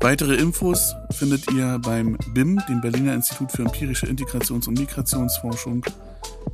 Weitere 0.00 0.36
Infos 0.36 0.94
findet 1.10 1.50
ihr 1.52 1.80
beim 1.80 2.16
BIM, 2.32 2.62
dem 2.68 2.80
Berliner 2.80 3.14
Institut 3.14 3.50
für 3.50 3.62
empirische 3.62 4.06
Integrations- 4.06 4.68
und 4.68 4.78
Migrationsforschung 4.78 5.84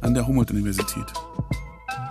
an 0.01 0.15
der 0.15 0.27
Humboldt-Universität 0.27 1.05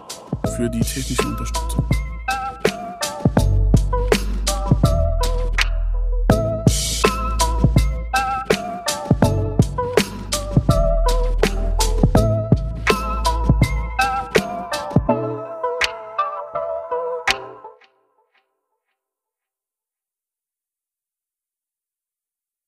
für 0.55 0.69
die 0.69 0.81
technische 0.81 1.27
Unterstützung. 1.27 1.83